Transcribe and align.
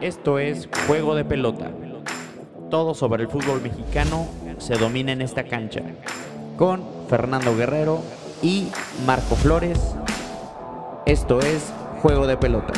Esto 0.00 0.38
es 0.38 0.68
Juego 0.86 1.14
de 1.14 1.24
Pelota. 1.24 1.70
Todo 2.70 2.94
sobre 2.94 3.22
el 3.22 3.28
fútbol 3.28 3.62
mexicano 3.62 4.26
se 4.58 4.74
domina 4.74 5.12
en 5.12 5.22
esta 5.22 5.44
cancha. 5.44 5.82
Con 6.56 6.82
Fernando 7.08 7.56
Guerrero 7.56 8.00
y 8.42 8.68
Marco 9.06 9.36
Flores. 9.36 9.78
Esto 11.06 11.40
es 11.40 11.72
Juego 12.02 12.26
de 12.26 12.36
Pelota. 12.36 12.72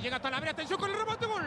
Llega 0.00 0.20
Talavera, 0.20 0.52
atención 0.52 0.78
con 0.78 0.90
el 0.90 0.98
remate, 0.98 1.26
gol. 1.26 1.44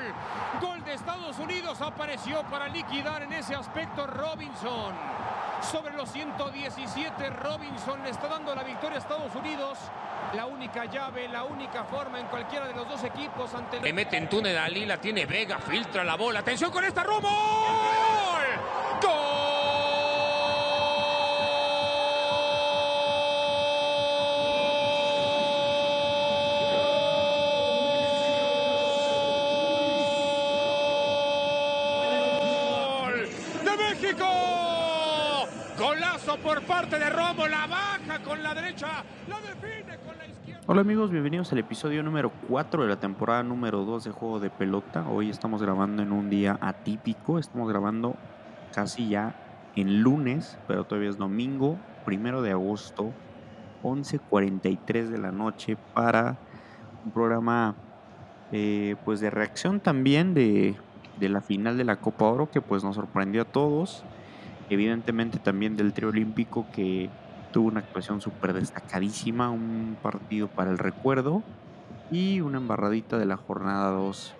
Gol 0.61 0.83
de 0.83 0.93
Estados 0.93 1.37
Unidos, 1.39 1.81
apareció 1.81 2.43
para 2.43 2.67
liquidar 2.67 3.23
en 3.23 3.33
ese 3.33 3.55
aspecto 3.55 4.07
Robinson. 4.07 4.93
Sobre 5.61 5.93
los 5.93 6.11
117, 6.11 7.29
Robinson 7.29 8.03
le 8.03 8.09
está 8.09 8.27
dando 8.27 8.55
la 8.55 8.63
victoria 8.63 8.97
a 8.97 8.99
Estados 8.99 9.35
Unidos. 9.35 9.77
La 10.33 10.45
única 10.45 10.85
llave, 10.85 11.27
la 11.27 11.43
única 11.43 11.83
forma 11.83 12.19
en 12.19 12.27
cualquiera 12.27 12.67
de 12.67 12.73
los 12.73 12.87
dos 12.87 13.03
equipos 13.03 13.53
ante... 13.53 13.79
Le 13.79 13.93
mete 13.93 14.17
en 14.17 14.29
túnel 14.29 14.57
a 14.57 14.69
la 14.69 14.97
tiene 14.97 15.25
Vega, 15.25 15.59
filtra 15.59 16.03
la 16.03 16.15
bola. 16.15 16.39
Atención 16.39 16.71
con 16.71 16.83
esta, 16.83 17.03
Romo. 17.03 17.29
Por 36.43 36.61
parte 36.63 36.97
de 36.97 37.09
Romo, 37.09 37.47
la 37.47 37.67
baja 37.67 38.23
con 38.23 38.41
la 38.41 38.53
derecha, 38.53 39.03
la 39.27 39.39
define 39.41 39.97
con 40.05 40.17
la 40.17 40.25
izquierda. 40.25 40.61
Hola 40.65 40.81
amigos, 40.81 41.11
bienvenidos 41.11 41.51
al 41.51 41.59
episodio 41.59 42.01
número 42.01 42.31
4 42.47 42.83
de 42.83 42.89
la 42.89 42.99
temporada 42.99 43.43
número 43.43 43.85
2 43.85 44.05
de 44.05 44.11
Juego 44.11 44.39
de 44.39 44.49
Pelota. 44.49 45.07
Hoy 45.07 45.29
estamos 45.29 45.61
grabando 45.61 46.01
en 46.01 46.11
un 46.11 46.29
día 46.29 46.57
atípico, 46.59 47.37
estamos 47.37 47.69
grabando 47.69 48.15
casi 48.73 49.09
ya 49.09 49.35
en 49.75 50.01
lunes, 50.01 50.57
pero 50.67 50.83
todavía 50.83 51.09
es 51.09 51.17
domingo, 51.17 51.77
primero 52.05 52.41
de 52.41 52.51
agosto, 52.51 53.11
11.43 53.83 55.09
de 55.09 55.17
la 55.19 55.31
noche 55.31 55.77
para 55.93 56.37
un 57.05 57.11
programa 57.11 57.75
eh, 58.51 58.95
pues 59.05 59.19
de 59.19 59.29
reacción 59.29 59.79
también 59.79 60.33
de, 60.33 60.75
de 61.19 61.29
la 61.29 61.41
final 61.41 61.77
de 61.77 61.83
la 61.83 61.97
Copa 61.97 62.25
Oro 62.25 62.49
que 62.49 62.61
pues 62.61 62.83
nos 62.83 62.95
sorprendió 62.95 63.43
a 63.43 63.45
todos. 63.45 64.03
Evidentemente 64.71 65.37
también 65.37 65.75
del 65.75 65.91
trío 65.91 66.07
olímpico 66.07 66.65
que 66.73 67.09
tuvo 67.51 67.67
una 67.67 67.81
actuación 67.81 68.21
súper 68.21 68.53
destacadísima, 68.53 69.49
un 69.49 69.97
partido 70.01 70.47
para 70.47 70.71
el 70.71 70.77
recuerdo 70.77 71.43
y 72.09 72.39
una 72.39 72.57
embarradita 72.57 73.17
de 73.17 73.25
la 73.25 73.35
jornada 73.35 73.91
2 73.91 74.33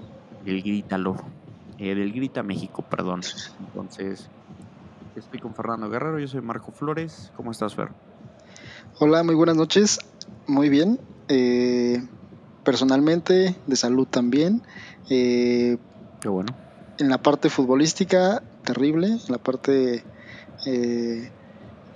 del 0.46 0.64
Grítalo, 0.64 1.18
eh, 1.78 1.96
del 1.96 2.14
Grita 2.14 2.44
México, 2.44 2.82
perdón. 2.82 3.20
Entonces, 3.60 4.30
estoy 5.18 5.42
con 5.42 5.54
Fernando 5.54 5.90
Guerrero, 5.90 6.18
yo 6.18 6.30
soy 6.30 6.40
Marco 6.40 6.72
Flores. 6.72 7.34
¿Cómo 7.36 7.52
estás, 7.52 7.76
Fer? 7.76 7.90
Hola, 9.00 9.24
muy 9.24 9.36
buenas 9.36 9.58
noches. 9.58 10.00
Muy 10.48 10.70
bien. 10.70 10.98
Eh, 11.28 12.02
personalmente, 12.64 13.58
de 13.68 13.76
salud 13.76 14.08
también. 14.08 14.62
Eh, 15.10 15.78
Qué 16.22 16.30
bueno. 16.30 16.56
en 17.00 17.10
la 17.10 17.22
parte 17.22 17.50
futbolística, 17.50 18.42
terrible. 18.64 19.08
En 19.08 19.20
la 19.28 19.38
parte 19.38 20.06
eh, 20.66 21.30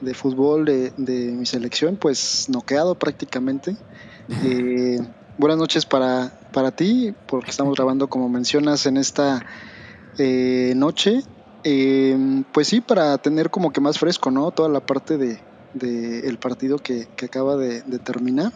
de 0.01 0.13
fútbol 0.13 0.65
de, 0.65 0.91
de 0.97 1.31
mi 1.31 1.45
selección, 1.45 1.97
pues 1.97 2.47
noqueado 2.49 2.95
prácticamente. 2.95 3.75
Eh, 4.43 4.99
buenas 5.37 5.57
noches 5.57 5.85
para, 5.85 6.39
para 6.51 6.71
ti, 6.71 7.13
porque 7.27 7.51
estamos 7.51 7.75
grabando, 7.75 8.07
como 8.07 8.29
mencionas, 8.29 8.85
en 8.85 8.97
esta 8.97 9.45
eh, 10.17 10.73
noche. 10.75 11.23
Eh, 11.63 12.43
pues 12.51 12.67
sí, 12.67 12.81
para 12.81 13.17
tener 13.17 13.49
como 13.49 13.71
que 13.71 13.81
más 13.81 13.97
fresco, 13.97 14.31
¿no? 14.31 14.51
Toda 14.51 14.69
la 14.69 14.79
parte 14.85 15.17
de, 15.17 15.39
de 15.73 16.27
el 16.27 16.37
partido 16.37 16.77
que, 16.77 17.07
que 17.15 17.25
acaba 17.25 17.55
de, 17.55 17.81
de 17.81 17.99
terminar. 17.99 18.51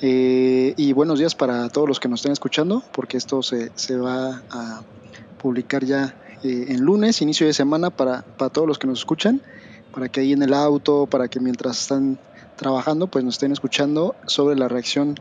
Eh, 0.00 0.74
y 0.76 0.92
buenos 0.92 1.18
días 1.18 1.34
para 1.34 1.68
todos 1.70 1.88
los 1.88 2.00
que 2.00 2.08
nos 2.08 2.20
estén 2.20 2.32
escuchando, 2.32 2.82
porque 2.92 3.16
esto 3.16 3.42
se, 3.42 3.72
se 3.74 3.96
va 3.96 4.42
a 4.50 4.82
publicar 5.40 5.84
ya 5.84 6.14
eh, 6.46 6.66
en 6.68 6.80
lunes, 6.80 7.22
inicio 7.22 7.46
de 7.46 7.52
semana, 7.52 7.90
para, 7.90 8.22
para 8.22 8.50
todos 8.50 8.68
los 8.68 8.78
que 8.78 8.86
nos 8.86 9.00
escuchan, 9.00 9.42
para 9.92 10.08
que 10.08 10.20
ahí 10.20 10.32
en 10.32 10.42
el 10.42 10.54
auto, 10.54 11.06
para 11.06 11.28
que 11.28 11.40
mientras 11.40 11.80
están 11.80 12.18
trabajando, 12.56 13.06
pues 13.06 13.24
nos 13.24 13.34
estén 13.34 13.52
escuchando 13.52 14.14
sobre 14.26 14.56
la 14.56 14.68
reacción 14.68 15.18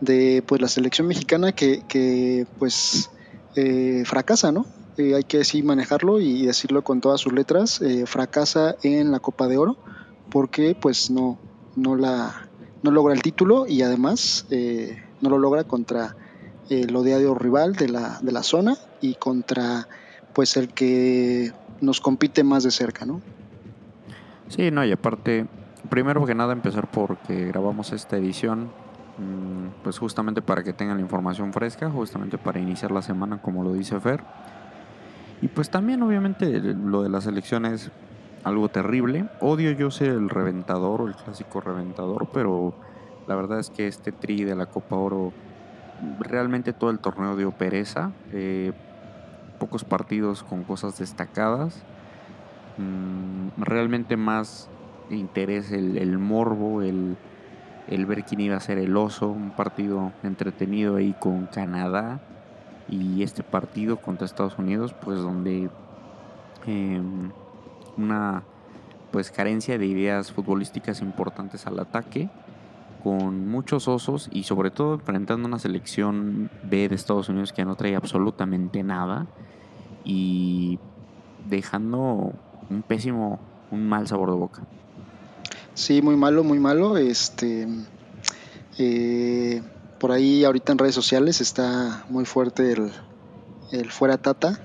de 0.00 0.42
pues 0.46 0.60
la 0.60 0.68
selección 0.68 1.06
mexicana 1.06 1.52
que, 1.52 1.82
que 1.88 2.46
pues 2.58 3.10
eh, 3.54 4.02
fracasa, 4.06 4.52
¿no? 4.52 4.66
Eh, 4.96 5.14
hay 5.14 5.24
que 5.24 5.44
sí 5.44 5.62
manejarlo 5.62 6.20
y 6.20 6.46
decirlo 6.46 6.82
con 6.82 7.00
todas 7.00 7.20
sus 7.20 7.32
letras, 7.32 7.80
eh, 7.80 8.04
fracasa 8.06 8.76
en 8.82 9.12
la 9.12 9.20
Copa 9.20 9.46
de 9.46 9.56
Oro 9.56 9.76
porque 10.30 10.76
pues 10.80 11.10
no, 11.10 11.38
no 11.76 11.96
la 11.96 12.48
no 12.82 12.90
logra 12.90 13.14
el 13.14 13.22
título 13.22 13.66
y 13.66 13.82
además 13.82 14.46
no 15.20 15.30
lo 15.30 15.38
logra 15.38 15.64
contra 15.64 16.14
el 16.70 16.94
odiado 16.94 17.34
rival 17.34 17.74
de 17.74 17.88
la, 17.88 18.20
de 18.22 18.30
la 18.30 18.44
zona 18.44 18.76
y 19.00 19.14
contra 19.14 19.88
pues 20.38 20.56
el 20.56 20.68
que 20.68 21.50
nos 21.80 22.00
compite 22.00 22.44
más 22.44 22.62
de 22.62 22.70
cerca, 22.70 23.04
¿no? 23.04 23.20
Sí, 24.46 24.70
no, 24.70 24.84
y 24.84 24.92
aparte, 24.92 25.48
primero 25.90 26.24
que 26.26 26.36
nada 26.36 26.52
empezar 26.52 26.88
porque 26.88 27.46
grabamos 27.46 27.90
esta 27.90 28.18
edición, 28.18 28.66
mm, 29.18 29.82
pues 29.82 29.98
justamente 29.98 30.40
para 30.40 30.62
que 30.62 30.72
tengan 30.72 30.98
la 30.98 31.02
información 31.02 31.52
fresca, 31.52 31.90
justamente 31.90 32.38
para 32.38 32.60
iniciar 32.60 32.92
la 32.92 33.02
semana, 33.02 33.42
como 33.42 33.64
lo 33.64 33.72
dice 33.72 33.98
Fer. 33.98 34.22
Y 35.42 35.48
pues 35.48 35.70
también, 35.70 36.04
obviamente, 36.04 36.60
lo 36.60 37.02
de 37.02 37.08
las 37.08 37.26
elecciones 37.26 37.90
algo 38.44 38.68
terrible. 38.68 39.28
Odio 39.40 39.72
yo 39.72 39.90
ser 39.90 40.10
el 40.10 40.30
reventador 40.30 41.02
o 41.02 41.08
el 41.08 41.16
clásico 41.16 41.60
reventador, 41.60 42.28
pero 42.32 42.74
la 43.26 43.34
verdad 43.34 43.58
es 43.58 43.70
que 43.70 43.88
este 43.88 44.12
tri 44.12 44.44
de 44.44 44.54
la 44.54 44.66
Copa 44.66 44.94
Oro, 44.94 45.32
realmente 46.20 46.72
todo 46.72 46.90
el 46.90 47.00
torneo 47.00 47.34
dio 47.34 47.50
pereza. 47.50 48.12
eh, 48.32 48.72
pocos 49.58 49.84
partidos 49.84 50.42
con 50.42 50.64
cosas 50.64 50.98
destacadas. 50.98 51.82
Mm, 52.78 53.60
realmente 53.60 54.16
más 54.16 54.68
interés 55.10 55.72
el, 55.72 56.18
morbo, 56.18 56.82
el, 56.82 57.16
el 57.88 58.06
ver 58.06 58.24
quién 58.24 58.40
iba 58.40 58.56
a 58.56 58.60
ser 58.60 58.78
el 58.78 58.96
oso. 58.96 59.28
Un 59.28 59.50
partido 59.50 60.12
entretenido 60.22 60.96
ahí 60.96 61.14
con 61.18 61.46
Canadá. 61.46 62.20
Y 62.88 63.22
este 63.22 63.42
partido 63.42 63.98
contra 63.98 64.24
Estados 64.24 64.58
Unidos, 64.58 64.94
pues 64.94 65.18
donde 65.18 65.68
em, 66.66 67.30
una 67.98 68.44
pues 69.10 69.30
carencia 69.30 69.78
de 69.78 69.86
ideas 69.86 70.32
futbolísticas 70.32 71.00
importantes 71.02 71.66
al 71.66 71.78
ataque, 71.80 72.30
con 73.02 73.48
muchos 73.48 73.88
osos 73.88 74.28
y 74.32 74.44
sobre 74.44 74.70
todo 74.70 74.94
enfrentando 74.94 75.46
una 75.46 75.58
selección 75.58 76.50
B 76.64 76.88
de 76.88 76.94
Estados 76.94 77.28
Unidos 77.28 77.52
que 77.52 77.64
no 77.64 77.76
trae 77.76 77.94
absolutamente 77.94 78.82
nada 78.82 79.26
y 80.04 80.78
dejando 81.48 82.32
un 82.70 82.82
pésimo, 82.82 83.38
un 83.70 83.88
mal 83.88 84.06
sabor 84.06 84.30
de 84.30 84.36
boca. 84.36 84.62
Sí, 85.74 86.02
muy 86.02 86.16
malo, 86.16 86.42
muy 86.44 86.58
malo. 86.58 86.96
Este, 86.96 87.68
eh, 88.78 89.62
por 89.98 90.12
ahí 90.12 90.44
ahorita 90.44 90.72
en 90.72 90.78
redes 90.78 90.94
sociales 90.94 91.40
está 91.40 92.04
muy 92.08 92.24
fuerte 92.24 92.72
el, 92.72 92.92
el 93.72 93.90
fuera 93.90 94.18
Tata 94.18 94.60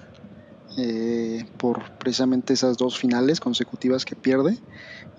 eh, 0.78 1.46
por 1.58 1.92
precisamente 2.00 2.54
esas 2.54 2.78
dos 2.78 2.98
finales 2.98 3.40
consecutivas 3.40 4.06
que 4.06 4.16
pierde. 4.16 4.58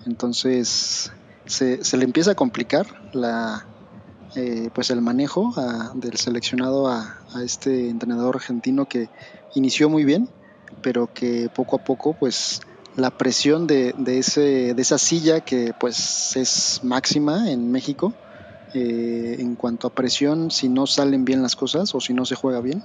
Entonces 0.05 1.11
se, 1.45 1.83
se 1.83 1.97
le 1.97 2.03
empieza 2.03 2.31
a 2.31 2.35
complicar 2.35 3.09
la, 3.13 3.65
eh, 4.35 4.69
pues 4.73 4.89
el 4.89 5.01
manejo 5.01 5.53
del 5.93 6.17
seleccionado 6.17 6.87
a, 6.89 7.19
a 7.33 7.41
este 7.41 7.89
entrenador 7.89 8.35
argentino 8.35 8.85
que 8.85 9.09
inició 9.55 9.89
muy 9.89 10.03
bien, 10.03 10.29
pero 10.81 11.11
que 11.13 11.49
poco 11.53 11.77
a 11.77 11.83
poco 11.83 12.13
pues 12.13 12.61
la 12.95 13.11
presión 13.11 13.67
de, 13.67 13.93
de, 13.97 14.19
ese, 14.19 14.73
de 14.73 14.81
esa 14.81 14.97
silla 14.97 15.41
que 15.41 15.73
pues 15.79 16.35
es 16.35 16.81
máxima 16.83 17.51
en 17.51 17.71
México 17.71 18.13
eh, 18.73 19.37
en 19.39 19.55
cuanto 19.55 19.87
a 19.87 19.89
presión, 19.89 20.51
si 20.51 20.67
no 20.67 20.85
salen 20.85 21.23
bien 21.23 21.41
las 21.41 21.55
cosas 21.55 21.95
o 21.95 22.01
si 22.01 22.13
no 22.13 22.25
se 22.25 22.35
juega 22.35 22.59
bien, 22.59 22.83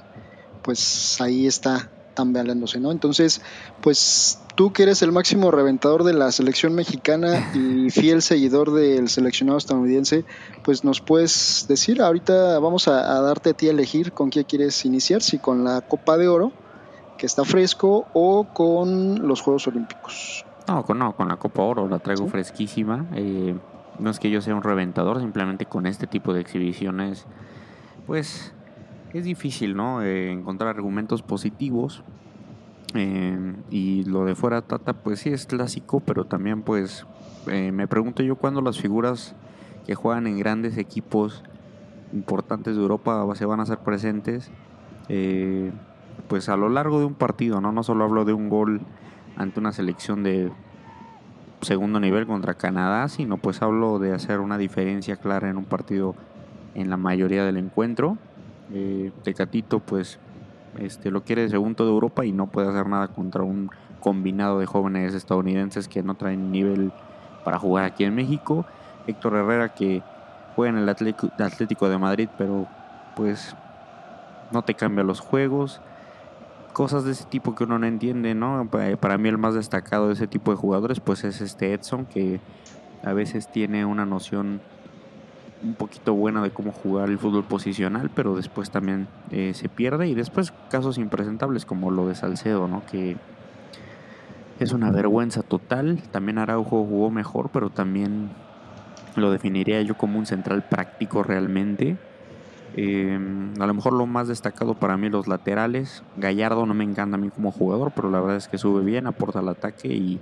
pues 0.62 1.20
ahí 1.20 1.46
está 1.46 1.90
tambaleándose, 2.14 2.78
¿no? 2.78 2.92
Entonces, 2.92 3.40
pues 3.80 4.38
tú 4.54 4.72
que 4.72 4.84
eres 4.84 5.02
el 5.02 5.10
máximo 5.10 5.50
reventador 5.50 6.04
de 6.04 6.12
la 6.12 6.30
selección 6.30 6.74
mexicana 6.74 7.52
y 7.54 7.90
fiel 7.90 8.22
seguidor 8.22 8.72
del 8.72 9.08
seleccionado 9.08 9.58
estadounidense, 9.58 10.24
pues 10.62 10.84
nos 10.84 11.00
puedes 11.00 11.66
decir, 11.68 12.02
ahorita 12.02 12.58
vamos 12.58 12.86
a, 12.86 13.16
a 13.16 13.20
darte 13.20 13.50
a 13.50 13.54
ti 13.54 13.66
a 13.68 13.72
elegir 13.72 14.12
con 14.12 14.30
qué 14.30 14.44
quieres 14.44 14.84
iniciar, 14.84 15.22
si 15.22 15.38
con 15.38 15.64
la 15.64 15.80
Copa 15.80 16.18
de 16.18 16.28
Oro, 16.28 16.52
que 17.20 17.26
está 17.26 17.44
fresco, 17.44 18.06
o 18.14 18.44
con 18.44 19.28
los 19.28 19.42
Juegos 19.42 19.68
Olímpicos. 19.68 20.46
No, 20.66 20.86
con, 20.86 20.98
no, 20.98 21.14
con 21.14 21.28
la 21.28 21.36
Copa 21.36 21.60
Oro 21.60 21.86
la 21.86 21.98
traigo 21.98 22.26
fresquísima. 22.28 23.08
Eh, 23.12 23.54
no 23.98 24.08
es 24.08 24.18
que 24.18 24.30
yo 24.30 24.40
sea 24.40 24.54
un 24.54 24.62
reventador, 24.62 25.20
simplemente 25.20 25.66
con 25.66 25.84
este 25.84 26.06
tipo 26.06 26.32
de 26.32 26.40
exhibiciones, 26.40 27.26
pues 28.06 28.54
es 29.12 29.24
difícil, 29.24 29.76
¿no? 29.76 30.00
Eh, 30.02 30.32
encontrar 30.32 30.74
argumentos 30.74 31.20
positivos. 31.20 32.02
Eh, 32.94 33.54
y 33.68 34.04
lo 34.04 34.24
de 34.24 34.34
fuera 34.34 34.62
Tata, 34.62 34.94
pues 34.94 35.20
sí 35.20 35.28
es 35.28 35.44
clásico, 35.44 36.00
pero 36.00 36.24
también 36.24 36.62
pues 36.62 37.04
me 37.46 37.86
pregunto 37.86 38.22
yo 38.22 38.36
cuándo 38.36 38.62
las 38.62 38.78
figuras 38.78 39.34
que 39.86 39.94
juegan 39.94 40.26
en 40.26 40.38
grandes 40.38 40.78
equipos 40.78 41.42
importantes 42.14 42.76
de 42.76 42.82
Europa 42.82 43.26
se 43.34 43.44
van 43.44 43.60
a 43.60 43.64
hacer 43.64 43.78
presentes. 43.78 44.50
Pues 46.30 46.48
a 46.48 46.56
lo 46.56 46.68
largo 46.68 47.00
de 47.00 47.06
un 47.06 47.14
partido, 47.14 47.60
¿no? 47.60 47.72
No 47.72 47.82
solo 47.82 48.04
hablo 48.04 48.24
de 48.24 48.32
un 48.32 48.48
gol 48.48 48.82
ante 49.36 49.58
una 49.58 49.72
selección 49.72 50.22
de 50.22 50.52
segundo 51.60 51.98
nivel 51.98 52.24
contra 52.24 52.54
Canadá, 52.54 53.08
sino 53.08 53.36
pues 53.36 53.62
hablo 53.62 53.98
de 53.98 54.14
hacer 54.14 54.38
una 54.38 54.56
diferencia 54.56 55.16
clara 55.16 55.50
en 55.50 55.56
un 55.56 55.64
partido 55.64 56.14
en 56.76 56.88
la 56.88 56.96
mayoría 56.96 57.44
del 57.44 57.56
encuentro. 57.56 58.16
Eh, 58.72 59.10
Tecatito 59.24 59.80
pues 59.80 60.20
este, 60.78 61.10
lo 61.10 61.24
quiere 61.24 61.42
de 61.42 61.48
segundo 61.48 61.84
de 61.84 61.90
Europa 61.90 62.24
y 62.24 62.30
no 62.30 62.46
puede 62.46 62.68
hacer 62.68 62.86
nada 62.86 63.08
contra 63.08 63.42
un 63.42 63.72
combinado 63.98 64.60
de 64.60 64.66
jóvenes 64.66 65.14
estadounidenses 65.14 65.88
que 65.88 66.04
no 66.04 66.14
traen 66.14 66.52
nivel 66.52 66.92
para 67.44 67.58
jugar 67.58 67.86
aquí 67.86 68.04
en 68.04 68.14
México. 68.14 68.64
Héctor 69.08 69.34
Herrera 69.34 69.70
que 69.70 70.00
juega 70.54 70.78
en 70.78 70.84
el 70.84 70.88
Atlético 70.88 71.88
de 71.88 71.98
Madrid, 71.98 72.28
pero 72.38 72.68
pues 73.16 73.56
no 74.52 74.62
te 74.62 74.74
cambia 74.74 75.02
los 75.02 75.18
juegos 75.18 75.80
cosas 76.72 77.04
de 77.04 77.12
ese 77.12 77.24
tipo 77.24 77.54
que 77.54 77.64
uno 77.64 77.78
no 77.78 77.86
entiende, 77.86 78.34
¿no? 78.34 78.68
Para 79.00 79.18
mí 79.18 79.28
el 79.28 79.38
más 79.38 79.54
destacado 79.54 80.08
de 80.08 80.14
ese 80.14 80.26
tipo 80.26 80.50
de 80.50 80.56
jugadores 80.56 81.00
pues 81.00 81.24
es 81.24 81.40
este 81.40 81.72
Edson 81.72 82.06
que 82.06 82.40
a 83.02 83.12
veces 83.12 83.50
tiene 83.50 83.84
una 83.84 84.06
noción 84.06 84.60
un 85.62 85.74
poquito 85.74 86.14
buena 86.14 86.42
de 86.42 86.50
cómo 86.50 86.72
jugar 86.72 87.10
el 87.10 87.18
fútbol 87.18 87.44
posicional, 87.44 88.10
pero 88.14 88.36
después 88.36 88.70
también 88.70 89.08
eh, 89.30 89.52
se 89.54 89.68
pierde 89.68 90.08
y 90.08 90.14
después 90.14 90.52
casos 90.70 90.98
impresentables 90.98 91.66
como 91.66 91.90
lo 91.90 92.08
de 92.08 92.14
Salcedo, 92.14 92.66
¿no? 92.66 92.82
Que 92.86 93.16
es 94.58 94.72
una 94.72 94.90
vergüenza 94.90 95.42
total. 95.42 96.02
También 96.10 96.38
Araujo 96.38 96.84
jugó 96.84 97.10
mejor, 97.10 97.50
pero 97.52 97.70
también 97.70 98.30
lo 99.16 99.30
definiría 99.30 99.82
yo 99.82 99.96
como 99.96 100.18
un 100.18 100.26
central 100.26 100.62
práctico 100.62 101.22
realmente. 101.22 101.98
Em, 102.76 103.52
a 103.60 103.66
lo 103.66 103.74
mejor 103.74 103.92
lo 103.92 104.06
más 104.06 104.28
destacado 104.28 104.74
para 104.74 104.96
mí 104.96 105.08
los 105.08 105.26
laterales. 105.26 106.02
Gallardo 106.16 106.66
no 106.66 106.74
me 106.74 106.84
encanta 106.84 107.16
a 107.16 107.20
mí 107.20 107.30
como 107.30 107.50
jugador, 107.50 107.92
pero 107.94 108.10
la 108.10 108.20
verdad 108.20 108.36
es 108.36 108.48
que 108.48 108.58
sube 108.58 108.84
bien, 108.84 109.06
aporta 109.06 109.40
al 109.40 109.48
ataque 109.48 109.88
y 109.88 110.20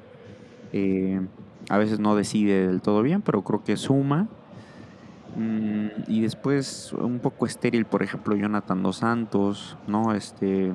eh, 0.73 1.21
a 1.69 1.79
veces 1.79 2.01
no 2.01 2.17
decide 2.17 2.67
del 2.67 2.81
todo 2.81 3.03
bien, 3.03 3.23
pero 3.23 3.43
creo 3.43 3.63
que 3.65 3.77
suma. 3.77 4.29
Mm, 5.37 5.89
y 6.09 6.23
después 6.23 6.93
un 6.95 7.19
poco 7.19 7.47
estéril, 7.47 7.85
por 7.85 8.03
ejemplo, 8.03 8.35
Jonathan 8.35 8.83
Dos 8.83 8.97
Santos, 8.97 9.77
¿no? 9.87 10.15
Este 10.15 10.73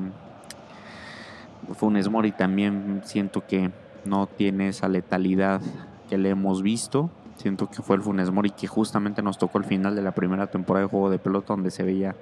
Funes 1.73 2.09
Mori 2.09 2.31
también 2.31 3.01
siento 3.03 3.45
que 3.45 3.71
no 4.05 4.27
tiene 4.27 4.67
esa 4.67 4.87
letalidad 4.89 5.61
que 6.09 6.17
le 6.17 6.29
hemos 6.29 6.61
visto. 6.61 7.09
Siento 7.35 7.69
que 7.69 7.81
fue 7.81 7.95
el 7.95 8.01
Funes 8.01 8.31
Mori 8.31 8.51
que 8.51 8.67
justamente 8.67 9.21
nos 9.21 9.37
tocó 9.37 9.57
el 9.57 9.65
final 9.65 9.95
de 9.95 10.01
la 10.01 10.11
primera 10.11 10.47
temporada 10.47 10.85
de 10.85 10.89
juego 10.89 11.09
de 11.09 11.19
pelota 11.19 11.53
donde 11.53 11.71
se 11.71 11.83
veía 11.83 12.15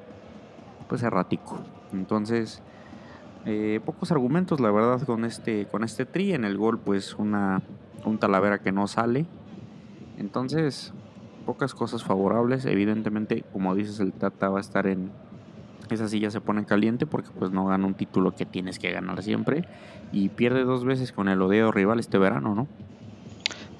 pues 0.87 1.03
errático. 1.03 1.59
Entonces, 1.93 2.61
eh, 3.45 3.79
pocos 3.85 4.11
argumentos 4.11 4.59
la 4.59 4.71
verdad 4.71 5.01
con 5.03 5.25
este, 5.25 5.65
con 5.67 5.83
este 5.83 6.05
tri. 6.05 6.33
En 6.33 6.45
el 6.45 6.57
gol 6.57 6.79
pues 6.79 7.15
una, 7.15 7.61
un 8.05 8.17
Talavera 8.17 8.59
que 8.59 8.71
no 8.71 8.87
sale. 8.87 9.25
Entonces, 10.17 10.93
pocas 11.45 11.73
cosas 11.73 12.03
favorables. 12.03 12.65
Evidentemente, 12.65 13.43
como 13.51 13.75
dices, 13.75 13.99
el 13.99 14.13
Tata 14.13 14.49
va 14.49 14.57
a 14.57 14.61
estar 14.61 14.87
en... 14.87 15.11
Esa 15.89 16.07
silla 16.07 16.31
se 16.31 16.39
pone 16.39 16.63
caliente 16.65 17.05
porque 17.05 17.29
pues 17.37 17.51
no 17.51 17.65
gana 17.65 17.85
un 17.85 17.95
título 17.95 18.33
que 18.33 18.45
tienes 18.45 18.79
que 18.79 18.91
ganar 18.91 19.21
siempre. 19.23 19.67
Y 20.13 20.29
pierde 20.29 20.63
dos 20.63 20.85
veces 20.85 21.11
con 21.11 21.27
el 21.27 21.41
Odeo 21.41 21.71
rival 21.71 21.99
este 21.99 22.17
verano, 22.17 22.55
¿no? 22.55 22.67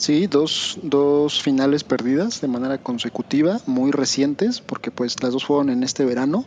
Sí, 0.01 0.25
dos, 0.25 0.79
dos 0.81 1.43
finales 1.43 1.83
perdidas 1.83 2.41
de 2.41 2.47
manera 2.47 2.79
consecutiva, 2.79 3.59
muy 3.67 3.91
recientes, 3.91 4.59
porque 4.59 4.89
pues 4.89 5.21
las 5.21 5.31
dos 5.31 5.45
fueron 5.45 5.69
en 5.69 5.83
este 5.83 6.05
verano. 6.05 6.43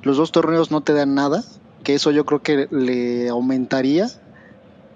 Los 0.00 0.16
dos 0.16 0.32
torneos 0.32 0.70
no 0.70 0.80
te 0.80 0.94
dan 0.94 1.14
nada, 1.14 1.44
que 1.84 1.92
eso 1.92 2.10
yo 2.10 2.24
creo 2.24 2.40
que 2.40 2.68
le 2.70 3.28
aumentaría 3.28 4.08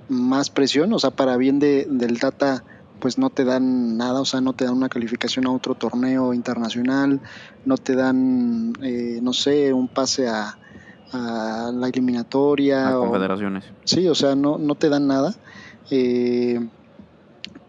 más 0.08 0.48
presión, 0.48 0.94
o 0.94 0.98
sea, 0.98 1.10
para 1.10 1.36
bien 1.36 1.58
de, 1.58 1.86
del 1.90 2.16
data 2.16 2.64
pues 3.00 3.18
no 3.18 3.28
te 3.28 3.44
dan 3.44 3.98
nada, 3.98 4.22
o 4.22 4.24
sea, 4.24 4.40
no 4.40 4.54
te 4.54 4.64
dan 4.64 4.78
una 4.78 4.88
calificación 4.88 5.46
a 5.46 5.50
otro 5.50 5.74
torneo 5.74 6.32
internacional, 6.32 7.20
no 7.66 7.76
te 7.76 7.96
dan, 7.96 8.72
eh, 8.80 9.18
no 9.20 9.34
sé, 9.34 9.74
un 9.74 9.88
pase 9.88 10.26
a, 10.26 10.56
a 11.12 11.70
la 11.70 11.88
eliminatoria. 11.88 12.88
A 12.88 12.96
confederaciones. 12.96 13.64
sí, 13.84 14.08
o 14.08 14.14
sea, 14.14 14.34
no, 14.36 14.56
no 14.56 14.74
te 14.74 14.88
dan 14.88 15.06
nada. 15.06 15.34
Eh, 15.90 16.66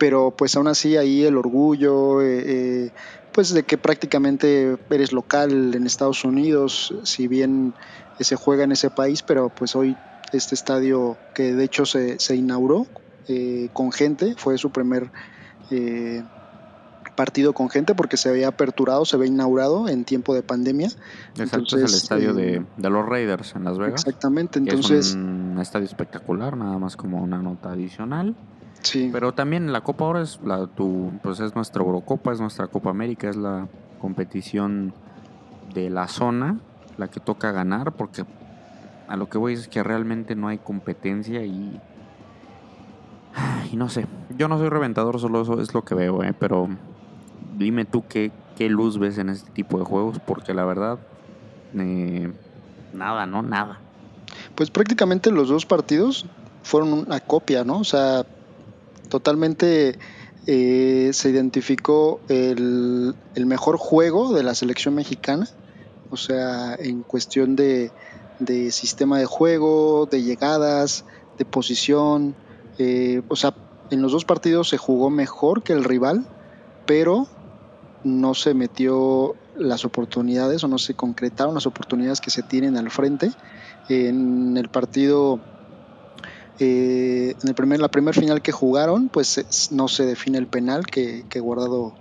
pero 0.02 0.32
pues 0.32 0.56
aún 0.56 0.68
así 0.68 0.98
ahí 0.98 1.26
el 1.26 1.38
orgullo, 1.38 2.24
eh, 2.24 2.44
eh, 2.48 2.92
pues 3.32 3.54
de 3.54 3.62
que 3.62 3.78
prácticamente 3.78 4.76
eres 4.90 5.12
local 5.14 5.76
en 5.76 5.86
Estados 5.86 6.26
Unidos, 6.26 6.96
si 7.04 7.28
bien 7.28 7.76
se 8.20 8.36
juega 8.36 8.64
en 8.64 8.72
ese 8.72 8.90
país, 8.90 9.22
pero 9.22 9.50
pues 9.50 9.76
hoy 9.76 9.96
este 10.34 10.56
estadio 10.56 11.18
que 11.36 11.54
de 11.54 11.64
hecho 11.64 11.86
se, 11.86 12.18
se 12.18 12.36
inauguró 12.36 12.88
eh, 13.28 13.70
con 13.74 13.92
gente, 13.92 14.34
fue 14.38 14.58
su 14.58 14.72
primer 14.72 15.12
partido 17.16 17.54
con 17.54 17.70
gente 17.70 17.94
porque 17.94 18.18
se 18.18 18.30
había 18.30 18.48
aperturado, 18.48 19.06
se 19.06 19.18
había 19.18 19.28
inaugurado 19.28 19.88
en 19.88 20.04
tiempo 20.04 20.34
de 20.34 20.42
pandemia. 20.42 20.90
Exacto, 21.38 21.78
es 21.78 21.92
el 21.92 21.96
estadio 21.96 22.34
de, 22.34 22.66
los 22.78 23.06
Raiders 23.06 23.56
en 23.56 23.66
Las 23.66 23.78
Vegas. 23.78 24.02
Exactamente, 24.04 24.58
entonces... 24.58 25.10
Es 25.10 25.14
un 25.14 25.60
estadio 25.62 25.86
espectacular, 25.86 26.58
nada 26.58 26.80
más 26.80 26.96
como 26.96 27.22
una 27.22 27.38
nota 27.38 27.74
adicional. 27.74 28.36
Sí. 28.82 29.10
Pero 29.12 29.34
también 29.34 29.72
la 29.72 29.82
Copa 29.82 30.06
ahora 30.06 30.22
es 30.22 30.40
la 30.44 30.68
tu, 30.68 31.12
pues 31.22 31.40
es 31.40 31.56
nuestra 31.56 31.84
Eurocopa, 31.84 32.32
es 32.32 32.40
nuestra 32.40 32.68
Copa 32.68 32.90
América, 32.90 33.30
es 33.30 33.36
la 33.36 33.68
competición 34.00 34.94
de 35.74 35.90
la 35.90 36.08
zona, 36.08 36.60
la 36.98 37.08
que 37.08 37.20
toca 37.20 37.52
ganar, 37.52 37.94
porque 37.94 38.26
a 39.08 39.16
lo 39.16 39.30
que 39.30 39.38
voy 39.38 39.54
es 39.54 39.68
que 39.68 39.84
realmente 39.84 40.36
no 40.36 40.48
hay 40.48 40.58
competencia 40.58 41.44
y 41.44 41.80
y 43.72 43.78
no 43.78 43.90
sé, 43.90 44.06
yo 44.38 44.48
no 44.48 44.58
soy 44.58 44.70
reventador, 44.70 45.20
solo 45.20 45.42
eso 45.42 45.62
es 45.62 45.74
lo 45.74 45.84
que 45.84 45.96
veo, 45.96 46.24
¿eh? 46.24 46.34
pero 46.38 46.68
dime 47.58 47.86
tú 47.86 48.04
qué, 48.08 48.32
qué 48.58 48.70
luz 48.70 48.98
ves 48.98 49.18
en 49.18 49.30
este 49.30 49.50
tipo 49.52 49.80
de 49.80 49.86
juegos, 49.86 50.20
porque 50.20 50.54
la 50.54 50.66
verdad, 50.66 51.00
eh, 51.78 52.32
nada, 52.94 53.26
¿no? 53.26 53.42
Nada. 53.42 53.80
Pues 54.56 54.72
prácticamente 54.72 55.32
los 55.32 55.50
dos 55.50 55.66
partidos 55.66 56.26
fueron 56.64 56.94
una 56.94 57.20
copia, 57.22 57.64
¿no? 57.64 57.80
O 57.80 57.84
sea, 57.84 58.26
totalmente 59.12 60.00
eh, 60.48 61.12
se 61.14 61.30
identificó 61.30 62.22
el, 62.30 63.14
mejor 63.46 63.78
juego 63.78 64.34
de 64.34 64.42
la 64.42 64.56
selección 64.56 64.96
mexicana, 64.96 65.48
o 66.10 66.18
sea, 66.18 66.74
en 66.76 67.04
cuestión 67.04 67.56
de, 67.56 67.92
sistema 68.72 69.20
de 69.20 69.26
juego, 69.26 70.08
de 70.10 70.24
llegadas, 70.24 71.06
de 71.38 71.46
posición, 71.46 72.36
eh, 72.80 73.22
o 73.28 73.36
sea, 73.36 73.54
en 73.92 74.02
los 74.02 74.14
dos 74.14 74.26
partidos 74.26 74.70
se 74.70 74.78
jugó 74.78 75.10
mejor 75.10 75.62
que 75.62 75.74
el 75.74 75.84
rival, 75.84 76.26
pero 76.86 77.28
no 78.04 78.34
se 78.34 78.54
metió 78.54 79.36
las 79.58 79.84
oportunidades 79.84 80.64
o 80.64 80.70
no 80.70 80.78
se 80.78 80.94
concretaron 80.94 81.54
las 81.54 81.68
oportunidades 81.68 82.22
que 82.22 82.32
se 82.32 82.42
tienen 82.42 82.78
al 82.78 82.90
frente. 82.90 83.32
En 83.90 84.56
el 84.58 84.70
partido 84.70 85.42
eh, 86.60 87.36
en 87.42 87.50
el 87.50 87.56
primer, 87.56 87.80
la 87.80 87.88
primera 87.90 88.20
final 88.20 88.42
que 88.42 88.52
jugaron, 88.52 89.10
pues 89.10 89.70
no 89.72 89.88
se 89.88 90.06
define 90.06 90.38
el 90.38 90.48
penal 90.48 90.86
que, 90.86 91.26
que 91.30 91.40
Guardado, 91.40 91.96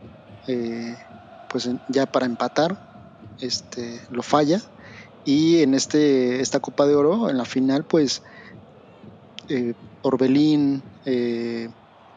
eh, 0.47 0.97
pues 1.49 1.69
ya 1.89 2.07
para 2.07 2.27
empatar, 2.27 2.79
este, 3.41 4.01
lo 4.11 4.23
falla. 4.23 4.61
Y 5.25 5.63
en 5.63 5.75
este, 5.75 6.41
esta 6.41 6.61
Copa 6.61 6.87
de 6.87 6.95
Oro, 6.95 7.31
en 7.31 7.39
la 7.39 7.45
final, 7.45 7.85
pues 7.85 8.23
eh, 9.49 9.75
Orbelín, 10.03 10.83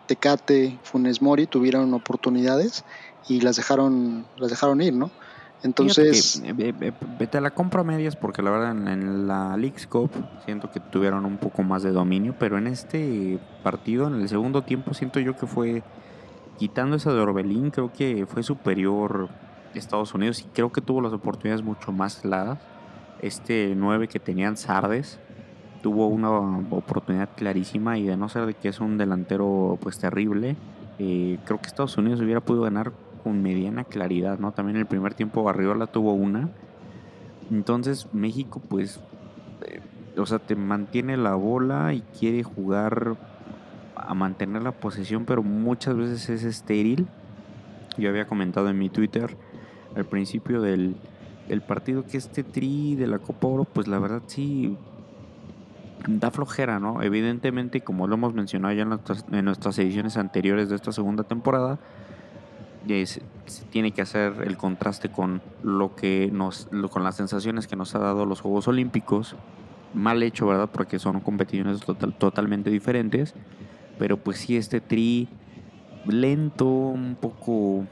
Tecate, 0.08 0.80
Funes 0.84 1.22
Mori 1.22 1.48
tuvieron 1.48 1.94
oportunidades 1.94 2.84
y 3.28 3.42
las 3.42 3.56
dejaron, 3.56 4.28
las 4.38 4.50
dejaron 4.50 4.82
ir, 4.82 4.94
¿no? 4.94 5.12
Entonces... 5.64 6.44
vete 7.18 7.38
a 7.38 7.42
la 7.42 7.52
compra 7.52 7.84
medias 7.84 8.16
porque 8.16 8.42
la 8.42 8.52
verdad 8.52 8.72
en, 8.72 9.28
la 9.28 9.56
League's 9.58 9.88
Cup 9.88 10.12
siento 10.46 10.70
que 10.70 10.80
tuvieron 10.80 11.26
un 11.26 11.38
poco 11.38 11.64
más 11.64 11.84
de 11.84 11.92
dominio, 11.92 12.36
pero 12.38 12.58
en 12.58 12.68
este 12.68 13.40
partido, 13.64 14.08
en 14.08 14.22
el 14.22 14.30
segundo 14.30 14.64
tiempo, 14.64 14.94
siento 14.94 15.20
yo 15.20 15.36
que 15.36 15.48
fue, 15.48 15.84
quitando 16.58 16.98
esa 16.98 17.14
de 17.14 17.20
Orbelín, 17.20 17.72
creo 17.72 17.92
que 17.92 18.26
fue 18.26 18.44
superior 18.44 19.30
Estados 19.80 20.14
Unidos 20.14 20.42
y 20.42 20.46
creo 20.46 20.72
que 20.72 20.82
tuvo 20.82 21.02
las 21.02 21.14
oportunidades 21.14 21.64
mucho 21.64 21.92
más 21.92 22.18
claras. 22.18 22.60
Este 23.22 23.74
9 23.76 24.08
que 24.08 24.20
tenían 24.20 24.58
Sardes 24.58 25.20
tuvo 25.82 26.08
una 26.08 26.30
oportunidad 26.72 27.30
clarísima 27.36 27.98
y 27.98 28.04
de 28.04 28.16
no 28.16 28.30
ser 28.30 28.46
de 28.46 28.54
que 28.54 28.70
es 28.70 28.80
un 28.80 28.98
delantero 28.98 29.78
pues 29.82 30.00
terrible, 30.00 30.56
eh, 30.98 31.38
creo 31.46 31.60
que 31.60 31.68
Estados 31.68 31.98
Unidos 31.98 32.22
hubiera 32.22 32.40
podido 32.40 32.64
ganar 32.64 32.94
con 33.24 33.42
mediana 33.42 33.84
claridad, 33.84 34.40
¿no? 34.40 34.52
También 34.52 34.78
el 34.78 34.86
primer 34.86 35.14
tiempo 35.14 35.48
Arriola 35.50 35.88
tuvo 35.88 36.14
una. 36.14 36.50
Entonces 37.52 38.08
México 38.14 38.62
pues, 38.68 39.00
eh, 39.66 39.82
o 40.18 40.26
sea, 40.26 40.40
te 40.40 40.56
mantiene 40.56 41.18
la 41.18 41.36
bola 41.36 41.94
y 41.94 42.02
quiere 42.20 42.44
jugar 42.44 43.16
a 43.96 44.14
mantener 44.14 44.64
la 44.64 44.72
posesión, 44.72 45.26
pero 45.26 45.44
muchas 45.44 45.96
veces 45.96 46.30
es 46.30 46.44
estéril. 46.44 47.08
Yo 47.98 48.10
había 48.10 48.28
comentado 48.28 48.70
en 48.70 48.78
mi 48.78 48.90
Twitter 48.90 49.38
al 49.96 50.06
principio 50.06 50.62
del, 50.62 50.96
del 51.48 51.62
partido 51.62 52.06
que 52.06 52.18
este 52.18 52.44
tri 52.44 52.96
de 52.96 53.08
la 53.08 53.20
Copa 53.20 53.48
Oro, 53.48 53.64
pues 53.66 53.88
la 53.88 54.00
verdad 54.00 54.22
sí 54.28 54.76
da 56.08 56.32
flojera, 56.32 56.80
¿no? 56.80 57.02
Evidentemente, 57.02 57.82
como 57.82 58.08
lo 58.08 58.16
hemos 58.16 58.34
mencionado 58.34 58.74
ya 58.74 58.84
en 58.84 58.90
nuestras, 58.90 59.26
en 59.32 59.46
nuestras 59.46 59.78
ediciones 59.80 60.18
anteriores 60.18 60.70
de 60.70 60.76
esta 60.76 60.92
segunda 60.92 61.24
temporada, 61.24 61.80
se, 62.88 63.22
tiene 63.72 63.92
que 63.92 64.02
hacer 64.02 64.44
el 64.46 64.58
contraste 64.58 65.10
con 65.10 65.42
lo 65.64 65.96
que 65.96 66.30
nos, 66.32 66.68
con 66.90 67.04
las 67.04 67.16
sensaciones 67.16 67.68
que 67.68 67.76
nos 67.76 67.96
ha 67.96 68.00
dado 68.00 68.26
los 68.26 68.42
Juegos 68.42 68.68
Olímpicos. 68.68 69.36
Mal 69.94 70.24
hecho, 70.24 70.48
¿verdad? 70.48 70.70
Porque 70.72 71.00
son 71.00 71.20
competiciones 71.20 71.82
totalmente 72.18 72.70
diferentes. 72.70 73.36
Pero 74.00 74.18
pues 74.18 74.40
sí, 74.40 74.58
este 74.58 74.82
tri 74.82 75.28
lento, 76.06 76.66
un 76.66 77.16
poco 77.20 77.86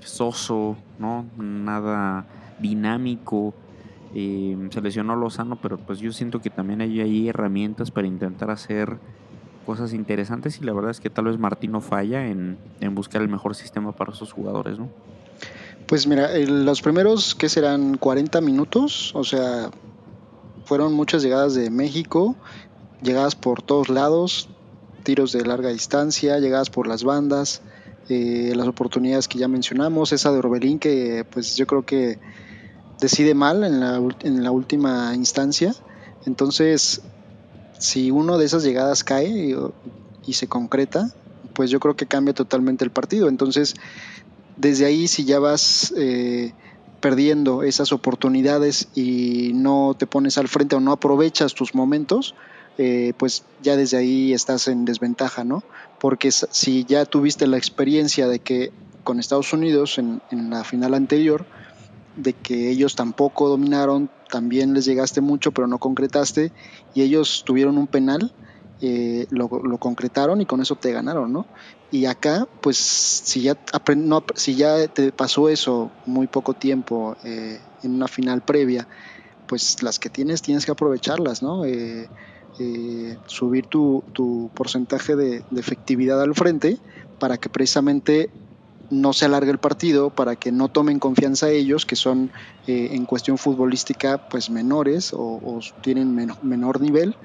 soso, 0.00 0.76
¿no? 0.98 1.24
Nada 1.36 2.26
dinámico. 2.58 3.54
Eh, 4.14 4.56
se 4.70 4.80
lesionó 4.80 5.16
Lozano, 5.16 5.56
pero 5.56 5.78
pues 5.78 5.98
yo 5.98 6.12
siento 6.12 6.40
que 6.40 6.50
también 6.50 6.80
hay 6.80 7.00
ahí 7.00 7.28
herramientas 7.28 7.90
para 7.90 8.06
intentar 8.06 8.50
hacer 8.50 8.98
cosas 9.66 9.92
interesantes 9.92 10.58
y 10.60 10.64
la 10.64 10.72
verdad 10.72 10.92
es 10.92 11.00
que 11.00 11.10
tal 11.10 11.26
vez 11.26 11.38
Martino 11.38 11.80
falla 11.80 12.26
en, 12.26 12.56
buscar 12.92 13.20
el 13.20 13.28
mejor 13.28 13.54
sistema 13.54 13.92
para 13.92 14.14
sus 14.14 14.32
jugadores, 14.32 14.78
¿no? 14.78 14.88
Pues 15.86 16.06
mira, 16.06 16.30
los 16.38 16.80
primeros 16.80 17.34
que 17.34 17.48
serán 17.48 17.96
40 17.98 18.40
minutos, 18.40 19.14
o 19.14 19.24
sea, 19.24 19.70
fueron 20.64 20.94
muchas 20.94 21.22
llegadas 21.22 21.54
de 21.54 21.70
México, 21.70 22.34
llegadas 23.02 23.36
por 23.36 23.62
todos 23.62 23.88
lados, 23.88 24.48
tiros 25.02 25.32
de 25.32 25.44
larga 25.44 25.68
distancia, 25.68 26.38
llegadas 26.38 26.70
por 26.70 26.86
las 26.86 27.04
bandas, 27.04 27.60
eh, 28.08 28.52
las 28.56 28.66
oportunidades 28.66 29.28
que 29.28 29.38
ya 29.38 29.48
mencionamos, 29.48 30.12
esa 30.12 30.32
de 30.32 30.38
Orbelín 30.38 30.78
que 30.78 31.24
pues 31.30 31.56
yo 31.56 31.66
creo 31.66 31.84
que 31.84 32.18
decide 33.00 33.34
mal 33.34 33.62
en 33.62 33.80
la, 33.80 34.00
en 34.20 34.42
la 34.42 34.50
última 34.50 35.12
instancia. 35.14 35.74
Entonces, 36.24 37.02
si 37.78 38.10
uno 38.10 38.38
de 38.38 38.46
esas 38.46 38.62
llegadas 38.62 39.04
cae 39.04 39.56
y, 40.26 40.32
se 40.32 40.48
concreta, 40.48 41.10
pues 41.54 41.70
yo 41.70 41.80
creo 41.80 41.96
que 41.96 42.06
cambia 42.06 42.34
totalmente 42.34 42.84
el 42.84 42.90
partido. 42.90 43.28
Entonces, 43.28 43.74
desde 44.56 44.86
ahí 44.86 45.08
si 45.08 45.24
ya 45.24 45.38
vas 45.38 45.92
eh, 45.96 46.52
perdiendo 47.00 47.62
esas 47.62 47.92
oportunidades 47.92 48.88
y 48.94 49.52
no 49.54 49.94
te 49.98 50.06
pones 50.06 50.38
al 50.38 50.48
frente 50.48 50.76
o 50.76 50.80
no 50.80 50.92
aprovechas 50.92 51.54
tus 51.54 51.74
momentos, 51.74 52.34
eh, 52.78 53.12
pues 53.16 53.44
ya 53.62 53.76
desde 53.76 53.96
ahí 53.96 54.32
estás 54.32 54.68
en 54.68 54.84
desventaja, 54.84 55.44
¿no? 55.44 55.62
Porque 55.98 56.30
si 56.30 56.84
ya 56.84 57.04
tuviste 57.04 57.46
la 57.46 57.56
experiencia 57.56 58.28
de 58.28 58.40
que 58.40 58.72
con 59.04 59.20
Estados 59.20 59.52
Unidos 59.52 59.98
en, 59.98 60.20
en 60.30 60.50
la 60.50 60.64
final 60.64 60.94
anterior, 60.94 61.46
de 62.16 62.32
que 62.32 62.70
ellos 62.70 62.96
tampoco 62.96 63.48
dominaron, 63.48 64.10
también 64.30 64.74
les 64.74 64.84
llegaste 64.86 65.20
mucho, 65.20 65.52
pero 65.52 65.66
no 65.66 65.78
concretaste, 65.78 66.52
y 66.94 67.02
ellos 67.02 67.42
tuvieron 67.44 67.78
un 67.78 67.86
penal, 67.86 68.32
eh, 68.80 69.26
lo, 69.30 69.48
concretaron 69.78 70.40
y 70.40 70.46
con 70.46 70.60
eso 70.60 70.76
te 70.76 70.92
ganaron, 70.92 71.32
¿no? 71.32 71.46
Y 71.90 72.06
acá, 72.06 72.48
pues, 72.60 72.76
si 72.76 73.42
ya, 73.42 73.56
no, 73.96 74.24
si 74.34 74.54
ya 74.54 74.88
te 74.88 75.12
pasó 75.12 75.48
eso 75.48 75.90
muy 76.04 76.26
poco 76.26 76.54
tiempo 76.54 77.16
eh, 77.24 77.60
en 77.82 77.94
una 77.94 78.08
final 78.08 78.42
previa, 78.42 78.88
pues 79.46 79.82
las 79.82 79.98
que 79.98 80.10
tienes 80.10 80.42
tienes 80.42 80.66
que 80.66 80.72
aprovecharlas, 80.72 81.42
¿no? 81.42 81.64
Eh, 81.64 82.08
subir 83.26 83.66
tu, 83.66 84.02
tu 84.14 84.50
porcentaje 84.54 85.14
de 85.14 85.44
efectividad 85.54 86.20
al 86.22 86.34
frente 86.34 86.78
para 87.18 87.36
que 87.36 87.50
precisamente 87.50 88.30
no 88.90 89.12
se 89.12 89.24
alargue 89.24 89.50
el 89.50 89.58
partido, 89.58 90.10
para 90.10 90.36
que 90.36 90.52
no 90.52 90.68
tomen 90.68 90.98
confianza 90.98 91.50
ellos, 91.50 91.86
que 91.86 91.96
son 91.96 92.30
eh, 92.66 92.90
en 92.92 93.04
cuestión 93.04 93.38
futbolística 93.38 94.28
pues 94.28 94.50
menores 94.50 95.12
o, 95.12 95.60
tienen 95.82 96.14
menor 96.42 96.80
nivel, 96.80 97.16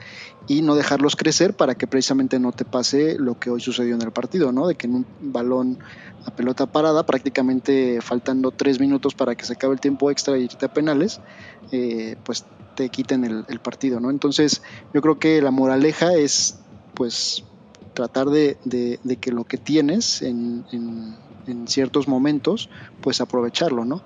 y 0.47 0.61
no 0.61 0.75
dejarlos 0.75 1.15
crecer 1.15 1.55
para 1.55 1.75
que 1.75 1.87
precisamente 1.87 2.39
no 2.39 2.51
te 2.51 2.65
pase 2.65 3.17
lo 3.19 3.39
que 3.39 3.49
hoy 3.49 3.61
sucedió 3.61 3.95
en 3.95 4.01
el 4.01 4.11
partido, 4.11 4.51
¿no? 4.51 4.67
De 4.67 4.75
que 4.75 4.87
en 4.87 4.95
un 4.95 5.05
balón 5.19 5.79
a 6.25 6.31
pelota 6.31 6.65
parada, 6.65 7.05
prácticamente 7.05 7.99
faltando 8.01 8.51
tres 8.51 8.79
minutos 8.79 9.13
para 9.13 9.35
que 9.35 9.45
se 9.45 9.53
acabe 9.53 9.73
el 9.73 9.79
tiempo 9.79 10.11
extra 10.11 10.37
y 10.37 10.43
irte 10.43 10.65
a 10.65 10.73
penales, 10.73 11.19
eh, 11.71 12.15
pues 12.23 12.45
te 12.75 12.89
quiten 12.89 13.45
el, 13.47 13.59
partido, 13.59 13.99
¿no? 13.99 14.09
Entonces 14.09 14.61
yo 14.93 15.01
creo 15.01 15.19
que 15.19 15.41
la 15.41 15.51
moraleja 15.51 16.13
es 16.13 16.59
pues 16.95 17.43
tratar 17.93 18.29
de, 18.29 18.57
que 19.19 19.31
lo 19.31 19.43
que 19.43 19.57
tienes 19.57 20.21
en 20.21 20.65
en 20.71 21.15
ciertos 21.65 22.07
momentos, 22.07 22.69
pues 23.01 23.21
aprovecharlo, 23.21 23.85
¿no? 23.85 24.01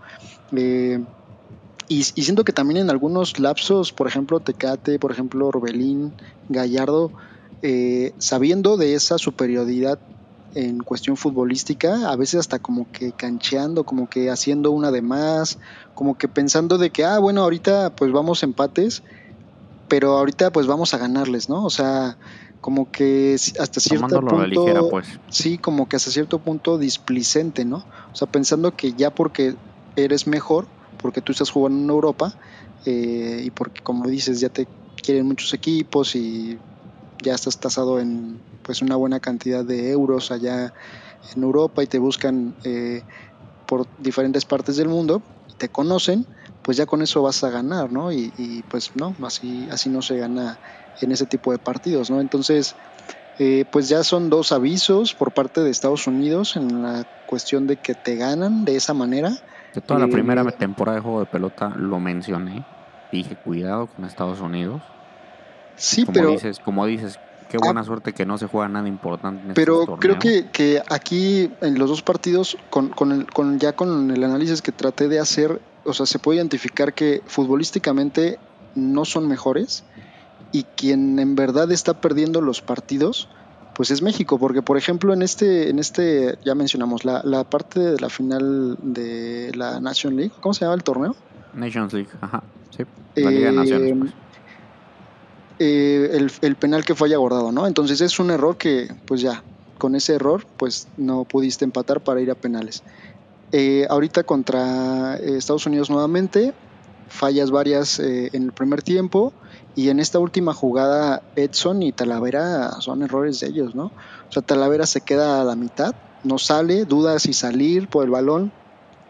Eh, 0.55 0.99
y, 1.87 2.03
siento 2.03 2.43
que 2.43 2.53
también 2.53 2.77
en 2.79 2.89
algunos 2.89 3.39
lapsos, 3.39 3.91
por 3.91 4.07
ejemplo, 4.07 4.39
Tecate, 4.39 4.97
por 4.97 5.11
ejemplo, 5.11 5.51
Robelín, 5.51 6.13
Gallardo, 6.49 7.11
eh, 7.61 8.13
sabiendo 8.17 8.77
de 8.77 8.95
esa 8.95 9.17
superioridad 9.17 9.99
en 10.55 10.79
cuestión 10.79 11.17
futbolística, 11.17 12.09
a 12.09 12.15
veces 12.15 12.39
hasta 12.39 12.59
como 12.59 12.89
que 12.91 13.11
cancheando, 13.11 13.83
como 13.83 14.09
que 14.09 14.31
haciendo 14.31 14.71
una 14.71 14.89
de 14.89 15.01
más, 15.01 15.59
como 15.93 16.17
que 16.17 16.27
pensando 16.27 16.77
de 16.77 16.89
que, 16.89 17.03
ah, 17.03 17.19
bueno, 17.19 17.41
ahorita 17.41 17.95
pues 17.95 18.11
vamos 18.11 18.41
empates, 18.41 19.03
pero 19.87 20.17
ahorita 20.17 20.51
pues 20.51 20.65
vamos 20.65 20.93
a 20.93 20.97
ganarles, 20.97 21.49
¿no? 21.49 21.63
O 21.63 21.69
sea, 21.69 22.17
como 22.65 22.89
que 22.89 23.35
hasta 23.59 23.79
cierto 23.79 24.21
punto 24.21 24.89
pues. 24.89 25.19
sí 25.29 25.59
como 25.59 25.87
que 25.87 25.97
hasta 25.97 26.09
cierto 26.09 26.41
punto 26.41 26.79
displicente 26.79 27.63
no 27.63 27.77
o 27.77 28.11
sea 28.11 28.25
pensando 28.25 28.75
que 28.75 28.95
ya 28.95 29.11
porque 29.11 29.57
eres 29.95 30.25
mejor 30.25 30.71
porque 30.97 31.21
tú 31.21 31.31
estás 31.31 31.51
jugando 31.51 31.83
en 31.83 31.89
Europa 31.91 32.33
eh, 32.83 33.43
y 33.43 33.51
porque 33.51 33.81
como 33.83 34.07
dices 34.07 34.39
ya 34.39 34.49
te 34.49 34.67
quieren 34.95 35.27
muchos 35.27 35.53
equipos 35.53 36.15
y 36.15 36.59
ya 37.23 37.35
estás 37.35 37.59
tasado 37.59 37.99
en 37.99 38.41
pues 38.63 38.81
una 38.81 38.95
buena 38.95 39.19
cantidad 39.19 39.63
de 39.63 39.91
euros 39.91 40.31
allá 40.31 40.73
en 41.35 41.43
Europa 41.43 41.83
y 41.83 41.87
te 41.87 41.99
buscan 41.99 42.57
eh, 42.63 43.03
por 43.67 43.87
diferentes 43.95 44.43
partes 44.43 44.75
del 44.75 44.87
mundo 44.87 45.23
y 45.47 45.53
te 45.53 45.69
conocen 45.69 46.25
pues 46.63 46.77
ya 46.77 46.87
con 46.87 47.03
eso 47.03 47.21
vas 47.21 47.43
a 47.43 47.51
ganar 47.51 47.91
no 47.91 48.11
y, 48.11 48.33
y 48.35 48.63
pues 48.63 48.89
no 48.95 49.15
así 49.21 49.69
así 49.69 49.91
no 49.91 50.01
se 50.01 50.17
gana 50.17 50.59
en 51.01 51.11
ese 51.11 51.25
tipo 51.25 51.51
de 51.51 51.57
partidos, 51.57 52.09
¿no? 52.09 52.21
Entonces, 52.21 52.75
eh, 53.37 53.65
pues 53.69 53.89
ya 53.89 54.03
son 54.03 54.29
dos 54.29 54.51
avisos 54.51 55.13
por 55.13 55.31
parte 55.31 55.61
de 55.61 55.69
Estados 55.69 56.07
Unidos 56.07 56.55
en 56.55 56.83
la 56.83 57.05
cuestión 57.25 57.67
de 57.67 57.75
que 57.75 57.93
te 57.93 58.15
ganan 58.15 58.63
de 58.63 58.75
esa 58.75 58.93
manera. 58.93 59.31
De 59.73 59.81
toda 59.81 59.99
la 59.99 60.07
primera 60.07 60.41
eh, 60.41 60.51
temporada 60.57 60.97
de 60.97 61.01
juego 61.01 61.19
de 61.19 61.25
pelota 61.25 61.73
lo 61.75 61.99
mencioné. 61.99 62.65
Dije, 63.11 63.35
cuidado 63.35 63.87
con 63.87 64.05
Estados 64.05 64.39
Unidos. 64.39 64.81
Sí, 65.75 66.05
como 66.05 66.13
pero... 66.13 66.29
Dices, 66.31 66.59
como 66.59 66.85
dices, 66.85 67.19
qué 67.49 67.57
buena 67.57 67.81
ah, 67.81 67.83
suerte 67.83 68.13
que 68.13 68.25
no 68.25 68.37
se 68.37 68.47
juega 68.47 68.69
nada 68.69 68.87
importante. 68.87 69.49
En 69.49 69.53
pero 69.53 69.85
creo 69.97 70.17
que, 70.17 70.47
que, 70.51 70.81
aquí 70.89 71.51
en 71.61 71.77
los 71.77 71.89
dos 71.89 72.01
partidos, 72.01 72.57
con, 72.69 72.89
con, 72.89 73.11
el, 73.11 73.31
con 73.31 73.59
ya 73.59 73.73
con 73.73 74.11
el 74.11 74.23
análisis 74.23 74.61
que 74.61 74.71
traté 74.71 75.09
de 75.09 75.19
hacer, 75.19 75.61
o 75.83 75.93
sea, 75.93 76.05
se 76.05 76.19
puede 76.19 76.37
identificar 76.37 76.93
que 76.93 77.21
futbolísticamente 77.25 78.39
no 78.75 79.03
son 79.03 79.27
mejores 79.27 79.83
y 80.51 80.63
quien 80.63 81.19
en 81.19 81.35
verdad 81.35 81.71
está 81.71 81.99
perdiendo 81.99 82.41
los 82.41 82.61
partidos, 82.61 83.27
pues 83.75 83.91
es 83.91 84.01
México, 84.01 84.39
porque 84.39 84.61
por 84.61 84.77
ejemplo 84.77 85.13
en 85.13 85.21
este, 85.21 85.69
en 85.69 85.79
este, 85.79 86.39
ya 86.45 86.55
mencionamos, 86.55 87.03
la, 87.03 87.21
la 87.23 87.43
parte 87.43 87.79
de 87.79 87.99
la 87.99 88.09
final 88.09 88.77
de 88.81 89.51
la 89.53 89.81
Nation 89.81 90.15
League, 90.15 90.31
¿cómo 90.39 90.53
se 90.53 90.61
llama 90.61 90.75
el 90.75 90.83
torneo? 90.83 91.15
Nations 91.53 91.91
League, 91.93 92.09
ajá, 92.21 92.41
sí, 92.75 92.83
la 93.15 93.31
Liga 93.31 93.49
de 93.49 93.53
eh, 93.53 93.57
Naciones. 93.57 93.97
Pues. 93.99 94.13
Eh, 95.59 96.09
el, 96.13 96.31
el, 96.41 96.55
penal 96.55 96.83
que 96.83 96.95
fue 96.95 97.13
abordado, 97.13 97.51
¿no? 97.51 97.65
Entonces 97.67 98.01
es 98.01 98.19
un 98.19 98.29
error 98.29 98.57
que, 98.57 98.93
pues 99.05 99.21
ya, 99.21 99.43
con 99.77 99.95
ese 99.95 100.15
error, 100.15 100.45
pues 100.57 100.87
no 100.97 101.23
pudiste 101.23 101.63
empatar 101.63 102.01
para 102.01 102.21
ir 102.21 102.31
a 102.31 102.35
penales. 102.35 102.83
Eh, 103.51 103.85
ahorita 103.89 104.23
contra 104.23 105.17
eh, 105.17 105.37
Estados 105.37 105.65
Unidos 105.65 105.89
nuevamente, 105.89 106.53
fallas 107.07 107.51
varias 107.51 107.99
en 107.99 108.43
el 108.43 108.51
primer 108.51 108.81
tiempo 108.81 109.31
y 109.75 109.89
en 109.89 109.99
esta 109.99 110.19
última 110.19 110.53
jugada 110.53 111.21
Edson 111.35 111.83
y 111.83 111.91
Talavera 111.91 112.79
son 112.79 113.03
errores 113.03 113.39
de 113.39 113.47
ellos, 113.47 113.75
¿no? 113.75 113.85
O 113.85 114.31
sea, 114.31 114.41
Talavera 114.41 114.85
se 114.85 115.01
queda 115.01 115.41
a 115.41 115.43
la 115.43 115.55
mitad, 115.55 115.93
no 116.23 116.37
sale, 116.37 116.85
duda 116.85 117.19
si 117.19 117.33
salir 117.33 117.89
por 117.89 118.05
el 118.05 118.09
balón, 118.09 118.51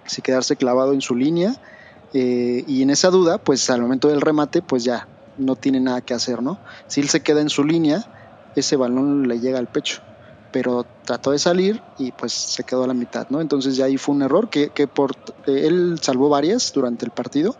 si 0.05 0.21
quedarse 0.21 0.55
clavado 0.55 0.93
en 0.93 1.01
su 1.01 1.15
línea 1.15 1.55
y 2.13 2.81
en 2.81 2.89
esa 2.89 3.09
duda, 3.09 3.37
pues 3.37 3.69
al 3.69 3.81
momento 3.81 4.07
del 4.07 4.21
remate, 4.21 4.61
pues 4.61 4.85
ya 4.85 5.07
no 5.37 5.57
tiene 5.57 5.81
nada 5.81 5.99
que 6.01 6.13
hacer, 6.13 6.41
¿no? 6.41 6.59
Si 6.87 7.01
él 7.01 7.09
se 7.09 7.21
queda 7.21 7.41
en 7.41 7.49
su 7.49 7.63
línea, 7.63 8.05
ese 8.55 8.77
balón 8.77 9.27
le 9.27 9.39
llega 9.39 9.59
al 9.59 9.67
pecho 9.67 10.01
pero 10.55 10.85
trató 11.03 11.31
de 11.31 11.39
salir 11.39 11.81
y 11.97 12.13
pues 12.13 12.31
se 12.31 12.63
quedó 12.63 12.85
a 12.85 12.87
la 12.87 12.93
mitad, 12.93 13.27
¿no? 13.29 13.41
Entonces 13.41 13.75
ya 13.75 13.83
ahí 13.83 13.97
fue 13.97 14.15
un 14.15 14.21
error 14.21 14.49
que, 14.49 14.69
que 14.69 14.87
por, 14.87 15.11
eh, 15.47 15.67
él 15.67 15.99
salvó 16.01 16.29
varias 16.29 16.71
durante 16.71 17.03
el 17.03 17.11
partido, 17.11 17.57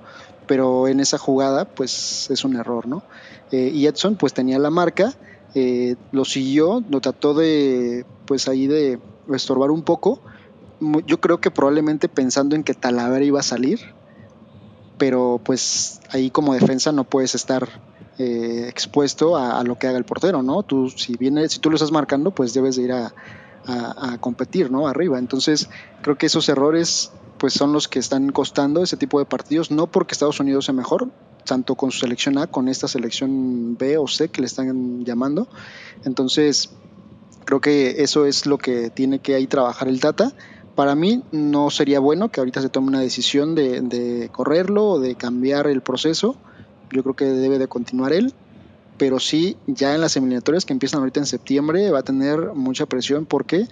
pero 0.47 0.87
en 0.87 0.99
esa 0.99 1.17
jugada 1.17 1.65
pues 1.65 2.29
es 2.29 2.43
un 2.45 2.55
error, 2.55 2.87
¿no? 2.87 3.03
Eh, 3.51 3.71
y 3.73 3.87
Edson 3.87 4.15
pues 4.15 4.33
tenía 4.33 4.59
la 4.59 4.69
marca, 4.69 5.13
eh, 5.53 5.95
lo 6.11 6.25
siguió, 6.25 6.83
lo 6.89 7.01
trató 7.01 7.33
de 7.33 8.05
pues 8.25 8.47
ahí 8.47 8.67
de 8.67 8.99
estorbar 9.33 9.71
un 9.71 9.83
poco, 9.83 10.21
yo 11.05 11.19
creo 11.21 11.39
que 11.39 11.51
probablemente 11.51 12.09
pensando 12.09 12.55
en 12.55 12.63
que 12.63 12.73
Talavera 12.73 13.23
iba 13.23 13.39
a 13.39 13.43
salir, 13.43 13.79
pero 14.97 15.39
pues 15.43 16.01
ahí 16.11 16.29
como 16.29 16.53
defensa 16.53 16.91
no 16.91 17.03
puedes 17.03 17.35
estar 17.35 17.67
eh, 18.17 18.67
expuesto 18.69 19.35
a, 19.35 19.63
lo 19.63 19.77
que 19.77 19.87
haga 19.87 19.97
el 19.97 20.05
portero, 20.05 20.41
¿no? 20.41 20.63
Tú, 20.63 20.89
si 20.89 21.17
viene, 21.17 21.49
si 21.49 21.59
tú 21.59 21.69
lo 21.69 21.75
estás 21.75 21.91
marcando, 21.91 22.31
pues 22.31 22.53
debes 22.53 22.75
de 22.77 22.83
ir 22.83 22.91
a, 22.93 23.13
competir, 24.19 24.69
¿no? 24.69 24.87
Arriba. 24.87 25.17
Entonces, 25.17 25.69
creo 26.03 26.19
que 26.19 26.27
esos 26.27 26.47
errores, 26.49 27.11
pues 27.37 27.53
son 27.53 27.73
los 27.73 27.87
que 27.87 27.99
están 27.99 28.31
costando 28.31 28.83
ese 28.83 28.97
tipo 28.97 29.19
de 29.19 29.25
partidos, 29.25 29.71
no 29.71 29.87
porque 29.87 30.13
Estados 30.13 30.39
Unidos 30.39 30.65
sea 30.65 30.73
mejor, 30.73 31.09
tanto 31.45 31.75
con 31.75 31.91
su 31.91 31.99
selección 31.99 32.37
A, 32.37 32.47
con 32.47 32.67
esta 32.67 32.87
selección 32.87 33.77
B 33.77 33.97
o 33.97 34.07
C 34.07 34.29
que 34.29 34.41
le 34.41 34.47
están 34.47 35.03
llamando. 35.05 35.47
Entonces, 36.03 36.71
creo 37.45 37.61
que 37.61 38.03
eso 38.03 38.25
es 38.25 38.45
lo 38.45 38.57
que 38.57 38.89
tiene 38.89 39.19
que 39.19 39.35
ahí 39.35 39.47
trabajar 39.47 39.87
el 39.87 39.99
Tata. 39.99 40.33
Para 40.75 40.95
mí 40.95 41.23
no 41.31 41.69
sería 41.69 41.99
bueno 41.99 42.29
que 42.29 42.41
ahorita 42.41 42.61
se 42.61 42.69
tome 42.69 42.87
una 42.87 42.99
decisión 42.99 43.55
de, 43.55 43.81
de 43.81 44.29
correrlo 44.29 44.85
o 44.91 44.99
de 44.99 45.15
cambiar 45.15 45.67
el 45.67 45.81
proceso 45.81 46.37
yo 46.91 47.03
creo 47.03 47.15
que 47.15 47.25
debe 47.25 47.59
de 47.59 47.67
continuar 47.67 48.13
él, 48.13 48.33
pero 48.97 49.19
sí, 49.19 49.57
ya 49.67 49.93
en 49.93 50.01
las 50.01 50.15
eliminatorias 50.15 50.65
que 50.65 50.73
empiezan 50.73 50.99
ahorita 50.99 51.19
en 51.19 51.25
septiembre 51.25 51.91
va 51.91 51.99
a 51.99 52.03
tener 52.03 52.53
mucha 52.53 52.85
presión 52.85 53.25
porque 53.25 53.67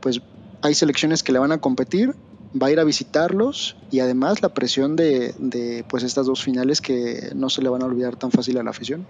pues 0.00 0.20
hay 0.62 0.74
selecciones 0.74 1.22
que 1.22 1.32
le 1.32 1.38
van 1.38 1.52
a 1.52 1.58
competir, 1.58 2.14
va 2.60 2.68
a 2.68 2.70
ir 2.70 2.80
a 2.80 2.84
visitarlos 2.84 3.76
y 3.90 4.00
además 4.00 4.42
la 4.42 4.50
presión 4.50 4.96
de, 4.96 5.84
pues 5.88 6.02
estas 6.02 6.26
dos 6.26 6.42
finales 6.42 6.80
que 6.80 7.32
no 7.34 7.48
se 7.50 7.62
le 7.62 7.68
van 7.68 7.82
a 7.82 7.86
olvidar 7.86 8.16
tan 8.16 8.30
fácil 8.30 8.58
a 8.58 8.62
la 8.62 8.70
afición. 8.70 9.06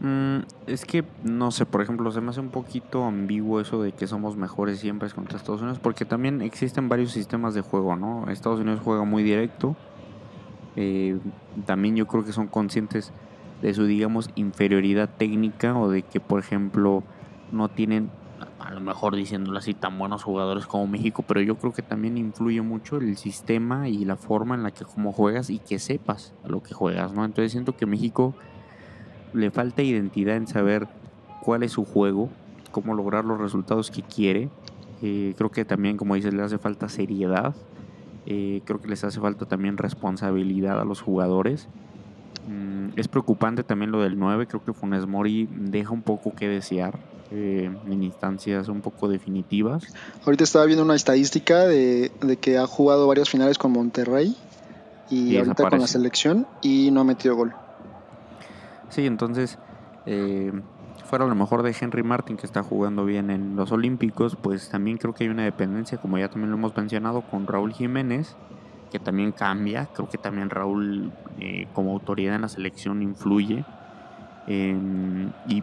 Mm, 0.00 0.40
es 0.66 0.84
que, 0.84 1.04
no 1.24 1.50
sé, 1.50 1.64
por 1.66 1.80
ejemplo, 1.80 2.10
se 2.12 2.20
me 2.20 2.30
hace 2.30 2.40
un 2.40 2.50
poquito 2.50 3.04
ambiguo 3.04 3.60
eso 3.60 3.82
de 3.82 3.92
que 3.92 4.06
somos 4.06 4.36
mejores 4.36 4.78
siempre 4.78 5.08
contra 5.10 5.38
Estados 5.38 5.62
Unidos, 5.62 5.78
porque 5.80 6.04
también 6.04 6.42
existen 6.42 6.88
varios 6.88 7.12
sistemas 7.12 7.54
de 7.54 7.62
juego, 7.62 7.96
¿no? 7.96 8.30
Estados 8.30 8.60
Unidos 8.60 8.80
juega 8.84 9.04
muy 9.04 9.22
directo, 9.22 9.74
eh, 10.76 11.18
también 11.64 11.96
yo 11.96 12.06
creo 12.06 12.24
que 12.24 12.32
son 12.32 12.46
conscientes 12.48 13.10
de 13.62 13.72
su, 13.72 13.86
digamos, 13.86 14.30
inferioridad 14.34 15.08
técnica 15.16 15.76
o 15.76 15.88
de 15.88 16.02
que, 16.02 16.20
por 16.20 16.38
ejemplo, 16.38 17.02
no 17.50 17.68
tienen, 17.68 18.10
a 18.66 18.70
lo 18.72 18.80
mejor 18.80 19.14
diciéndolo 19.14 19.58
así, 19.58 19.74
tan 19.74 19.98
buenos 19.98 20.22
jugadores 20.22 20.66
como 20.66 20.86
México, 20.86 21.24
pero 21.26 21.40
yo 21.40 21.56
creo 21.56 21.72
que 21.72 21.82
también 21.82 22.18
influye 22.18 22.60
mucho 22.62 22.96
el 22.96 23.16
sistema 23.16 23.88
y 23.88 24.04
la 24.04 24.16
forma 24.16 24.54
en 24.54 24.62
la 24.62 24.70
que 24.70 24.84
como 24.84 25.12
juegas 25.12 25.50
y 25.50 25.58
que 25.58 25.78
sepas 25.78 26.34
a 26.44 26.48
lo 26.48 26.62
que 26.62 26.74
juegas, 26.74 27.12
¿no? 27.12 27.24
Entonces 27.24 27.52
siento 27.52 27.76
que 27.76 27.86
México 27.86 28.34
le 29.32 29.50
falta 29.50 29.82
identidad 29.82 30.36
en 30.36 30.46
saber 30.46 30.88
cuál 31.42 31.62
es 31.62 31.72
su 31.72 31.84
juego, 31.84 32.28
cómo 32.72 32.94
lograr 32.94 33.24
los 33.24 33.40
resultados 33.40 33.90
que 33.90 34.02
quiere. 34.02 34.50
Eh, 35.02 35.34
creo 35.36 35.50
que 35.50 35.64
también, 35.64 35.96
como 35.96 36.14
dices, 36.14 36.34
le 36.34 36.42
hace 36.42 36.58
falta 36.58 36.88
seriedad 36.88 37.54
eh, 38.26 38.60
creo 38.64 38.80
que 38.80 38.88
les 38.88 39.04
hace 39.04 39.20
falta 39.20 39.46
también 39.46 39.78
responsabilidad 39.78 40.80
a 40.80 40.84
los 40.84 41.00
jugadores. 41.00 41.68
Mm, 42.48 42.98
es 42.98 43.06
preocupante 43.06 43.62
también 43.62 43.92
lo 43.92 44.02
del 44.02 44.18
9. 44.18 44.46
Creo 44.48 44.64
que 44.64 44.72
Funes 44.72 45.06
Mori 45.06 45.48
deja 45.52 45.92
un 45.92 46.02
poco 46.02 46.34
que 46.34 46.48
desear 46.48 46.98
eh, 47.30 47.70
en 47.86 48.02
instancias 48.02 48.68
un 48.68 48.80
poco 48.80 49.08
definitivas. 49.08 49.84
Ahorita 50.24 50.44
estaba 50.44 50.64
viendo 50.64 50.84
una 50.84 50.94
estadística 50.94 51.66
de, 51.66 52.10
que 52.40 52.58
ha 52.58 52.66
jugado 52.66 53.06
varias 53.06 53.28
finales 53.28 53.58
con 53.58 53.72
Monterrey 53.72 54.36
y, 55.10 55.36
ahorita 55.36 55.68
con 55.68 55.80
la 55.80 55.86
selección 55.86 56.46
y 56.62 56.90
no 56.90 57.00
ha 57.00 57.04
metido 57.04 57.36
gol. 57.36 57.54
Sí, 58.90 59.06
entonces 59.06 59.58
eh, 60.06 60.52
fuera 61.06 61.24
a 61.24 61.28
lo 61.28 61.34
mejor 61.34 61.62
de 61.62 61.74
Henry 61.78 62.02
Martin, 62.02 62.36
que 62.36 62.46
está 62.46 62.62
jugando 62.62 63.04
bien 63.04 63.30
en 63.30 63.56
los 63.56 63.72
Olímpicos, 63.72 64.36
pues 64.36 64.68
también 64.68 64.98
creo 64.98 65.14
que 65.14 65.24
hay 65.24 65.30
una 65.30 65.44
dependencia, 65.44 65.98
como 65.98 66.18
ya 66.18 66.28
también 66.28 66.50
lo 66.50 66.56
hemos 66.56 66.76
mencionado, 66.76 67.22
con 67.22 67.46
Raúl 67.46 67.72
Jiménez, 67.72 68.36
que 68.90 68.98
también 68.98 69.32
cambia. 69.32 69.88
Creo 69.94 70.08
que 70.08 70.18
también 70.18 70.50
Raúl, 70.50 71.12
eh, 71.40 71.66
como 71.74 71.92
autoridad 71.92 72.36
en 72.36 72.42
la 72.42 72.48
selección, 72.48 73.02
influye. 73.02 73.64
Em, 74.46 75.32
y 75.48 75.62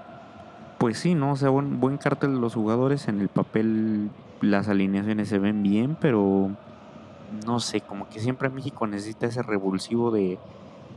pues 0.83 0.97
sí, 0.97 1.15
¿no? 1.15 1.31
O 1.31 1.35
sea, 1.37 1.47
buen, 1.47 1.79
buen 1.79 1.97
cartel 1.97 2.33
de 2.35 2.41
los 2.41 2.55
jugadores. 2.55 3.07
En 3.07 3.21
el 3.21 3.29
papel 3.29 4.09
las 4.41 4.67
alineaciones 4.67 5.29
se 5.29 5.39
ven 5.39 5.63
bien, 5.63 5.95
pero 5.97 6.49
no 7.47 7.61
sé, 7.61 7.79
como 7.79 8.09
que 8.09 8.19
siempre 8.19 8.49
México 8.49 8.85
necesita 8.85 9.27
ese 9.27 9.43
revulsivo 9.43 10.11
de 10.11 10.39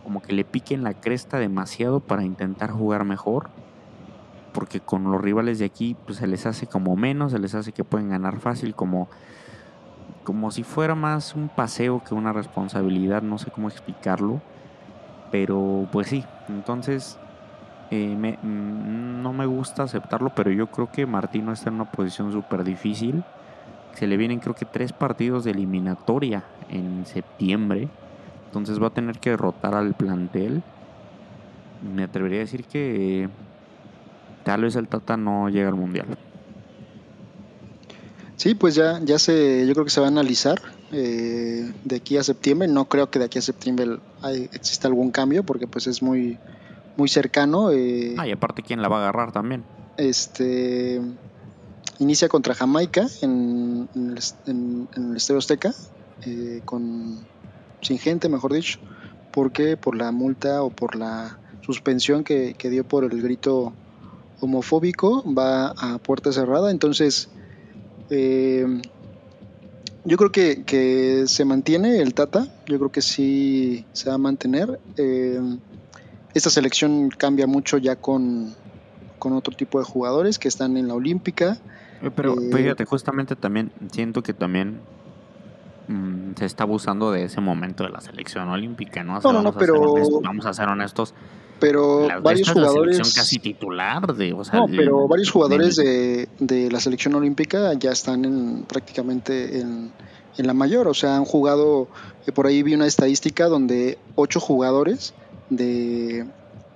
como 0.02 0.22
que 0.22 0.32
le 0.32 0.44
piquen 0.44 0.82
la 0.82 0.92
cresta 0.94 1.38
demasiado 1.38 2.00
para 2.00 2.24
intentar 2.24 2.72
jugar 2.72 3.04
mejor 3.04 3.48
porque 4.52 4.80
con 4.80 5.04
los 5.04 5.20
rivales 5.20 5.60
de 5.60 5.66
aquí 5.66 5.96
pues, 6.04 6.18
se 6.18 6.26
les 6.26 6.46
hace 6.46 6.66
como 6.66 6.96
menos, 6.96 7.30
se 7.30 7.38
les 7.38 7.54
hace 7.54 7.70
que 7.70 7.84
pueden 7.84 8.08
ganar 8.08 8.40
fácil, 8.40 8.74
como, 8.74 9.06
como 10.24 10.50
si 10.50 10.64
fuera 10.64 10.96
más 10.96 11.36
un 11.36 11.48
paseo 11.48 12.02
que 12.02 12.12
una 12.12 12.32
responsabilidad, 12.32 13.22
no 13.22 13.38
sé 13.38 13.52
cómo 13.52 13.68
explicarlo, 13.68 14.40
pero 15.30 15.86
pues 15.92 16.08
sí, 16.08 16.24
entonces 16.48 17.20
eh, 17.90 18.16
mm, 18.16 19.22
no 19.22 19.32
me 19.32 19.46
gusta 19.46 19.84
aceptarlo, 19.84 20.32
pero 20.34 20.50
yo 20.50 20.66
creo 20.68 20.90
que 20.90 21.06
Martino 21.06 21.52
está 21.52 21.70
en 21.70 21.76
una 21.76 21.90
posición 21.90 22.32
súper 22.32 22.64
difícil. 22.64 23.22
Se 23.94 24.06
le 24.06 24.16
vienen 24.16 24.40
creo 24.40 24.54
que 24.54 24.64
tres 24.64 24.92
partidos 24.92 25.44
de 25.44 25.52
eliminatoria 25.52 26.44
en 26.68 27.06
septiembre. 27.06 27.88
Entonces 28.46 28.82
va 28.82 28.88
a 28.88 28.90
tener 28.90 29.18
que 29.18 29.30
derrotar 29.30 29.74
al 29.74 29.94
plantel. 29.94 30.62
Me 31.94 32.04
atrevería 32.04 32.38
a 32.38 32.40
decir 32.40 32.64
que 32.64 33.28
tal 34.44 34.62
vez 34.62 34.76
el 34.76 34.88
Tata 34.88 35.16
no 35.16 35.48
llega 35.48 35.68
al 35.68 35.74
Mundial. 35.74 36.06
Sí, 38.36 38.54
pues 38.54 38.74
ya, 38.74 39.00
ya 39.02 39.18
se, 39.18 39.66
yo 39.66 39.72
creo 39.72 39.84
que 39.84 39.90
se 39.90 40.00
va 40.00 40.06
a 40.06 40.10
analizar 40.10 40.60
eh, 40.92 41.72
de 41.84 41.96
aquí 41.96 42.18
a 42.18 42.22
septiembre. 42.22 42.68
No 42.68 42.84
creo 42.86 43.10
que 43.10 43.18
de 43.18 43.24
aquí 43.24 43.38
a 43.38 43.42
septiembre 43.42 43.98
exista 44.52 44.88
algún 44.88 45.10
cambio 45.10 45.42
porque 45.42 45.66
pues 45.66 45.86
es 45.86 46.02
muy, 46.02 46.38
muy 46.96 47.08
cercano. 47.08 47.70
Eh, 47.70 48.14
ah, 48.18 48.26
y 48.26 48.32
aparte 48.32 48.62
quién 48.62 48.82
la 48.82 48.88
va 48.88 48.98
a 48.98 49.00
agarrar 49.00 49.32
también. 49.32 49.64
Este 49.96 51.00
inicia 51.98 52.28
contra 52.28 52.54
Jamaica 52.54 53.06
en, 53.22 53.88
el, 53.94 55.16
Estadio 55.16 55.38
Azteca 55.38 55.72
eh, 56.26 56.60
con 56.64 57.26
sin 57.80 57.98
gente, 57.98 58.28
mejor 58.28 58.52
dicho, 58.52 58.78
porque 59.32 59.76
por 59.76 59.96
la 59.96 60.12
multa 60.12 60.62
o 60.62 60.70
por 60.70 60.96
la 60.96 61.38
suspensión 61.62 62.24
que, 62.24 62.54
que 62.54 62.68
dio 62.68 62.86
por 62.86 63.04
el 63.04 63.22
grito 63.22 63.72
homofóbico 64.40 65.24
va 65.32 65.68
a 65.68 65.98
puerta 65.98 66.32
cerrada. 66.32 66.70
Entonces, 66.70 67.28
eh, 68.10 68.66
yo 70.04 70.16
creo 70.16 70.30
que, 70.30 71.24
se 71.26 71.44
mantiene 71.44 71.98
el 72.00 72.14
Tata, 72.14 72.46
yo 72.66 72.78
creo 72.78 72.92
que 72.92 73.02
sí 73.02 73.84
se 73.92 74.08
va 74.08 74.14
a 74.14 74.18
mantener. 74.18 74.78
Eh, 74.96 75.40
esta 76.36 76.50
selección 76.50 77.08
cambia 77.08 77.46
mucho 77.46 77.78
ya 77.78 77.96
con, 77.96 78.54
otro 79.18 79.56
tipo 79.56 79.80
de 79.80 79.84
jugadores 79.84 80.38
que 80.38 80.46
están 80.46 80.76
en 80.76 80.86
la 80.86 80.94
Olímpica. 80.94 81.58
Eh, 82.02 82.10
pero 82.14 82.36
fíjate, 82.36 82.84
justamente 82.84 83.34
también 83.34 83.72
siento 83.90 84.22
que 84.22 84.34
también 84.34 84.80
mm, 85.88 86.34
se 86.36 86.44
está 86.44 86.64
abusando 86.64 87.10
de 87.10 87.24
ese 87.24 87.40
momento 87.40 87.82
de 87.82 87.90
la 87.90 88.00
selección 88.00 88.48
olímpica, 88.48 89.02
¿no? 89.02 89.18
no, 89.18 89.42
no, 89.42 89.52
pero... 89.52 89.94
vamos 90.22 90.46
a 90.46 90.52
ser 90.52 90.68
honestos 90.68 91.14
pero 91.58 92.06
varios 92.22 92.52
jugadores 92.52 93.14
casi 93.14 93.38
titular 93.38 94.14
de 94.14 94.30
no, 94.30 94.66
pero 94.68 95.08
varios 95.08 95.30
jugadores 95.30 95.76
de, 95.76 96.28
de, 96.38 96.70
la 96.70 96.80
selección 96.80 97.14
olímpica 97.14 97.72
ya 97.72 97.92
están 97.92 98.26
en, 98.26 98.64
prácticamente 98.64 99.60
en, 99.60 99.90
en 100.36 100.46
la 100.46 100.52
mayor 100.52 100.86
o 100.86 100.92
sea 100.92 101.16
han 101.16 101.24
jugado 101.24 101.88
eh, 102.26 102.32
por 102.32 102.46
ahí 102.46 102.62
vi 102.62 102.74
una 102.74 102.86
estadística 102.86 103.48
donde 103.48 103.96
ocho 104.16 104.38
jugadores 104.38 105.14
de, 105.50 106.26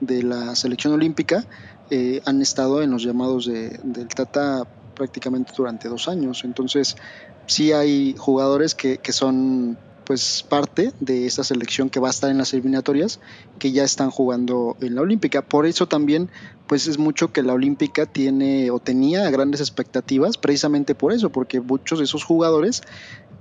de 0.00 0.22
la 0.22 0.54
selección 0.54 0.92
olímpica 0.92 1.44
eh, 1.90 2.22
han 2.24 2.40
estado 2.40 2.82
en 2.82 2.90
los 2.90 3.02
llamados 3.02 3.46
de, 3.46 3.80
del 3.82 4.08
Tata 4.08 4.66
prácticamente 4.94 5.52
durante 5.56 5.88
dos 5.88 6.08
años. 6.08 6.42
Entonces, 6.44 6.96
sí 7.46 7.72
hay 7.72 8.14
jugadores 8.16 8.74
que, 8.74 8.98
que 8.98 9.12
son 9.12 9.76
pues 10.04 10.44
parte 10.48 10.92
de 10.98 11.26
esta 11.26 11.44
selección 11.44 11.88
que 11.88 12.00
va 12.00 12.08
a 12.08 12.10
estar 12.10 12.30
en 12.30 12.38
las 12.38 12.52
eliminatorias 12.52 13.20
que 13.60 13.70
ya 13.70 13.84
están 13.84 14.10
jugando 14.10 14.76
en 14.80 14.96
la 14.96 15.02
olímpica 15.02 15.40
por 15.40 15.66
eso 15.66 15.86
también 15.86 16.30
pues 16.66 16.88
es 16.88 16.98
mucho 16.98 17.32
que 17.32 17.44
la 17.44 17.52
olímpica 17.52 18.06
tiene 18.06 18.72
o 18.72 18.80
tenía 18.80 19.30
grandes 19.30 19.60
expectativas 19.60 20.36
precisamente 20.36 20.96
por 20.96 21.12
eso 21.12 21.30
porque 21.30 21.60
muchos 21.60 22.00
de 22.00 22.06
esos 22.06 22.24
jugadores 22.24 22.82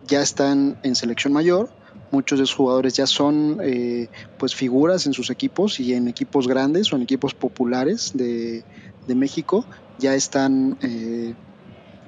ya 0.05 0.21
están 0.21 0.77
en 0.83 0.95
selección 0.95 1.33
mayor 1.33 1.71
muchos 2.11 2.39
de 2.39 2.45
esos 2.45 2.55
jugadores 2.55 2.93
ya 2.95 3.07
son 3.07 3.59
eh, 3.61 4.09
pues 4.37 4.55
figuras 4.55 5.05
en 5.05 5.13
sus 5.13 5.29
equipos 5.29 5.79
y 5.79 5.93
en 5.93 6.07
equipos 6.07 6.47
grandes 6.47 6.91
o 6.91 6.95
en 6.95 7.03
equipos 7.03 7.33
populares 7.33 8.11
de, 8.13 8.63
de 9.07 9.15
México 9.15 9.65
ya 9.99 10.15
están 10.15 10.77
eh, 10.81 11.33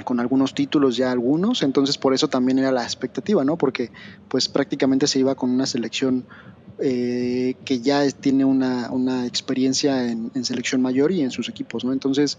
con 0.04 0.20
algunos 0.20 0.54
títulos 0.54 0.98
ya 0.98 1.12
algunos, 1.12 1.64
entonces 1.64 1.98
por 1.98 2.14
eso 2.14 2.28
también 2.28 2.60
era 2.60 2.72
la 2.72 2.84
expectativa, 2.84 3.44
¿no? 3.44 3.58
Porque 3.58 3.92
pues 4.28 4.50
prácticamente 4.50 5.08
se 5.08 5.20
iba 5.20 5.36
con 5.36 5.52
una 5.52 5.66
selección 5.66 6.26
eh, 6.80 7.56
que 7.66 7.80
ya 7.82 8.10
tiene 8.10 8.46
una, 8.46 8.90
una 8.92 9.28
experiencia 9.28 10.10
en, 10.10 10.32
selección 10.44 10.82
mayor 10.82 11.12
y 11.12 11.22
en 11.22 11.32
sus 11.32 11.50
equipos, 11.50 11.86
¿no? 11.86 11.94
Entonces 11.94 12.38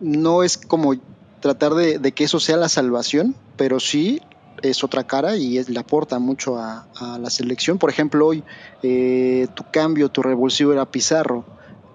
no 0.00 0.42
es 0.42 0.56
como 0.56 0.94
tratar 1.40 1.74
de, 1.74 2.12
que 2.12 2.24
eso 2.24 2.40
sea 2.40 2.56
la 2.56 2.68
salvación, 2.68 3.34
pero 3.56 3.78
sí 3.80 4.20
es 4.62 4.84
otra 4.84 5.04
cara 5.04 5.36
y 5.36 5.62
le 5.64 5.78
aporta 5.78 6.18
mucho 6.18 6.56
a, 6.56 6.86
la 7.20 7.30
selección. 7.30 7.78
Por 7.78 7.90
ejemplo, 7.90 8.26
hoy 8.26 8.42
eh, 8.82 9.46
tu 9.54 9.64
cambio, 9.70 10.08
tu 10.08 10.22
revulsivo 10.22 10.72
era 10.72 10.84
Pizarro 10.86 11.44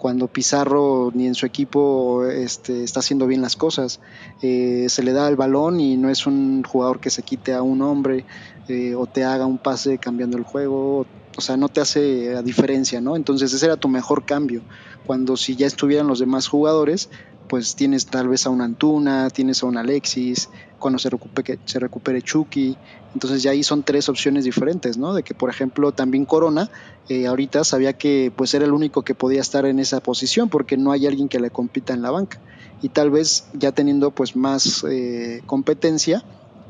cuando 0.03 0.27
Pizarro 0.27 1.11
ni 1.13 1.27
en 1.27 1.33
su 1.33 1.45
equipo 1.45 2.25
este, 2.25 2.83
está 2.83 2.99
haciendo 2.99 3.25
bien 3.25 3.41
las 3.41 3.55
cosas. 3.55 4.01
Eh, 4.41 4.87
se 4.89 5.01
le 5.01 5.13
da 5.13 5.29
el 5.29 5.37
balón 5.37 5.79
y 5.79 5.95
no 5.95 6.09
es 6.09 6.27
un 6.27 6.61
jugador 6.61 6.99
que 6.99 7.09
se 7.09 7.23
quite 7.23 7.53
a 7.53 7.61
un 7.61 7.81
hombre 7.81 8.25
eh, 8.67 8.95
o 8.95 9.05
te 9.05 9.23
haga 9.23 9.45
un 9.45 9.57
pase 9.57 9.99
cambiando 9.99 10.35
el 10.35 10.43
juego. 10.43 11.05
O 11.37 11.41
sea, 11.41 11.55
no 11.55 11.69
te 11.69 11.79
hace 11.79 12.35
a 12.35 12.41
diferencia, 12.41 12.99
¿no? 12.99 13.15
Entonces 13.15 13.53
ese 13.53 13.65
era 13.65 13.77
tu 13.77 13.87
mejor 13.87 14.25
cambio. 14.25 14.61
Cuando 15.05 15.37
si 15.37 15.55
ya 15.55 15.67
estuvieran 15.67 16.07
los 16.07 16.19
demás 16.19 16.49
jugadores, 16.49 17.09
pues 17.53 17.75
tienes 17.75 18.07
tal 18.07 18.29
vez 18.29 18.47
a 18.47 18.49
un 18.49 18.61
Antuna, 18.61 19.29
tienes 19.29 19.61
a 19.61 19.67
un 19.67 19.77
Alexis, 19.77 20.49
cuando 20.79 20.97
se 20.97 21.11
recupere, 21.11 21.59
se 21.65 21.77
recupere 21.77 22.23
Chucky. 22.23 22.75
Entonces 23.13 23.43
ya 23.43 23.51
ahí 23.51 23.61
son 23.61 23.83
tres 23.83 24.09
opciones 24.09 24.43
diferentes, 24.43 24.97
¿no? 24.97 25.13
De 25.13 25.21
que, 25.21 25.35
por 25.35 25.51
ejemplo, 25.51 25.91
también 25.91 26.25
Corona 26.25 26.71
eh, 27.09 27.27
ahorita 27.27 27.63
sabía 27.63 27.93
que 27.93 28.33
pues 28.35 28.55
era 28.55 28.65
el 28.65 28.73
único 28.73 29.03
que 29.03 29.13
podía 29.13 29.39
estar 29.39 29.67
en 29.67 29.77
esa 29.77 29.99
posición 29.99 30.49
porque 30.49 30.77
no 30.77 30.91
hay 30.91 31.05
alguien 31.05 31.29
que 31.29 31.39
le 31.39 31.51
compita 31.51 31.93
en 31.93 32.01
la 32.01 32.09
banca. 32.09 32.39
Y 32.81 32.89
tal 32.89 33.11
vez 33.11 33.45
ya 33.53 33.71
teniendo 33.71 34.09
pues 34.09 34.35
más 34.35 34.83
eh, 34.89 35.43
competencia, 35.45 36.23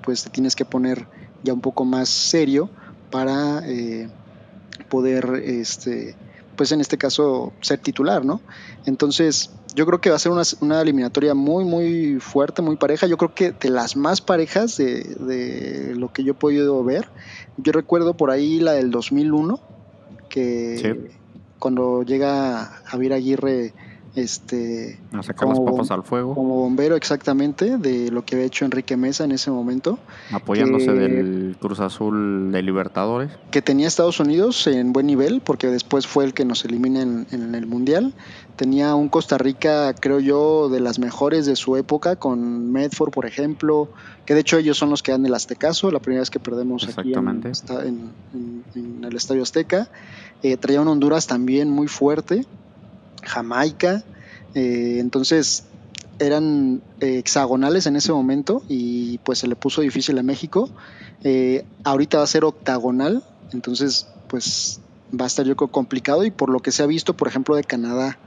pues 0.03 0.25
te 0.25 0.31
tienes 0.31 0.53
que 0.53 0.65
poner 0.65 1.07
ya 1.45 1.53
un 1.53 1.61
poco 1.61 1.85
más 1.85 2.09
serio 2.09 2.69
para 3.09 3.65
eh, 3.69 4.09
poder, 4.89 5.43
este, 5.45 6.17
pues 6.57 6.73
en 6.73 6.81
este 6.81 6.97
caso, 6.97 7.53
ser 7.61 7.79
titular, 7.79 8.25
¿no? 8.25 8.41
Entonces, 8.85 9.49
yo 9.75 9.85
creo 9.85 10.01
que 10.01 10.09
va 10.09 10.17
a 10.17 10.19
ser 10.19 10.31
una, 10.31 10.81
eliminatoria 10.81 11.33
muy, 11.33 11.65
muy 11.65 12.19
fuerte, 12.19 12.61
muy 12.61 12.75
pareja. 12.75 13.07
Yo 13.07 13.17
creo 13.17 13.33
que 13.33 13.51
de 13.51 13.69
las 13.69 13.95
más 13.95 14.21
parejas 14.21 14.77
de, 14.77 15.93
lo 15.95 16.11
que 16.11 16.23
yo 16.23 16.31
he 16.31 16.35
podido 16.35 16.83
ver. 16.83 17.09
Yo 17.57 17.71
recuerdo 17.71 18.15
por 18.15 18.31
ahí 18.31 18.59
la 18.59 18.73
del 18.73 18.91
2001, 18.91 19.59
que 20.29 21.09
cuando 21.59 22.03
llega 22.03 22.81
Javier 22.85 23.13
Aguirre 23.13 23.73
este 24.15 24.99
sacar 25.23 25.47
como, 25.47 25.51
las 25.51 25.59
papas 25.59 25.91
al 25.91 26.03
fuego. 26.03 26.35
como 26.35 26.55
bombero 26.55 26.95
exactamente 26.95 27.77
de 27.77 28.11
lo 28.11 28.23
que 28.23 28.35
había 28.35 28.45
hecho 28.45 28.63
Enrique 28.63 28.95
Mesa 28.95 29.23
en 29.23 29.31
ese 29.31 29.49
momento 29.49 29.97
apoyándose 30.31 30.91
del 30.93 31.57
Cruz 31.59 31.79
Azul 31.79 32.51
de 32.51 32.61
Libertadores. 32.61 33.31
que 33.49 33.61
tenía 33.61 33.87
Estados 33.87 34.19
Unidos 34.19 34.67
en 34.67 34.93
buen 34.93 35.07
nivel 35.07 35.41
porque 35.41 35.67
después 35.67 36.05
fue 36.05 36.25
el 36.25 36.33
que 36.33 36.45
nos 36.45 36.63
elimina 36.63 37.01
en, 37.01 37.55
el 37.55 37.65
mundial. 37.65 38.13
Tenía 38.55 38.93
un 38.93 39.09
Costa 39.09 39.37
Rica 39.37 39.93
creo 39.99 40.19
yo 40.19 40.69
de 40.69 40.79
las 40.79 40.99
mejores 40.99 41.47
de 41.47 41.55
su 41.55 41.75
época 41.75 42.15
con 42.15 42.71
Medford 42.71 43.11
por 43.11 43.25
ejemplo 43.25 43.89
que 44.25 44.35
de 44.35 44.41
hecho 44.41 44.57
ellos 44.57 44.77
son 44.77 44.91
los 44.91 45.01
que 45.01 45.11
dan 45.11 45.25
el 45.25 45.33
Aztecaso 45.33 45.89
la 45.89 45.99
primera 45.99 46.21
vez 46.21 46.29
que 46.29 46.39
perdemos 46.39 46.87
aquí 46.95 47.13
en, 47.13 48.11
en, 48.75 49.03
el 49.03 49.15
Estadio 49.15 49.41
Azteca. 49.41 49.89
Eh, 50.43 50.57
traía 50.57 50.81
un 50.81 50.87
Honduras 50.87 51.25
también 51.25 51.69
muy 51.69 51.87
fuerte 51.87 52.45
Jamaica. 53.25 54.03
Eh, 54.55 54.97
entonces 54.99 55.65
eran 56.19 56.81
eh, 56.99 57.17
hexagonales 57.17 57.87
en 57.87 57.95
ese 57.95 58.11
momento 58.11 58.61
y 58.69 59.17
pues 59.19 59.39
se 59.39 59.47
le 59.47 59.55
puso 59.55 59.81
difícil 59.81 60.17
a 60.17 60.23
México. 60.23 60.69
Eh, 61.23 61.65
ahorita 61.83 62.17
va 62.17 62.23
a 62.23 62.27
ser 62.27 62.43
octagonal, 62.43 63.23
entonces 63.51 64.07
pues 64.27 64.79
va 65.19 65.25
a 65.25 65.27
estar 65.27 65.45
yo 65.45 65.55
creo 65.55 65.69
complicado 65.69 66.23
y 66.25 66.31
por 66.31 66.49
lo 66.49 66.59
que 66.59 66.71
se 66.71 66.83
ha 66.83 66.85
visto, 66.85 67.15
por 67.15 67.27
ejemplo, 67.27 67.55
de 67.55 67.63
Canadá, 67.63 68.17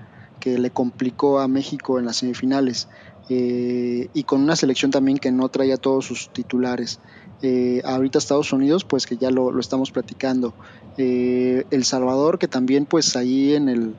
que 0.40 0.58
le 0.58 0.70
complicó 0.70 1.40
a 1.40 1.48
México 1.48 1.98
en 1.98 2.06
las 2.06 2.16
semifinales 2.16 2.88
y 3.28 4.22
con 4.22 4.40
una 4.40 4.54
selección 4.54 4.92
también 4.92 5.18
que 5.18 5.32
no 5.32 5.48
traía 5.48 5.78
todos 5.78 6.06
sus 6.06 6.28
titulares. 6.32 7.00
ahorita 7.82 8.18
Estados 8.18 8.52
Unidos, 8.52 8.84
pues 8.84 9.04
que 9.04 9.16
ya 9.16 9.32
lo, 9.32 9.50
lo 9.50 9.58
estamos 9.58 9.90
platicando. 9.90 10.54
El 10.96 11.84
Salvador, 11.84 12.38
que 12.38 12.46
también 12.46 12.86
pues 12.86 13.16
ahí 13.16 13.54
en 13.54 13.68
el 13.68 13.96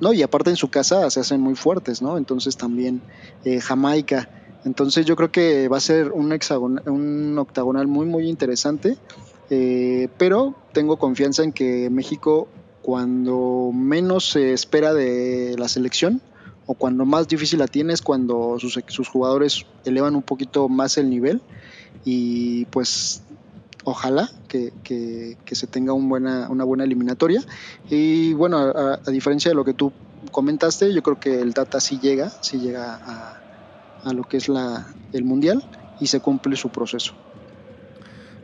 no, 0.00 0.12
y 0.12 0.22
aparte 0.22 0.50
en 0.50 0.56
su 0.56 0.68
casa 0.68 1.08
se 1.10 1.20
hacen 1.20 1.40
muy 1.40 1.54
fuertes, 1.54 2.02
¿no? 2.02 2.18
Entonces 2.18 2.56
también 2.56 3.00
eh, 3.44 3.60
Jamaica. 3.60 4.28
Entonces 4.64 5.06
yo 5.06 5.14
creo 5.14 5.30
que 5.30 5.68
va 5.68 5.76
a 5.76 5.80
ser 5.80 6.10
un, 6.12 6.36
un 6.86 7.38
octagonal 7.38 7.86
muy, 7.86 8.06
muy 8.06 8.28
interesante. 8.28 8.96
Eh, 9.50 10.08
pero 10.18 10.54
tengo 10.72 10.96
confianza 10.96 11.44
en 11.44 11.52
que 11.52 11.88
México, 11.90 12.48
cuando 12.82 13.70
menos 13.72 14.30
se 14.30 14.52
espera 14.52 14.92
de 14.92 15.54
la 15.58 15.68
selección, 15.68 16.20
o 16.66 16.74
cuando 16.74 17.04
más 17.04 17.28
difícil 17.28 17.60
la 17.60 17.68
tiene, 17.68 17.92
es 17.92 18.02
cuando 18.02 18.58
sus, 18.58 18.80
sus 18.88 19.08
jugadores 19.08 19.64
elevan 19.84 20.16
un 20.16 20.22
poquito 20.22 20.68
más 20.68 20.98
el 20.98 21.08
nivel. 21.10 21.40
Y 22.04 22.64
pues 22.66 23.22
ojalá 23.86 24.28
que, 24.48 25.36
se 25.46 25.66
tenga 25.68 25.92
un 25.92 26.08
buena, 26.08 26.48
una 26.50 26.64
buena 26.64 26.84
eliminatoria. 26.84 27.40
Y 27.88 28.34
bueno, 28.34 28.58
a, 28.58 29.10
diferencia 29.10 29.50
de 29.50 29.54
lo 29.54 29.64
que 29.64 29.74
tú 29.74 29.92
comentaste, 30.32 30.92
yo 30.92 31.02
creo 31.02 31.20
que 31.20 31.40
el 31.40 31.52
Data 31.52 31.78
sí 31.78 31.98
llega, 32.00 32.28
sí 32.28 32.58
llega 32.58 33.40
a, 34.04 34.12
lo 34.12 34.24
que 34.24 34.38
es 34.38 34.48
la, 34.48 34.86
el 35.12 35.24
Mundial 35.24 35.64
y 36.00 36.08
se 36.08 36.20
cumple 36.20 36.56
su 36.56 36.70
proceso. 36.70 37.14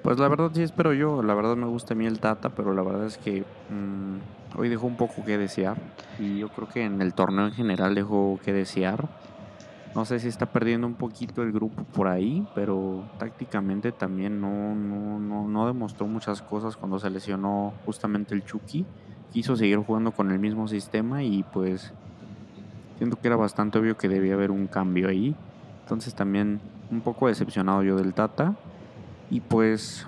Pues 0.03 0.19
la 0.19 0.29
verdad 0.29 0.51
sí 0.55 0.63
espero 0.63 0.93
yo, 0.93 1.23
la 1.23 1.35
verdad 1.35 1.57
me 1.57 1.67
gusta 1.67 1.95
a 1.95 1.97
mí 1.97 2.07
el 2.07 2.21
Tata, 2.21 2.51
pero 2.51 2.73
la 2.73 2.83
verdad 2.83 3.07
es 3.07 3.19
que 3.19 3.45
mm, 3.71 4.59
hoy 4.59 4.69
dejó 4.69 4.87
un 4.87 4.97
poco 4.97 5.25
que 5.25 5.39
desear 5.39 5.77
y 6.19 6.39
yo 6.39 6.49
creo 6.51 6.69
que 6.69 6.85
en 6.85 7.03
el 7.03 7.15
torneo 7.15 7.47
en 7.47 7.53
general 7.53 7.95
dejó 7.95 8.39
que 8.45 8.53
desear. 8.53 9.09
No 9.95 10.07
sé 10.07 10.19
si 10.21 10.29
está 10.29 10.47
perdiendo 10.47 10.87
un 10.87 10.95
poquito 10.95 11.43
el 11.43 11.53
grupo 11.53 11.85
por 11.85 12.09
ahí, 12.09 12.47
pero 12.55 13.05
tácticamente 13.19 13.93
también 13.93 14.41
no, 14.41 14.75
no, 14.75 15.47
no, 15.47 15.67
demostró 15.67 16.07
muchas 16.07 16.41
cosas 16.41 16.77
cuando 16.77 16.99
se 16.99 17.11
lesionó 17.11 17.75
justamente 17.85 18.35
el 18.35 18.45
Chucky. 18.45 18.87
Quiso 19.33 19.55
seguir 19.55 19.79
jugando 19.79 20.13
con 20.13 20.31
el 20.31 20.39
mismo 20.39 20.67
sistema 20.67 21.23
y 21.23 21.43
pues 21.43 21.93
siento 22.97 23.19
que 23.21 23.29
era 23.29 23.37
bastante 23.37 23.79
obvio 23.79 23.99
que 23.99 24.09
debía 24.09 24.33
haber 24.35 24.51
un 24.51 24.67
cambio 24.67 25.09
ahí. 25.09 25.37
Entonces 25.83 26.15
también 26.15 26.61
un 26.91 27.03
poco 27.03 27.29
decepcionado 27.29 27.83
yo 27.83 27.97
del 27.97 28.15
Tata. 28.15 28.55
Y 29.31 29.41
pues... 29.41 30.07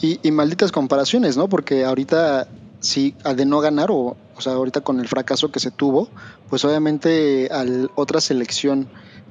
Y, 0.00 0.18
y 0.26 0.32
malditas 0.32 0.72
comparaciones, 0.72 1.36
¿no? 1.36 1.48
Porque 1.48 1.84
ahorita 1.84 2.48
sí, 2.80 3.14
al 3.24 3.36
de 3.36 3.46
no 3.46 3.60
ganar, 3.60 3.90
o, 3.90 4.16
o 4.36 4.40
sea, 4.40 4.54
ahorita 4.54 4.80
con 4.80 5.00
el 5.00 5.08
fracaso 5.08 5.50
que 5.50 5.60
se 5.60 5.70
tuvo, 5.70 6.08
pues 6.48 6.64
obviamente 6.64 7.48
al 7.50 7.90
otra 7.94 8.20
selección 8.20 8.88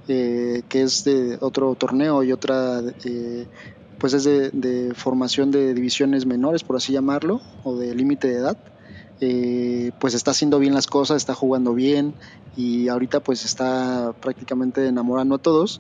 eh, 0.10 0.64
que 0.68 0.82
es 0.82 1.06
de 1.06 1.38
otro 1.40 1.76
torneo 1.76 2.24
y 2.24 2.34
otra, 2.34 2.82
eh, 3.06 3.48
pues 4.00 4.14
es 4.14 4.26
de, 4.26 4.92
formación 4.96 5.50
de 5.50 5.74
divisiones 5.74 6.26
menores, 6.26 6.64
por 6.64 6.76
así 6.76 6.92
llamarlo, 6.92 7.40
o 7.64 7.78
de 7.78 7.96
límite 7.96 8.28
de 8.28 8.36
edad, 8.36 8.58
eh, 9.22 9.92
pues 10.02 10.14
está 10.14 10.32
haciendo 10.32 10.60
bien 10.60 10.74
las 10.74 10.88
cosas, 10.88 11.18
está 11.18 11.34
jugando 11.34 11.74
bien 11.74 12.16
y 12.58 12.90
ahorita 12.90 13.22
pues 13.22 13.46
está 13.46 14.14
prácticamente 14.20 14.86
enamorando 14.86 15.36
a 15.36 15.38
todos. 15.38 15.80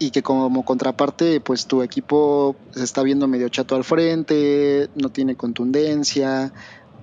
Y 0.00 0.10
que 0.10 0.22
como 0.22 0.64
contraparte 0.64 1.40
pues 1.40 1.66
tu 1.66 1.82
equipo 1.82 2.54
se 2.70 2.84
está 2.84 3.02
viendo 3.02 3.26
medio 3.26 3.48
chato 3.48 3.74
al 3.74 3.84
frente, 3.84 4.90
no 4.94 5.08
tiene 5.08 5.34
contundencia, 5.34 6.52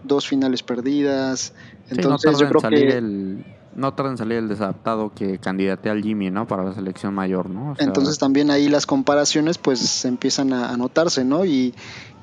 dos 0.06 0.28
finales 0.28 0.63
perdidas, 0.63 1.54
entonces 1.89 2.38
yo 2.39 2.50
creo 2.50 2.62
que 2.62 3.46
no 3.76 3.94
tarda 3.94 4.12
en 4.12 4.18
salir 4.18 4.38
el 4.38 4.48
desadaptado 4.48 5.12
que 5.13 5.38
candidate 5.38 5.89
al 5.89 6.02
Jimmy, 6.02 6.32
¿no? 6.32 6.48
Para 6.48 6.63
la 6.63 6.74
selección 6.74 7.13
mayor, 7.13 7.50
¿no? 7.50 7.76
Entonces 7.78 8.18
también 8.18 8.50
ahí 8.50 8.70
las 8.70 8.86
comparaciones 8.86 9.58
pues 9.58 10.06
empiezan 10.06 10.54
a, 10.54 10.76
notarse, 10.78 11.26
¿no? 11.26 11.46
Y, 11.46 11.74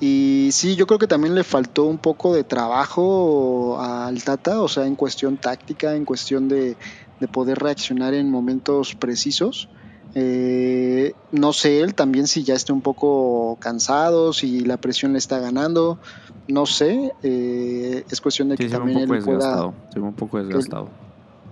y 0.01 0.49
sí, 0.53 0.77
yo 0.77 0.87
creo 0.87 0.99
que 0.99 1.07
también 1.07 1.35
le 1.35 1.45
faltó 1.45 1.85
un 1.85 1.99
poco 1.99 2.35
de 2.35 2.43
trabajo 2.43 3.79
al 3.81 4.23
Tata, 4.25 4.63
o 4.63 4.69
sea, 4.69 4.87
en 4.87 4.97
cuestión 4.97 5.37
táctica, 5.37 5.95
en 5.95 6.07
cuestión 6.07 6.49
de, 6.49 6.77
de 7.21 7.29
poder 7.29 7.59
reaccionar 7.59 8.15
en 8.15 8.31
momentos 8.31 8.95
precisos. 8.95 9.69
Eh, 10.15 11.15
no 11.31 11.55
sé 11.55 11.81
él 11.81 11.95
también 11.95 12.27
si 12.27 12.43
ya 12.43 12.55
esté 12.55 12.73
un 12.73 12.83
poco 12.83 13.57
cansado, 13.61 14.33
si 14.33 14.61
la 14.61 14.77
presión 14.77 15.13
le 15.13 15.19
está 15.19 15.39
ganando, 15.39 15.99
no 16.49 16.67
sé. 16.67 17.13
Eh, 17.23 18.05
es 18.11 18.21
cuestión 18.21 18.49
de 18.49 18.57
que 18.57 18.69
también 18.69 18.99
un 18.99 19.05
poco 19.05 19.15
él 19.15 19.25
pueda. 19.25 19.67
un 19.67 20.15
poco 20.15 20.43
desgastado. 20.43 20.89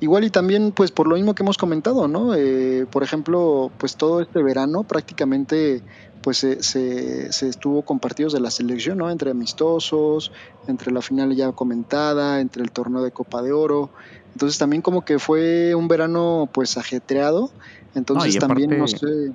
igual 0.00 0.24
y 0.24 0.31
también, 0.31 0.72
pues 0.72 0.90
por 0.90 1.07
lo 1.07 1.16
mismo 1.16 1.35
que 1.35 1.42
hemos 1.42 1.59
comentado, 1.59 2.09
¿no? 2.09 2.35
Eh, 2.35 2.87
por 2.90 3.03
ejemplo, 3.03 3.70
pues 3.79 3.96
todo 3.96 4.20
este 4.20 4.42
verano 4.42 4.83
prácticamente 4.85 5.83
pues 6.22 6.37
se, 6.37 6.62
se, 6.62 7.48
estuvo 7.48 7.81
con 7.83 7.98
partidos 7.98 8.35
de 8.35 8.40
la 8.40 8.50
selección, 8.50 8.98
¿no? 8.98 9.11
Entre 9.11 9.31
amistosos, 9.31 10.33
entre 10.66 10.92
la 10.92 11.00
final 11.00 11.35
ya 11.35 11.50
comentada, 11.53 12.40
entre 12.40 12.62
el 12.62 12.72
torneo 12.72 13.03
de 13.03 13.11
Copa 13.11 13.40
de 13.40 13.53
Oro. 13.53 13.88
Entonces 14.33 14.59
también 14.59 14.83
como 14.83 15.03
que 15.03 15.18
fue 15.18 15.74
un 15.74 15.88
verano 15.88 16.48
pues 16.53 16.76
ajetreado 16.76 17.50
entonces 17.94 18.38
también 18.38 18.79
no 18.79 18.87
sé. 18.87 19.33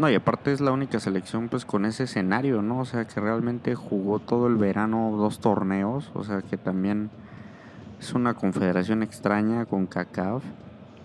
No, 0.00 0.08
y 0.08 0.14
aparte 0.14 0.50
es 0.50 0.62
la 0.62 0.72
única 0.72 0.98
selección 0.98 1.50
pues 1.50 1.66
con 1.66 1.84
ese 1.84 2.04
escenario, 2.04 2.62
¿no? 2.62 2.78
O 2.78 2.84
sea, 2.86 3.06
que 3.06 3.20
realmente 3.20 3.74
jugó 3.74 4.18
todo 4.18 4.46
el 4.46 4.56
verano 4.56 5.14
dos 5.14 5.40
torneos, 5.40 6.10
o 6.14 6.24
sea, 6.24 6.40
que 6.40 6.56
también 6.56 7.10
es 8.00 8.14
una 8.14 8.32
confederación 8.32 9.02
extraña 9.02 9.66
con 9.66 9.86
CACAF. 9.86 10.42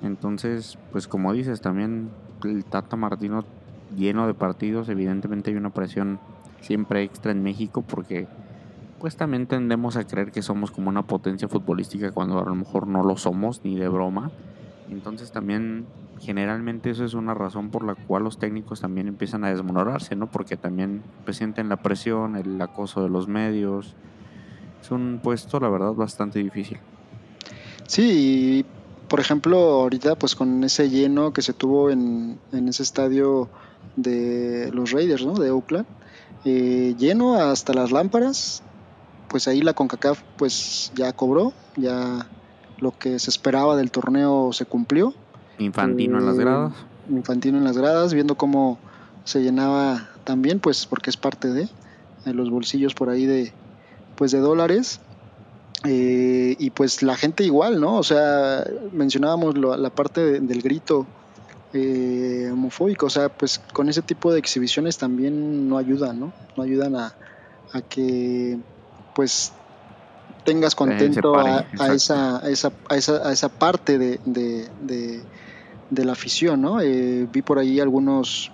Entonces, 0.02 0.78
pues 0.94 1.10
como 1.10 1.34
dices, 1.34 1.60
también 1.60 2.10
el 2.46 2.64
Tata 2.64 2.96
Martino 2.96 3.44
lleno 3.98 4.28
de 4.28 4.34
partidos, 4.34 4.88
evidentemente 4.88 5.52
hay 5.52 5.58
una 5.58 5.72
presión 5.72 6.22
siempre 6.62 7.04
extra 7.04 7.34
en 7.34 7.44
México 7.44 7.82
porque 7.82 8.30
pues 9.02 9.18
también 9.18 9.46
tendemos 9.46 9.98
a 9.98 10.08
creer 10.08 10.32
que 10.32 10.42
somos 10.42 10.72
como 10.72 10.88
una 10.88 11.02
potencia 11.02 11.50
futbolística 11.50 12.14
cuando 12.14 12.40
a 12.40 12.46
lo 12.46 12.56
mejor 12.56 12.88
no 12.88 13.04
lo 13.04 13.18
somos 13.18 13.60
ni 13.66 13.78
de 13.78 13.90
broma. 13.90 14.32
Entonces 14.90 15.34
también 15.34 15.86
generalmente 16.20 16.90
eso 16.90 17.06
es 17.06 17.14
una 17.14 17.34
razón 17.34 17.70
por 17.70 17.86
la 17.86 17.96
cual 17.96 18.24
los 18.24 18.38
técnicos 18.38 18.82
también 18.82 19.08
empiezan 19.08 19.44
a 19.44 19.50
desmonorarse, 19.50 20.16
¿no? 20.16 20.30
Porque 20.32 20.58
también 20.58 21.04
pues, 21.24 21.38
sienten 21.38 21.70
la 21.70 21.78
presión, 21.78 22.36
el 22.36 22.62
acoso 22.62 23.04
de 23.04 23.10
los 23.10 23.28
medios. 23.28 23.96
Es 24.82 24.92
un 24.92 25.20
puesto, 25.22 25.60
la 25.60 25.70
verdad, 25.70 25.94
bastante 25.94 26.40
difícil. 26.40 26.80
Sí, 27.88 28.66
por 29.08 29.20
ejemplo, 29.20 29.58
ahorita 29.58 30.16
pues 30.16 30.36
con 30.36 30.64
ese 30.64 30.90
lleno 30.90 31.34
que 31.34 31.42
se 31.42 31.54
tuvo 31.54 31.90
en, 31.90 32.40
ese 32.52 32.84
estadio 32.84 33.50
de 33.96 34.72
los 34.74 34.92
Raiders, 34.92 35.26
¿no? 35.26 35.34
De 35.34 35.52
Oakland, 35.52 35.86
eh, 36.44 36.96
lleno 36.98 37.36
hasta 37.36 37.74
las 37.74 37.92
lámparas, 37.92 38.64
pues 39.30 39.48
ahí 39.48 39.62
la 39.62 39.74
CONCACAF 39.74 40.22
pues 40.38 40.92
ya 40.96 41.14
cobró, 41.14 41.54
ya 41.76 42.28
lo 42.80 42.98
que 42.98 43.20
se 43.20 43.30
esperaba 43.30 43.76
del 43.76 43.92
torneo 43.92 44.52
se 44.54 44.66
cumplió 44.66 45.14
Infantino 45.60 46.20
en 46.20 46.26
las 46.26 46.38
gradas. 46.38 46.74
Infantino 47.10 47.58
en 47.58 47.64
las 47.64 47.78
gradas, 47.78 48.14
viendo 48.14 48.36
cómo 48.36 48.80
se 49.24 49.42
llenaba 49.42 50.10
también, 50.24 50.60
pues 50.60 50.86
porque 50.86 51.10
es 51.10 51.18
parte 51.18 51.50
de, 51.50 51.70
los 52.26 52.50
bolsillos 52.50 52.94
por 52.94 53.10
ahí 53.10 53.26
de, 53.26 53.54
pues 54.16 54.32
de 54.32 54.40
dólares. 54.40 55.00
Eh, 55.84 56.56
y 56.58 56.72
pues 56.72 57.04
la 57.04 57.16
gente 57.16 57.44
igual, 57.44 57.80
¿no? 57.80 57.98
O 57.98 58.04
sea, 58.04 58.64
mencionábamos 58.92 59.56
la 59.58 59.90
parte 59.92 60.40
del 60.40 60.62
grito 60.62 61.06
eh, 61.74 62.50
homofóbico, 62.52 63.06
o 63.06 63.10
sea, 63.10 63.30
pues 63.30 63.60
con 63.74 63.90
ese 63.90 64.02
tipo 64.02 64.32
de 64.32 64.40
exhibiciones 64.40 64.98
también 64.98 65.70
no 65.70 65.78
ayudan, 65.78 66.20
¿no? 66.20 66.34
No 66.56 66.64
ayudan 66.64 66.96
a, 66.96 67.14
a 67.74 67.82
que 67.82 68.58
pues 69.14 69.52
tengas 70.46 70.74
contento 70.74 71.38
a, 71.38 71.66
esa, 71.94 72.38
a, 72.38 72.50
esa, 72.50 72.72
a, 72.90 72.96
esa, 72.96 73.28
a 73.28 73.32
esa 73.32 73.50
parte 73.50 73.98
de, 73.98 74.20
de 74.26 75.22
la 75.92 76.12
afición, 76.12 76.62
¿no? 76.62 76.82
Eh, 76.82 77.28
vi 77.32 77.42
por 77.42 77.60
ahí 77.60 77.80
algunos, 77.80 78.52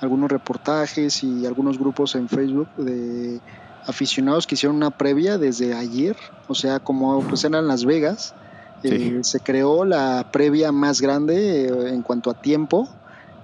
algunos 0.00 0.30
reportajes 0.30 1.22
y 1.22 1.46
algunos 1.46 1.78
grupos 1.78 2.14
en 2.14 2.28
Facebook 2.28 2.68
de 2.76 3.40
aficionados 3.86 4.46
que 4.46 4.54
hicieron 4.54 4.76
una 4.76 4.90
previa 4.90 5.38
desde 5.38 5.74
ayer, 5.74 6.16
o 6.48 6.54
sea, 6.54 6.80
como 6.80 7.20
pues 7.22 7.44
eran 7.44 7.68
Las 7.68 7.84
Vegas, 7.84 8.34
eh, 8.82 9.20
se 9.22 9.40
creó 9.40 9.84
la 9.84 10.28
previa 10.30 10.72
más 10.72 11.00
grande 11.00 11.66
eh, 11.66 11.88
en 11.88 12.02
cuanto 12.02 12.30
a 12.30 12.34
tiempo 12.34 12.88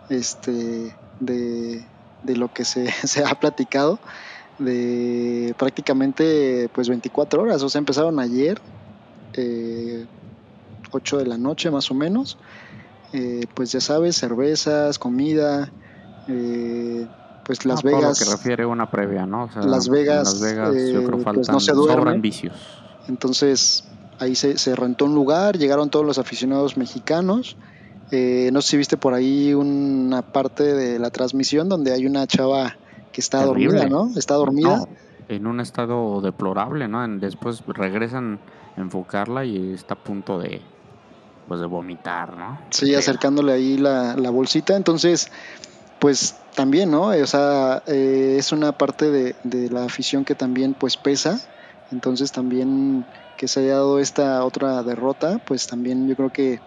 este, 0.08 0.94
de, 1.20 1.84
lo 2.24 2.52
que 2.52 2.64
se, 2.64 2.90
se, 3.06 3.24
ha 3.24 3.34
platicado, 3.38 3.98
de 4.58 5.54
prácticamente 5.58 6.68
pues 6.74 6.88
24 6.88 7.42
horas, 7.42 7.62
o 7.62 7.68
sea, 7.68 7.78
empezaron 7.78 8.18
ayer, 8.18 8.60
8 10.92 11.18
de 11.18 11.26
la 11.26 11.38
noche 11.38 11.70
más 11.70 11.90
o 11.90 11.94
menos, 11.94 12.36
eh, 13.12 13.46
pues 13.54 13.72
ya 13.72 13.80
sabes, 13.80 14.16
cervezas, 14.16 14.98
comida, 14.98 15.70
eh, 16.28 17.06
pues 17.44 17.64
Las 17.64 17.82
Vegas. 17.82 18.20
Lo 18.20 18.26
que 18.26 18.30
refiere 18.30 18.66
una 18.66 18.90
previa, 18.90 19.26
¿no? 19.26 19.48
Las 19.64 19.88
Vegas, 19.88 20.40
yo 20.40 21.04
creo 21.04 21.18
que 21.18 21.24
pues, 21.24 21.48
no 21.48 21.60
se 21.60 21.72
duermen. 21.72 22.20
vicios. 22.22 22.54
Entonces 23.08 23.84
ahí 24.18 24.34
se, 24.34 24.58
se, 24.58 24.76
rentó 24.76 25.06
un 25.06 25.14
lugar, 25.14 25.58
llegaron 25.58 25.90
todos 25.90 26.06
los 26.06 26.18
aficionados 26.18 26.76
mexicanos. 26.76 27.56
Eh, 28.12 28.50
no 28.52 28.60
sé 28.60 28.70
si 28.70 28.76
viste 28.76 28.96
por 28.96 29.14
ahí 29.14 29.54
una 29.54 30.22
parte 30.22 30.64
de 30.74 30.98
la 30.98 31.10
transmisión 31.10 31.68
donde 31.68 31.92
hay 31.92 32.06
una 32.06 32.26
chava 32.26 32.76
que 33.12 33.20
está 33.20 33.44
dormida, 33.44 33.88
¿no? 33.88 34.10
Está 34.16 34.34
dormida. 34.34 34.86
en 35.28 35.46
un 35.46 35.60
estado 35.60 36.20
deplorable, 36.20 36.88
¿no? 36.88 37.06
Después 37.18 37.62
regresan 37.68 38.40
a 38.76 38.80
enfocarla 38.80 39.44
y 39.44 39.72
está 39.72 39.94
a 39.94 40.02
punto 40.02 40.38
de, 40.40 40.60
pues 41.50 41.60
de 41.60 41.66
vomitar, 41.66 42.36
¿no? 42.36 42.60
Sí, 42.70 42.94
acercándole 42.94 43.52
ahí 43.52 43.76
la, 43.76 44.14
bolsita, 44.30 44.76
entonces, 44.76 45.32
pues 45.98 46.36
también, 46.54 46.92
¿no? 46.92 47.06
O 47.08 47.26
sea, 47.26 47.82
eh, 47.88 48.36
es 48.38 48.52
una 48.52 48.70
parte 48.70 49.10
de, 49.10 49.68
la 49.68 49.82
afición 49.82 50.24
que 50.24 50.36
también 50.36 50.74
pues 50.74 50.96
pesa, 50.96 51.40
entonces 51.90 52.30
también 52.30 53.04
que 53.36 53.48
se 53.48 53.62
haya 53.64 53.72
dado 53.72 53.98
esta 53.98 54.44
otra 54.44 54.84
derrota, 54.84 55.40
pues 55.44 55.66
también 55.66 56.06
yo 56.06 56.14
creo 56.14 56.30
que 56.30 56.60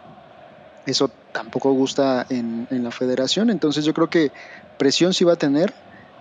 eso 0.85 1.09
tampoco 1.31 1.71
gusta 1.71 2.25
en, 2.29 2.67
la 2.69 2.91
federación, 2.91 3.51
entonces 3.51 3.85
yo 3.85 3.93
creo 3.93 4.09
que 4.09 4.33
presión 4.77 5.13
sí 5.13 5.23
va 5.23 5.31
a 5.31 5.37
tener 5.37 5.73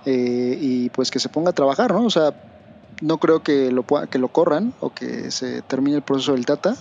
eh, 0.04 0.56
y 0.60 0.88
pues 0.90 1.10
que 1.10 1.18
se 1.18 1.28
ponga 1.28 1.50
a 1.50 1.52
trabajar, 1.52 1.92
¿no? 1.92 2.04
O 2.04 2.10
sea, 2.10 2.32
no 3.00 3.18
creo 3.18 3.42
que 3.42 3.72
lo, 3.72 3.84
que 3.84 4.20
lo 4.20 4.28
corran 4.28 4.72
o 4.78 4.90
que 4.90 5.32
se 5.32 5.62
termine 5.62 5.96
el 5.96 6.02
proceso 6.02 6.34
del 6.34 6.46
Tata, 6.46 6.76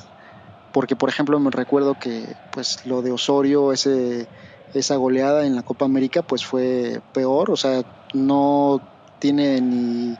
porque 0.71 0.95
por 0.95 1.09
ejemplo 1.09 1.39
me 1.39 1.51
recuerdo 1.51 1.95
que 1.95 2.35
pues 2.51 2.85
lo 2.85 3.01
de 3.01 3.11
Osorio, 3.11 3.71
ese, 3.71 4.27
esa 4.73 4.95
goleada 4.95 5.45
en 5.45 5.55
la 5.55 5.63
Copa 5.63 5.85
América 5.85 6.21
pues 6.21 6.45
fue 6.45 7.01
peor, 7.13 7.51
o 7.51 7.57
sea, 7.57 7.83
no 8.13 8.81
tiene 9.19 9.61
ni, 9.61 10.17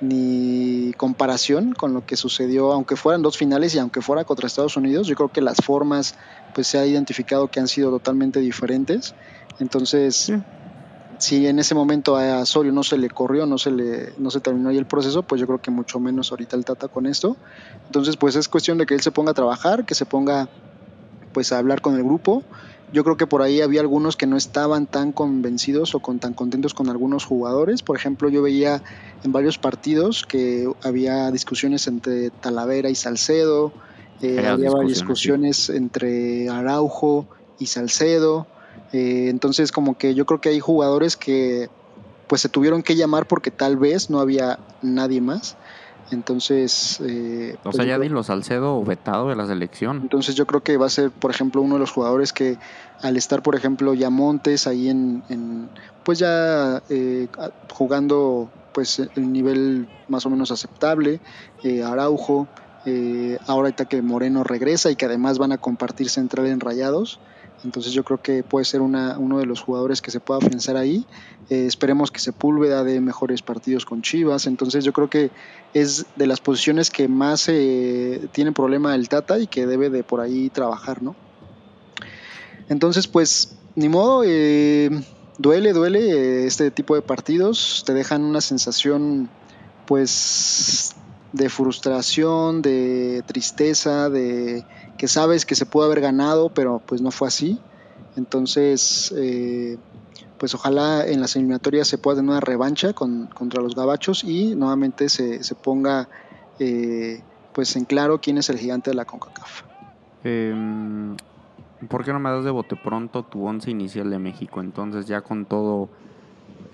ni 0.00 0.92
comparación 0.94 1.72
con 1.72 1.94
lo 1.94 2.04
que 2.04 2.16
sucedió, 2.16 2.72
aunque 2.72 2.96
fueran 2.96 3.22
dos 3.22 3.36
finales 3.36 3.74
y 3.74 3.78
aunque 3.78 4.02
fuera 4.02 4.24
contra 4.24 4.46
Estados 4.46 4.76
Unidos, 4.76 5.06
yo 5.06 5.14
creo 5.14 5.30
que 5.30 5.40
las 5.40 5.58
formas 5.58 6.14
pues 6.54 6.66
se 6.66 6.78
ha 6.78 6.86
identificado 6.86 7.48
que 7.48 7.60
han 7.60 7.68
sido 7.68 7.90
totalmente 7.90 8.40
diferentes, 8.40 9.14
entonces 9.58 10.32
si 11.18 11.46
en 11.46 11.58
ese 11.58 11.74
momento 11.74 12.16
a 12.16 12.40
Osorio 12.40 12.72
no 12.72 12.82
se 12.82 12.98
le 12.98 13.08
corrió, 13.10 13.46
no 13.46 13.58
se 13.58 13.70
le 13.70 14.12
no 14.18 14.30
se 14.30 14.40
terminó 14.40 14.68
ahí 14.68 14.78
el 14.78 14.86
proceso, 14.86 15.22
pues 15.22 15.40
yo 15.40 15.46
creo 15.46 15.60
que 15.60 15.70
mucho 15.70 15.98
menos 16.00 16.30
ahorita 16.30 16.56
el 16.56 16.64
Tata 16.64 16.88
con 16.88 17.06
esto. 17.06 17.36
Entonces, 17.86 18.16
pues 18.16 18.36
es 18.36 18.48
cuestión 18.48 18.78
de 18.78 18.86
que 18.86 18.94
él 18.94 19.00
se 19.00 19.10
ponga 19.10 19.30
a 19.30 19.34
trabajar, 19.34 19.84
que 19.86 19.94
se 19.94 20.06
ponga 20.06 20.48
pues 21.32 21.52
a 21.52 21.58
hablar 21.58 21.80
con 21.80 21.94
el 21.96 22.02
grupo. 22.02 22.42
Yo 22.92 23.02
creo 23.02 23.16
que 23.16 23.26
por 23.26 23.42
ahí 23.42 23.60
había 23.60 23.80
algunos 23.80 24.16
que 24.16 24.26
no 24.26 24.36
estaban 24.36 24.86
tan 24.86 25.12
convencidos 25.12 25.94
o 25.94 26.00
con 26.00 26.20
tan 26.20 26.34
contentos 26.34 26.72
con 26.72 26.88
algunos 26.88 27.24
jugadores. 27.24 27.82
Por 27.82 27.96
ejemplo, 27.96 28.28
yo 28.28 28.42
veía 28.42 28.82
en 29.24 29.32
varios 29.32 29.58
partidos 29.58 30.24
que 30.24 30.70
había 30.82 31.30
discusiones 31.32 31.88
entre 31.88 32.30
Talavera 32.30 32.88
y 32.88 32.94
Salcedo, 32.94 33.72
eh, 34.22 34.46
había 34.46 34.70
discusiones 34.86 35.68
entre 35.68 36.48
Araujo 36.48 37.26
y 37.58 37.66
Salcedo. 37.66 38.46
Eh, 38.92 39.28
entonces 39.28 39.72
como 39.72 39.96
que 39.98 40.14
yo 40.14 40.26
creo 40.26 40.40
que 40.40 40.50
hay 40.50 40.60
jugadores 40.60 41.16
que 41.16 41.68
pues 42.26 42.40
se 42.40 42.48
tuvieron 42.48 42.82
que 42.82 42.96
llamar 42.96 43.26
porque 43.26 43.50
tal 43.50 43.76
vez 43.76 44.10
no 44.10 44.20
había 44.20 44.58
nadie 44.82 45.20
más. 45.20 45.56
Entonces... 46.10 47.00
Eh, 47.00 47.56
o 47.64 47.72
sea, 47.72 47.78
pues 47.78 47.88
ya 47.88 47.98
di 47.98 48.08
los 48.08 48.26
Salcedo 48.26 48.82
vetado 48.84 49.28
de 49.28 49.36
la 49.36 49.46
selección. 49.46 50.00
Entonces 50.02 50.34
yo 50.34 50.46
creo 50.46 50.62
que 50.62 50.76
va 50.76 50.86
a 50.86 50.90
ser, 50.90 51.10
por 51.10 51.30
ejemplo, 51.30 51.62
uno 51.62 51.74
de 51.74 51.80
los 51.80 51.90
jugadores 51.90 52.32
que 52.32 52.58
al 53.00 53.16
estar, 53.16 53.42
por 53.42 53.54
ejemplo, 53.54 53.94
ya 53.94 54.10
Montes 54.10 54.66
ahí 54.66 54.88
en, 54.88 55.68
pues 56.04 56.18
ya 56.18 56.82
eh, 56.88 57.28
jugando 57.72 58.50
pues 58.72 58.98
el 58.98 59.32
nivel 59.32 59.88
más 60.08 60.26
o 60.26 60.30
menos 60.30 60.50
aceptable, 60.50 61.20
Araujo, 61.84 62.46
Eh, 62.88 63.38
ahorita 63.48 63.86
que 63.86 64.00
Moreno 64.00 64.44
regresa 64.44 64.92
y 64.92 64.96
que 64.96 65.06
además 65.06 65.38
van 65.38 65.50
a 65.50 65.58
compartir 65.58 66.08
central 66.08 66.46
en 66.46 66.60
Rayados. 66.60 67.18
Entonces 67.66 67.92
yo 67.92 68.04
creo 68.04 68.22
que 68.22 68.44
puede 68.44 68.64
ser 68.64 68.80
uno 68.80 69.38
de 69.38 69.44
los 69.44 69.60
jugadores 69.60 70.00
que 70.00 70.12
se 70.12 70.20
pueda 70.20 70.38
pensar 70.38 70.76
ahí. 70.76 71.04
Eh, 71.50 71.66
esperemos 71.66 72.12
que 72.12 72.20
Sepúlveda 72.20 72.84
de 72.84 73.00
mejores 73.00 73.42
partidos 73.42 73.84
con 73.84 74.02
Chivas. 74.02 74.46
Entonces 74.46 74.84
yo 74.84 74.92
creo 74.92 75.10
que 75.10 75.32
es 75.74 76.06
de 76.14 76.28
las 76.28 76.40
posiciones 76.40 76.90
que 76.90 77.08
más 77.08 77.48
eh, 77.48 78.28
tiene 78.30 78.52
problema 78.52 78.94
el 78.94 79.08
Tata 79.08 79.40
y 79.40 79.48
que 79.48 79.66
debe 79.66 79.90
de 79.90 80.04
por 80.04 80.20
ahí 80.20 80.48
trabajar, 80.48 81.02
¿no? 81.02 81.16
Entonces 82.68 83.08
pues 83.08 83.56
ni 83.74 83.88
modo, 83.88 84.22
eh, 84.24 84.90
duele, 85.38 85.72
duele 85.72 86.46
este 86.46 86.70
tipo 86.70 86.94
de 86.94 87.02
partidos. 87.02 87.82
Te 87.84 87.94
dejan 87.94 88.22
una 88.22 88.40
sensación 88.40 89.28
pues 89.86 90.94
de 91.32 91.48
frustración, 91.48 92.62
de 92.62 93.24
tristeza, 93.26 94.08
de 94.08 94.64
que 94.96 95.08
sabes 95.08 95.46
que 95.46 95.54
se 95.54 95.66
pudo 95.66 95.84
haber 95.84 96.00
ganado, 96.00 96.50
pero 96.50 96.80
pues 96.84 97.02
no 97.02 97.10
fue 97.10 97.28
así. 97.28 97.60
Entonces, 98.16 99.12
eh, 99.16 99.78
pues 100.38 100.54
ojalá 100.54 101.06
en 101.06 101.20
las 101.20 101.36
eliminatorias 101.36 101.88
se 101.88 101.98
pueda 101.98 102.16
tener 102.16 102.30
una 102.30 102.40
revancha 102.40 102.92
contra 102.92 103.62
los 103.62 103.74
gabachos 103.74 104.24
y 104.24 104.54
nuevamente 104.54 105.08
se, 105.08 105.40
ponga 105.54 106.08
eh, 106.58 107.22
pues 107.52 107.76
en 107.76 107.84
claro 107.84 108.20
quién 108.20 108.38
es 108.38 108.48
el 108.50 108.58
gigante 108.58 108.90
de 108.90 108.96
la 108.96 109.04
CONCACAF. 109.04 109.62
Em, 110.24 111.16
¿Por 111.88 112.04
qué 112.04 112.12
no 112.12 112.18
me 112.18 112.30
das 112.30 112.44
de 112.44 112.50
bote 112.50 112.76
pronto 112.76 113.22
tu 113.22 113.46
once 113.46 113.70
inicial 113.70 114.10
de 114.10 114.18
México? 114.18 114.60
Entonces 114.60 115.06
ya 115.06 115.20
con 115.20 115.44
todo, 115.44 115.88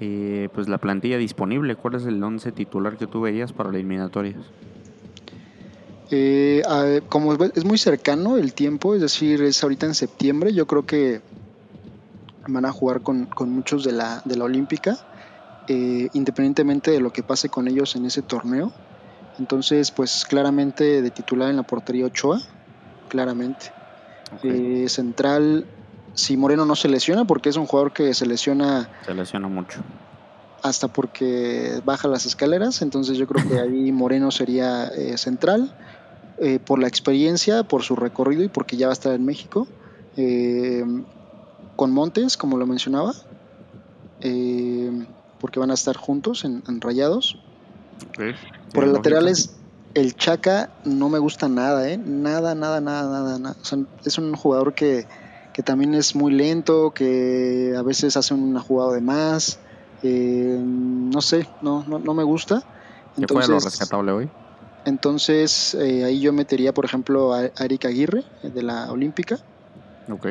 eh, 0.00 0.48
pues 0.54 0.68
la 0.68 0.78
plantilla 0.78 1.18
disponible, 1.18 1.76
¿cuál 1.76 1.96
es 1.96 2.06
el 2.06 2.22
once 2.22 2.52
titular 2.52 2.96
que 2.96 3.06
tú 3.06 3.20
veías 3.20 3.52
para 3.52 3.70
las 3.70 3.76
eliminatorias? 3.76 4.40
Eh, 6.14 7.00
como 7.08 7.32
es 7.32 7.64
muy 7.64 7.78
cercano 7.78 8.36
el 8.36 8.52
tiempo, 8.52 8.94
es 8.94 9.00
decir, 9.00 9.42
es 9.42 9.62
ahorita 9.62 9.86
en 9.86 9.94
septiembre, 9.94 10.52
yo 10.52 10.66
creo 10.66 10.84
que 10.84 11.22
van 12.46 12.66
a 12.66 12.72
jugar 12.72 13.00
con, 13.00 13.30
muchos 13.46 13.82
de 13.82 13.92
la, 13.92 14.20
de 14.26 14.36
la 14.36 14.44
Olímpica, 14.44 14.98
eh, 15.68 16.10
independientemente 16.12 16.90
de 16.90 17.00
lo 17.00 17.14
que 17.14 17.22
pase 17.22 17.48
con 17.48 17.66
ellos 17.66 17.96
en 17.96 18.04
ese 18.04 18.20
torneo. 18.20 18.72
Entonces, 19.38 19.90
pues 19.90 20.26
claramente 20.26 21.00
de 21.00 21.10
titular 21.10 21.48
en 21.48 21.56
la 21.56 21.62
portería 21.62 22.04
Ochoa, 22.04 22.42
claramente. 23.08 23.72
Eh, 24.42 24.90
central, 24.90 25.64
si 26.12 26.36
Moreno 26.36 26.66
no 26.66 26.76
se 26.76 26.88
lesiona, 26.88 27.24
porque 27.24 27.48
es 27.48 27.56
un 27.56 27.64
jugador 27.64 27.92
que 27.92 28.12
se 28.12 28.26
lesiona. 28.26 28.90
Se 29.06 29.14
lesiona 29.14 29.48
mucho. 29.48 29.80
Hasta 30.62 30.88
porque 30.88 31.80
baja 31.86 32.06
las 32.06 32.26
escaleras, 32.26 32.82
entonces 32.82 33.16
yo 33.16 33.26
creo 33.26 33.48
que 33.48 33.58
ahí 33.58 33.92
Moreno 33.92 34.30
sería 34.30 34.90
central. 35.16 35.74
Eh, 36.44 36.58
por 36.58 36.80
la 36.80 36.88
experiencia, 36.88 37.62
por 37.62 37.84
su 37.84 37.94
recorrido 37.94 38.42
y 38.42 38.48
porque 38.48 38.76
ya 38.76 38.88
va 38.88 38.92
a 38.92 38.94
estar 38.94 39.14
en 39.14 39.24
México. 39.24 39.68
Eh, 40.16 40.84
con 41.76 41.92
Montes, 41.92 42.36
como 42.36 42.58
lo 42.58 42.66
mencionaba, 42.66 43.14
eh, 44.20 45.06
porque 45.38 45.60
van 45.60 45.70
a 45.70 45.74
estar 45.74 45.96
juntos 45.96 46.44
en, 46.44 46.80
Rayados. 46.80 47.38
Por 48.74 48.82
el 48.82 48.92
lateral 48.92 49.28
es 49.28 49.54
el 49.94 50.16
Chaca, 50.16 50.70
no 50.84 51.08
me 51.08 51.20
gusta 51.20 51.48
nada, 51.48 51.88
¿eh? 51.88 51.96
Nada, 51.96 52.56
nada, 52.56 52.80
nada, 52.80 53.38
nada. 53.38 53.56
es 54.04 54.18
un 54.18 54.34
jugador 54.34 54.74
que, 54.74 55.06
también 55.64 55.94
es 55.94 56.16
muy 56.16 56.32
lento, 56.32 56.90
que 56.90 57.72
a 57.78 57.82
veces 57.82 58.16
hace 58.16 58.34
una 58.34 58.58
jugada 58.58 58.94
de 58.94 59.00
más. 59.00 59.60
no 60.02 61.22
sé, 61.22 61.46
no, 61.60 61.84
no, 61.86 62.00
no 62.00 62.14
me 62.14 62.24
gusta. 62.24 62.64
Entonces, 63.16 63.26
¿Qué 63.28 63.46
fue 63.46 63.46
lo 63.46 63.60
rescatable 63.60 64.10
hoy? 64.10 64.30
Entonces 64.84 65.74
eh, 65.74 66.04
ahí 66.04 66.20
yo 66.20 66.32
metería, 66.32 66.74
por 66.74 66.84
ejemplo, 66.84 67.32
a 67.32 67.46
Eric 67.60 67.84
Aguirre 67.84 68.24
de 68.42 68.62
la 68.62 68.90
Olímpica. 68.90 69.38
Ok. 70.10 70.26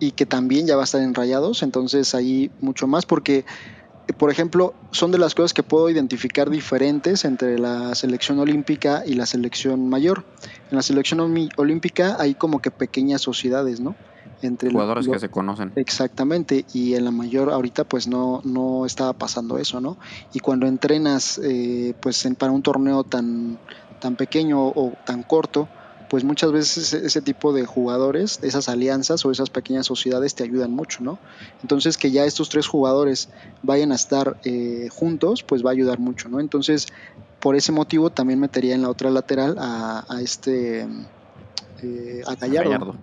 Y 0.00 0.12
que 0.12 0.26
también 0.26 0.66
ya 0.66 0.76
va 0.76 0.82
a 0.82 0.84
estar 0.84 1.00
en 1.00 1.14
Rayados, 1.14 1.62
entonces 1.62 2.14
ahí 2.14 2.50
mucho 2.60 2.86
más, 2.86 3.06
porque, 3.06 3.44
por 4.18 4.30
ejemplo, 4.30 4.74
son 4.90 5.12
de 5.12 5.18
las 5.18 5.34
cosas 5.34 5.54
que 5.54 5.62
puedo 5.62 5.88
identificar 5.88 6.50
diferentes 6.50 7.24
entre 7.24 7.58
la 7.58 7.94
selección 7.94 8.38
olímpica 8.38 9.02
y 9.06 9.14
la 9.14 9.24
selección 9.24 9.88
mayor. 9.88 10.24
En 10.70 10.76
la 10.76 10.82
selección 10.82 11.20
olímpica 11.56 12.16
hay 12.18 12.34
como 12.34 12.60
que 12.60 12.70
pequeñas 12.70 13.22
sociedades, 13.22 13.80
¿no? 13.80 13.94
Entre 14.42 14.70
jugadores 14.70 15.08
que 15.08 15.18
se 15.18 15.28
conocen. 15.28 15.72
Exactamente, 15.76 16.64
y 16.72 16.94
en 16.94 17.04
la 17.04 17.10
mayor 17.10 17.50
ahorita 17.50 17.84
pues 17.84 18.06
no, 18.06 18.40
no 18.44 18.86
estaba 18.86 19.12
pasando 19.12 19.58
eso, 19.58 19.80
¿no? 19.80 19.96
Y 20.32 20.40
cuando 20.40 20.66
entrenas 20.66 21.38
eh, 21.42 21.94
pues 22.00 22.26
para 22.38 22.52
un 22.52 22.62
torneo 22.62 23.04
tan, 23.04 23.58
tan 24.00 24.16
pequeño 24.16 24.66
o 24.66 24.92
tan 25.04 25.22
corto, 25.22 25.68
pues 26.08 26.22
muchas 26.22 26.52
veces 26.52 26.92
ese 26.92 27.22
tipo 27.22 27.52
de 27.52 27.66
jugadores, 27.66 28.38
esas 28.42 28.68
alianzas 28.68 29.24
o 29.24 29.30
esas 29.30 29.50
pequeñas 29.50 29.86
sociedades 29.86 30.34
te 30.34 30.44
ayudan 30.44 30.70
mucho, 30.70 31.02
¿no? 31.02 31.18
Entonces 31.62 31.96
que 31.98 32.10
ya 32.10 32.24
estos 32.24 32.48
tres 32.48 32.66
jugadores 32.66 33.30
vayan 33.62 33.92
a 33.92 33.94
estar 33.96 34.38
eh, 34.44 34.88
juntos, 34.92 35.42
pues 35.42 35.64
va 35.64 35.70
a 35.70 35.72
ayudar 35.72 35.98
mucho, 35.98 36.28
¿no? 36.28 36.40
Entonces, 36.40 36.86
por 37.40 37.56
ese 37.56 37.72
motivo 37.72 38.10
también 38.10 38.38
metería 38.38 38.74
en 38.74 38.82
la 38.82 38.90
otra 38.90 39.10
lateral 39.10 39.56
a, 39.58 40.04
este... 40.20 40.86
Eh, 41.82 42.22
a 42.26 42.34
Gallardo 42.36 42.94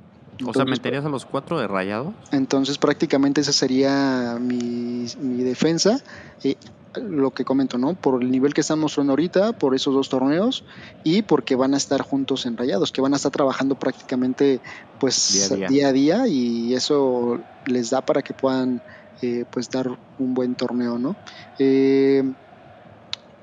o 0.46 0.54
sea, 0.54 0.66
¿meterías 0.66 1.06
a 1.06 1.10
los 1.10 1.26
cuatro 1.26 1.60
de 1.60 1.68
rayado? 1.68 2.14
Entonces 2.32 2.78
prácticamente 2.78 3.42
esa 3.42 3.54
sería 3.54 4.38
mi, 4.40 5.06
defensa. 5.44 6.02
Y 6.44 6.58
lo 6.96 7.32
que 7.32 7.46
comento, 7.46 7.78
¿no? 7.78 7.94
Por 7.94 8.22
el 8.22 8.32
nivel 8.32 8.54
que 8.54 8.62
estamos 8.62 8.84
mostrando 8.84 9.14
ahorita, 9.14 9.54
por 9.54 9.76
esos 9.76 9.94
dos 9.94 10.10
torneos 10.10 10.66
y 11.06 11.22
porque 11.22 11.56
van 11.56 11.74
a 11.74 11.78
estar 11.78 12.02
juntos 12.02 12.46
en 12.46 12.58
Rayados, 12.58 12.92
que 12.92 13.00
van 13.00 13.14
a 13.14 13.16
estar 13.16 13.32
trabajando 13.32 13.76
prácticamente 13.76 14.60
pues 15.00 15.54
día 15.70 15.88
a 15.88 15.94
día, 15.94 16.28
y 16.28 16.74
eso 16.74 17.40
les 17.66 17.92
da 17.92 18.02
para 18.02 18.22
que 18.22 18.34
puedan 18.34 18.82
eh, 19.22 19.46
pues 19.50 19.70
dar 19.70 19.98
un 20.20 20.34
buen 20.34 20.56
torneo, 20.56 21.00
¿no? 21.00 21.16
Eh, 21.60 22.24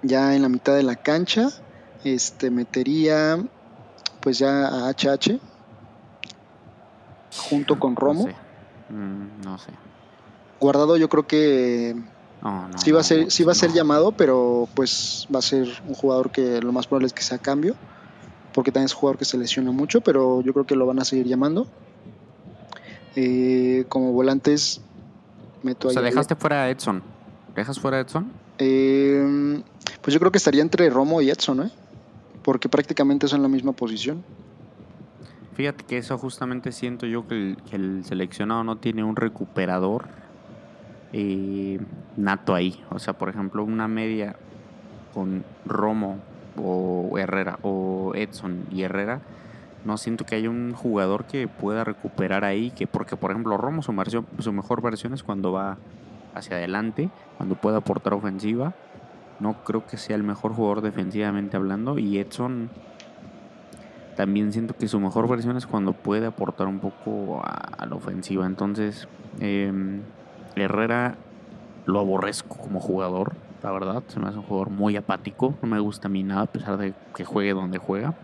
ya 0.02 0.34
en 0.34 0.42
la 0.42 0.48
mitad 0.48 0.74
de 0.74 0.82
la 0.82 0.96
cancha, 0.96 1.48
este 2.04 2.50
metería 2.50 3.38
pues 4.20 4.38
ya 4.38 4.68
a 4.68 4.90
HH, 4.90 5.40
junto 7.36 7.78
con 7.78 7.96
Romo. 7.96 8.28
Mm, 8.88 9.44
no 9.44 9.58
sé. 9.58 9.72
Guardado 10.60 10.96
yo 10.96 11.08
creo 11.08 11.26
que 11.26 11.94
sí 12.76 12.92
va 12.92 13.00
a 13.00 13.04
ser 13.04 13.30
sí 13.30 13.44
va 13.44 13.52
a 13.52 13.54
ser 13.54 13.72
llamado, 13.72 14.12
pero 14.12 14.68
pues 14.74 15.26
va 15.34 15.38
a 15.38 15.42
ser 15.42 15.68
un 15.86 15.94
jugador 15.94 16.30
que 16.30 16.60
lo 16.60 16.72
más 16.72 16.86
probable 16.86 17.06
es 17.06 17.12
que 17.12 17.22
sea 17.22 17.38
cambio, 17.38 17.74
porque 18.54 18.72
también 18.72 18.86
es 18.86 18.94
un 18.94 19.00
jugador 19.00 19.18
que 19.18 19.24
se 19.24 19.38
lesiona 19.38 19.70
mucho, 19.70 20.00
pero 20.00 20.40
yo 20.40 20.52
creo 20.52 20.66
que 20.66 20.76
lo 20.76 20.86
van 20.86 21.00
a 21.00 21.04
seguir 21.04 21.26
llamando. 21.26 21.66
Eh, 23.16 23.84
como 23.88 24.12
volantes 24.12 24.80
meto 25.62 25.88
O 25.88 25.90
sea, 25.90 26.02
dejaste 26.02 26.36
fuera 26.36 26.64
a 26.64 26.70
Edson. 26.70 27.02
¿Dejas 27.54 27.80
fuera 27.80 27.96
a 27.96 28.00
Edson? 28.00 28.30
Eh, 28.58 29.62
pues 30.00 30.14
yo 30.14 30.20
creo 30.20 30.30
que 30.30 30.38
estaría 30.38 30.62
entre 30.62 30.88
Romo 30.90 31.20
y 31.20 31.30
Edson, 31.30 31.62
¿eh? 31.62 31.70
Porque 32.42 32.68
prácticamente 32.68 33.26
son 33.28 33.42
la 33.42 33.48
misma 33.48 33.72
posición. 33.72 34.22
Fíjate 35.58 35.84
que 35.84 35.98
eso 35.98 36.16
justamente 36.18 36.70
siento 36.70 37.04
yo 37.04 37.26
que 37.26 37.56
el, 37.72 38.04
seleccionado 38.04 38.62
no 38.62 38.76
tiene 38.76 39.02
un 39.02 39.16
recuperador 39.16 40.04
eh, 41.12 41.80
nato 42.16 42.54
ahí. 42.54 42.80
O 42.90 43.00
sea, 43.00 43.14
por 43.18 43.28
ejemplo, 43.28 43.64
una 43.64 43.88
media 43.88 44.36
con 45.12 45.44
Romo 45.66 46.18
o 46.56 47.18
Herrera 47.18 47.58
o 47.62 48.12
Edson 48.14 48.66
y 48.70 48.82
Herrera. 48.82 49.20
No 49.84 49.96
siento 49.96 50.24
que 50.24 50.36
haya 50.36 50.48
un 50.48 50.74
jugador 50.74 51.24
que 51.24 51.48
pueda 51.48 51.82
recuperar 51.82 52.44
ahí, 52.44 52.70
que 52.70 52.86
porque 52.86 53.16
por 53.16 53.32
ejemplo 53.32 53.56
Romo 53.56 53.82
su, 53.82 53.92
su 54.38 54.52
mejor 54.52 54.80
versión 54.80 55.12
es 55.12 55.24
cuando 55.24 55.50
va 55.50 55.76
hacia 56.36 56.56
adelante, 56.56 57.10
cuando 57.36 57.56
puede 57.56 57.78
aportar 57.78 58.14
ofensiva. 58.14 58.74
No 59.40 59.64
creo 59.64 59.84
que 59.88 59.96
sea 59.96 60.14
el 60.14 60.22
mejor 60.22 60.52
jugador 60.52 60.82
defensivamente 60.82 61.56
hablando 61.56 61.98
y 61.98 62.18
Edson 62.18 62.70
también 64.18 64.52
siento 64.52 64.74
que 64.74 64.88
su 64.88 64.98
mejor 64.98 65.28
versión 65.28 65.56
es 65.56 65.64
cuando 65.64 65.92
puede 65.92 66.26
aportar 66.26 66.66
un 66.66 66.80
poco 66.80 67.40
a, 67.40 67.86
la 67.86 67.94
ofensiva. 67.94 68.46
Entonces, 68.46 69.06
em, 69.38 70.00
Herrera 70.56 71.14
lo 71.86 72.00
aborrezco 72.00 72.56
como 72.56 72.80
jugador, 72.80 73.36
la 73.62 73.70
verdad. 73.70 74.02
Se 74.08 74.18
me 74.18 74.26
hace 74.26 74.38
un 74.38 74.42
jugador 74.42 74.70
muy 74.70 74.96
apático. 74.96 75.54
No 75.62 75.68
me 75.68 75.78
gusta 75.78 76.08
a 76.08 76.10
mí 76.10 76.24
nada, 76.24 76.40
a 76.40 76.46
pesar 76.46 76.78
de 76.78 76.94
que 77.14 77.24
juegue 77.24 77.52
donde 77.52 77.78
juega. 77.78 78.16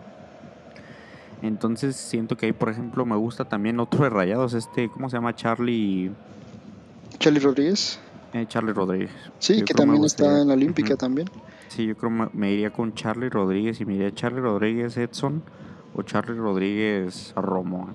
Entonces 1.43 1.95
siento 1.95 2.37
que 2.37 2.47
ahí, 2.47 2.53
por 2.53 2.71
ejemplo, 2.71 3.07
me 3.07 3.15
gusta 3.15 3.45
también 3.45 3.79
otro 3.79 4.03
de 4.03 4.11
rayados, 4.11 4.53
este, 4.55 4.89
¿cómo 4.89 5.09
se 5.09 5.17
llama? 5.17 5.37
Charlie. 5.37 6.11
Charlie 7.21 7.39
Rodríguez. 7.39 8.01
Eh, 8.33 8.47
Charlie 8.49 8.73
Rodríguez. 8.73 9.13
Sí, 9.39 9.63
que 9.63 9.75
también 9.75 10.03
está 10.03 10.41
en 10.43 10.49
la 10.49 10.55
Olímpica 10.55 10.97
también. 10.97 11.31
Sí, 11.69 11.87
yo 11.87 11.97
creo 11.97 12.11
que 12.11 12.37
me 12.37 12.51
iría 12.51 12.73
con 12.73 12.95
Charlie 12.95 13.29
Rodríguez 13.29 13.81
y 13.81 13.85
me 13.85 13.95
iría 13.95 14.13
Charlie 14.13 14.40
Rodríguez, 14.40 14.97
Edson 14.97 15.45
o 15.95 16.03
Charlie 16.03 16.37
Rodríguez 16.37 17.33
Romo. 17.37 17.88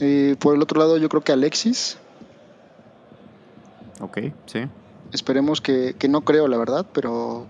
Eh, 0.00 0.36
por 0.38 0.54
el 0.54 0.62
otro 0.62 0.78
lado, 0.80 0.96
yo 0.96 1.08
creo 1.08 1.22
que 1.22 1.32
Alexis. 1.32 1.98
Ok, 4.00 4.18
sí. 4.46 4.60
Esperemos 5.12 5.60
que, 5.60 5.94
que 5.98 6.08
no 6.08 6.22
creo, 6.22 6.48
la 6.48 6.56
verdad, 6.56 6.86
pero 6.92 7.46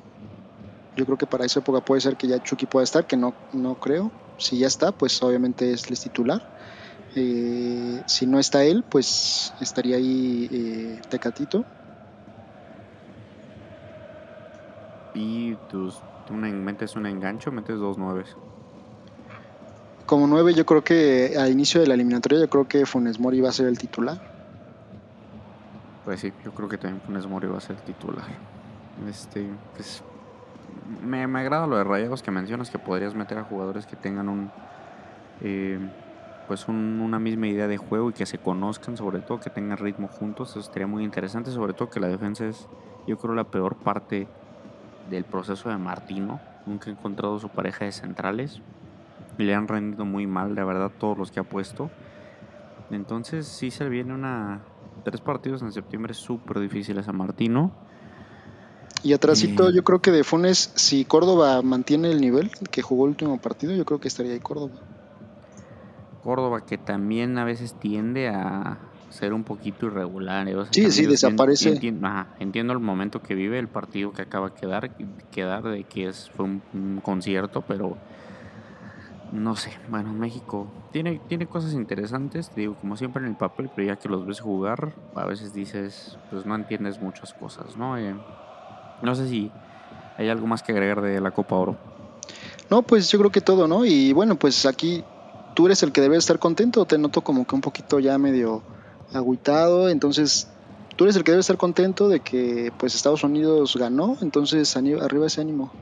Yo 0.97 1.07
creo 1.07 1.17
que 1.17 1.27
para 1.27 1.47
esa 1.47 1.61
época 1.61 1.81
puede 1.81 2.01
ser 2.01 2.17
que 2.17 2.27
ya 2.27 2.43
Chucky 2.43 2.67
pueda 2.67 2.85
estar, 2.85 3.07
que 3.07 3.17
no, 3.17 3.35
no 3.53 3.77
creo. 3.77 4.11
Si 4.37 4.59
ya 4.59 4.67
está, 4.67 4.93
pues 4.93 5.23
obviamente 5.23 5.73
es 5.73 5.91
el 5.91 5.99
titular. 5.99 6.43
Eh, 7.15 8.03
si 8.07 8.27
no 8.27 8.39
está 8.39 8.65
él, 8.65 8.85
pues 8.89 9.55
estaría 9.61 9.97
ahí 9.97 10.49
eh, 10.53 11.01
Tecatito. 11.09 11.65
Y 15.15 15.55
tus, 15.71 16.01
tú 16.27 16.35
metes 16.35 16.97
un 16.97 17.07
engancho, 17.07 17.53
metes 17.53 17.79
dos 17.79 17.97
nueves. 17.97 18.37
Como 20.13 20.27
nueve, 20.27 20.53
yo 20.53 20.67
creo 20.67 20.85
que 20.85 21.39
al 21.39 21.51
inicio 21.51 21.81
de 21.81 21.87
la 21.87 21.95
eliminatoria, 21.95 22.39
yo 22.39 22.51
creo 22.51 22.69
que 22.69 22.85
Funes 22.85 23.19
Mori 23.19 23.41
va 23.41 23.49
a 23.49 23.53
ser 23.53 23.67
el 23.67 23.79
titular. 23.79 24.21
Pues 26.05 26.21
sí, 26.21 26.35
yo 26.45 26.53
creo 26.53 26.69
que 26.69 26.77
también 26.77 27.01
Funes 27.01 27.27
Mori 27.27 27.49
va 27.49 27.57
a 27.57 27.61
ser 27.63 27.77
el 27.77 27.83
titular. 27.83 28.27
Este, 29.09 29.49
pues, 29.75 30.05
me, 31.03 31.23
agrada 31.23 31.67
lo 31.67 31.79
de 31.79 31.85
Rayados 31.85 32.23
que 32.23 32.31
mencionas 32.31 32.69
que 32.69 32.79
podrías 32.79 33.15
meter 33.15 33.39
a 33.39 33.45
jugadores 33.45 33.87
que 33.87 33.97
tengan 33.97 34.29
un 34.29 34.51
eh, 35.41 35.79
pues 36.47 36.69
una 36.69 37.19
misma 37.19 37.47
idea 37.47 37.67
de 37.67 37.79
juego 37.79 38.11
y 38.11 38.13
que 38.13 38.27
se 38.27 38.37
conozcan, 38.37 38.99
sobre 38.99 39.21
todo 39.21 39.41
que 39.41 39.49
tengan 39.49 39.79
ritmo 39.79 40.09
juntos. 40.09 40.51
Eso 40.51 40.61
sería 40.61 40.87
muy 40.87 41.05
interesante, 41.05 41.51
sobre 41.51 41.73
todo 41.73 41.89
que 41.89 42.01
la 42.01 42.09
defensa 42.09 42.45
es, 42.45 42.69
yo 43.07 43.17
creo, 43.17 43.35
la 43.35 43.45
peor 43.45 43.77
parte 43.77 44.29
del 45.09 45.25
proceso 45.25 45.71
de 45.71 45.79
Martino. 45.79 46.39
Nunca 46.67 46.91
ha 46.91 46.93
encontrado 46.93 47.39
su 47.39 47.49
pareja 47.49 47.87
de 47.87 47.93
centrales. 47.93 48.61
Le 49.39 49.55
han 49.55 49.68
rendido 49.68 50.05
muy 50.05 50.26
mal, 50.26 50.55
la 50.55 50.64
verdad, 50.64 50.91
todos 50.99 51.16
los 51.18 51.30
que 51.30 51.41
ha 51.41 51.45
puesto. 51.45 51.91
Entonces 52.91 53.47
sí 53.47 53.70
se 53.70 53.89
viene 53.89 54.14
una... 54.14 54.62
Tres 55.05 55.20
partidos 55.20 55.62
en 55.62 55.72
septiembre 55.72 56.14
súper 56.14 56.61
difíciles 56.61 57.09
a 57.09 57.12
Martino. 57.12 57.72
Y 59.03 59.14
atrásito, 59.14 59.70
yo 59.70 59.83
creo 59.83 60.01
que 60.01 60.12
de 60.12 60.22
Funes, 60.22 60.72
si 60.76 61.05
Córdoba 61.05 61.61
mantiene 61.62 62.11
el 62.12 62.20
nivel 62.20 62.53
que 62.70 62.83
jugó 62.83 63.07
el 63.07 63.11
último 63.11 63.41
partido, 63.41 63.74
yo 63.74 63.85
creo 63.85 63.99
que 63.99 64.07
estaría 64.07 64.33
ahí 64.33 64.39
Córdoba. 64.39 64.74
Córdoba 66.22 66.64
que 66.64 66.78
también 66.78 67.37
a 67.39 67.45
veces 67.45 67.74
tiende 67.80 68.28
a 68.28 68.78
ser 69.12 69.33
un 69.33 69.45
poquito 69.45 69.87
irregular. 69.87 70.49
¿eh? 70.49 70.55
sí, 70.70 70.91
sí, 70.91 71.07
desaparece. 71.07 71.68
Entiendo, 72.39 72.72
el 72.72 72.78
momento 72.78 73.22
que 73.22 73.35
vive, 73.35 73.59
el 73.59 73.68
partido 73.68 74.12
que 74.12 74.22
acaba 74.22 74.51
de 74.51 74.55
quedar, 74.55 74.97
quedar 75.30 75.62
de 75.64 75.85
que 75.85 76.09
es, 76.09 76.30
fue 76.30 76.47
un, 76.47 77.01
concierto, 77.03 77.62
pero 77.62 77.99
no 79.33 79.57
sé. 79.57 79.72
Bueno, 79.89 80.12
México 80.12 80.66
tiene, 80.93 81.20
tiene 81.26 81.47
cosas 81.47 81.72
interesantes, 81.72 82.51
digo, 82.55 82.76
como 82.80 82.97
siempre 82.97 83.22
en 83.22 83.30
el 83.30 83.37
papel, 83.37 83.70
pero 83.74 83.89
ya 83.89 83.97
que 83.97 84.09
los 84.09 84.26
ves 84.26 84.41
jugar, 84.41 84.93
a 85.14 85.24
veces 85.24 85.55
dices, 85.55 86.18
pues 86.30 86.45
no 86.45 86.55
entiendes 86.55 87.01
muchas 87.01 87.33
cosas, 87.33 87.76
¿no? 87.76 87.97
Eh, 87.97 88.14
no 89.03 89.14
sé 89.14 89.28
si 89.28 89.51
hay 90.18 90.28
algo 90.28 90.47
más 90.47 90.62
que 90.62 90.72
agregar 90.72 91.01
de 91.01 91.20
la 91.20 91.30
Copa 91.30 91.57
Oro. 91.57 91.76
No, 92.70 92.83
pues 92.83 93.11
yo 93.11 93.18
creo 93.18 93.33
que 93.33 93.41
todo, 93.41 93.66
¿no? 93.66 93.85
Y 93.87 94.12
bueno, 94.12 94.37
pues 94.37 94.66
aquí 94.66 95.03
tú 95.55 95.66
eres 95.66 95.83
el 95.83 95.93
que 95.93 96.03
debe 96.03 96.18
estar 96.18 96.39
contento, 96.39 96.85
te 96.85 96.99
noto 96.99 97.22
como 97.22 97.47
que 97.47 97.55
un 97.55 97.62
poquito 97.62 98.01
ya 98.01 98.18
medio 98.18 98.62
agüitado, 99.14 99.89
entonces 99.89 100.49
tú 100.97 101.05
eres 101.05 101.16
el 101.16 101.24
que 101.24 101.33
debe 101.33 101.41
estar 101.41 101.57
contento 101.57 102.09
de 102.09 102.20
que 102.20 102.70
pues 102.78 102.95
Estados 102.95 103.24
Unidos 103.24 103.76
ganó, 103.78 104.18
entonces 104.20 104.76
arriba 104.76 105.26
ese 105.26 105.41
ánimo. 105.41 105.72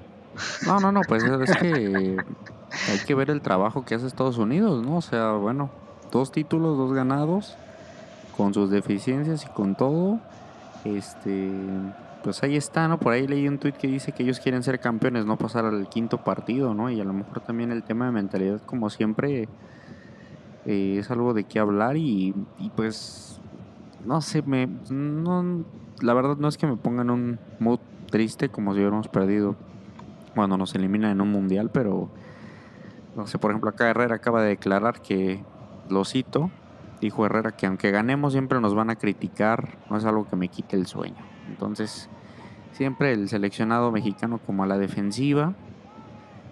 No, 0.66 0.78
no, 0.78 0.92
no, 0.92 1.00
pues 1.06 1.24
es 1.24 1.56
que 1.56 2.16
hay 2.88 2.98
que 3.06 3.14
ver 3.14 3.30
el 3.30 3.40
trabajo 3.40 3.84
que 3.84 3.94
hace 3.94 4.06
Estados 4.06 4.38
Unidos, 4.38 4.84
¿no? 4.84 4.96
O 4.96 5.02
sea, 5.02 5.32
bueno, 5.32 5.70
dos 6.10 6.32
títulos, 6.32 6.76
dos 6.76 6.92
ganados, 6.92 7.56
con 8.36 8.54
sus 8.54 8.70
deficiencias 8.70 9.44
y 9.44 9.48
con 9.48 9.74
todo. 9.74 10.18
Este, 10.84 11.50
pues 12.22 12.42
ahí 12.42 12.56
está, 12.56 12.88
¿no? 12.88 12.98
Por 12.98 13.12
ahí 13.12 13.26
leí 13.26 13.48
un 13.48 13.58
tuit 13.58 13.76
que 13.76 13.86
dice 13.86 14.12
que 14.12 14.22
ellos 14.22 14.40
quieren 14.40 14.62
ser 14.62 14.80
campeones, 14.80 15.26
no 15.26 15.36
pasar 15.36 15.64
al 15.64 15.88
quinto 15.88 16.18
partido, 16.18 16.74
¿no? 16.74 16.90
Y 16.90 17.00
a 17.00 17.04
lo 17.04 17.12
mejor 17.12 17.40
también 17.40 17.70
el 17.70 17.82
tema 17.82 18.06
de 18.06 18.12
mentalidad, 18.12 18.60
como 18.66 18.90
siempre, 18.90 19.48
eh, 20.66 20.96
es 20.98 21.10
algo 21.10 21.34
de 21.34 21.44
qué 21.44 21.58
hablar 21.58 21.96
y, 21.96 22.34
pues, 22.76 23.40
no 24.04 24.20
sé, 24.20 24.42
me, 24.42 24.68
no, 24.90 25.64
la 26.00 26.14
verdad 26.14 26.36
no 26.36 26.48
es 26.48 26.56
que 26.56 26.66
me 26.66 26.76
pongan 26.76 27.10
un 27.10 27.38
mood 27.58 27.80
triste 28.10 28.48
como 28.48 28.72
si 28.72 28.80
hubiéramos 28.80 29.08
perdido 29.08 29.56
cuando 30.34 30.56
nos 30.56 30.74
eliminan 30.74 31.12
en 31.12 31.20
un 31.20 31.30
mundial, 31.30 31.70
pero, 31.72 32.08
no 33.16 33.26
sé, 33.26 33.38
por 33.38 33.50
ejemplo, 33.50 33.70
acá 33.70 33.90
Herrera 33.90 34.16
acaba 34.16 34.42
de 34.42 34.50
declarar 34.50 35.00
que, 35.02 35.42
lo 35.90 36.04
cito, 36.04 36.50
dijo 37.00 37.26
Herrera 37.26 37.52
que 37.52 37.66
aunque 37.66 37.90
ganemos 37.90 38.32
siempre 38.32 38.60
nos 38.60 38.74
van 38.74 38.90
a 38.90 38.96
criticar, 38.96 39.78
no 39.90 39.96
es 39.96 40.04
algo 40.04 40.28
que 40.28 40.36
me 40.36 40.48
quite 40.48 40.76
el 40.76 40.86
sueño. 40.86 41.22
Entonces, 41.48 42.08
siempre 42.72 43.12
el 43.12 43.28
seleccionado 43.28 43.90
mexicano 43.90 44.38
como 44.38 44.62
a 44.62 44.66
la 44.66 44.78
defensiva, 44.78 45.54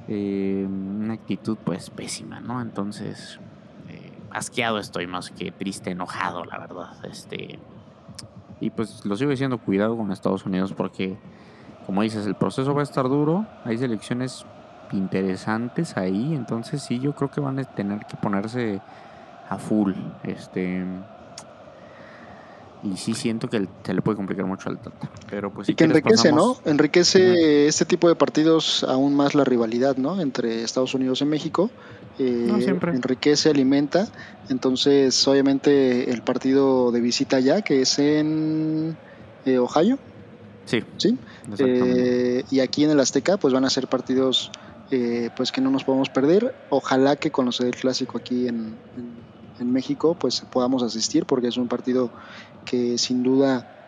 eh, 0.08 0.66
una 0.68 1.14
actitud 1.14 1.56
pues 1.64 1.90
pésima, 1.90 2.40
¿no? 2.40 2.60
Entonces, 2.60 3.38
eh, 3.88 4.12
asqueado 4.30 4.78
estoy 4.78 5.06
más 5.06 5.30
que 5.30 5.52
triste, 5.52 5.90
enojado, 5.90 6.44
la 6.44 6.58
verdad. 6.58 7.04
Este, 7.04 7.58
y 8.60 8.70
pues 8.70 9.04
lo 9.04 9.16
sigo 9.16 9.30
diciendo, 9.30 9.58
cuidado 9.58 9.96
con 9.96 10.10
Estados 10.10 10.44
Unidos 10.44 10.72
porque, 10.72 11.16
como 11.86 12.02
dices, 12.02 12.26
el 12.26 12.34
proceso 12.34 12.74
va 12.74 12.80
a 12.80 12.84
estar 12.84 13.08
duro, 13.08 13.46
hay 13.64 13.78
selecciones 13.78 14.44
interesantes 14.92 15.96
ahí, 15.96 16.34
entonces 16.34 16.82
sí, 16.82 16.98
yo 16.98 17.14
creo 17.14 17.30
que 17.30 17.40
van 17.40 17.58
a 17.58 17.64
tener 17.64 18.06
que 18.06 18.16
ponerse 18.16 18.80
a 19.48 19.58
full. 19.58 19.92
Este 20.24 20.84
y 22.82 22.96
sí 22.96 23.14
siento 23.14 23.48
que 23.48 23.66
se 23.84 23.94
le 23.94 24.02
puede 24.02 24.16
complicar 24.16 24.46
mucho 24.46 24.68
al 24.68 24.78
Tata. 24.78 25.10
Pero 25.28 25.52
pues 25.52 25.68
y 25.68 25.74
que 25.74 25.84
enriquece, 25.84 26.32
¿no? 26.32 26.56
Enriquece 26.64 27.66
este 27.66 27.84
tipo 27.84 28.08
de 28.08 28.14
partidos 28.14 28.84
aún 28.84 29.14
más 29.14 29.34
la 29.34 29.44
rivalidad, 29.44 29.96
¿no? 29.96 30.20
Entre 30.20 30.62
Estados 30.62 30.94
Unidos 30.94 31.20
y 31.20 31.24
México. 31.24 31.70
Eh, 32.18 32.48
enriquece, 32.92 33.50
alimenta. 33.50 34.08
Entonces, 34.48 35.26
obviamente, 35.26 36.10
el 36.12 36.22
partido 36.22 36.92
de 36.92 37.00
visita 37.00 37.40
ya, 37.40 37.62
que 37.62 37.82
es 37.82 37.98
en 37.98 38.96
eh, 39.44 39.58
Ohio. 39.58 39.98
Sí. 40.64 40.84
Sí. 40.98 41.18
Eh, 41.58 42.44
y 42.50 42.60
aquí 42.60 42.84
en 42.84 42.90
el 42.90 43.00
Azteca, 43.00 43.38
pues 43.38 43.52
van 43.52 43.64
a 43.64 43.70
ser 43.70 43.88
partidos 43.88 44.52
pues 45.36 45.52
que 45.52 45.60
no 45.60 45.70
nos 45.70 45.84
podemos 45.84 46.08
perder. 46.08 46.54
Ojalá 46.70 47.16
que 47.16 47.30
con 47.30 47.46
los 47.46 47.58
del 47.58 47.74
clásico 47.74 48.18
aquí 48.18 48.48
en, 48.48 48.76
en 49.60 49.72
México, 49.72 50.16
pues 50.18 50.40
podamos 50.40 50.82
asistir, 50.82 51.26
porque 51.26 51.48
es 51.48 51.56
un 51.56 51.68
partido 51.68 52.10
que 52.64 52.98
sin 52.98 53.22
duda 53.22 53.78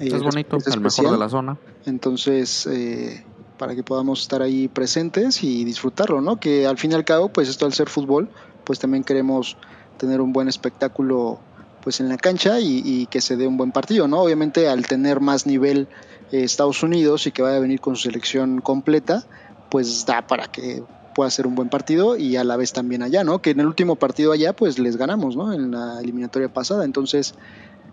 eh, 0.00 0.08
es 0.12 0.22
bonito, 0.22 0.56
es 0.56 0.66
el 0.66 0.80
mejor 0.80 1.10
de 1.10 1.18
la 1.18 1.28
zona. 1.28 1.58
Entonces, 1.86 2.66
eh, 2.66 3.24
para 3.58 3.74
que 3.74 3.82
podamos 3.82 4.22
estar 4.22 4.42
ahí 4.42 4.68
presentes 4.68 5.42
y 5.44 5.64
disfrutarlo, 5.64 6.20
¿no? 6.20 6.40
Que 6.40 6.66
al 6.66 6.78
fin 6.78 6.92
y 6.92 6.94
al 6.94 7.04
cabo, 7.04 7.28
pues 7.28 7.48
esto 7.48 7.66
al 7.66 7.74
ser 7.74 7.88
fútbol, 7.88 8.30
pues 8.64 8.78
también 8.78 9.04
queremos 9.04 9.56
tener 9.98 10.20
un 10.20 10.32
buen 10.32 10.48
espectáculo 10.48 11.40
pues 11.82 12.00
en 12.00 12.08
la 12.08 12.18
cancha 12.18 12.60
y, 12.60 13.06
que 13.06 13.22
se 13.22 13.36
dé 13.36 13.46
un 13.46 13.56
buen 13.56 13.72
partido, 13.72 14.06
¿no? 14.06 14.20
Obviamente 14.20 14.68
al 14.68 14.86
tener 14.86 15.20
más 15.20 15.46
nivel 15.46 15.88
eh, 16.30 16.44
Estados 16.44 16.82
Unidos 16.82 17.26
y 17.26 17.32
que 17.32 17.40
vaya 17.40 17.56
a 17.56 17.60
venir 17.60 17.80
con 17.80 17.96
su 17.96 18.02
selección 18.02 18.60
completa, 18.60 19.24
pues 19.70 20.04
da 20.04 20.26
para 20.26 20.46
que 20.48 20.82
pueda 21.14 21.30
ser 21.30 21.46
un 21.46 21.54
buen 21.54 21.68
partido 21.68 22.16
y 22.16 22.36
a 22.36 22.44
la 22.44 22.56
vez 22.56 22.72
también 22.72 23.02
allá, 23.02 23.24
¿no? 23.24 23.42
Que 23.42 23.50
en 23.50 23.60
el 23.60 23.66
último 23.66 23.96
partido 23.96 24.32
allá 24.32 24.54
pues 24.54 24.78
les 24.78 24.96
ganamos, 24.96 25.36
¿no? 25.36 25.52
En 25.52 25.70
la 25.70 26.00
eliminatoria 26.00 26.52
pasada, 26.52 26.84
entonces 26.84 27.34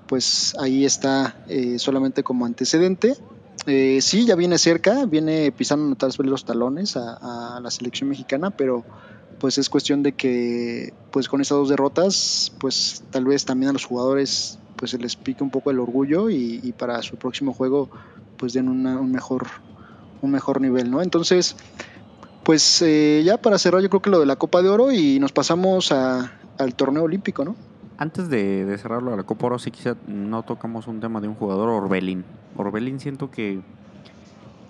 pues 0.07 0.55
ahí 0.59 0.85
está 0.85 1.35
eh, 1.47 1.79
solamente 1.79 2.23
como 2.23 2.45
antecedente. 2.45 3.15
Eh, 3.65 3.99
sí, 4.01 4.25
ya 4.25 4.35
viene 4.35 4.57
cerca, 4.57 5.05
viene 5.05 5.51
pisando 5.51 5.95
tal 5.95 6.11
vez 6.17 6.29
los 6.29 6.45
talones 6.45 6.95
a, 6.95 7.59
la 7.61 7.71
selección 7.71 8.09
mexicana, 8.09 8.51
pero 8.51 8.85
pues 9.39 9.57
es 9.57 9.69
cuestión 9.69 10.03
de 10.03 10.13
que 10.13 10.93
pues 11.11 11.27
con 11.27 11.41
estas 11.41 11.57
dos 11.57 11.69
derrotas 11.69 12.51
pues 12.59 13.03
tal 13.11 13.25
vez 13.25 13.45
también 13.45 13.69
a 13.69 13.73
los 13.73 13.85
jugadores 13.85 14.57
pues 14.77 14.91
se 14.91 14.97
les 14.97 15.15
pique 15.15 15.43
un 15.43 15.51
poco 15.51 15.69
el 15.69 15.79
orgullo 15.79 16.29
y, 16.29 16.73
para 16.77 17.01
su 17.01 17.17
próximo 17.17 17.53
juego 17.53 17.89
pues 18.37 18.53
den 18.53 18.69
un 18.69 19.11
mejor 19.11 19.47
un 20.21 20.31
mejor 20.31 20.61
nivel, 20.61 20.89
¿no? 20.91 21.01
Entonces 21.01 21.55
pues 22.47 22.81
eh, 22.81 23.23
ya 23.25 23.35
para 23.35 23.57
cerrar 23.57 23.81
yo 23.81 23.89
creo 23.89 24.01
que 24.01 24.09
lo 24.09 24.21
de 24.21 24.25
la 24.25 24.37
Copa 24.37 24.61
de 24.61 24.69
Oro 24.69 24.93
y 24.93 25.19
nos 25.19 25.33
pasamos 25.33 25.91
al 25.91 26.75
torneo 26.77 27.03
olímpico, 27.03 27.43
¿no? 27.43 27.57
Antes 27.97 28.29
de, 28.29 28.73
cerrarlo 28.81 29.13
a 29.13 29.17
la 29.17 29.23
Copa 29.23 29.47
Oro, 29.47 29.59
sí 29.59 29.69
quizá 29.69 29.97
no 30.07 30.43
tocamos 30.43 30.87
un 30.87 31.01
tema 31.01 31.19
de 31.19 31.27
un 31.27 31.35
jugador, 31.35 31.67
Orbelín. 31.67 32.23
Orbelín 32.55 33.01
siento 33.01 33.29
que 33.29 33.59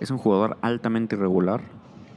es 0.00 0.10
un 0.10 0.18
jugador 0.18 0.56
altamente 0.60 1.14
irregular. 1.14 1.60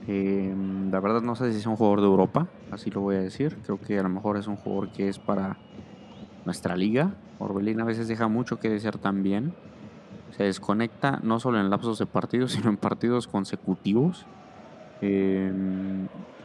Eh, 0.07 0.51
la 0.91 0.99
verdad 0.99 1.21
no 1.21 1.35
sé 1.35 1.51
si 1.51 1.59
es 1.59 1.67
un 1.67 1.75
jugador 1.75 2.01
de 2.01 2.07
Europa, 2.07 2.47
así 2.71 2.89
lo 2.89 3.01
voy 3.01 3.17
a 3.17 3.19
decir. 3.19 3.59
Creo 3.63 3.79
que 3.79 3.99
a 3.99 4.01
lo 4.01 4.09
mejor 4.09 4.37
es 4.37 4.47
un 4.47 4.55
jugador 4.55 4.91
que 4.91 5.09
es 5.09 5.19
para 5.19 5.57
nuestra 6.43 6.75
liga. 6.75 7.13
Orbelín 7.37 7.79
a 7.81 7.85
veces 7.85 8.07
deja 8.07 8.27
mucho 8.27 8.59
que 8.59 8.67
desear 8.67 8.97
también. 8.97 9.53
Se 10.37 10.43
desconecta 10.43 11.19
no 11.23 11.39
solo 11.39 11.59
en 11.59 11.69
lapsos 11.69 11.99
de 11.99 12.05
partidos, 12.05 12.51
sino 12.53 12.69
en 12.69 12.77
partidos 12.77 13.27
consecutivos. 13.27 14.25
Eh, 15.01 15.51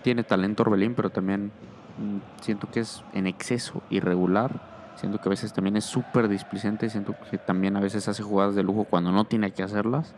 tiene 0.02 0.22
talento 0.24 0.62
Orbelín, 0.62 0.94
pero 0.94 1.10
también 1.10 1.52
Mm, 1.98 2.18
siento 2.42 2.68
que 2.70 2.80
es 2.80 3.02
en 3.12 3.26
exceso 3.26 3.82
irregular. 3.90 4.60
Siento 4.96 5.18
que 5.20 5.28
a 5.28 5.30
veces 5.30 5.52
también 5.52 5.76
es 5.76 5.84
súper 5.84 6.28
displicente. 6.28 6.90
Siento 6.90 7.14
que 7.30 7.38
también 7.38 7.76
a 7.76 7.80
veces 7.80 8.08
hace 8.08 8.22
jugadas 8.22 8.54
de 8.54 8.62
lujo 8.62 8.84
cuando 8.84 9.12
no 9.12 9.24
tiene 9.24 9.50
que 9.52 9.62
hacerlas. 9.62 10.14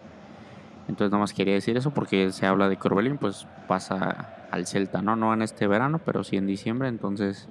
Entonces 0.88 1.12
nada 1.12 1.20
más 1.22 1.34
quería 1.34 1.54
decir 1.54 1.76
eso 1.76 1.90
porque 1.90 2.32
se 2.32 2.46
habla 2.46 2.68
de 2.68 2.76
que 2.76 2.88
Orbelín 2.88 3.18
pues 3.18 3.46
pasa 3.66 4.34
al 4.50 4.66
Celta, 4.66 5.02
¿no? 5.02 5.16
No 5.16 5.34
en 5.34 5.42
este 5.42 5.66
verano, 5.66 6.00
pero 6.04 6.24
sí 6.24 6.36
en 6.36 6.46
diciembre. 6.46 6.88
Entonces 6.88 7.48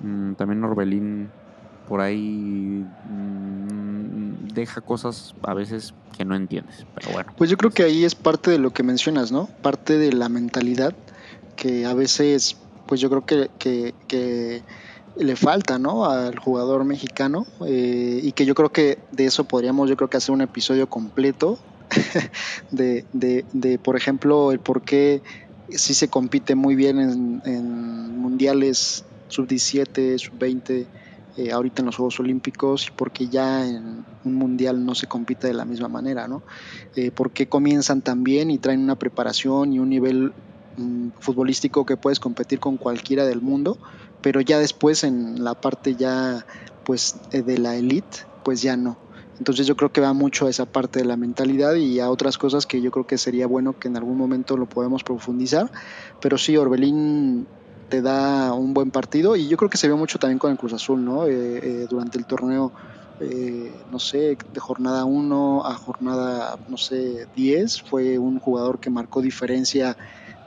mm, 0.00 0.34
también 0.34 0.64
Orbelín 0.64 1.30
por 1.88 2.00
ahí 2.00 2.84
mm, 3.10 3.67
deja 4.60 4.80
cosas 4.80 5.34
a 5.42 5.54
veces 5.54 5.94
que 6.16 6.24
no 6.24 6.34
entiendes. 6.34 6.86
Pero 6.94 7.12
bueno. 7.12 7.32
Pues 7.36 7.50
yo 7.50 7.56
creo 7.56 7.70
que 7.70 7.84
ahí 7.84 8.04
es 8.04 8.14
parte 8.14 8.50
de 8.50 8.58
lo 8.58 8.72
que 8.72 8.82
mencionas, 8.82 9.32
¿no? 9.32 9.48
Parte 9.62 9.98
de 9.98 10.12
la 10.12 10.28
mentalidad 10.28 10.94
que 11.56 11.86
a 11.86 11.94
veces, 11.94 12.56
pues 12.86 13.00
yo 13.00 13.10
creo 13.10 13.24
que, 13.26 14.62
le 15.16 15.36
falta, 15.36 15.78
¿no? 15.78 16.04
Al 16.04 16.38
jugador 16.38 16.84
mexicano 16.84 17.44
eh, 17.66 18.20
y 18.22 18.32
que 18.32 18.44
yo 18.44 18.54
creo 18.54 18.70
que 18.70 18.98
de 19.10 19.26
eso 19.26 19.44
podríamos, 19.44 19.88
yo 19.90 19.96
creo 19.96 20.08
que 20.08 20.16
hacer 20.16 20.32
un 20.32 20.42
episodio 20.42 20.88
completo 20.88 21.58
de, 22.70 23.04
de, 23.12 23.44
de, 23.52 23.78
por 23.78 23.96
ejemplo, 23.96 24.52
el 24.52 24.60
por 24.60 24.82
qué 24.82 25.22
sí 25.70 25.94
se 25.94 26.08
compite 26.08 26.54
muy 26.54 26.76
bien 26.76 27.00
en, 27.00 27.42
en 27.44 28.18
mundiales 28.18 29.04
sub-17, 29.28 30.18
sub-20, 30.18 30.86
eh, 31.38 31.52
ahorita 31.52 31.82
en 31.82 31.86
los 31.86 31.94
Juegos 31.94 32.18
Olímpicos 32.18 32.88
y 32.88 32.90
porque 32.90 33.28
ya 33.28 33.64
en 33.64 34.04
un 34.24 34.34
mundial 34.34 34.84
no 34.84 34.96
se 34.96 35.06
compite 35.06 35.46
de 35.46 35.54
la 35.54 35.64
misma 35.64 35.86
manera, 35.86 36.26
¿no? 36.26 36.42
Eh, 36.96 37.12
porque 37.12 37.48
comienzan 37.48 38.02
también 38.02 38.50
y 38.50 38.58
traen 38.58 38.80
una 38.80 38.96
preparación 38.96 39.72
y 39.72 39.78
un 39.78 39.88
nivel 39.88 40.32
mm, 40.76 41.10
futbolístico 41.20 41.86
que 41.86 41.96
puedes 41.96 42.18
competir 42.18 42.58
con 42.58 42.76
cualquiera 42.76 43.24
del 43.24 43.40
mundo, 43.40 43.78
pero 44.20 44.40
ya 44.40 44.58
después 44.58 45.04
en 45.04 45.44
la 45.44 45.54
parte 45.54 45.94
ya 45.94 46.44
pues 46.82 47.14
eh, 47.30 47.42
de 47.42 47.58
la 47.58 47.76
elite, 47.76 48.26
pues 48.42 48.60
ya 48.60 48.76
no. 48.76 48.96
Entonces 49.38 49.64
yo 49.68 49.76
creo 49.76 49.92
que 49.92 50.00
va 50.00 50.12
mucho 50.14 50.46
a 50.46 50.50
esa 50.50 50.66
parte 50.66 50.98
de 50.98 51.04
la 51.04 51.16
mentalidad 51.16 51.76
y 51.76 52.00
a 52.00 52.10
otras 52.10 52.36
cosas 52.36 52.66
que 52.66 52.80
yo 52.80 52.90
creo 52.90 53.06
que 53.06 53.16
sería 53.16 53.46
bueno 53.46 53.78
que 53.78 53.86
en 53.86 53.96
algún 53.96 54.16
momento 54.16 54.56
lo 54.56 54.66
podemos 54.66 55.04
profundizar. 55.04 55.70
Pero 56.20 56.36
sí, 56.36 56.56
Orbelín 56.56 57.46
te 57.88 58.02
da 58.02 58.52
un 58.52 58.74
buen 58.74 58.90
partido 58.90 59.36
y 59.36 59.48
yo 59.48 59.56
creo 59.56 59.70
que 59.70 59.78
se 59.78 59.86
vio 59.86 59.96
mucho 59.96 60.18
también 60.18 60.38
con 60.38 60.50
el 60.50 60.58
Cruz 60.58 60.72
Azul, 60.72 61.04
¿no? 61.04 61.26
Eh, 61.26 61.30
eh, 61.32 61.86
durante 61.88 62.18
el 62.18 62.26
torneo, 62.26 62.72
eh, 63.20 63.72
no 63.90 63.98
sé, 63.98 64.36
de 64.52 64.60
jornada 64.60 65.04
1 65.04 65.66
a 65.66 65.74
jornada, 65.74 66.58
no 66.68 66.76
sé, 66.76 67.26
10, 67.34 67.82
fue 67.82 68.18
un 68.18 68.38
jugador 68.38 68.78
que 68.78 68.90
marcó 68.90 69.22
diferencia 69.22 69.96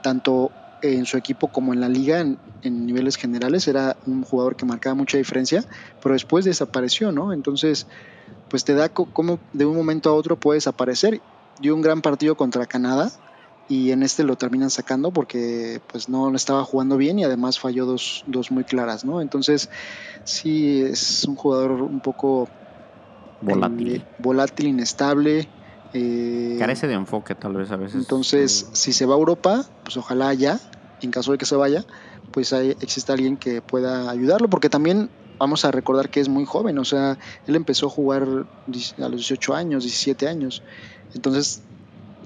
tanto 0.02 0.50
en 0.82 1.04
su 1.04 1.16
equipo 1.16 1.48
como 1.48 1.72
en 1.72 1.80
la 1.80 1.88
liga 1.88 2.20
en, 2.20 2.38
niveles 2.62 3.16
generales, 3.16 3.66
era 3.66 3.96
un 4.06 4.22
jugador 4.22 4.54
que 4.54 4.64
marcaba 4.64 4.94
mucha 4.94 5.18
diferencia, 5.18 5.64
pero 6.00 6.12
después 6.12 6.44
desapareció, 6.44 7.10
¿no? 7.10 7.32
Entonces 7.32 7.86
pues 8.48 8.64
te 8.64 8.74
da 8.74 8.88
como 8.88 9.40
de 9.52 9.64
un 9.64 9.74
momento 9.74 10.10
a 10.10 10.14
otro 10.14 10.36
puedes 10.36 10.66
aparecer. 10.66 11.20
Dio 11.60 11.74
un 11.74 11.82
gran 11.82 12.02
partido 12.02 12.36
contra 12.36 12.66
Canadá 12.66 13.10
y 13.68 13.92
en 13.92 14.02
este 14.02 14.24
lo 14.24 14.36
terminan 14.36 14.70
sacando 14.70 15.12
porque 15.12 15.80
pues 15.86 16.08
no 16.08 16.34
estaba 16.34 16.64
jugando 16.64 16.96
bien 16.96 17.18
y 17.18 17.24
además 17.24 17.58
falló 17.58 17.86
dos, 17.86 18.24
dos 18.26 18.50
muy 18.50 18.64
claras, 18.64 19.04
¿no? 19.04 19.20
Entonces 19.20 19.70
sí 20.24 20.82
es 20.82 21.24
un 21.24 21.36
jugador 21.36 21.70
un 21.72 22.00
poco 22.00 22.48
volátil, 23.40 23.96
eh, 23.96 24.04
volátil 24.18 24.66
inestable. 24.68 25.48
Eh, 25.94 26.56
Carece 26.58 26.86
de 26.86 26.94
enfoque 26.94 27.34
tal 27.34 27.54
vez 27.54 27.70
a 27.70 27.76
veces. 27.76 27.96
Entonces, 27.96 28.68
si 28.72 28.92
se 28.92 29.06
va 29.06 29.14
a 29.14 29.18
Europa, 29.18 29.64
pues 29.84 29.96
ojalá 29.96 30.32
ya, 30.34 30.58
en 31.00 31.10
caso 31.10 31.32
de 31.32 31.38
que 31.38 31.46
se 31.46 31.56
vaya, 31.56 31.84
pues 32.30 32.52
hay, 32.52 32.70
exista 32.80 33.12
alguien 33.12 33.36
que 33.36 33.62
pueda 33.62 34.10
ayudarlo, 34.10 34.48
porque 34.48 34.70
también 34.70 35.10
vamos 35.38 35.64
a 35.64 35.70
recordar 35.70 36.08
que 36.08 36.20
es 36.20 36.28
muy 36.28 36.44
joven, 36.44 36.78
o 36.78 36.84
sea, 36.84 37.18
él 37.46 37.56
empezó 37.56 37.86
a 37.86 37.90
jugar 37.90 38.22
a 38.22 39.08
los 39.08 39.16
18 39.16 39.54
años, 39.54 39.82
17 39.82 40.28
años. 40.28 40.62
Entonces 41.14 41.62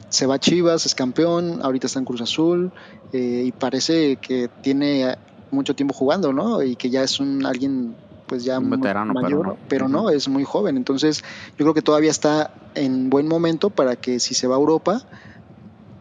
se 0.09 0.27
va 0.27 0.37
a 0.37 0.39
Chivas, 0.39 0.87
es 0.87 0.95
campeón, 0.95 1.61
ahorita 1.63 1.87
está 1.87 1.99
en 1.99 2.05
Cruz 2.05 2.21
Azul 2.21 2.73
eh, 3.13 3.45
y 3.47 3.53
parece 3.53 4.17
que 4.17 4.49
tiene 4.63 5.17
mucho 5.51 5.75
tiempo 5.75 5.95
jugando, 5.95 6.33
¿no? 6.33 6.63
Y 6.63 6.77
que 6.77 6.91
ya 6.91 7.03
es 7.03 7.21
un 7.21 7.45
alguien 7.45 7.97
pues 8.27 8.45
ya 8.45 8.59
un 8.59 8.71
veterano, 8.71 9.15
mayor, 9.15 9.31
pero 9.31 9.43
no. 9.43 9.57
pero 9.69 9.89
no, 9.89 10.11
es 10.11 10.29
muy 10.29 10.45
joven. 10.45 10.77
Entonces 10.77 11.23
yo 11.51 11.65
creo 11.65 11.75
que 11.75 11.83
todavía 11.83 12.11
está 12.11 12.53
en 12.75 13.09
buen 13.09 13.29
momento 13.29 13.71
para 13.71 13.97
que 13.97 14.19
si 14.21 14.35
se 14.35 14.47
va 14.47 14.57
a 14.57 14.59
Europa, 14.59 15.03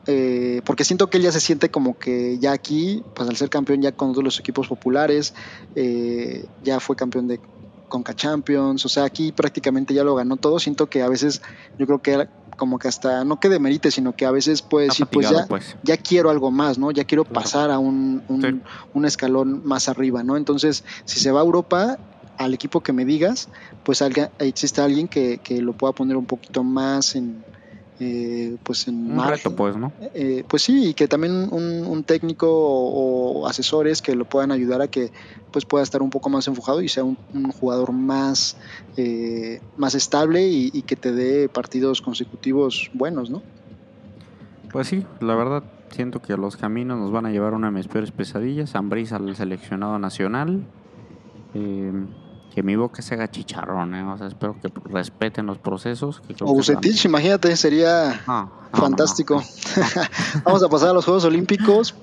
eh, 0.07 0.61
porque 0.65 0.83
siento 0.83 1.09
que 1.09 1.17
él 1.17 1.23
ya 1.23 1.31
se 1.31 1.39
siente 1.39 1.69
como 1.69 1.97
que 1.97 2.37
ya 2.39 2.51
aquí, 2.51 3.03
pues 3.15 3.27
al 3.29 3.35
ser 3.35 3.49
campeón 3.49 3.81
ya 3.81 3.91
con 3.91 4.11
todos 4.11 4.23
los 4.23 4.39
equipos 4.39 4.67
populares, 4.67 5.33
eh, 5.75 6.45
ya 6.63 6.79
fue 6.79 6.95
campeón 6.95 7.27
de 7.27 7.39
Conca 7.87 8.15
Champions, 8.15 8.85
o 8.85 8.89
sea, 8.89 9.03
aquí 9.03 9.31
prácticamente 9.31 9.93
ya 9.93 10.03
lo 10.03 10.15
ganó 10.15 10.37
todo. 10.37 10.59
Siento 10.59 10.87
que 10.87 11.01
a 11.01 11.09
veces 11.09 11.41
yo 11.77 11.85
creo 11.85 12.01
que 12.01 12.27
como 12.55 12.79
que 12.79 12.87
hasta 12.87 13.23
no 13.23 13.39
que 13.39 13.49
demerite, 13.49 13.91
sino 13.91 14.15
que 14.15 14.25
a 14.25 14.31
veces 14.31 14.61
puede 14.61 14.87
decir, 14.87 15.07
pues 15.07 15.29
ya, 15.29 15.45
pues. 15.47 15.75
ya 15.83 15.97
quiero 15.97 16.29
algo 16.29 16.51
más, 16.51 16.77
¿no? 16.77 16.91
Ya 16.91 17.03
quiero 17.03 17.23
claro. 17.23 17.41
pasar 17.41 17.71
a 17.71 17.79
un, 17.79 18.23
un, 18.27 18.41
sí. 18.41 18.61
un, 18.93 19.05
escalón 19.05 19.61
más 19.65 19.89
arriba, 19.89 20.23
¿no? 20.23 20.37
Entonces, 20.37 20.83
si 21.05 21.19
se 21.19 21.31
va 21.31 21.41
a 21.41 21.43
Europa, 21.43 21.97
al 22.37 22.53
equipo 22.53 22.81
que 22.81 22.93
me 22.93 23.05
digas, 23.05 23.49
pues 23.83 24.03
existe 24.39 24.81
alguien 24.81 25.07
que, 25.07 25.39
que 25.39 25.61
lo 25.61 25.73
pueda 25.73 25.93
poner 25.93 26.17
un 26.17 26.25
poquito 26.25 26.63
más 26.63 27.15
en, 27.15 27.43
eh, 27.99 28.57
pues 28.63 28.87
en 28.87 29.11
un 29.11 29.27
reto, 29.27 29.55
pues, 29.55 29.77
¿no? 29.77 29.93
Eh, 30.13 30.43
pues 30.47 30.63
sí, 30.63 30.89
y 30.89 30.93
que 30.93 31.07
también 31.07 31.47
un, 31.51 31.85
un 31.87 32.03
técnico 32.03 32.47
o, 32.49 33.41
o, 33.41 33.47
asesores 33.47 34.01
que 34.01 34.15
lo 34.15 34.25
puedan 34.25 34.51
ayudar 34.51 34.81
a 34.81 34.87
que 34.87 35.11
pues 35.51 35.65
pueda 35.65 35.83
estar 35.83 36.01
un 36.01 36.09
poco 36.09 36.29
más 36.29 36.47
enfocado 36.47 36.81
y 36.81 36.89
sea 36.89 37.05
un, 37.05 37.17
un 37.33 37.51
jugador 37.51 37.93
más, 37.93 38.57
eh, 38.97 39.61
más 39.77 39.95
estable 39.95 40.47
y, 40.47 40.71
y, 40.73 40.81
que 40.81 40.95
te 40.95 41.13
dé 41.13 41.47
partidos 41.47 42.01
consecutivos 42.01 42.91
buenos, 42.93 43.29
¿no? 43.29 43.41
Pues 44.71 44.87
sí, 44.87 45.05
la 45.21 45.35
verdad 45.35 45.63
siento 45.91 46.21
que 46.21 46.35
los 46.35 46.57
caminos 46.57 46.99
nos 46.99 47.11
van 47.11 47.25
a 47.25 47.31
llevar 47.31 47.53
a 47.53 47.55
una 47.55 47.67
de 47.67 47.73
mis 47.73 47.87
peores 47.87 48.11
pesadillas, 48.11 48.75
Ambris 48.75 49.13
al 49.13 49.33
seleccionado 49.35 49.97
nacional. 49.99 50.65
Eh, 51.53 51.93
que 52.55 52.63
mi 52.63 52.77
boca 52.77 53.01
se 53.01 53.15
haga 53.15 53.29
chicharrón, 53.29 53.93
¿eh? 53.95 54.03
o 54.03 54.17
sea, 54.17 54.27
espero 54.27 54.55
que 54.61 54.71
respeten 54.85 55.45
los 55.45 55.57
procesos. 55.57 56.21
Que 56.25 56.35
o 56.41 56.53
Bucetich, 56.53 57.03
imagínate, 57.03 57.53
sería 57.57 58.23
no, 58.25 58.43
no, 58.43 58.79
fantástico. 58.79 59.43
No, 59.75 60.41
Vamos 60.45 60.63
a 60.63 60.69
pasar 60.69 60.91
a 60.91 60.93
los 60.93 61.03
Juegos 61.03 61.25
Olímpicos 61.25 61.95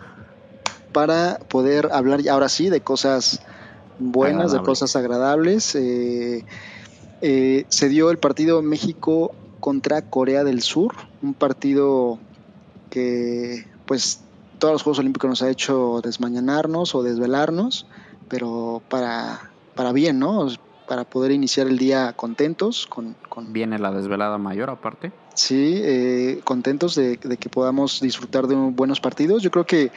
para 0.93 1.39
poder 1.49 1.89
hablar 1.91 2.21
ahora 2.31 2.51
sí 2.51 2.69
de 2.69 2.83
cosas 2.83 3.41
buenas, 3.99 4.53
Agradable. 4.53 4.59
de 4.59 4.67
cosas 4.67 4.95
agradables. 4.97 5.75
Eh, 5.75 6.45
eh, 7.23 7.65
se 7.69 7.89
dio 7.89 8.11
el 8.11 8.19
partido 8.19 8.61
México 8.61 9.35
contra 9.59 10.03
Corea 10.03 10.45
del 10.45 10.61
Sur, 10.61 10.95
un 11.23 11.33
partido 11.33 12.19
que 12.91 13.67
pues 13.87 14.21
todos 14.59 14.73
los 14.75 14.83
Juegos 14.83 14.99
Olímpicos 14.99 15.31
nos 15.31 15.41
ha 15.41 15.49
hecho 15.49 16.03
desmañanarnos 16.05 16.95
o 16.95 17.03
desvelarnos, 17.03 17.87
pero 18.29 18.83
para 18.91 19.52
para 19.75 19.93
bien, 19.93 20.19
¿no? 20.19 20.49
Para 20.89 21.05
poder 21.05 21.33
iniciar 21.33 21.67
el 21.67 21.79
día 21.79 22.13
contentos. 22.15 22.87
Con, 22.87 23.17
con... 23.29 23.53
Viene 23.53 23.79
la 23.79 23.93
desvelada 23.93 24.39
mayor 24.39 24.71
aparte. 24.71 25.13
Sí, 25.35 25.81
eh, 25.83 26.41
contentos 26.45 26.95
de, 26.95 27.17
de, 27.17 27.37
que 27.37 27.49
podamos 27.49 28.01
disfrutar 28.01 28.47
de 28.47 28.55
buenos 28.55 29.01
partidos. 29.01 29.43
Yo 29.43 29.51
creo 29.51 29.65
que 29.65 29.91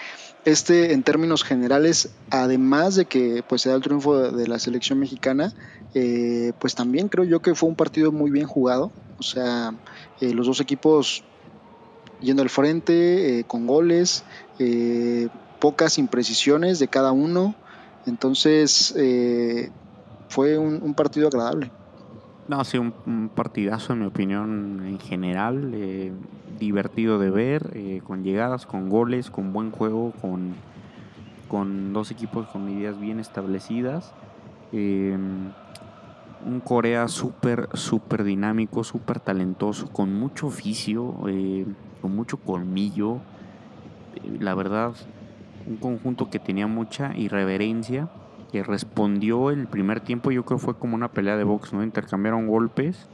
este, 0.46 0.94
en 0.94 1.04
términos 1.04 1.44
generales, 1.44 2.12
además 2.30 2.96
de 2.96 3.06
que 3.06 3.44
pues 3.48 3.62
se 3.62 3.70
da 3.70 3.76
el 3.76 3.82
triunfo 3.82 4.18
de, 4.18 4.32
de 4.32 4.48
la 4.48 4.60
selección 4.60 5.00
mexicana, 5.00 5.54
eh, 5.94 6.54
pues 6.60 6.76
también 6.76 7.10
creo 7.10 7.26
yo 7.26 7.42
que 7.42 7.56
fue 7.56 7.68
un 7.68 7.76
partido 7.76 8.12
muy 8.12 8.32
bien 8.32 8.48
jugado. 8.48 8.92
O 9.18 9.24
sea, 9.24 9.74
eh, 10.22 10.34
los 10.34 10.48
dos 10.48 10.60
equipos 10.62 11.24
yendo 12.22 12.42
al 12.42 12.50
frente, 12.50 13.40
eh, 13.40 13.44
con 13.46 13.68
goles, 13.68 14.24
eh, 14.60 15.30
pocas 15.60 15.98
imprecisiones 15.98 16.80
de 16.80 16.88
cada 16.88 17.12
uno. 17.12 17.56
Entonces, 18.06 18.94
eh, 18.98 19.72
fue 20.30 20.58
un, 20.58 20.94
partido 20.94 21.28
agradable. 21.28 21.72
No, 22.48 22.64
sí, 22.64 22.78
un, 22.78 23.30
partidazo 23.34 23.94
en 23.94 24.00
mi 24.00 24.06
opinión 24.06 24.84
en 24.86 25.00
general, 25.00 25.72
eh, 25.74 26.12
divertido 26.60 27.20
de 27.20 27.30
ver, 27.30 27.72
eh, 27.74 28.02
con 28.06 28.24
llegadas, 28.24 28.66
con 28.66 28.90
goles, 28.90 29.30
con 29.30 29.54
buen 29.54 29.72
juego, 29.72 30.14
con, 30.22 30.54
con 31.48 31.94
dos 31.94 32.12
equipos 32.12 32.48
con 32.48 32.70
ideas 32.70 33.00
bien 33.00 33.20
establecidas. 33.20 34.14
Eh, 34.72 35.18
un 36.46 36.60
Corea 36.60 37.08
súper, 37.08 37.70
súper 37.74 38.24
dinámico, 38.24 38.84
súper 38.84 39.20
talentoso, 39.20 39.88
con 39.88 40.14
mucho 40.14 40.48
oficio, 40.48 41.16
con 42.02 42.16
mucho 42.16 42.38
colmillo. 42.38 43.20
La 44.40 44.54
verdad, 44.54 44.94
un 45.68 45.78
conjunto 45.78 46.30
que 46.30 46.40
tenía 46.40 46.68
mucha 46.68 47.16
irreverencia, 47.18 48.08
que 48.52 48.64
respondió 48.64 49.50
el 49.50 49.68
primer 49.68 50.00
tiempo, 50.00 50.32
yo 50.32 50.46
creo 50.46 50.60
fue 50.60 50.78
como 50.78 50.96
una 50.96 51.10
pelea 51.12 51.38
de 51.38 51.44
box, 51.44 51.74
¿no? 51.74 51.84
Intercambiaron 51.84 52.48
golpes 52.48 53.10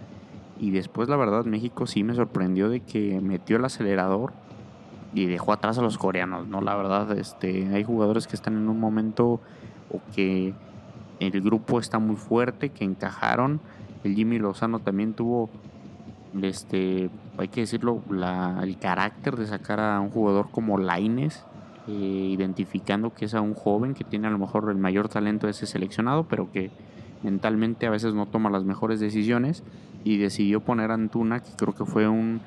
y 0.60 0.72
después 0.72 1.10
la 1.10 1.16
verdad 1.16 1.46
México 1.46 1.88
sí 1.88 2.04
me 2.04 2.14
sorprendió 2.14 2.70
de 2.70 2.82
que 2.82 3.20
metió 3.22 3.58
el 3.58 3.66
acelerador 3.66 4.34
y 5.14 5.26
dejó 5.26 5.54
atrás 5.54 5.78
a 5.78 5.82
los 5.82 5.98
coreanos, 5.98 6.48
¿no? 6.48 6.62
La 6.62 6.76
verdad, 6.76 7.18
este, 7.18 7.68
hay 7.74 7.84
jugadores 7.84 8.28
que 8.28 8.36
están 8.36 8.56
en 8.56 8.70
un 8.70 8.80
momento 8.80 9.40
o 9.90 10.02
que 10.16 10.54
el 11.20 11.42
grupo 11.42 11.80
está 11.80 12.00
muy 12.00 12.16
fuerte, 12.16 12.70
que 12.70 12.84
encajaron. 12.86 13.60
El 14.04 14.16
Jimmy 14.16 14.40
Lozano 14.40 14.80
también 14.80 15.14
tuvo 15.14 15.50
este, 16.42 17.10
hay 17.38 17.48
que 17.50 17.62
decirlo, 17.62 18.02
el 18.62 18.78
carácter 18.78 19.36
de 19.36 19.48
sacar 19.48 19.80
a 19.80 20.00
un 20.00 20.10
jugador 20.10 20.50
como 20.52 20.78
Laines, 20.78 21.46
eh, 21.92 22.30
identificando 22.30 23.14
que 23.14 23.26
es 23.26 23.34
a 23.34 23.42
un 23.42 23.54
joven 23.54 23.94
que 23.94 24.06
tiene 24.06 24.28
a 24.28 24.30
lo 24.30 24.38
mejor 24.38 24.70
el 24.70 24.78
mayor 24.78 25.10
talento 25.10 25.48
de 25.48 25.52
ese 25.52 25.66
seleccionado, 25.66 26.24
pero 26.24 26.50
que 26.50 26.72
mentalmente 27.22 27.86
a 27.86 27.90
veces 27.90 28.14
no 28.14 28.28
toma 28.28 28.50
las 28.50 28.64
mejores 28.64 29.02
decisiones 29.02 29.62
y 30.06 30.16
decidió 30.16 30.62
poner 30.62 30.92
a 30.92 30.94
Antuna, 30.94 31.42
que 31.42 31.52
creo 31.58 31.76
que 31.76 31.84
fue 31.84 32.08
un 32.08 32.40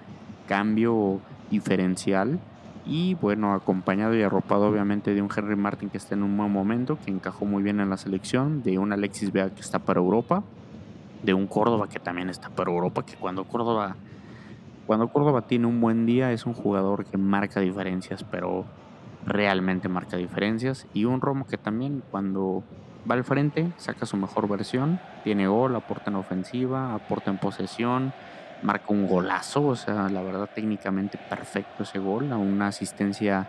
cambio 0.49 1.21
diferencial 1.51 2.41
y 2.87 3.17
bueno, 3.17 3.53
acompañado 3.53 4.17
y 4.17 4.23
arropado 4.23 4.67
obviamente 4.67 5.13
de 5.13 5.21
un 5.21 5.29
Henry 5.35 5.57
Martin 5.57 5.91
que 5.91 5.99
está 5.99 6.15
en 6.15 6.23
un 6.23 6.35
buen 6.39 6.51
momento, 6.51 6.99
que 7.05 7.11
encajó 7.11 7.45
muy 7.45 7.63
bien 7.63 7.81
en 7.81 7.91
la 7.91 7.99
selección, 7.99 8.63
de 8.63 8.79
un 8.79 8.95
Alexis 8.95 9.31
Vega 9.31 9.51
que 9.51 9.61
está 9.61 9.79
para 9.79 10.01
Europa, 10.01 10.43
de 11.23 11.35
un 11.35 11.47
Córdoba 11.47 11.87
que 11.89 12.01
también 12.01 12.31
está 12.31 12.49
para 12.49 12.71
Europa, 12.71 13.05
que 13.05 13.17
cuando 13.17 13.45
Córdoba 13.45 13.97
cuando 14.87 15.09
Córdoba 15.09 15.43
tiene 15.43 15.67
un 15.67 15.83
buen 15.83 16.07
día 16.07 16.33
es 16.33 16.47
un 16.47 16.55
jugador 16.55 17.05
que 17.05 17.19
marca 17.19 17.61
diferencias, 17.61 18.25
pero 18.25 18.65
realmente 19.27 19.89
marca 19.89 20.17
diferencias 20.17 20.87
y 20.93 21.05
un 21.05 21.21
Romo 21.21 21.47
que 21.47 21.59
también 21.59 22.03
cuando 22.11 22.63
va 23.11 23.15
al 23.15 23.25
frente 23.25 23.71
saca 23.77 24.07
su 24.07 24.17
mejor 24.17 24.49
versión, 24.49 25.01
tiene 25.23 25.47
gol, 25.47 25.77
aporta 25.77 26.11
en 26.11 26.17
ofensiva, 26.17 26.95
aporta 26.95 27.31
en 27.31 27.39
posesión, 27.39 28.13
marca 28.63 28.87
un 28.89 29.07
golazo, 29.07 29.67
o 29.67 29.77
sea, 29.77 30.09
la 30.09 30.23
verdad 30.23 30.49
técnicamente 30.55 31.19
perfecto 31.19 31.83
ese 31.83 31.99
gol, 31.99 32.33
a 32.33 32.37
una 32.37 32.69
asistencia 32.69 33.49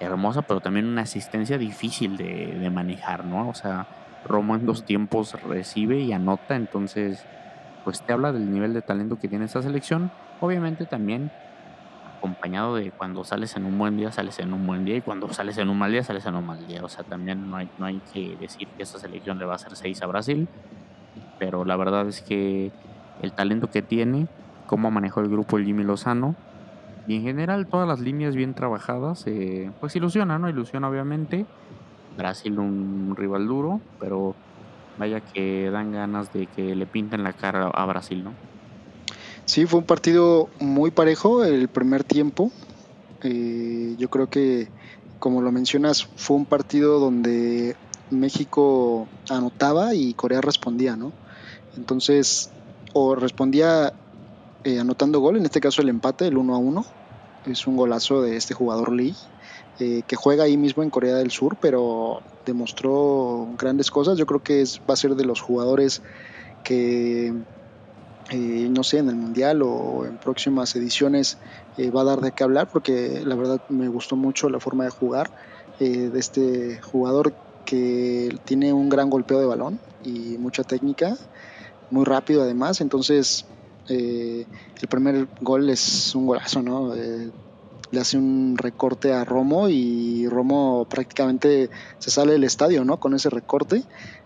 hermosa, 0.00 0.42
pero 0.42 0.60
también 0.60 0.86
una 0.86 1.02
asistencia 1.02 1.58
difícil 1.58 2.16
de, 2.16 2.70
manejar, 2.70 3.24
¿no? 3.24 3.48
O 3.48 3.54
sea, 3.54 3.86
Romo 4.24 4.54
en 4.54 4.66
dos 4.66 4.84
tiempos 4.84 5.40
recibe 5.42 5.98
y 5.98 6.12
anota, 6.12 6.54
entonces, 6.56 7.24
pues 7.84 8.02
te 8.02 8.12
habla 8.12 8.32
del 8.32 8.52
nivel 8.52 8.72
de 8.72 8.82
talento 8.82 9.18
que 9.18 9.28
tiene 9.28 9.46
esta 9.46 9.62
selección. 9.62 10.10
Obviamente 10.40 10.86
también 10.86 11.30
acompañado 12.22 12.76
de 12.76 12.92
cuando 12.92 13.24
sales 13.24 13.56
en 13.56 13.64
un 13.64 13.76
buen 13.76 13.96
día, 13.96 14.12
sales 14.12 14.38
en 14.38 14.52
un 14.52 14.64
buen 14.64 14.84
día, 14.84 14.96
y 14.96 15.00
cuando 15.00 15.32
sales 15.32 15.58
en 15.58 15.68
un 15.68 15.76
mal 15.76 15.90
día, 15.90 16.04
sales 16.04 16.24
en 16.24 16.36
un 16.36 16.46
mal 16.46 16.64
día. 16.68 16.84
O 16.84 16.88
sea, 16.88 17.02
también 17.02 17.50
no 17.50 17.56
hay, 17.56 17.68
no 17.78 17.86
hay 17.86 18.00
que 18.14 18.36
decir 18.36 18.68
que 18.68 18.84
esta 18.84 19.00
selección 19.00 19.38
le 19.38 19.44
va 19.44 19.54
a 19.54 19.56
hacer 19.56 19.74
6 19.74 20.00
a 20.02 20.06
Brasil, 20.06 20.46
pero 21.40 21.64
la 21.64 21.76
verdad 21.76 22.06
es 22.06 22.22
que 22.22 22.70
el 23.22 23.32
talento 23.32 23.70
que 23.70 23.82
tiene 23.82 24.28
cómo 24.66 24.90
manejó 24.90 25.20
el 25.20 25.28
grupo 25.28 25.58
el 25.58 25.64
Jimmy 25.64 25.84
Lozano. 25.84 26.34
Y 27.08 27.16
en 27.16 27.22
general 27.22 27.66
todas 27.66 27.88
las 27.88 27.98
líneas 27.98 28.36
bien 28.36 28.54
trabajadas, 28.54 29.26
eh, 29.26 29.70
pues 29.80 29.96
ilusiona, 29.96 30.38
¿no? 30.38 30.48
Ilusiona 30.48 30.88
obviamente. 30.88 31.44
Brasil 32.16 32.58
un 32.58 33.14
rival 33.16 33.48
duro, 33.48 33.80
pero 33.98 34.34
vaya 34.96 35.20
que 35.20 35.70
dan 35.70 35.92
ganas 35.92 36.32
de 36.32 36.46
que 36.46 36.76
le 36.76 36.86
pinten 36.86 37.22
la 37.22 37.32
cara 37.32 37.66
a 37.66 37.84
Brasil, 37.84 38.22
¿no? 38.22 38.32
Sí, 39.44 39.66
fue 39.66 39.80
un 39.80 39.86
partido 39.86 40.48
muy 40.60 40.90
parejo 40.90 41.44
el 41.44 41.68
primer 41.68 42.04
tiempo. 42.04 42.50
Eh, 43.22 43.94
yo 43.98 44.08
creo 44.08 44.28
que, 44.28 44.68
como 45.18 45.42
lo 45.42 45.52
mencionas, 45.52 46.08
fue 46.16 46.36
un 46.36 46.46
partido 46.46 47.00
donde 47.00 47.76
México 48.10 49.08
anotaba 49.28 49.94
y 49.94 50.14
Corea 50.14 50.40
respondía, 50.40 50.96
¿no? 50.96 51.12
Entonces, 51.76 52.50
o 52.92 53.14
respondía 53.14 53.92
eh, 54.64 54.78
anotando 54.78 55.20
gol, 55.20 55.36
en 55.36 55.44
este 55.44 55.60
caso 55.60 55.82
el 55.82 55.88
empate, 55.88 56.26
el 56.26 56.36
1 56.36 56.54
a 56.54 56.58
1. 56.58 56.84
Es 57.46 57.66
un 57.66 57.76
golazo 57.76 58.22
de 58.22 58.36
este 58.36 58.54
jugador 58.54 58.92
Lee, 58.92 59.16
eh, 59.80 60.02
que 60.06 60.14
juega 60.14 60.44
ahí 60.44 60.56
mismo 60.56 60.84
en 60.84 60.90
Corea 60.90 61.16
del 61.16 61.32
Sur, 61.32 61.56
pero 61.60 62.22
demostró 62.46 63.48
grandes 63.58 63.90
cosas. 63.90 64.16
Yo 64.16 64.26
creo 64.26 64.42
que 64.42 64.62
es, 64.62 64.80
va 64.88 64.94
a 64.94 64.96
ser 64.96 65.16
de 65.16 65.24
los 65.24 65.40
jugadores 65.40 66.02
que, 66.62 67.34
eh, 68.32 68.68
no 68.70 68.82
sé, 68.82 68.98
en 68.98 69.08
el 69.08 69.14
Mundial 69.14 69.62
o 69.62 70.04
en 70.04 70.18
próximas 70.18 70.74
ediciones 70.74 71.38
va 71.78 72.00
a 72.02 72.04
dar 72.04 72.20
de 72.20 72.32
qué 72.32 72.44
hablar, 72.44 72.68
porque 72.70 73.22
la 73.24 73.34
verdad 73.34 73.60
me 73.68 73.88
gustó 73.88 74.16
mucho 74.16 74.48
la 74.50 74.60
forma 74.60 74.84
de 74.84 74.90
jugar 74.90 75.30
de 75.78 76.18
este 76.18 76.80
jugador 76.80 77.34
que 77.64 78.36
tiene 78.44 78.72
un 78.72 78.88
gran 78.88 79.10
golpeo 79.10 79.40
de 79.40 79.46
balón 79.46 79.80
y 80.04 80.36
mucha 80.38 80.62
técnica, 80.64 81.16
muy 81.90 82.04
rápido 82.04 82.42
además, 82.42 82.80
entonces 82.80 83.46
eh, 83.88 84.46
el 84.80 84.88
primer 84.88 85.28
gol 85.40 85.68
es 85.70 86.14
un 86.14 86.26
golazo, 86.26 86.62
¿no? 86.62 86.94
Eh, 86.94 87.30
le 87.90 88.00
hace 88.00 88.16
un 88.16 88.56
recorte 88.56 89.12
a 89.12 89.24
Romo 89.24 89.68
y 89.68 90.26
Romo 90.26 90.86
prácticamente 90.88 91.68
se 91.98 92.10
sale 92.10 92.32
del 92.32 92.44
estadio, 92.44 92.84
¿no? 92.84 92.98
Con 92.98 93.14
ese 93.14 93.28
recorte. 93.28 93.82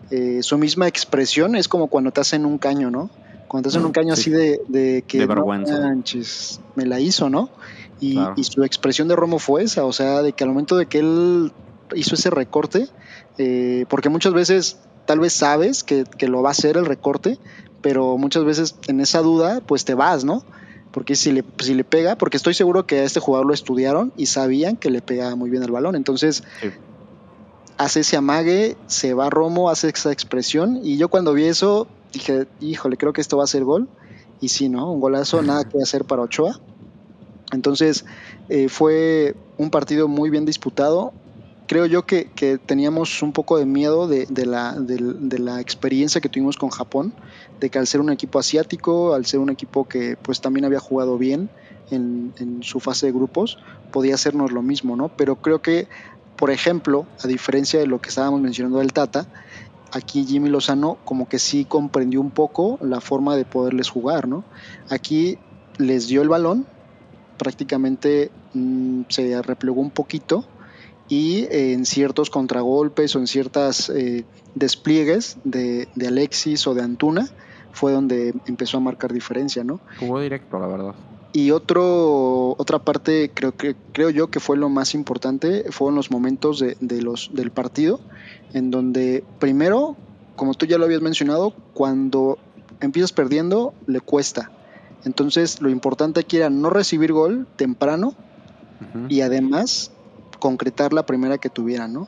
Eh, 0.09 0.39
su 0.41 0.57
misma 0.57 0.87
expresión 0.87 1.55
es 1.55 1.67
como 1.67 1.87
cuando 1.87 2.11
te 2.11 2.21
hacen 2.21 2.45
un 2.45 2.59
caño, 2.59 2.89
¿no? 2.89 3.09
Cuando 3.47 3.69
te 3.69 3.75
hacen 3.75 3.85
un 3.85 3.91
caño 3.91 4.13
así 4.13 4.29
de, 4.29 4.61
de 4.67 5.03
que... 5.07 5.25
vergüenza. 5.25 5.95
me 6.75 6.85
la 6.85 6.99
hizo, 6.99 7.29
¿no? 7.29 7.49
Y, 7.99 8.19
su 8.43 8.63
expresión 8.63 9.07
de 9.07 9.15
Romo 9.15 9.39
fue 9.39 9.63
esa, 9.63 9.85
o 9.85 9.93
sea, 9.93 10.21
de 10.21 10.33
que 10.33 10.43
al 10.43 10.49
momento 10.49 10.77
de 10.77 10.85
que 10.85 10.99
él 10.99 11.51
hizo 11.95 12.15
ese 12.15 12.29
recorte, 12.29 12.89
porque 13.89 14.09
muchas 14.09 14.33
veces 14.33 14.77
tal 15.05 15.19
vez 15.19 15.33
sabes 15.33 15.83
que, 15.83 16.03
que, 16.03 16.27
lo 16.27 16.41
va 16.41 16.49
a 16.49 16.51
hacer 16.51 16.77
el 16.77 16.85
recorte, 16.85 17.39
pero 17.81 18.17
muchas 18.17 18.43
veces 18.43 18.75
en 18.87 18.99
esa 18.99 19.21
duda 19.21 19.61
pues 19.65 19.85
te 19.85 19.93
vas, 19.93 20.23
¿no? 20.25 20.43
Porque 20.91 21.15
si 21.15 21.31
le, 21.31 21.43
si 21.59 21.73
le 21.73 21.83
pega, 21.83 22.17
porque 22.17 22.37
estoy 22.37 22.53
seguro 22.53 22.85
que 22.85 22.99
a 22.99 23.03
este 23.03 23.19
jugador 23.19 23.47
lo 23.47 23.53
estudiaron 23.53 24.13
y 24.17 24.27
sabían 24.27 24.77
que 24.77 24.89
le 24.89 25.01
pega 25.01 25.35
muy 25.35 25.49
bien 25.49 25.63
el 25.63 25.71
balón, 25.71 25.95
entonces 25.95 26.43
hace 27.77 28.01
ese 28.01 28.17
amague, 28.17 28.77
se 28.87 29.13
va 29.13 29.29
Romo, 29.29 29.69
hace 29.69 29.89
esa 29.89 30.11
expresión 30.11 30.81
y 30.83 30.97
yo 30.97 31.09
cuando 31.09 31.33
vi 31.33 31.45
eso 31.45 31.87
dije, 32.13 32.47
híjole, 32.59 32.97
creo 32.97 33.13
que 33.13 33.21
esto 33.21 33.37
va 33.37 33.43
a 33.43 33.47
ser 33.47 33.63
gol 33.63 33.87
y 34.39 34.49
sí, 34.49 34.69
¿no? 34.69 34.91
Un 34.91 34.99
golazo, 34.99 35.41
nada 35.41 35.67
que 35.67 35.81
hacer 35.81 36.05
para 36.05 36.21
Ochoa. 36.23 36.59
Entonces 37.51 38.05
eh, 38.49 38.69
fue 38.69 39.35
un 39.57 39.69
partido 39.69 40.07
muy 40.07 40.29
bien 40.29 40.45
disputado, 40.45 41.13
creo 41.67 41.85
yo 41.85 42.05
que, 42.05 42.29
teníamos 42.65 43.21
un 43.21 43.33
poco 43.33 43.57
de 43.57 43.65
miedo 43.65 44.07
de, 44.07 44.27
la, 44.45 44.73
de, 44.73 45.39
la, 45.39 45.59
experiencia 45.59 46.21
que 46.21 46.29
tuvimos 46.29 46.57
con 46.57 46.69
Japón, 46.69 47.13
de 47.59 47.69
que 47.69 47.77
al 47.77 47.85
ser 47.85 48.01
un 48.01 48.09
equipo 48.09 48.39
asiático, 48.39 49.13
al 49.13 49.25
ser 49.25 49.39
un 49.41 49.49
equipo 49.49 49.87
que 49.87 50.17
pues 50.17 50.41
también 50.41 50.65
había 50.65 50.79
jugado 50.79 51.17
bien 51.17 51.49
en, 51.91 52.33
su 52.61 52.79
fase 52.79 53.07
de 53.07 53.11
grupos, 53.11 53.59
podía 53.91 54.15
hacernos 54.15 54.51
lo 54.51 54.61
mismo, 54.61 54.95
¿no? 54.95 55.09
Pero 55.09 55.35
creo 55.35 55.61
que, 55.61 55.87
por 56.37 56.51
ejemplo, 56.51 57.05
a 57.23 57.27
diferencia 57.27 57.79
de 57.79 57.87
lo 57.87 58.01
que 58.01 58.09
estábamos 58.09 58.41
mencionando 58.41 58.79
del 58.79 58.93
Tata, 58.93 59.27
aquí 59.91 60.25
Jimmy 60.25 60.49
Lozano 60.49 60.97
como 61.05 61.27
que 61.27 61.39
sí 61.39 61.65
comprendió 61.65 62.21
un 62.21 62.31
poco 62.31 62.77
la 62.81 63.01
forma 63.01 63.35
de 63.35 63.45
poderles 63.45 63.89
jugar, 63.89 64.27
¿no? 64.27 64.43
Aquí 64.89 65.37
les 65.77 66.07
dio 66.07 66.21
el 66.21 66.29
balón, 66.29 66.65
prácticamente 67.37 68.31
mm, 68.53 69.03
se 69.09 69.41
replegó 69.41 69.81
un 69.81 69.91
poquito, 69.91 70.45
y 71.09 71.47
en 71.49 71.85
ciertos 71.85 72.29
contragolpes 72.29 73.15
o 73.15 73.19
en 73.19 73.27
ciertas 73.27 73.89
eh, 73.89 74.25
despliegues 74.55 75.37
de, 75.43 75.87
Alexis 76.05 76.67
o 76.67 76.73
de 76.73 76.81
Antuna 76.81 77.27
fue 77.71 77.91
donde 77.91 78.33
empezó 78.47 78.77
a 78.77 78.79
marcar 78.79 79.13
diferencia, 79.13 79.63
¿no? 79.63 79.79
Jugó 79.99 80.19
directo, 80.19 80.59
la 80.59 80.67
verdad. 80.67 80.95
Y 81.33 81.51
otro, 81.51 82.55
otra 82.57 82.79
parte, 82.79 83.31
creo, 83.33 83.55
que, 83.55 83.75
creo 83.91 84.09
yo 84.09 84.29
que 84.29 84.39
fue 84.39 84.57
lo 84.57 84.69
más 84.69 84.95
importante, 84.95 85.65
fueron 85.71 85.95
los 85.95 86.09
momentos 86.09 86.59
de, 86.59 87.01
los, 87.01 87.31
del 87.33 87.51
partido, 87.51 87.99
en 88.53 88.71
donde 88.71 89.23
primero, 89.39 89.97
como 90.35 90.53
tú 90.53 90.65
ya 90.65 90.77
lo 90.77 90.85
habías 90.85 91.01
mencionado, 91.01 91.53
cuando 91.73 92.37
empiezas 92.79 93.11
perdiendo, 93.11 93.73
le 93.87 93.99
cuesta. 93.99 94.51
Entonces, 95.03 95.61
lo 95.61 95.69
importante 95.69 96.19
aquí 96.21 96.37
era 96.37 96.49
no 96.49 96.69
recibir 96.69 97.13
gol 97.13 97.47
temprano 97.55 98.15
y 99.09 99.21
además 99.21 99.91
concretar 100.39 100.93
la 100.93 101.05
primera 101.05 101.37
que 101.37 101.49
tuvieran, 101.49 101.93
¿no? 101.93 102.07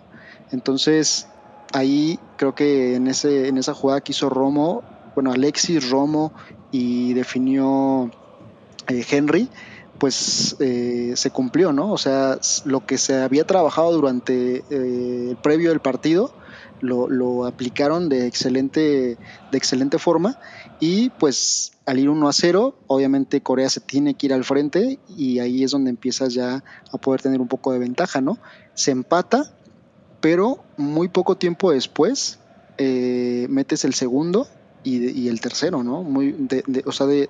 Entonces, 0.51 1.27
ahí 1.73 2.19
creo 2.37 2.55
que 2.55 2.95
en, 2.95 3.07
ese, 3.07 3.47
en 3.47 3.57
esa 3.57 3.73
jugada 3.73 4.01
que 4.01 4.11
hizo 4.11 4.29
Romo, 4.29 4.83
bueno, 5.15 5.31
Alexis, 5.31 5.89
Romo 5.89 6.31
y 6.71 7.13
definió 7.13 8.11
eh, 8.89 9.05
Henry, 9.09 9.49
pues 9.99 10.55
eh, 10.59 11.13
se 11.15 11.29
cumplió, 11.29 11.71
¿no? 11.71 11.91
O 11.91 11.97
sea, 11.97 12.39
lo 12.65 12.85
que 12.85 12.97
se 12.97 13.21
había 13.21 13.45
trabajado 13.45 13.91
durante 13.91 14.63
eh, 14.69 15.27
el 15.29 15.37
previo 15.37 15.69
del 15.69 15.79
partido, 15.79 16.33
lo, 16.81 17.45
aplicaron 17.45 18.07
de 18.07 18.25
excelente, 18.25 19.17
de 19.51 19.57
excelente 19.57 19.99
forma 19.99 20.39
y 20.79 21.09
pues 21.09 21.73
al 21.85 21.99
ir 21.99 22.09
1 22.09 22.29
a 22.29 22.31
0, 22.31 22.73
obviamente 22.87 23.41
Corea 23.41 23.69
se 23.69 23.81
tiene 23.81 24.13
que 24.13 24.27
ir 24.27 24.33
al 24.33 24.45
frente 24.45 24.97
y 25.09 25.39
ahí 25.39 25.65
es 25.65 25.71
donde 25.71 25.89
empiezas 25.89 26.33
ya 26.33 26.63
a 26.89 26.97
poder 26.97 27.21
tener 27.21 27.41
un 27.41 27.49
poco 27.49 27.73
de 27.73 27.79
ventaja, 27.79 28.21
¿no? 28.21 28.37
Se 28.75 28.91
empata, 28.91 29.53
pero 30.21 30.63
muy 30.77 31.09
poco 31.09 31.35
tiempo 31.35 31.71
después 31.71 32.39
metes 32.77 33.83
el 33.83 33.93
segundo 33.93 34.47
y, 34.83 35.27
el 35.27 35.41
tercero, 35.41 35.83
¿no? 35.83 36.03
Muy 36.03 36.47
o 36.85 36.91
sea, 36.91 37.05
de, 37.07 37.29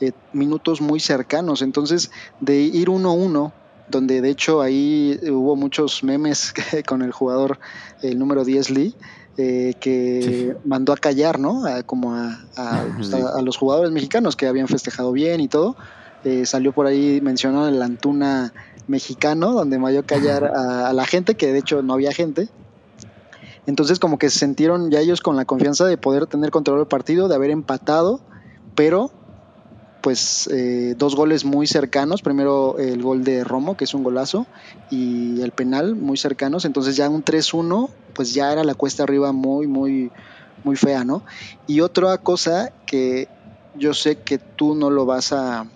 eh, 0.00 0.12
minutos 0.32 0.80
muy 0.80 1.00
cercanos. 1.00 1.62
Entonces, 1.62 2.10
de 2.40 2.60
ir 2.60 2.88
1-1, 2.88 3.52
donde 3.88 4.20
de 4.20 4.30
hecho 4.30 4.60
ahí 4.60 5.18
hubo 5.30 5.56
muchos 5.56 6.04
memes 6.04 6.54
con 6.86 7.02
el 7.02 7.12
jugador, 7.12 7.58
el 8.02 8.18
número 8.18 8.44
10 8.44 8.70
Lee, 8.70 8.94
eh, 9.36 9.74
que 9.80 10.56
mandó 10.64 10.92
a 10.92 10.96
callar, 10.96 11.38
¿no? 11.38 11.64
como 11.86 12.14
pues, 12.96 13.14
a, 13.14 13.40
los 13.40 13.56
jugadores 13.56 13.90
mexicanos 13.90 14.36
que 14.36 14.46
habían 14.46 14.68
festejado 14.68 15.12
bien 15.12 15.40
y 15.40 15.48
todo. 15.48 15.76
Eh, 16.24 16.44
salió 16.44 16.72
por 16.72 16.86
ahí 16.86 17.20
mencionó 17.22 17.66
el 17.66 17.80
Antuna 17.80 18.52
mexicano, 18.86 19.52
donde 19.52 19.78
mandó 19.78 20.00
a 20.00 20.02
callar 20.02 20.44
a, 20.44 20.92
la 20.92 21.06
gente, 21.06 21.34
que 21.34 21.52
de 21.52 21.58
hecho 21.58 21.82
no 21.82 21.94
había 21.94 22.12
gente. 22.12 22.48
Entonces 23.66 23.98
como 23.98 24.18
que 24.18 24.30
se 24.30 24.40
sintieron 24.40 24.90
ya 24.90 25.00
ellos 25.00 25.20
con 25.20 25.36
la 25.36 25.44
confianza 25.44 25.86
de 25.86 25.96
poder 25.96 26.26
tener 26.26 26.50
control 26.50 26.78
del 26.78 26.88
partido, 26.88 27.28
de 27.28 27.34
haber 27.34 27.50
empatado, 27.50 28.20
pero 28.74 29.10
pues 30.00 30.48
eh, 30.52 30.94
dos 30.96 31.14
goles 31.14 31.44
muy 31.44 31.66
cercanos. 31.66 32.22
Primero 32.22 32.78
el 32.78 33.02
gol 33.02 33.24
de 33.24 33.44
Romo, 33.44 33.76
que 33.76 33.84
es 33.84 33.94
un 33.94 34.02
golazo, 34.02 34.46
y 34.90 35.40
el 35.40 35.52
penal 35.52 35.94
muy 35.94 36.16
cercanos. 36.16 36.64
Entonces 36.64 36.96
ya 36.96 37.08
un 37.08 37.24
3-1, 37.24 37.90
pues 38.14 38.34
ya 38.34 38.52
era 38.52 38.64
la 38.64 38.74
cuesta 38.74 39.02
arriba 39.02 39.32
muy, 39.32 39.66
muy, 39.66 40.10
muy 40.64 40.76
fea, 40.76 41.04
¿no? 41.04 41.22
Y 41.66 41.80
otra 41.80 42.18
cosa 42.18 42.72
que 42.86 43.28
yo 43.76 43.94
sé 43.94 44.16
que 44.16 44.38
tú 44.38 44.74
no 44.74 44.90
lo 44.90 45.06
vas 45.06 45.32
a, 45.32 45.66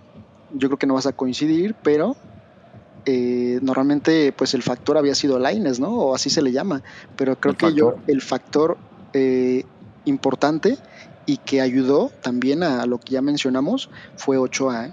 yo 0.52 0.68
creo 0.68 0.78
que 0.78 0.86
no 0.86 0.94
vas 0.94 1.06
a 1.06 1.12
coincidir, 1.12 1.74
pero 1.82 2.16
eh, 3.06 3.58
normalmente 3.62 4.32
pues 4.32 4.54
el 4.54 4.62
factor 4.62 4.96
había 4.96 5.14
sido 5.14 5.38
Laines, 5.38 5.80
¿no? 5.80 5.90
O 5.90 6.14
así 6.14 6.30
se 6.30 6.42
le 6.42 6.52
llama. 6.52 6.82
Pero 7.16 7.38
creo 7.38 7.56
que 7.56 7.74
yo 7.74 7.96
el 8.06 8.22
factor 8.22 8.76
eh, 9.12 9.64
importante 10.04 10.78
y 11.26 11.38
que 11.38 11.60
ayudó 11.60 12.10
también 12.22 12.62
a 12.62 12.86
lo 12.86 12.98
que 12.98 13.12
ya 13.12 13.22
mencionamos 13.22 13.90
fue 14.16 14.38
Ochoa. 14.38 14.86
¿eh? 14.86 14.92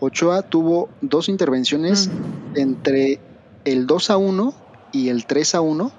Ochoa 0.00 0.42
tuvo 0.42 0.88
dos 1.00 1.28
intervenciones 1.28 2.08
mm. 2.08 2.58
entre 2.58 3.20
el 3.64 3.86
2 3.86 4.10
a 4.10 4.16
1 4.16 4.54
y 4.92 5.08
el 5.08 5.26
3 5.26 5.54
a 5.54 5.60
1, 5.60 5.92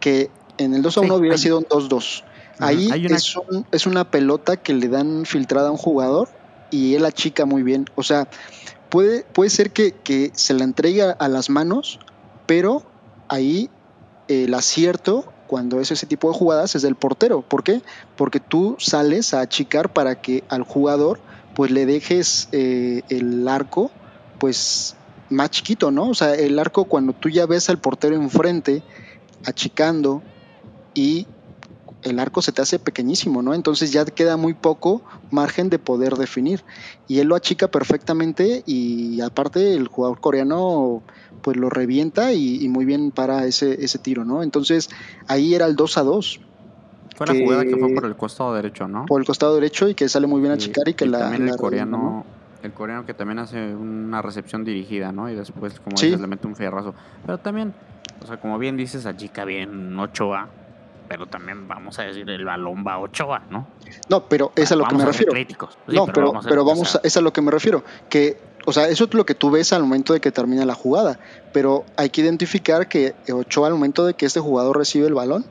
que 0.00 0.30
en 0.58 0.74
el 0.74 0.82
2 0.82 0.98
a 0.98 1.00
1 1.00 1.14
hubiera 1.14 1.38
sido 1.38 1.58
un 1.58 1.64
2-2. 1.64 2.24
Ahí 2.58 2.88
es, 3.06 3.34
es, 3.72 3.86
una 3.86 4.08
pelota 4.10 4.56
que 4.56 4.72
le 4.72 4.88
dan 4.88 5.24
filtrada 5.24 5.68
a 5.68 5.70
un 5.72 5.78
jugador 5.78 6.28
y 6.70 6.94
él 6.94 7.04
achica 7.04 7.44
muy 7.44 7.62
bien. 7.62 7.86
O 7.96 8.04
sea, 8.04 8.28
puede, 8.92 9.24
puede 9.24 9.48
ser 9.48 9.70
que, 9.70 9.92
que 9.92 10.30
se 10.34 10.52
la 10.52 10.64
entregue 10.64 11.02
a 11.02 11.28
las 11.28 11.48
manos, 11.48 11.98
pero 12.46 12.82
ahí 13.28 13.70
el 14.28 14.52
acierto 14.52 15.32
cuando 15.46 15.80
es 15.80 15.90
ese 15.90 16.06
tipo 16.06 16.30
de 16.30 16.38
jugadas 16.38 16.74
es 16.74 16.82
del 16.82 16.94
portero. 16.94 17.40
¿Por 17.40 17.64
qué? 17.64 17.80
Porque 18.16 18.38
tú 18.38 18.76
sales 18.78 19.32
a 19.32 19.40
achicar 19.40 19.94
para 19.94 20.20
que 20.20 20.44
al 20.50 20.62
jugador 20.62 21.20
pues 21.54 21.70
le 21.70 21.86
dejes 21.86 22.48
eh, 22.52 23.00
el 23.08 23.48
arco 23.48 23.90
pues 24.38 24.94
más 25.30 25.50
chiquito, 25.50 25.90
¿no? 25.90 26.10
O 26.10 26.14
sea, 26.14 26.34
el 26.34 26.58
arco 26.58 26.84
cuando 26.84 27.14
tú 27.14 27.30
ya 27.30 27.46
ves 27.46 27.70
al 27.70 27.78
portero 27.78 28.14
enfrente 28.14 28.82
achicando 29.46 30.22
y 30.92 31.26
el 32.02 32.18
arco 32.18 32.42
se 32.42 32.52
te 32.52 32.62
hace 32.62 32.78
pequeñísimo, 32.78 33.42
¿no? 33.42 33.54
Entonces 33.54 33.92
ya 33.92 34.04
queda 34.04 34.36
muy 34.36 34.54
poco 34.54 35.02
margen 35.30 35.70
de 35.70 35.78
poder 35.78 36.16
definir. 36.16 36.64
Y 37.08 37.20
él 37.20 37.28
lo 37.28 37.36
achica 37.36 37.68
perfectamente 37.68 38.62
y 38.66 39.20
aparte 39.20 39.74
el 39.74 39.88
jugador 39.88 40.20
coreano 40.20 41.02
pues 41.42 41.56
lo 41.56 41.70
revienta 41.70 42.32
y, 42.32 42.68
muy 42.68 42.84
bien 42.84 43.10
para 43.10 43.46
ese, 43.46 43.84
ese 43.84 43.98
tiro, 43.98 44.24
¿no? 44.24 44.42
Entonces 44.42 44.90
ahí 45.26 45.54
era 45.54 45.66
el 45.66 45.76
2 45.76 45.98
a 45.98 46.02
2. 46.02 46.40
Fue 47.16 47.26
la 47.26 47.34
jugada 47.34 47.64
que 47.64 47.76
fue 47.76 47.94
por 47.94 48.04
el 48.04 48.16
costado 48.16 48.54
derecho, 48.54 48.88
¿no? 48.88 49.06
Por 49.06 49.20
el 49.20 49.26
costado 49.26 49.54
derecho 49.54 49.88
y 49.88 49.94
que 49.94 50.08
sale 50.08 50.26
muy 50.26 50.40
bien 50.40 50.52
a 50.52 50.56
chicar 50.56 50.88
y 50.88 50.94
que 50.94 51.06
la. 51.06 51.20
También 51.20 51.48
el 51.48 51.56
coreano. 51.56 52.24
El 52.62 52.72
coreano 52.72 53.04
que 53.04 53.12
también 53.12 53.40
hace 53.40 53.74
una 53.74 54.22
recepción 54.22 54.64
dirigida, 54.64 55.10
¿no? 55.10 55.28
Y 55.28 55.34
después, 55.34 55.80
como 55.80 56.00
dices, 56.00 56.20
le 56.20 56.28
mete 56.28 56.46
un 56.46 56.54
fierrazo. 56.54 56.94
Pero 57.26 57.38
también, 57.38 57.74
o 58.22 58.26
sea, 58.26 58.40
como 58.40 58.56
bien 58.56 58.76
dices, 58.76 59.04
a 59.04 59.16
chica 59.16 59.44
bien 59.44 59.98
Ochoa, 59.98 60.48
pero 61.12 61.26
también 61.26 61.68
vamos 61.68 61.98
a 61.98 62.04
decir 62.04 62.30
el 62.30 62.42
balón 62.42 62.86
va 62.86 62.94
a 62.94 62.98
Ochoa, 63.00 63.42
¿no? 63.50 63.66
No, 64.08 64.24
pero 64.30 64.50
es 64.56 64.72
a 64.72 64.76
lo 64.76 64.86
que 64.86 64.94
me 64.94 65.04
refiero. 65.04 65.34
no, 65.88 66.06
pero, 66.06 66.32
pero, 66.42 66.64
vamos, 66.64 66.96
a, 66.96 67.00
es 67.04 67.18
a 67.18 67.20
lo 67.20 67.34
que 67.34 67.42
me 67.42 67.50
refiero. 67.50 67.84
Que 68.08 68.38
o 68.64 68.72
sea, 68.72 68.88
eso 68.88 69.04
es 69.04 69.12
lo 69.12 69.26
que 69.26 69.34
tú 69.34 69.50
ves 69.50 69.74
al 69.74 69.82
momento 69.82 70.14
de 70.14 70.22
que 70.22 70.32
termina 70.32 70.64
la 70.64 70.74
jugada, 70.74 71.18
pero 71.52 71.84
hay 71.98 72.08
que 72.08 72.22
identificar 72.22 72.88
que 72.88 73.14
Ochoa 73.30 73.66
al 73.66 73.74
momento 73.74 74.06
de 74.06 74.14
que 74.14 74.24
este 74.24 74.40
jugador 74.40 74.78
recibe 74.78 75.06
el 75.06 75.12
balón, 75.12 75.44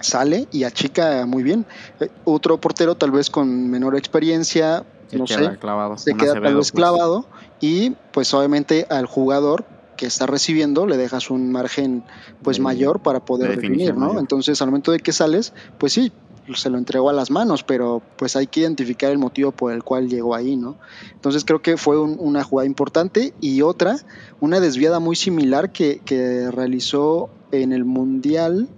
sale 0.00 0.48
y 0.50 0.64
achica 0.64 1.26
muy 1.26 1.42
bien. 1.42 1.66
Eh, 2.00 2.08
otro 2.24 2.58
portero 2.58 2.94
tal 2.94 3.10
vez 3.10 3.28
con 3.28 3.68
menor 3.68 3.98
experiencia, 3.98 4.82
no 5.12 5.26
sé, 5.26 5.58
se 5.96 6.14
queda 6.14 6.32
tal 6.32 6.42
vez 6.42 6.54
pues. 6.54 6.72
clavado 6.72 7.26
y 7.60 7.90
pues 8.12 8.32
obviamente 8.32 8.86
al 8.88 9.04
jugador 9.04 9.66
que 10.00 10.06
está 10.06 10.26
recibiendo 10.26 10.86
le 10.86 10.96
dejas 10.96 11.28
un 11.28 11.52
margen 11.52 12.02
pues 12.40 12.58
mayor 12.58 13.00
para 13.00 13.22
poder 13.22 13.54
definir, 13.54 13.94
¿no? 13.94 14.18
Entonces 14.18 14.62
al 14.62 14.68
momento 14.68 14.92
de 14.92 15.00
que 15.00 15.12
sales, 15.12 15.52
pues 15.76 15.92
sí, 15.92 16.10
se 16.54 16.70
lo 16.70 16.78
entregó 16.78 17.10
a 17.10 17.12
las 17.12 17.30
manos, 17.30 17.64
pero 17.64 18.00
pues 18.16 18.34
hay 18.34 18.46
que 18.46 18.60
identificar 18.60 19.10
el 19.12 19.18
motivo 19.18 19.52
por 19.52 19.74
el 19.74 19.84
cual 19.84 20.08
llegó 20.08 20.34
ahí, 20.34 20.56
¿no? 20.56 20.78
Entonces 21.12 21.44
creo 21.44 21.60
que 21.60 21.76
fue 21.76 22.00
una 22.00 22.42
jugada 22.44 22.66
importante 22.66 23.34
y 23.42 23.60
otra, 23.60 23.98
una 24.40 24.58
desviada 24.58 25.00
muy 25.00 25.16
similar 25.16 25.70
que, 25.70 26.00
que 26.02 26.50
realizó 26.50 27.28
en 27.52 27.74
el 27.74 27.84
Mundial 27.84 28.70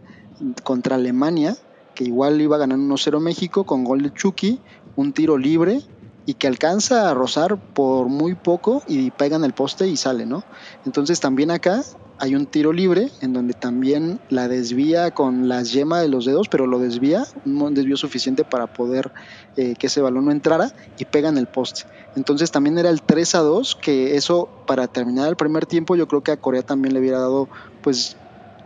contra 0.64 0.96
Alemania, 0.96 1.56
que 1.94 2.02
igual 2.02 2.40
iba 2.40 2.58
ganando 2.58 2.96
1-0 2.96 3.20
México 3.20 3.62
con 3.62 3.84
gol 3.84 4.02
de 4.02 4.12
Chucky, 4.12 4.58
un 4.96 5.12
tiro 5.12 5.38
libre 5.38 5.82
y 6.26 6.34
que 6.34 6.46
alcanza 6.46 7.10
a 7.10 7.14
rozar 7.14 7.56
por 7.56 8.08
muy 8.08 8.34
poco 8.34 8.82
y 8.86 9.10
pega 9.10 9.36
en 9.36 9.44
el 9.44 9.52
poste 9.52 9.88
y 9.88 9.96
sale, 9.96 10.26
¿no? 10.26 10.44
Entonces 10.84 11.20
también 11.20 11.50
acá 11.50 11.82
hay 12.18 12.36
un 12.36 12.46
tiro 12.46 12.72
libre 12.72 13.10
en 13.20 13.32
donde 13.32 13.54
también 13.54 14.20
la 14.28 14.46
desvía 14.46 15.10
con 15.10 15.48
las 15.48 15.72
yemas 15.72 16.02
de 16.02 16.08
los 16.08 16.24
dedos, 16.24 16.48
pero 16.48 16.68
lo 16.68 16.78
desvía, 16.78 17.24
un 17.44 17.74
desvío 17.74 17.96
suficiente 17.96 18.44
para 18.44 18.72
poder 18.72 19.10
eh, 19.56 19.74
que 19.76 19.88
ese 19.88 20.00
balón 20.00 20.26
no 20.26 20.30
entrara 20.30 20.72
y 20.98 21.04
pega 21.04 21.28
en 21.28 21.38
el 21.38 21.48
poste. 21.48 21.82
Entonces 22.14 22.52
también 22.52 22.78
era 22.78 22.90
el 22.90 23.02
3 23.02 23.34
a 23.34 23.40
2, 23.40 23.74
que 23.74 24.16
eso 24.16 24.48
para 24.66 24.86
terminar 24.86 25.28
el 25.28 25.36
primer 25.36 25.66
tiempo 25.66 25.96
yo 25.96 26.06
creo 26.06 26.22
que 26.22 26.30
a 26.30 26.36
Corea 26.36 26.62
también 26.62 26.94
le 26.94 27.00
hubiera 27.00 27.18
dado 27.18 27.48
pues 27.82 28.16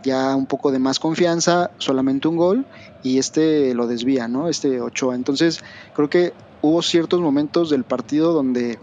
ya 0.03 0.35
un 0.35 0.45
poco 0.45 0.71
de 0.71 0.79
más 0.79 0.99
confianza, 0.99 1.71
solamente 1.79 2.27
un 2.27 2.37
gol 2.37 2.65
y 3.03 3.17
este 3.17 3.73
lo 3.73 3.87
desvía, 3.87 4.27
¿no? 4.27 4.49
Este 4.49 4.81
Ochoa. 4.81 5.15
Entonces 5.15 5.61
creo 5.95 6.09
que 6.09 6.33
hubo 6.61 6.81
ciertos 6.81 7.19
momentos 7.19 7.69
del 7.69 7.83
partido 7.83 8.33
donde 8.33 8.79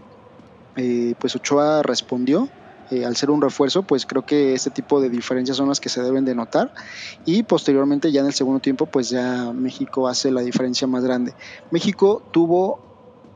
eh, 0.75 1.15
pues 1.19 1.35
Ochoa 1.35 1.83
respondió 1.83 2.49
eh, 2.91 3.03
al 3.03 3.15
ser 3.15 3.31
un 3.31 3.41
refuerzo, 3.41 3.83
pues 3.83 4.05
creo 4.05 4.25
que 4.25 4.53
este 4.53 4.69
tipo 4.69 5.01
de 5.01 5.09
diferencias 5.09 5.57
son 5.57 5.69
las 5.69 5.79
que 5.79 5.89
se 5.89 6.03
deben 6.03 6.23
de 6.23 6.35
notar 6.35 6.73
y 7.25 7.43
posteriormente 7.43 8.11
ya 8.11 8.21
en 8.21 8.27
el 8.27 8.33
segundo 8.33 8.59
tiempo 8.59 8.85
pues 8.85 9.09
ya 9.09 9.51
México 9.53 10.07
hace 10.07 10.31
la 10.31 10.41
diferencia 10.41 10.85
más 10.85 11.03
grande. 11.03 11.33
México 11.71 12.21
tuvo 12.31 12.79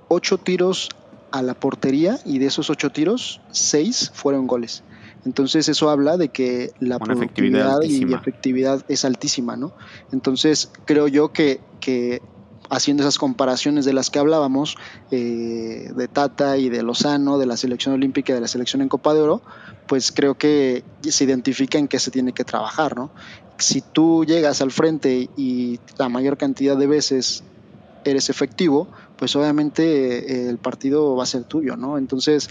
ocho 0.07 0.37
tiros 0.37 0.89
a 1.31 1.41
la 1.41 1.53
portería 1.53 2.19
y 2.25 2.39
de 2.39 2.47
esos 2.47 2.69
ocho 2.69 2.91
tiros, 2.91 3.41
seis 3.51 4.11
fueron 4.13 4.45
goles. 4.45 4.83
Entonces 5.25 5.67
eso 5.67 5.89
habla 5.89 6.17
de 6.17 6.29
que 6.29 6.71
la 6.79 6.99
productividad 6.99 7.81
y 7.81 8.13
efectividad 8.13 8.85
es 8.87 9.03
altísima, 9.03 9.55
¿no? 9.55 9.73
Entonces 10.11 10.71
creo 10.85 11.07
yo 11.07 11.33
que, 11.33 11.59
que 11.79 12.21
haciendo 12.69 13.03
esas 13.03 13.17
comparaciones 13.17 13.85
de 13.85 13.93
las 13.93 14.09
que 14.09 14.19
hablábamos, 14.19 14.77
eh, 15.11 15.91
de 15.95 16.07
Tata 16.07 16.57
y 16.57 16.69
de 16.69 16.83
Lozano, 16.83 17.37
de 17.37 17.45
la 17.45 17.57
selección 17.57 17.95
olímpica 17.95 18.31
y 18.31 18.35
de 18.35 18.41
la 18.41 18.47
selección 18.47 18.81
en 18.81 18.89
Copa 18.89 19.13
de 19.13 19.21
Oro, 19.21 19.41
pues 19.87 20.11
creo 20.11 20.37
que 20.37 20.83
se 21.01 21.23
identifica 21.23 21.79
en 21.79 21.87
qué 21.87 21.99
se 21.99 22.11
tiene 22.11 22.31
que 22.31 22.43
trabajar, 22.43 22.95
¿no? 22.95 23.09
Si 23.57 23.81
tú 23.81 24.23
llegas 24.23 24.61
al 24.61 24.71
frente 24.71 25.29
y 25.35 25.79
la 25.97 26.09
mayor 26.09 26.37
cantidad 26.37 26.77
de 26.77 26.87
veces 26.87 27.43
eres 28.05 28.29
efectivo, 28.29 28.87
pues 29.17 29.35
obviamente 29.35 30.45
eh, 30.45 30.49
el 30.49 30.59
partido 30.59 31.15
va 31.15 31.23
a 31.23 31.25
ser 31.25 31.43
tuyo, 31.43 31.75
¿no? 31.75 31.97
Entonces, 31.97 32.49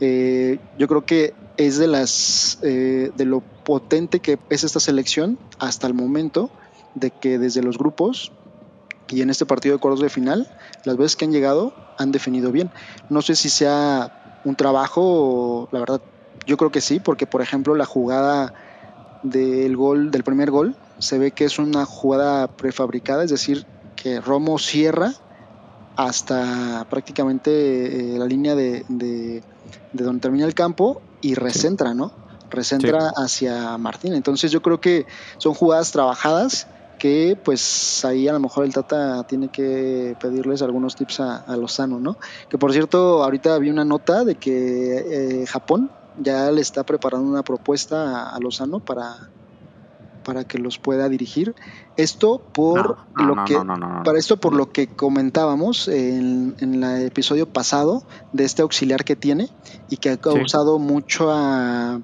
eh, 0.00 0.58
yo 0.78 0.88
creo 0.88 1.06
que 1.06 1.32
es 1.56 1.78
de 1.78 1.86
las 1.86 2.58
de 2.60 3.24
lo 3.24 3.40
potente 3.40 4.20
que 4.20 4.38
es 4.50 4.64
esta 4.64 4.80
selección 4.80 5.38
hasta 5.58 5.86
el 5.86 5.94
momento 5.94 6.50
de 6.94 7.10
que 7.10 7.38
desde 7.38 7.62
los 7.62 7.78
grupos 7.78 8.32
y 9.10 9.22
en 9.22 9.30
este 9.30 9.46
partido 9.46 9.74
de 9.74 9.80
cuartos 9.80 10.00
de 10.00 10.08
final, 10.08 10.48
las 10.84 10.96
veces 10.96 11.16
que 11.16 11.24
han 11.24 11.32
llegado 11.32 11.74
han 11.98 12.12
definido 12.12 12.52
bien. 12.52 12.70
No 13.08 13.22
sé 13.22 13.34
si 13.34 13.50
sea 13.50 14.40
un 14.44 14.56
trabajo, 14.56 15.68
la 15.72 15.80
verdad, 15.80 16.00
yo 16.46 16.56
creo 16.56 16.70
que 16.70 16.80
sí, 16.80 17.00
porque 17.00 17.26
por 17.26 17.42
ejemplo 17.42 17.74
la 17.74 17.84
jugada 17.84 18.54
del 19.22 19.76
gol, 19.76 20.10
del 20.10 20.24
primer 20.24 20.50
gol, 20.50 20.76
se 20.98 21.18
ve 21.18 21.32
que 21.32 21.44
es 21.44 21.58
una 21.58 21.84
jugada 21.84 22.46
prefabricada, 22.48 23.24
es 23.24 23.30
decir, 23.30 23.66
que 23.96 24.20
Romo 24.20 24.58
cierra 24.58 25.12
hasta 25.96 26.86
prácticamente 26.88 28.14
eh, 28.14 28.18
la 28.18 28.24
línea 28.24 28.54
de, 28.54 28.84
de, 28.88 29.42
donde 29.92 30.20
termina 30.20 30.46
el 30.46 30.54
campo 30.54 31.02
y 31.20 31.34
recentra, 31.34 31.92
¿no? 31.94 32.12
Recentra 32.48 33.12
hacia 33.16 33.76
Martín. 33.76 34.14
Entonces 34.14 34.50
yo 34.50 34.62
creo 34.62 34.80
que 34.80 35.06
son 35.38 35.54
jugadas 35.54 35.92
trabajadas 35.92 36.66
que 37.00 37.36
pues 37.42 38.04
ahí 38.04 38.28
a 38.28 38.32
lo 38.34 38.40
mejor 38.40 38.66
el 38.66 38.74
Tata 38.74 39.24
tiene 39.24 39.48
que 39.48 40.14
pedirles 40.20 40.60
algunos 40.60 40.94
tips 40.94 41.20
a, 41.20 41.56
Lozano, 41.56 41.98
¿no? 41.98 42.18
Que 42.48 42.58
por 42.58 42.72
cierto, 42.72 43.24
ahorita 43.24 43.58
vi 43.58 43.70
una 43.70 43.86
nota 43.86 44.22
de 44.22 44.34
que 44.34 45.40
eh, 45.40 45.46
Japón 45.46 45.90
ya 46.18 46.50
le 46.52 46.60
está 46.60 46.84
preparando 46.84 47.26
una 47.28 47.42
propuesta 47.42 48.28
a, 48.28 48.38
Lozano 48.38 48.80
para, 48.80 49.30
para 50.24 50.44
que 50.44 50.58
los 50.58 50.78
pueda 50.78 51.08
dirigir. 51.08 51.54
Esto 51.96 52.38
por 52.38 52.98
lo 53.16 53.44
que 53.46 53.58
para 54.04 54.18
esto 54.18 54.36
por 54.36 54.54
lo 54.54 54.70
que 54.70 54.86
comentábamos 54.88 55.88
en, 55.88 56.54
en, 56.60 56.84
el 56.84 57.06
episodio 57.06 57.48
pasado 57.48 58.04
de 58.34 58.44
este 58.44 58.60
auxiliar 58.60 59.04
que 59.04 59.16
tiene 59.16 59.48
y 59.88 59.96
que 59.96 60.10
ha 60.10 60.16
causado 60.18 60.78
mucho 60.78 61.30
a 61.32 62.00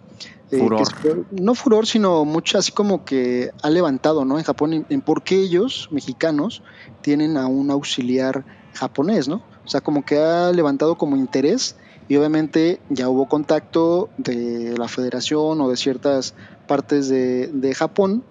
eh, 0.50 0.58
furor. 0.58 0.86
no 1.30 1.54
furor, 1.54 1.86
sino 1.86 2.24
mucho 2.24 2.58
así 2.58 2.72
como 2.72 3.04
que 3.04 3.50
ha 3.62 3.70
levantado, 3.70 4.24
¿no? 4.24 4.38
En 4.38 4.44
Japón, 4.44 4.86
en, 4.88 5.00
por 5.00 5.22
qué 5.22 5.40
ellos, 5.40 5.88
mexicanos, 5.90 6.62
tienen 7.02 7.36
a 7.36 7.46
un 7.46 7.70
auxiliar 7.70 8.44
japonés, 8.74 9.28
¿no? 9.28 9.42
O 9.64 9.68
sea, 9.68 9.80
como 9.80 10.04
que 10.04 10.18
ha 10.18 10.52
levantado 10.52 10.96
como 10.96 11.16
interés 11.16 11.76
y 12.08 12.16
obviamente 12.16 12.80
ya 12.88 13.08
hubo 13.08 13.28
contacto 13.28 14.08
de 14.16 14.76
la 14.78 14.86
federación 14.86 15.60
o 15.60 15.68
de 15.68 15.76
ciertas 15.76 16.34
partes 16.68 17.08
de, 17.08 17.48
de 17.48 17.74
Japón 17.74 18.22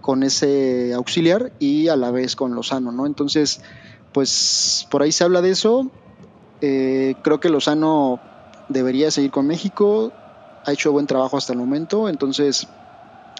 con 0.00 0.24
ese 0.24 0.92
auxiliar 0.94 1.52
y 1.60 1.88
a 1.88 1.96
la 1.96 2.10
vez 2.10 2.34
con 2.34 2.54
Lozano, 2.54 2.90
¿no? 2.90 3.06
Entonces, 3.06 3.60
pues 4.12 4.86
por 4.90 5.02
ahí 5.02 5.12
se 5.12 5.24
habla 5.24 5.40
de 5.40 5.50
eso. 5.50 5.90
Eh, 6.60 7.14
creo 7.22 7.40
que 7.40 7.48
Lozano 7.48 8.20
debería 8.68 9.10
seguir 9.10 9.30
con 9.30 9.46
México, 9.46 10.12
ha 10.64 10.72
hecho 10.72 10.92
buen 10.92 11.06
trabajo 11.06 11.36
hasta 11.36 11.52
el 11.52 11.58
momento, 11.58 12.08
entonces 12.08 12.68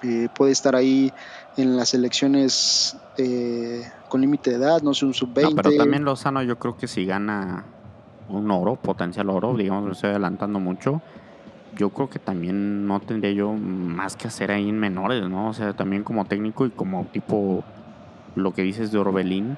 eh, 0.03 0.29
puede 0.35 0.53
estar 0.53 0.75
ahí 0.75 1.13
en 1.57 1.77
las 1.77 1.95
elecciones 1.95 2.97
eh, 3.19 3.83
con 4.09 4.21
límite 4.21 4.51
de 4.51 4.57
edad, 4.57 4.83
no 4.83 4.95
sé, 4.95 5.05
un 5.05 5.15
sub-20. 5.15 5.55
pero 5.55 5.77
también 5.77 6.05
Lozano 6.05 6.43
yo 6.43 6.59
creo 6.59 6.77
que 6.77 6.89
si 6.89 7.05
gana 7.05 7.65
un 8.29 8.51
oro, 8.51 8.77
potencial 8.77 9.31
oro, 9.31 9.55
digamos, 9.55 9.85
lo 9.85 9.93
estoy 9.93 10.11
adelantando 10.11 10.59
mucho, 10.59 11.03
yo 11.77 11.91
creo 11.91 12.09
que 12.11 12.19
también 12.19 12.87
no 12.87 13.01
tendría 13.01 13.33
yo 13.33 13.53
más 13.53 14.17
que 14.17 14.29
hacer 14.29 14.51
ahí 14.51 14.69
en 14.69 14.79
menores, 14.79 15.29
¿no? 15.29 15.49
O 15.49 15.55
sea, 15.55 15.73
también 15.75 16.05
como 16.05 16.25
técnico 16.25 16.67
y 16.67 16.71
como 16.71 17.07
tipo 17.13 17.65
lo 18.35 18.53
que 18.53 18.63
dices 18.63 18.93
de 18.93 18.99
Orbelín, 18.99 19.57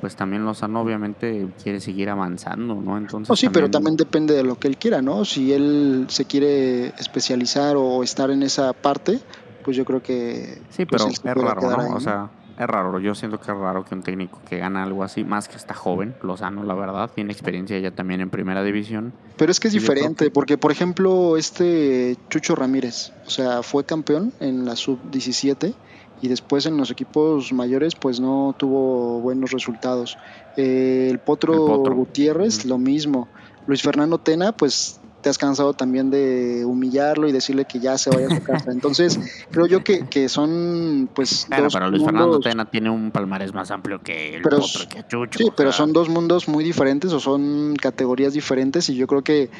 pues 0.00 0.16
también 0.16 0.44
Lozano 0.44 0.80
obviamente 0.80 1.48
quiere 1.62 1.80
seguir 1.80 2.10
avanzando, 2.10 2.74
¿no? 2.74 2.96
Entonces. 2.96 3.30
Oh, 3.30 3.36
sí, 3.36 3.48
pero 3.48 3.70
también 3.70 3.96
depende 3.96 4.34
de 4.34 4.44
lo 4.44 4.58
que 4.58 4.68
él 4.68 4.76
quiera, 4.76 5.02
¿no? 5.02 5.24
Si 5.24 5.52
él 5.52 6.06
se 6.08 6.24
quiere 6.24 6.88
especializar 6.98 7.76
o 7.76 8.02
estar 8.02 8.30
en 8.30 8.42
esa 8.42 8.72
parte, 8.72 9.20
pues 9.64 9.76
yo 9.76 9.84
creo 9.84 10.02
que. 10.02 10.60
Sí, 10.70 10.86
pues, 10.86 11.20
pero 11.22 11.40
es 11.40 11.46
raro, 11.46 11.62
¿no? 11.62 11.96
O 11.96 12.00
sea, 12.00 12.30
es 12.58 12.66
raro. 12.66 12.98
Yo 12.98 13.14
siento 13.14 13.38
que 13.38 13.50
es 13.52 13.56
raro 13.56 13.84
que 13.84 13.94
un 13.94 14.02
técnico 14.02 14.40
que 14.48 14.58
gana 14.58 14.82
algo 14.82 15.04
así, 15.04 15.24
más 15.24 15.48
que 15.48 15.56
está 15.56 15.74
joven, 15.74 16.14
Lozano, 16.22 16.64
la 16.64 16.74
verdad, 16.74 17.10
tiene 17.14 17.32
experiencia 17.32 17.78
ya 17.78 17.92
también 17.92 18.20
en 18.20 18.30
primera 18.30 18.62
división. 18.64 19.12
Pero 19.36 19.52
es 19.52 19.60
que 19.60 19.68
es 19.68 19.74
diferente, 19.74 20.30
porque 20.30 20.58
por 20.58 20.72
ejemplo, 20.72 21.36
este 21.36 22.16
Chucho 22.30 22.56
Ramírez, 22.56 23.12
o 23.26 23.30
sea, 23.30 23.62
fue 23.62 23.84
campeón 23.84 24.32
en 24.40 24.64
la 24.64 24.74
sub-17 24.74 25.74
y 26.20 26.28
después 26.28 26.66
en 26.66 26.76
los 26.76 26.90
equipos 26.90 27.52
mayores 27.52 27.94
pues 27.94 28.20
no 28.20 28.54
tuvo 28.58 29.20
buenos 29.20 29.50
resultados. 29.50 30.18
Eh, 30.56 31.08
el, 31.10 31.18
Potro 31.18 31.78
Gutiérrez, 31.78 32.64
lo 32.64 32.78
mismo. 32.78 33.28
Luis 33.66 33.82
Fernando 33.82 34.18
Tena, 34.18 34.52
pues 34.52 34.97
te 35.20 35.28
has 35.28 35.38
cansado 35.38 35.72
también 35.72 36.10
de 36.10 36.64
humillarlo 36.64 37.28
y 37.28 37.32
decirle 37.32 37.64
que 37.64 37.80
ya 37.80 37.98
se 37.98 38.10
vaya 38.10 38.28
a 38.28 38.36
su 38.36 38.42
casa. 38.42 38.70
Entonces, 38.70 39.18
creo 39.50 39.66
yo 39.66 39.82
que, 39.82 40.06
que 40.06 40.28
son, 40.28 41.08
pues. 41.14 41.46
Claro, 41.46 41.68
pero 41.72 41.90
Luis 41.90 42.04
Fernando 42.04 42.38
Tena 42.40 42.70
tiene 42.70 42.90
un 42.90 43.10
palmarés 43.10 43.52
más 43.52 43.70
amplio 43.70 44.00
que 44.02 44.36
el 44.36 44.42
pero, 44.42 44.58
otro, 44.58 44.88
que 44.88 45.06
Chucho. 45.06 45.38
Sí, 45.38 45.50
pero 45.56 45.72
son 45.72 45.92
dos 45.92 46.08
mundos 46.08 46.48
muy 46.48 46.62
diferentes 46.62 47.12
o 47.12 47.20
son 47.20 47.76
categorías 47.76 48.32
diferentes 48.32 48.88
y 48.88 48.94
yo 48.94 49.06
creo 49.06 49.22
que 49.22 49.50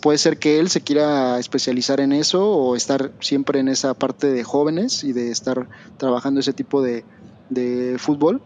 puede 0.00 0.18
ser 0.18 0.38
que 0.38 0.58
él 0.58 0.70
se 0.70 0.82
quiera 0.82 1.38
especializar 1.38 2.00
en 2.00 2.12
eso 2.12 2.46
o 2.46 2.76
estar 2.76 3.10
siempre 3.20 3.60
en 3.60 3.68
esa 3.68 3.94
parte 3.94 4.28
de 4.28 4.44
jóvenes 4.44 5.04
y 5.04 5.12
de 5.12 5.30
estar 5.30 5.68
trabajando 5.96 6.40
ese 6.40 6.52
tipo 6.52 6.82
de, 6.82 7.04
de 7.50 7.96
fútbol 7.98 8.40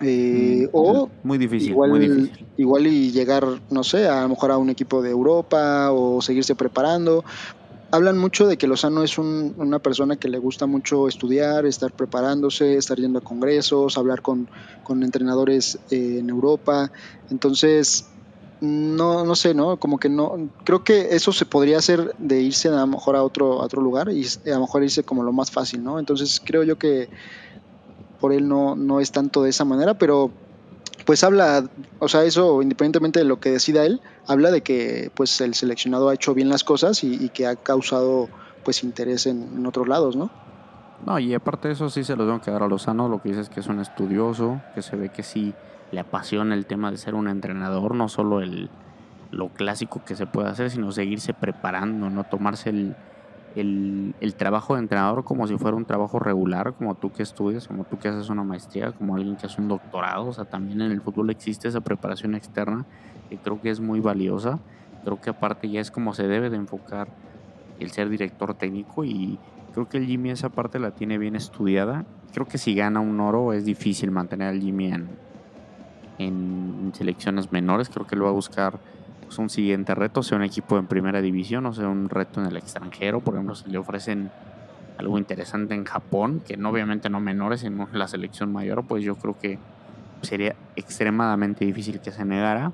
eh, 0.00 0.66
mm, 0.66 0.70
o 0.72 1.08
muy 1.22 1.38
difícil, 1.38 1.70
igual, 1.70 2.30
igual 2.56 2.86
y 2.86 3.12
llegar, 3.12 3.46
no 3.70 3.84
sé, 3.84 4.08
a 4.08 4.22
lo 4.22 4.30
mejor 4.30 4.50
a 4.50 4.58
un 4.58 4.70
equipo 4.70 5.02
de 5.02 5.10
Europa 5.10 5.90
o 5.92 6.20
seguirse 6.20 6.54
preparando. 6.54 7.24
Hablan 7.90 8.18
mucho 8.18 8.48
de 8.48 8.56
que 8.56 8.66
Lozano 8.66 9.04
es 9.04 9.18
una 9.18 9.78
persona 9.78 10.16
que 10.16 10.26
le 10.28 10.38
gusta 10.38 10.66
mucho 10.66 11.06
estudiar, 11.06 11.64
estar 11.64 11.92
preparándose, 11.92 12.76
estar 12.76 12.98
yendo 12.98 13.20
a 13.20 13.22
congresos, 13.22 13.96
hablar 13.96 14.20
con, 14.20 14.48
entrenadores 15.00 15.78
eh, 15.92 16.16
en 16.18 16.28
Europa. 16.28 16.90
Entonces, 17.30 18.06
no, 18.60 19.24
no 19.24 19.36
sé, 19.36 19.54
¿no? 19.54 19.76
Como 19.76 19.98
que 19.98 20.08
no, 20.08 20.48
creo 20.64 20.82
que 20.82 21.14
eso 21.14 21.32
se 21.32 21.46
podría 21.46 21.78
hacer 21.78 22.16
de 22.18 22.40
irse 22.40 22.66
a 22.68 22.72
lo 22.72 22.86
mejor 22.88 23.14
a 23.14 23.22
otro, 23.22 23.62
a 23.62 23.66
otro 23.66 23.80
lugar 23.80 24.10
y 24.10 24.26
a 24.46 24.54
lo 24.54 24.60
mejor 24.62 24.82
irse 24.82 25.04
como 25.04 25.22
lo 25.22 25.32
más 25.32 25.52
fácil, 25.52 25.84
¿no? 25.84 26.00
Entonces 26.00 26.42
creo 26.44 26.64
yo 26.64 26.76
que 26.76 27.08
por 28.24 28.32
él 28.32 28.48
no, 28.48 28.74
no 28.74 29.00
es 29.00 29.12
tanto 29.12 29.42
de 29.42 29.50
esa 29.50 29.66
manera, 29.66 29.98
pero 29.98 30.30
pues 31.04 31.22
habla, 31.24 31.68
o 31.98 32.08
sea, 32.08 32.24
eso 32.24 32.62
independientemente 32.62 33.18
de 33.18 33.26
lo 33.26 33.38
que 33.38 33.50
decida 33.50 33.84
él, 33.84 34.00
habla 34.26 34.50
de 34.50 34.62
que 34.62 35.10
pues 35.14 35.42
el 35.42 35.52
seleccionado 35.52 36.08
ha 36.08 36.14
hecho 36.14 36.32
bien 36.32 36.48
las 36.48 36.64
cosas 36.64 37.04
y, 37.04 37.28
que 37.28 37.46
ha 37.46 37.54
causado 37.54 38.30
pues 38.64 38.82
interés 38.82 39.26
en, 39.26 39.66
otros 39.66 39.88
lados, 39.88 40.16
¿no? 40.16 40.30
No, 41.04 41.18
y 41.18 41.34
aparte 41.34 41.68
de 41.68 41.74
eso 41.74 41.90
sí 41.90 42.02
se 42.02 42.16
lo 42.16 42.24
tengo 42.24 42.40
que 42.40 42.50
dar 42.50 42.62
a 42.62 42.66
Lozano, 42.66 43.10
lo 43.10 43.20
que 43.20 43.28
dice 43.28 43.42
es 43.42 43.50
que 43.50 43.60
es 43.60 43.66
un 43.66 43.78
estudioso, 43.78 44.62
que 44.74 44.80
se 44.80 44.96
ve 44.96 45.10
que 45.10 45.22
sí 45.22 45.52
le 45.92 46.00
apasiona 46.00 46.54
el 46.54 46.64
tema 46.64 46.90
de 46.90 46.96
ser 46.96 47.14
un 47.14 47.28
entrenador, 47.28 47.94
no 47.94 48.08
solo 48.08 48.40
el, 48.40 48.70
lo 49.32 49.50
clásico 49.50 50.00
que 50.02 50.16
se 50.16 50.24
puede 50.24 50.48
hacer, 50.48 50.70
sino 50.70 50.92
seguirse 50.92 51.34
preparando, 51.34 52.08
no 52.08 52.24
tomarse 52.24 52.70
el, 52.70 52.96
el, 53.54 54.14
el, 54.20 54.34
trabajo 54.34 54.74
de 54.74 54.80
entrenador 54.80 55.24
como 55.24 55.46
si 55.46 55.56
fuera 55.56 55.76
un 55.76 55.84
trabajo 55.84 56.18
regular, 56.18 56.74
como 56.74 56.94
tú 56.94 57.12
que 57.12 57.22
estudias, 57.22 57.68
como 57.68 57.84
tú 57.84 57.98
que 57.98 58.08
haces 58.08 58.28
una 58.28 58.42
maestría, 58.42 58.92
como 58.92 59.14
alguien 59.14 59.36
que 59.36 59.46
hace 59.46 59.60
un 59.60 59.68
doctorado. 59.68 60.26
O 60.26 60.32
sea, 60.32 60.44
también 60.44 60.80
en 60.80 60.90
el 60.90 61.00
fútbol 61.00 61.30
existe 61.30 61.68
esa 61.68 61.80
preparación 61.80 62.34
externa 62.34 62.84
que 63.28 63.38
creo 63.38 63.60
que 63.60 63.70
es 63.70 63.80
muy 63.80 64.00
valiosa. 64.00 64.58
Creo 65.04 65.20
que 65.20 65.30
aparte 65.30 65.68
ya 65.68 65.80
es 65.80 65.90
como 65.90 66.14
se 66.14 66.26
debe 66.26 66.50
de 66.50 66.56
enfocar 66.56 67.08
el 67.78 67.90
ser 67.90 68.08
director 68.08 68.54
técnico 68.54 69.04
y 69.04 69.38
creo 69.72 69.88
que 69.88 69.98
el 69.98 70.06
Jimmy 70.06 70.30
esa 70.30 70.48
parte 70.48 70.78
la 70.78 70.92
tiene 70.92 71.18
bien 71.18 71.36
estudiada. 71.36 72.04
Creo 72.32 72.46
que 72.46 72.58
si 72.58 72.74
gana 72.74 73.00
un 73.00 73.20
oro 73.20 73.52
es 73.52 73.64
difícil 73.64 74.10
mantener 74.10 74.48
al 74.48 74.60
Jimmy 74.60 74.92
en, 74.92 75.08
en 76.18 76.92
selecciones 76.94 77.52
menores. 77.52 77.88
Creo 77.88 78.06
que 78.06 78.16
lo 78.16 78.24
va 78.24 78.30
a 78.30 78.34
buscar 78.34 78.78
pues, 79.34 79.38
un 79.40 79.50
siguiente 79.50 79.94
reto, 79.96 80.22
sea 80.22 80.36
un 80.36 80.44
equipo 80.44 80.78
en 80.78 80.86
primera 80.86 81.20
división 81.20 81.66
o 81.66 81.72
sea 81.72 81.88
un 81.88 82.08
reto 82.08 82.40
en 82.40 82.46
el 82.46 82.56
extranjero. 82.56 83.20
Por 83.20 83.34
ejemplo, 83.34 83.56
si 83.56 83.68
le 83.68 83.78
ofrecen 83.78 84.30
algo 84.96 85.18
interesante 85.18 85.74
en 85.74 85.84
Japón, 85.84 86.40
que 86.46 86.56
no, 86.56 86.70
obviamente 86.70 87.10
no 87.10 87.18
menores 87.18 87.64
en 87.64 87.84
la 87.92 88.06
selección 88.06 88.52
mayor, 88.52 88.84
pues 88.86 89.02
yo 89.02 89.16
creo 89.16 89.36
que 89.36 89.58
sería 90.22 90.54
extremadamente 90.76 91.64
difícil 91.64 92.00
que 92.00 92.12
se 92.12 92.24
negara. 92.24 92.70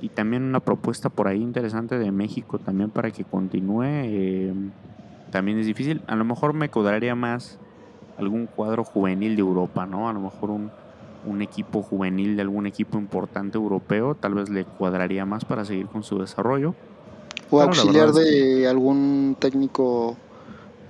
Y 0.00 0.08
también 0.08 0.42
una 0.42 0.60
propuesta 0.60 1.10
por 1.10 1.28
ahí 1.28 1.40
interesante 1.40 1.98
de 1.98 2.10
México 2.10 2.58
también 2.58 2.90
para 2.90 3.10
que 3.12 3.22
continúe. 3.22 3.84
Eh, 3.84 4.52
también 5.30 5.58
es 5.58 5.66
difícil. 5.66 6.02
A 6.08 6.16
lo 6.16 6.24
mejor 6.24 6.54
me 6.54 6.70
cuadraría 6.70 7.14
más 7.14 7.58
algún 8.18 8.46
cuadro 8.46 8.82
juvenil 8.82 9.36
de 9.36 9.42
Europa, 9.42 9.86
¿no? 9.86 10.08
A 10.08 10.12
lo 10.12 10.20
mejor 10.20 10.50
un, 10.50 10.72
un 11.26 11.42
equipo 11.42 11.82
juvenil 11.82 12.36
de 12.36 12.42
algún 12.42 12.66
equipo 12.66 12.98
importante 12.98 13.58
europeo, 13.58 14.14
tal 14.14 14.34
vez 14.34 14.48
le 14.48 14.64
cuadraría 14.64 15.26
más 15.26 15.44
para 15.44 15.64
seguir 15.64 15.86
con 15.86 16.02
su 16.02 16.18
desarrollo. 16.18 16.74
O 17.50 17.60
auxiliar 17.60 18.12
de 18.12 18.68
algún 18.68 19.36
técnico 19.38 20.16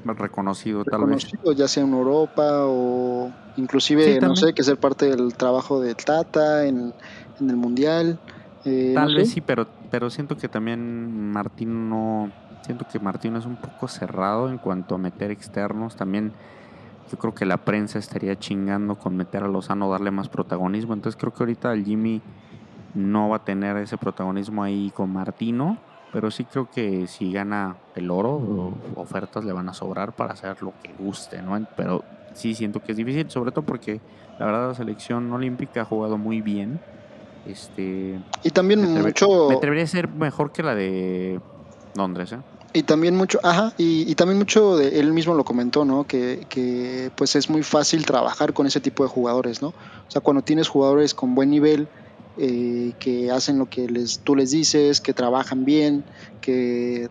reconocido, 0.04 0.84
tal 0.84 1.06
vez. 1.06 1.26
Ya 1.56 1.68
sea 1.68 1.84
en 1.84 1.92
Europa 1.92 2.64
o 2.66 3.30
inclusive, 3.56 4.20
no 4.20 4.36
sé, 4.36 4.52
que 4.54 4.62
ser 4.62 4.78
parte 4.78 5.08
del 5.08 5.34
trabajo 5.34 5.80
de 5.80 5.94
Tata 5.94 6.66
en, 6.66 6.92
el 7.40 7.56
Mundial. 7.56 8.18
Eh, 8.64 8.92
tal 8.94 9.14
vez 9.14 9.30
sí, 9.30 9.40
pero, 9.40 9.66
pero 9.90 10.10
siento 10.10 10.36
que 10.36 10.48
también 10.48 11.30
Martín 11.32 11.88
no... 11.88 12.30
Siento 12.62 12.86
que 12.92 13.00
Martín 13.00 13.36
es 13.36 13.46
un 13.46 13.56
poco 13.56 13.88
cerrado 13.88 14.50
en 14.50 14.58
cuanto 14.58 14.94
a 14.94 14.98
meter 14.98 15.30
externos. 15.30 15.96
También 15.96 16.32
yo 17.10 17.18
creo 17.18 17.34
que 17.34 17.44
la 17.44 17.58
prensa 17.58 17.98
estaría 17.98 18.38
chingando 18.38 18.96
con 18.96 19.16
meter 19.16 19.42
a 19.42 19.48
Lozano, 19.48 19.90
darle 19.90 20.10
más 20.10 20.28
protagonismo. 20.28 20.94
Entonces 20.94 21.18
creo 21.18 21.32
que 21.32 21.42
ahorita 21.42 21.72
el 21.72 21.84
Jimmy 21.84 22.22
no 22.94 23.28
va 23.28 23.36
a 23.36 23.44
tener 23.44 23.76
ese 23.78 23.96
protagonismo 23.98 24.62
ahí 24.62 24.92
con 24.94 25.12
Martino, 25.12 25.78
pero 26.12 26.30
sí 26.30 26.44
creo 26.44 26.70
que 26.70 27.06
si 27.06 27.32
gana 27.32 27.76
el 27.96 28.10
oro, 28.10 28.74
ofertas 28.94 29.44
le 29.44 29.52
van 29.52 29.68
a 29.68 29.74
sobrar 29.74 30.12
para 30.12 30.34
hacer 30.34 30.62
lo 30.62 30.72
que 30.82 30.92
guste, 30.98 31.42
¿no? 31.42 31.60
Pero 31.76 32.04
sí 32.32 32.54
siento 32.54 32.80
que 32.80 32.92
es 32.92 32.98
difícil, 32.98 33.28
sobre 33.30 33.50
todo 33.50 33.64
porque 33.64 34.00
la 34.38 34.46
verdad 34.46 34.68
la 34.68 34.74
selección 34.74 35.32
olímpica 35.32 35.82
ha 35.82 35.84
jugado 35.84 36.16
muy 36.16 36.40
bien. 36.40 36.80
Este, 37.46 38.20
y 38.44 38.50
también 38.50 38.80
mucho... 39.02 39.48
Me 39.48 39.56
atrevería 39.56 39.84
a 39.84 39.88
ser 39.88 40.08
mejor 40.08 40.52
que 40.52 40.62
la 40.62 40.74
de 40.74 41.40
Londres, 41.96 42.32
¿eh? 42.32 42.38
Y 42.72 42.84
también 42.84 43.16
mucho, 43.16 43.40
ajá, 43.42 43.72
y, 43.78 44.14
también 44.14 44.38
mucho 44.38 44.76
de 44.76 45.00
él 45.00 45.12
mismo 45.12 45.34
lo 45.34 45.44
comentó, 45.44 45.84
¿no? 45.84 46.06
Que, 46.06 46.46
que, 46.48 47.10
pues 47.16 47.34
es 47.34 47.50
muy 47.50 47.64
fácil 47.64 48.06
trabajar 48.06 48.52
con 48.52 48.66
ese 48.66 48.80
tipo 48.80 49.02
de 49.02 49.08
jugadores, 49.08 49.60
¿no? 49.60 49.68
O 49.68 50.10
sea, 50.10 50.20
cuando 50.20 50.42
tienes 50.42 50.68
jugadores 50.68 51.12
con 51.12 51.34
buen 51.34 51.50
nivel, 51.50 51.88
eh, 52.38 52.92
que 53.00 53.30
hacen 53.32 53.58
lo 53.58 53.68
que 53.68 53.88
les, 53.88 54.20
tú 54.20 54.36
les 54.36 54.52
dices, 54.52 55.00
que 55.00 55.12
trabajan 55.12 55.64
bien, 55.64 56.04
que 56.40 57.10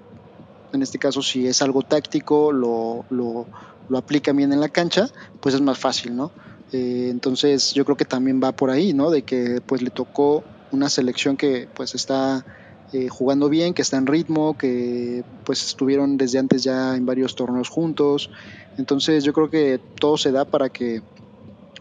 en 0.71 0.81
este 0.81 0.97
caso 0.97 1.21
si 1.21 1.45
es 1.45 1.61
algo 1.61 1.81
táctico, 1.81 2.53
lo, 2.53 3.03
lo, 3.09 3.45
lo 3.89 3.97
aplican 3.97 4.37
bien 4.37 4.53
en 4.53 4.61
la 4.61 4.69
cancha, 4.69 5.09
pues 5.41 5.55
es 5.55 5.61
más 5.61 5.77
fácil, 5.77 6.15
¿no? 6.15 6.31
Eh, 6.71 7.07
entonces 7.09 7.73
yo 7.73 7.83
creo 7.83 7.97
que 7.97 8.05
también 8.05 8.39
va 8.41 8.53
por 8.53 8.69
ahí, 8.69 8.93
¿no? 8.93 9.09
De 9.09 9.23
que 9.23 9.61
pues 9.65 9.81
le 9.81 9.89
tocó 9.89 10.43
una 10.71 10.87
selección 10.87 11.35
que 11.35 11.67
pues 11.73 11.95
está 11.95 12.45
eh, 12.93 13.07
jugando 13.09 13.49
bien, 13.49 13.73
que 13.73 13.81
está 13.81 13.97
en 13.97 14.07
ritmo, 14.07 14.57
que 14.57 15.23
pues 15.43 15.63
estuvieron 15.65 16.17
desde 16.17 16.39
antes 16.39 16.63
ya 16.63 16.95
en 16.95 17.05
varios 17.05 17.35
torneos 17.35 17.69
juntos. 17.69 18.31
Entonces 18.77 19.23
yo 19.23 19.33
creo 19.33 19.49
que 19.49 19.79
todo 19.99 20.17
se 20.17 20.31
da 20.31 20.45
para 20.45 20.69
que 20.69 21.01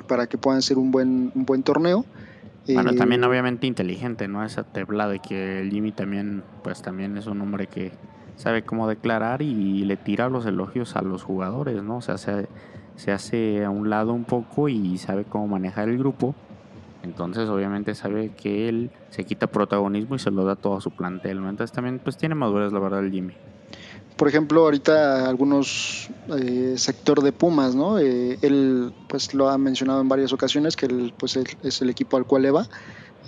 para 0.07 0.27
que 0.27 0.39
puedan 0.39 0.63
ser 0.63 0.79
un 0.79 0.91
buen 0.91 1.33
un 1.35 1.45
buen 1.45 1.63
torneo. 1.63 2.05
Bueno, 2.67 2.91
Eh, 2.91 2.97
también 2.97 3.25
obviamente 3.25 3.67
inteligente, 3.67 4.29
¿no? 4.29 4.45
Esa 4.45 4.63
tebla 4.63 5.09
de 5.09 5.21
que 5.21 5.61
el 5.61 5.71
Jimmy 5.71 5.93
también, 5.93 6.43
pues 6.63 6.83
también 6.83 7.17
es 7.17 7.27
un 7.27 7.41
hombre 7.41 7.67
que 7.67 7.93
sabe 8.37 8.63
cómo 8.63 8.87
declarar 8.87 9.41
y 9.41 9.85
le 9.85 9.97
tira 9.97 10.29
los 10.29 10.45
elogios 10.45 10.95
a 10.95 11.03
los 11.03 11.23
jugadores, 11.23 11.83
¿no? 11.83 11.97
O 11.97 12.01
sea, 12.03 12.19
se, 12.19 12.47
se 12.97 13.13
hace 13.13 13.65
a 13.65 13.71
un 13.71 13.89
lado 13.89 14.13
un 14.13 14.25
poco 14.25 14.69
y 14.69 14.99
sabe 14.99 15.25
cómo 15.25 15.49
manejar 15.49 15.89
el 15.89 15.97
grupo. 15.97 16.35
Entonces, 17.03 17.49
obviamente 17.49 17.95
sabe 17.95 18.31
que 18.31 18.69
él 18.69 18.91
se 19.11 19.25
quita 19.25 19.47
protagonismo 19.47 20.17
y 20.17 20.19
se 20.19 20.31
lo 20.31 20.45
da 20.45 20.57
todo 20.57 20.77
a 20.77 20.81
su 20.81 20.91
plantel, 20.91 21.41
¿no? 21.41 21.49
Entonces 21.49 21.73
también, 21.75 22.01
pues 22.03 22.17
tiene 22.17 22.35
madurez, 22.35 22.73
la 22.73 22.81
verdad, 22.81 23.01
el 23.05 23.11
Jimmy. 23.13 23.35
por 24.17 24.27
ejemplo, 24.27 24.63
ahorita 24.63 25.29
algunos 25.29 26.11
eh, 26.37 26.75
sector 26.77 27.23
de 27.23 27.31
Pumas, 27.33 27.77
¿no? 27.77 27.99
Eh, 28.01 28.37
él 28.43 28.93
pues 29.09 29.33
lo 29.33 29.49
ha 29.49 29.57
mencionado 29.59 30.01
en 30.01 30.09
varias 30.09 30.33
ocasiones 30.33 30.75
que 30.75 30.87
él, 30.87 31.15
pues 31.17 31.37
él 31.37 31.47
es 31.63 31.81
el 31.83 31.89
equipo 31.91 32.17
al 32.17 32.27
cual 32.27 32.43
le 32.43 32.51
va. 32.51 32.67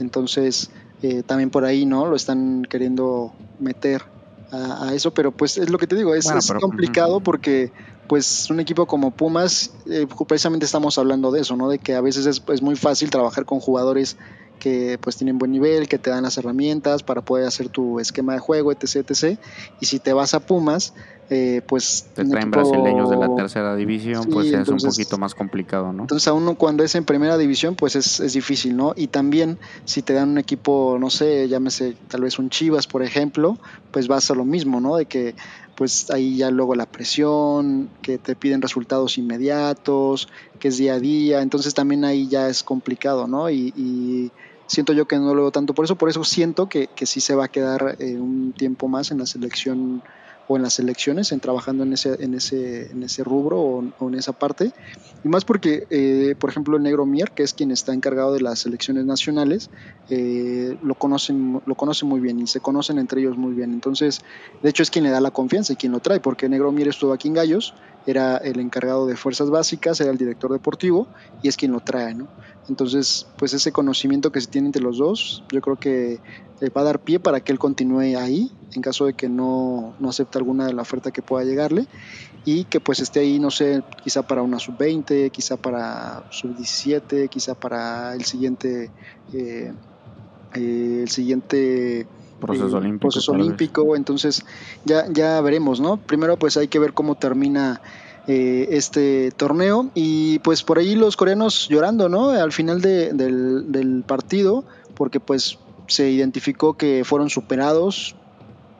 Entonces, 0.00 0.70
eh, 1.02 1.22
también 1.22 1.50
por 1.50 1.64
ahí, 1.64 1.86
¿no? 1.86 2.06
Lo 2.06 2.16
están 2.16 2.64
queriendo 2.68 3.32
meter 3.60 4.02
a, 4.50 4.88
a 4.88 4.94
eso, 4.94 5.12
pero 5.14 5.30
pues 5.30 5.58
es 5.58 5.70
lo 5.70 5.78
que 5.78 5.86
te 5.86 5.94
digo, 5.94 6.14
es, 6.14 6.24
Bueno, 6.24 6.40
es 6.40 6.48
pero- 6.48 6.60
complicado 6.60 7.20
porque 7.20 7.70
pues 8.10 8.50
un 8.50 8.58
equipo 8.58 8.86
como 8.86 9.12
Pumas, 9.12 9.70
eh, 9.86 10.04
precisamente 10.26 10.66
estamos 10.66 10.98
hablando 10.98 11.30
de 11.30 11.42
eso, 11.42 11.54
¿no? 11.56 11.68
De 11.68 11.78
que 11.78 11.94
a 11.94 12.00
veces 12.00 12.26
es, 12.26 12.42
es 12.52 12.60
muy 12.60 12.74
fácil 12.74 13.08
trabajar 13.08 13.44
con 13.44 13.60
jugadores 13.60 14.16
que 14.58 14.98
pues 15.00 15.16
tienen 15.16 15.38
buen 15.38 15.52
nivel, 15.52 15.86
que 15.88 15.96
te 15.96 16.10
dan 16.10 16.24
las 16.24 16.36
herramientas 16.36 17.04
para 17.04 17.20
poder 17.22 17.46
hacer 17.46 17.68
tu 17.68 18.00
esquema 18.00 18.32
de 18.34 18.40
juego, 18.40 18.72
etc, 18.72 18.96
etc. 19.08 19.38
Y 19.78 19.86
si 19.86 20.00
te 20.00 20.12
vas 20.12 20.34
a 20.34 20.40
Pumas, 20.40 20.92
eh, 21.32 21.62
pues 21.68 22.06
Te 22.12 22.24
traen 22.24 22.48
equipo- 22.48 22.50
brasileños 22.68 23.08
de 23.08 23.16
la 23.16 23.32
tercera 23.36 23.76
división, 23.76 24.24
Sí, 24.24 24.30
pues 24.32 24.52
es 24.52 24.66
un 24.68 24.78
poquito 24.78 25.16
más 25.16 25.32
complicado, 25.36 25.92
¿no? 25.92 26.02
entonces 26.02 26.26
a 26.26 26.32
uno 26.32 26.56
cuando 26.56 26.82
es 26.82 26.96
en 26.96 27.04
primera 27.04 27.38
división 27.38 27.76
pues 27.76 27.94
es, 27.94 28.18
es 28.18 28.32
difícil, 28.32 28.76
¿no? 28.76 28.92
Y 28.96 29.06
también 29.06 29.56
si 29.84 30.02
te 30.02 30.12
dan 30.12 30.30
un 30.30 30.38
equipo, 30.38 30.96
no 30.98 31.08
sé, 31.08 31.46
llámese 31.48 31.94
tal 32.08 32.22
vez 32.22 32.40
un 32.40 32.50
Chivas, 32.50 32.88
por 32.88 33.04
ejemplo, 33.04 33.56
pues 33.92 34.08
vas 34.08 34.28
a 34.32 34.34
lo 34.34 34.44
mismo, 34.44 34.80
¿no? 34.80 34.96
De 34.96 35.06
que 35.06 35.36
pues 35.80 36.10
ahí 36.10 36.36
ya 36.36 36.50
luego 36.50 36.74
la 36.74 36.84
presión, 36.84 37.88
que 38.02 38.18
te 38.18 38.36
piden 38.36 38.60
resultados 38.60 39.16
inmediatos, 39.16 40.28
que 40.58 40.68
es 40.68 40.76
día 40.76 40.92
a 40.92 41.00
día, 41.00 41.40
entonces 41.40 41.72
también 41.72 42.04
ahí 42.04 42.28
ya 42.28 42.50
es 42.50 42.62
complicado, 42.62 43.26
¿no? 43.26 43.48
Y, 43.48 44.30
siento 44.66 44.92
yo 44.92 45.08
que 45.08 45.16
no 45.16 45.34
lo 45.34 45.40
veo 45.40 45.50
tanto 45.50 45.72
por 45.72 45.86
eso, 45.86 45.96
por 45.96 46.10
eso 46.10 46.22
siento 46.22 46.68
que, 46.68 46.88
que 46.88 47.06
sí 47.06 47.22
se 47.22 47.34
va 47.34 47.46
a 47.46 47.48
quedar 47.48 47.96
eh, 47.98 48.18
un 48.18 48.52
tiempo 48.52 48.88
más 48.88 49.10
en 49.10 49.18
la 49.20 49.26
selección 49.26 50.02
o 50.50 50.56
en 50.56 50.64
las 50.64 50.74
selecciones, 50.74 51.30
en 51.30 51.38
trabajando 51.38 51.84
en 51.84 51.92
ese, 51.92 52.24
en 52.24 52.34
ese, 52.34 52.90
en 52.90 53.04
ese 53.04 53.22
rubro 53.22 53.60
o, 53.60 53.84
o 54.00 54.08
en 54.08 54.16
esa 54.16 54.32
parte. 54.32 54.72
Y 55.22 55.28
más 55.28 55.44
porque, 55.44 55.86
eh, 55.90 56.34
por 56.40 56.50
ejemplo, 56.50 56.76
el 56.76 56.82
negro 56.82 57.06
Mier, 57.06 57.30
que 57.30 57.44
es 57.44 57.54
quien 57.54 57.70
está 57.70 57.94
encargado 57.94 58.32
de 58.32 58.40
las 58.40 58.58
selecciones 58.58 59.04
nacionales, 59.04 59.70
eh, 60.08 60.76
lo, 60.82 60.96
conocen, 60.96 61.60
lo 61.64 61.74
conoce 61.76 62.04
muy 62.04 62.18
bien 62.18 62.40
y 62.40 62.48
se 62.48 62.58
conocen 62.58 62.98
entre 62.98 63.20
ellos 63.20 63.36
muy 63.36 63.54
bien. 63.54 63.72
Entonces, 63.72 64.22
de 64.60 64.70
hecho, 64.70 64.82
es 64.82 64.90
quien 64.90 65.04
le 65.04 65.10
da 65.10 65.20
la 65.20 65.30
confianza 65.30 65.74
y 65.74 65.76
quien 65.76 65.92
lo 65.92 66.00
trae, 66.00 66.18
porque 66.18 66.48
negro 66.48 66.72
Mier 66.72 66.88
estuvo 66.88 67.12
aquí 67.12 67.28
en 67.28 67.34
Gallos, 67.34 67.72
era 68.06 68.38
el 68.38 68.58
encargado 68.58 69.06
de 69.06 69.14
fuerzas 69.14 69.50
básicas, 69.50 70.00
era 70.00 70.10
el 70.10 70.18
director 70.18 70.50
deportivo 70.50 71.06
y 71.44 71.48
es 71.48 71.56
quien 71.56 71.70
lo 71.70 71.78
trae, 71.78 72.12
¿no? 72.12 72.26
Entonces, 72.68 73.26
pues 73.36 73.52
ese 73.52 73.72
conocimiento 73.72 74.30
que 74.30 74.40
se 74.40 74.46
tiene 74.46 74.68
entre 74.68 74.82
los 74.82 74.98
dos, 74.98 75.42
yo 75.50 75.60
creo 75.60 75.76
que 75.76 76.20
eh, 76.60 76.70
va 76.70 76.82
a 76.82 76.84
dar 76.84 77.00
pie 77.00 77.18
para 77.18 77.40
que 77.40 77.52
él 77.52 77.58
continúe 77.58 78.16
ahí, 78.18 78.52
en 78.74 78.82
caso 78.82 79.06
de 79.06 79.14
que 79.14 79.28
no, 79.28 79.94
no 79.98 80.08
acepte 80.08 80.38
alguna 80.38 80.66
de 80.66 80.72
la 80.72 80.82
oferta 80.82 81.10
que 81.10 81.22
pueda 81.22 81.44
llegarle 81.44 81.86
y 82.44 82.64
que 82.64 82.80
pues 82.80 83.00
esté 83.00 83.20
ahí, 83.20 83.38
no 83.38 83.50
sé, 83.50 83.82
quizá 84.02 84.22
para 84.22 84.42
una 84.42 84.58
sub-20, 84.58 85.30
quizá 85.30 85.56
para 85.56 86.24
sub-17, 86.30 87.28
quizá 87.28 87.54
para 87.54 88.14
el 88.14 88.24
siguiente, 88.24 88.90
eh, 89.32 89.72
eh, 90.54 90.98
el 91.02 91.08
siguiente 91.08 92.06
Proceso 92.40 92.76
eh, 92.76 92.80
olímpico. 92.80 93.00
proceso 93.00 93.32
olímpico, 93.32 93.96
entonces 93.96 94.44
ya, 94.84 95.04
ya 95.12 95.40
veremos, 95.42 95.80
¿no? 95.80 95.98
Primero 95.98 96.38
pues 96.38 96.56
hay 96.56 96.68
que 96.68 96.78
ver 96.78 96.94
cómo 96.94 97.14
termina 97.14 97.82
eh, 98.26 98.68
este 98.70 99.30
torneo 99.32 99.90
y 99.94 100.38
pues 100.40 100.62
por 100.62 100.78
ahí 100.78 100.94
los 100.94 101.16
coreanos 101.16 101.68
llorando, 101.68 102.08
¿no? 102.08 102.30
Al 102.30 102.52
final 102.52 102.80
de- 102.80 103.12
del, 103.12 103.70
del 103.72 104.02
partido, 104.06 104.64
porque 104.94 105.20
pues 105.20 105.58
se 105.88 106.10
identificó 106.10 106.74
que 106.74 107.02
fueron 107.04 107.30
superados 107.30 108.14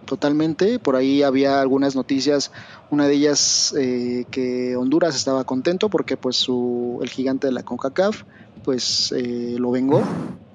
totalmente, 0.07 0.79
por 0.79 0.97
ahí 0.97 1.23
había 1.23 1.61
algunas 1.61 1.95
noticias, 1.95 2.51
una 2.91 3.07
de 3.07 3.15
ellas 3.15 3.75
eh, 3.79 4.25
que 4.31 4.77
Honduras 4.77 5.15
estaba 5.15 5.45
contento 5.45 5.89
porque 5.89 6.17
pues 6.17 6.37
su, 6.37 6.99
el 7.03 7.09
gigante 7.09 7.47
de 7.47 7.53
la 7.53 7.63
CONCACAF 7.63 8.23
pues 8.65 9.13
eh, 9.17 9.57
lo 9.59 9.71
vengó, 9.71 10.03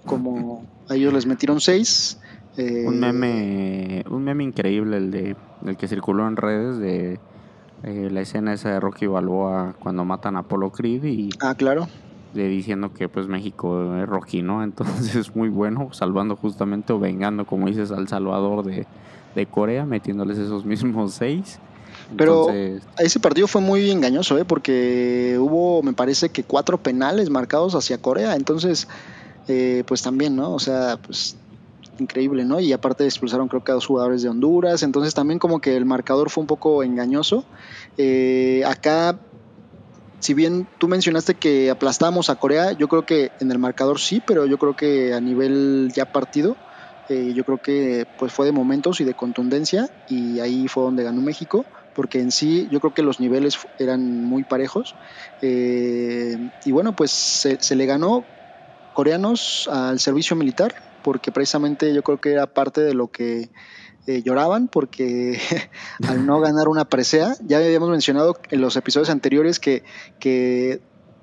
como 0.05 0.65
a 0.89 0.95
ellos 0.95 1.13
les 1.13 1.25
metieron 1.25 1.59
seis. 1.61 2.19
eh, 2.57 2.83
Un 2.85 2.99
meme, 2.99 4.03
un 4.09 4.23
meme 4.23 4.43
increíble 4.43 4.97
el 4.97 5.11
de 5.11 5.35
el 5.65 5.77
que 5.77 5.87
circuló 5.87 6.27
en 6.27 6.35
redes 6.37 6.77
de 6.77 7.19
eh, 7.83 8.09
la 8.11 8.21
escena 8.21 8.53
esa 8.53 8.69
de 8.71 8.79
Rocky 8.79 9.05
Balboa 9.07 9.75
cuando 9.79 10.05
matan 10.05 10.35
a 10.35 10.39
Apollo 10.39 10.71
Creed 10.71 11.03
y 11.03 11.29
Ah, 11.39 11.55
claro. 11.55 11.87
de 12.33 12.47
diciendo 12.47 12.93
que 12.93 13.07
pues 13.09 13.27
México 13.27 13.95
es 13.97 14.07
Rocky, 14.07 14.41
¿no? 14.41 14.63
Entonces 15.09 15.15
es 15.15 15.35
muy 15.35 15.49
bueno, 15.49 15.89
salvando 15.93 16.35
justamente 16.35 16.93
o 16.93 16.99
vengando, 16.99 17.45
como 17.45 17.67
dices, 17.67 17.91
al 17.91 18.07
Salvador 18.07 18.63
de, 18.65 18.85
de 19.35 19.45
Corea, 19.45 19.85
metiéndoles 19.85 20.37
esos 20.37 20.65
mismos 20.65 21.13
seis. 21.13 21.59
Pero- 22.17 22.49
Entonces, 22.49 22.83
Ese 22.99 23.19
partido 23.19 23.47
fue 23.47 23.61
muy 23.61 23.89
engañoso, 23.89 24.37
¿eh? 24.37 24.45
porque 24.45 25.37
hubo, 25.39 25.81
me 25.81 25.93
parece 25.93 26.29
que 26.29 26.43
cuatro 26.43 26.77
penales 26.77 27.29
marcados 27.29 27.73
hacia 27.73 27.97
Corea, 27.99 28.35
entonces, 28.35 28.87
eh, 29.47 29.83
pues 29.87 30.01
también, 30.01 30.35
¿no? 30.35 30.53
O 30.53 30.59
sea, 30.59 30.97
pues 30.97 31.35
increíble, 31.99 32.45
¿no? 32.45 32.59
Y 32.59 32.73
aparte 32.73 33.05
expulsaron 33.05 33.47
creo 33.47 33.63
que 33.63 33.71
a 33.71 33.75
dos 33.75 33.85
jugadores 33.85 34.21
de 34.21 34.29
Honduras, 34.29 34.83
entonces 34.83 35.13
también 35.13 35.39
como 35.39 35.59
que 35.59 35.75
el 35.75 35.85
marcador 35.85 36.29
fue 36.29 36.41
un 36.41 36.47
poco 36.47 36.83
engañoso. 36.83 37.45
Eh, 37.97 38.63
acá, 38.65 39.19
si 40.19 40.33
bien 40.33 40.67
tú 40.77 40.87
mencionaste 40.87 41.35
que 41.35 41.69
aplastamos 41.69 42.29
a 42.29 42.35
Corea, 42.35 42.71
yo 42.73 42.87
creo 42.87 43.05
que 43.05 43.31
en 43.39 43.51
el 43.51 43.59
marcador 43.59 43.99
sí, 43.99 44.21
pero 44.21 44.45
yo 44.45 44.57
creo 44.57 44.75
que 44.75 45.13
a 45.13 45.21
nivel 45.21 45.89
ya 45.93 46.05
partido, 46.05 46.57
eh, 47.07 47.33
yo 47.33 47.43
creo 47.43 47.59
que 47.59 48.07
pues 48.17 48.33
fue 48.33 48.47
de 48.47 48.51
momentos 48.51 48.99
y 48.99 49.03
de 49.03 49.13
contundencia 49.13 49.87
y 50.07 50.39
ahí 50.39 50.67
fue 50.67 50.83
donde 50.83 51.03
ganó 51.03 51.21
México 51.21 51.67
porque 51.93 52.19
en 52.19 52.31
sí 52.31 52.67
yo 52.71 52.79
creo 52.79 52.93
que 52.95 53.03
los 53.03 53.19
niveles 53.19 53.57
eran 53.77 54.23
muy 54.23 54.43
parejos 54.43 54.95
Eh, 55.39 56.35
y 56.63 56.71
bueno 56.71 56.95
pues 56.95 57.11
se 57.11 57.75
le 57.75 57.85
ganó 57.85 58.25
coreanos 58.91 59.69
al 59.71 59.99
servicio 59.99 60.35
militar 60.35 60.73
porque 61.05 61.31
precisamente 61.31 61.93
yo 61.93 62.01
creo 62.01 62.19
que 62.19 62.31
era 62.31 62.47
parte 62.47 62.81
de 62.81 62.95
lo 62.95 63.07
que 63.11 63.49
eh, 64.07 64.21
lloraban 64.23 64.67
porque 64.67 65.39
al 66.07 66.25
no 66.25 66.39
ganar 66.41 66.67
una 66.67 66.85
presea 66.85 67.35
ya 67.47 67.57
habíamos 67.59 67.89
mencionado 67.91 68.35
en 68.49 68.59
los 68.59 68.75
episodios 68.75 69.11
anteriores 69.11 69.59
que, 69.59 69.83
que 70.19 70.81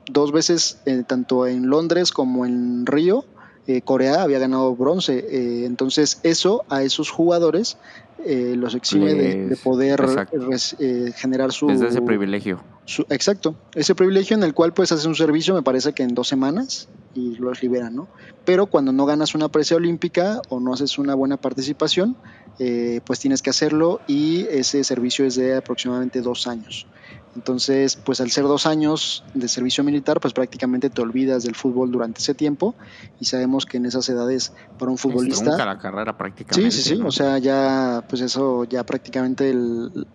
dos 0.09 0.31
veces 0.31 0.81
eh, 0.87 1.03
tanto 1.07 1.49
en 1.49 1.67
Londres 1.69 2.13
como 2.13 2.47
en 2.47 2.87
Río 2.87 3.25
eh, 3.67 3.81
Corea 3.83 4.23
había 4.23 4.39
ganado 4.39 4.75
bronce 4.77 5.19
eh, 5.19 5.65
entonces 5.67 6.21
eso 6.23 6.65
a 6.69 6.83
esos 6.85 7.11
jugadores 7.11 7.77
eh, 8.25 8.55
los 8.57 8.75
exime 8.77 9.15
de, 9.15 9.37
de 9.37 9.47
Les- 9.51 9.61
poder 9.61 10.01
res- 10.01 10.77
generar 11.17 11.51
su, 11.53 11.67
desde 11.67 11.89
ese 11.89 12.03
privilegio. 12.03 12.61
Su- 12.85 13.07
exacto, 13.11 13.55
ese 13.75 13.95
privilegio 13.95 14.37
en 14.37 14.43
el 14.43 14.55
cual 14.55 14.73
pues 14.73 14.93
haces 14.93 15.07
un 15.07 15.15
servicio, 15.15 15.55
me 15.55 15.63
parece 15.63 15.93
que 15.93 16.03
en 16.03 16.15
dos 16.15 16.29
semanas 16.29 16.89
y 17.15 17.37
los 17.37 17.63
liberan, 17.63 17.95
¿no? 17.95 18.09
Pero 18.45 18.67
cuando 18.67 18.93
no 18.93 19.07
ganas 19.07 19.35
una 19.35 19.49
presea 19.49 19.77
olímpica 19.77 20.41
o 20.49 20.61
no 20.61 20.73
haces 20.73 20.99
una 20.99 21.15
buena 21.15 21.37
participación, 21.37 22.17
eh, 22.59 23.01
pues 23.05 23.21
tienes 23.21 23.43
que 23.43 23.51
hacerlo 23.51 24.01
y 24.07 24.47
ese 24.49 24.83
servicio 24.85 25.25
es 25.25 25.37
de 25.37 25.57
aproximadamente 25.57 26.21
dos 26.23 26.47
años. 26.47 26.87
Entonces, 27.35 27.97
pues 27.97 28.21
al 28.21 28.31
ser 28.31 28.45
dos 28.45 28.67
años 28.67 29.25
de 29.33 29.49
servicio 29.49 29.83
militar, 29.85 30.21
pues 30.21 30.35
prácticamente 30.35 30.91
te 30.91 31.01
olvidas 31.01 31.45
del 31.45 31.55
fútbol 31.55 31.91
durante 31.91 32.21
ese 32.21 32.35
tiempo 32.35 32.75
y 33.21 33.25
sabemos 33.25 33.65
que 33.65 33.79
en 33.79 33.87
esas 33.87 34.07
edades 34.11 34.53
para 34.79 34.91
un 34.91 34.99
trunca 34.99 35.03
futbolista... 35.19 35.65
la 35.65 35.79
carrera 35.79 36.17
prácticamente. 36.17 36.71
Sí, 36.71 36.83
sí, 36.83 36.89
sí, 36.91 36.99
¿no? 36.99 37.09
o 37.09 37.13
sea, 37.13 37.39
ya, 37.39 38.05
pues 38.09 38.21
eso, 38.23 38.65
ya 38.65 38.85
prácticamente 38.85 39.49
el... 39.49 40.07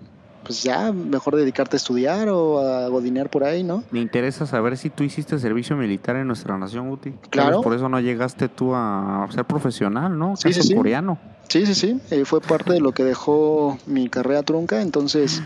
Pues 0.47 0.63
ya, 0.63 0.91
mejor 0.93 1.35
dedicarte 1.35 1.75
a 1.75 1.77
estudiar 1.77 2.29
o 2.29 2.59
a 2.59 2.87
godinear 2.87 3.29
por 3.29 3.43
ahí, 3.43 3.63
¿no? 3.63 3.83
Me 3.91 3.99
interesa 3.99 4.45
saber 4.47 4.77
si 4.77 4.89
tú 4.89 5.03
hiciste 5.03 5.37
servicio 5.39 5.75
militar 5.75 6.15
en 6.15 6.25
nuestra 6.27 6.57
nación, 6.57 6.89
Guti. 6.89 7.11
Claro. 7.29 7.61
Por 7.61 7.73
eso 7.75 7.89
no 7.89 7.99
llegaste 7.99 8.47
tú 8.47 8.73
a 8.73 9.27
ser 9.29 9.43
profesional, 9.45 10.17
¿no? 10.17 10.35
Sí, 10.37 10.49
Caso 10.49 10.61
sí, 10.61 10.69
sí. 10.69 10.75
coreano. 10.75 11.19
Sí, 11.49 11.65
sí, 11.65 11.75
sí, 11.75 11.99
eh, 12.11 12.23
fue 12.25 12.39
parte 12.41 12.73
de 12.73 12.79
lo 12.79 12.93
que 12.93 13.03
dejó 13.03 13.77
mi 13.85 14.09
carrera 14.09 14.43
trunca, 14.43 14.81
entonces, 14.81 15.41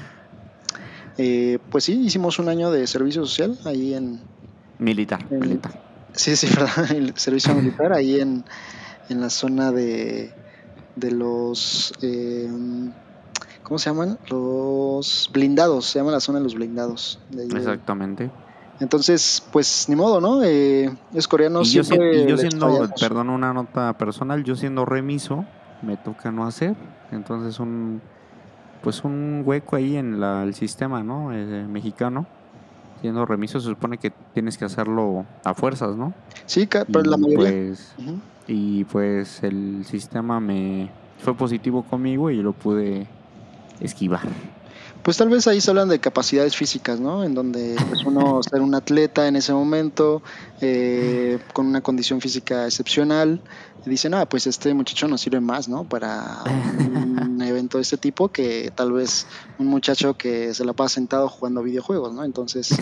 eh, 1.18 1.60
pues 1.70 1.84
sí, 1.84 1.94
hicimos 2.00 2.40
un 2.40 2.50
año 2.50 2.72
de 2.72 2.88
servicio 2.88 3.26
social 3.26 3.58
ahí 3.66 3.94
en... 3.94 4.20
Militar, 4.80 5.26
en- 5.30 5.40
militar. 5.40 5.72
Sí, 6.14 6.36
sí, 6.36 6.48
verdad, 6.56 6.92
el 6.92 7.16
servicio 7.18 7.54
militar 7.56 7.94
ahí 7.94 8.20
en, 8.20 8.44
en 9.10 9.22
la 9.22 9.30
zona 9.30 9.72
de, 9.72 10.32
de 10.96 11.12
los... 11.12 11.94
eh, 12.02 12.50
¿Cómo 13.72 13.80
se 13.80 13.90
llaman? 13.90 14.18
Los 14.30 15.30
blindados, 15.32 15.86
se 15.86 15.98
llama 16.00 16.12
la 16.12 16.20
zona 16.20 16.40
de 16.40 16.44
los 16.44 16.56
blindados. 16.56 17.20
de 17.30 17.46
Exactamente. 17.46 18.30
Entonces, 18.82 19.42
pues 19.50 19.86
ni 19.88 19.96
modo, 19.96 20.20
¿no? 20.20 20.44
Eh, 20.44 20.94
los 21.14 21.26
coreanos 21.26 21.70
Y 21.70 21.76
yo, 21.78 21.84
si- 21.86 21.88
siempre 21.92 22.18
y 22.18 22.28
yo 22.28 22.36
les 22.36 22.42
siendo, 22.42 22.68
fallamos. 22.68 23.00
perdón, 23.00 23.30
una 23.30 23.54
nota 23.54 23.98
personal, 23.98 24.44
yo 24.44 24.58
siendo 24.58 24.84
remiso, 24.84 25.46
me 25.84 25.96
toca 25.96 26.34
no 26.34 26.46
hacer. 26.46 26.76
Entonces 27.14 27.62
un 27.62 28.02
pues 28.84 29.06
un 29.06 29.42
hueco 29.46 29.78
ahí 29.78 29.96
en 29.96 30.20
la- 30.20 30.44
el 30.44 30.54
sistema, 30.54 31.02
¿no? 31.02 31.32
Eh, 31.32 31.66
mexicano. 31.66 32.26
Siendo 33.00 33.26
remiso 33.26 33.62
se 33.62 33.68
supone 33.70 33.98
que 33.98 34.12
tienes 34.34 34.58
que 34.58 34.66
hacerlo 34.66 35.26
a 35.46 35.54
fuerzas, 35.54 35.96
¿no? 35.96 36.14
Sí, 36.46 36.68
pero 36.68 37.04
la 37.10 37.16
mayoría. 37.16 37.38
Pues, 37.52 37.94
y 38.50 38.84
pues 38.84 39.42
el 39.44 39.86
sistema 39.86 40.42
me 40.42 40.92
fue 41.20 41.34
positivo 41.36 41.84
conmigo 41.84 42.30
y 42.30 42.36
yo 42.36 42.44
lo 42.44 42.52
pude 42.52 43.08
esquivar. 43.82 44.28
Pues 45.04 45.18
tal 45.18 45.30
vez 45.30 45.48
ahí 45.48 45.60
se 45.62 45.72
hablan 45.72 45.90
de 45.90 46.00
capacidades 46.00 46.56
físicas, 46.56 47.00
¿no? 47.00 47.24
En 47.24 47.34
donde 47.34 47.76
pues 47.90 48.06
uno 48.06 48.42
ser 48.50 48.62
un 48.62 48.76
atleta 48.76 49.28
en 49.28 49.36
ese 49.36 49.52
momento, 49.52 50.22
eh, 50.62 51.40
con 51.54 51.66
una 51.66 51.82
condición 51.82 52.22
física 52.22 52.66
excepcional, 52.66 53.42
dicen, 53.86 54.14
ah, 54.14 54.28
pues 54.28 54.46
este 54.46 54.74
muchacho 54.74 55.08
nos 55.08 55.22
sirve 55.22 55.40
más, 55.40 55.68
¿no? 55.68 55.86
Para 55.86 56.44
un 56.46 57.42
evento 57.46 57.80
de 57.80 57.82
este 57.82 57.98
tipo 57.98 58.28
que 58.28 58.72
tal 58.76 58.92
vez 58.92 59.26
un 59.58 59.68
muchacho 59.68 60.16
que 60.16 60.54
se 60.54 60.66
la 60.66 60.74
pasa 60.74 60.96
sentado 60.96 61.30
jugando 61.30 61.64
videojuegos, 61.64 62.14
¿no? 62.14 62.24
Entonces, 62.24 62.70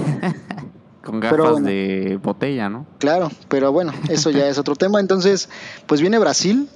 Con 1.04 1.22
Pero 1.22 1.38
gafas 1.38 1.52
bueno. 1.54 1.68
de 1.68 2.20
botella, 2.22 2.70
¿no? 2.70 2.86
Claro, 3.00 3.32
pero 3.48 3.72
bueno, 3.72 3.94
eso 4.10 4.32
ya 4.32 4.48
es 4.50 4.58
otro 4.58 4.76
tema. 4.76 5.00
Entonces, 5.00 5.50
pues 5.88 6.02
viene 6.02 6.20
Brasil. 6.20 6.70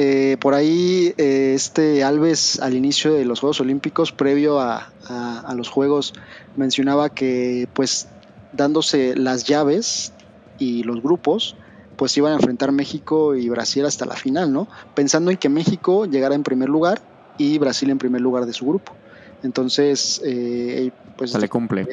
Eh, 0.00 0.36
por 0.38 0.54
ahí 0.54 1.12
eh, 1.18 1.54
este 1.56 2.04
Alves 2.04 2.60
al 2.60 2.74
inicio 2.74 3.14
de 3.14 3.24
los 3.24 3.40
Juegos 3.40 3.60
Olímpicos, 3.60 4.12
previo 4.12 4.60
a, 4.60 4.92
a- 5.08 5.40
a 5.40 5.54
los 5.54 5.68
Juegos, 5.68 6.12
mencionaba 6.54 7.08
que 7.10 7.68
pues 7.72 8.06
dándose 8.52 9.16
las 9.16 9.42
llaves 9.44 10.12
y 10.56 10.84
los 10.84 11.02
grupos, 11.02 11.56
pues 11.96 12.16
iban 12.16 12.32
a 12.32 12.36
enfrentar 12.36 12.70
México 12.70 13.34
y 13.34 13.48
Brasil 13.48 13.84
hasta 13.86 14.06
la 14.06 14.14
final, 14.14 14.52
¿no? 14.52 14.68
Pensando 14.94 15.32
en 15.32 15.36
que 15.36 15.48
México 15.48 16.06
llegara 16.06 16.36
en 16.36 16.44
primer 16.44 16.68
lugar 16.68 17.02
y 17.36 17.58
Brasil 17.58 17.90
en 17.90 17.98
primer 17.98 18.20
lugar 18.20 18.46
de 18.46 18.52
su 18.52 18.66
grupo. 18.66 18.96
Entonces, 19.42 20.20
eh, 20.24 20.92
pues 21.16 21.32
Se 21.32 21.40
le 21.40 21.48
cumple. 21.48 21.86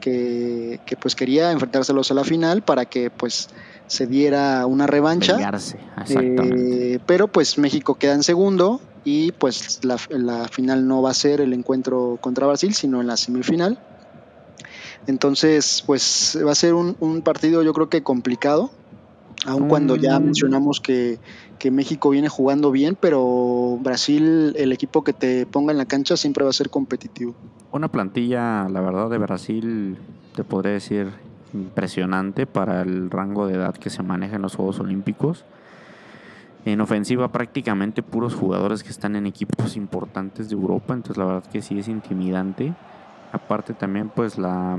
que, 0.00 0.80
que, 0.84 0.96
pues 0.96 1.14
quería 1.14 1.52
enfrentárselos 1.52 2.10
a 2.10 2.14
la 2.14 2.24
final 2.24 2.62
para 2.62 2.86
que 2.86 3.10
pues 3.10 3.46
se 3.92 4.06
diera 4.06 4.64
una 4.66 4.86
revancha. 4.86 5.36
Eh, 6.08 6.98
pero 7.04 7.28
pues 7.28 7.58
México 7.58 7.96
queda 7.96 8.14
en 8.14 8.22
segundo 8.22 8.80
y 9.04 9.32
pues 9.32 9.80
la, 9.84 9.98
la 10.08 10.48
final 10.48 10.88
no 10.88 11.02
va 11.02 11.10
a 11.10 11.14
ser 11.14 11.42
el 11.42 11.52
encuentro 11.52 12.16
contra 12.22 12.46
Brasil, 12.46 12.72
sino 12.72 13.02
en 13.02 13.06
la 13.06 13.18
semifinal. 13.18 13.78
Entonces, 15.06 15.82
pues 15.86 16.38
va 16.46 16.52
a 16.52 16.54
ser 16.54 16.72
un, 16.72 16.96
un 17.00 17.20
partido 17.20 17.62
yo 17.62 17.74
creo 17.74 17.90
que 17.90 18.02
complicado, 18.02 18.70
aun 19.44 19.68
cuando 19.68 19.96
ya 19.96 20.18
Mm. 20.18 20.24
mencionamos 20.24 20.80
que, 20.80 21.18
que 21.58 21.70
México 21.70 22.08
viene 22.08 22.30
jugando 22.30 22.70
bien, 22.70 22.96
pero 22.98 23.78
Brasil, 23.82 24.54
el 24.56 24.72
equipo 24.72 25.04
que 25.04 25.12
te 25.12 25.44
ponga 25.44 25.72
en 25.72 25.78
la 25.78 25.84
cancha 25.84 26.16
siempre 26.16 26.44
va 26.44 26.50
a 26.50 26.54
ser 26.54 26.70
competitivo. 26.70 27.34
Una 27.72 27.88
plantilla, 27.88 28.68
la 28.70 28.80
verdad, 28.80 29.10
de 29.10 29.18
Brasil, 29.18 29.98
te 30.34 30.44
podría 30.44 30.72
decir, 30.72 31.10
impresionante 31.54 32.46
para 32.46 32.82
el 32.82 33.10
rango 33.10 33.46
de 33.46 33.54
edad 33.54 33.74
que 33.74 33.90
se 33.90 34.02
maneja 34.02 34.36
en 34.36 34.42
los 34.42 34.56
Juegos 34.56 34.80
Olímpicos. 34.80 35.44
En 36.64 36.80
ofensiva 36.80 37.32
prácticamente 37.32 38.02
puros 38.02 38.34
jugadores 38.34 38.84
que 38.84 38.90
están 38.90 39.16
en 39.16 39.26
equipos 39.26 39.76
importantes 39.76 40.48
de 40.48 40.54
Europa, 40.54 40.94
entonces 40.94 41.16
la 41.16 41.24
verdad 41.24 41.44
que 41.50 41.60
sí 41.60 41.78
es 41.78 41.88
intimidante. 41.88 42.72
Aparte 43.32 43.74
también 43.74 44.10
pues 44.10 44.38
la, 44.38 44.78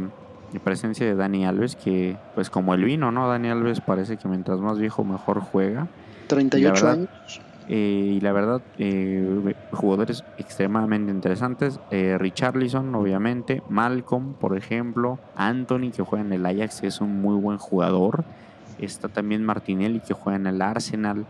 presencia 0.64 1.06
de 1.06 1.16
Dani 1.16 1.46
Alves, 1.46 1.76
que 1.76 2.16
pues 2.36 2.50
como 2.50 2.74
el 2.74 2.86
vino, 2.86 3.12
¿no? 3.12 3.28
Dani 3.28 3.50
Alves 3.50 3.82
parece 3.82 4.18
que 4.18 4.28
mientras 4.28 4.60
más 4.60 4.80
viejo 4.80 5.04
mejor 5.04 5.42
juega. 5.42 5.88
38 6.28 6.74
verdad, 6.74 6.94
años. 6.94 7.42
Eh, 7.70 8.16
y 8.18 8.20
la 8.20 8.32
verdad, 8.34 8.62
eh, 8.78 9.56
jugadores 9.72 10.24
extremadamente 10.38 11.12
interesantes. 11.12 11.80
Eh, 11.92 12.18
Richarlison, 12.20 12.94
obviamente. 12.96 13.62
Malcolm, 13.70 14.34
por 14.34 14.58
ejemplo. 14.58 15.20
Anthony, 15.36 15.92
que 15.96 16.04
juega 16.04 16.26
en 16.26 16.34
el 16.34 16.46
Ajax, 16.46 16.82
que 16.82 16.88
es 16.88 17.02
un 17.02 17.22
muy 17.22 17.36
buen 17.40 17.58
jugador. 17.58 18.24
Está 18.80 19.08
también 19.08 19.44
Martinelli, 19.46 20.00
que 20.00 20.14
juega 20.14 20.38
en 20.38 20.48
el 20.48 20.62
Arsenal. 20.62 21.26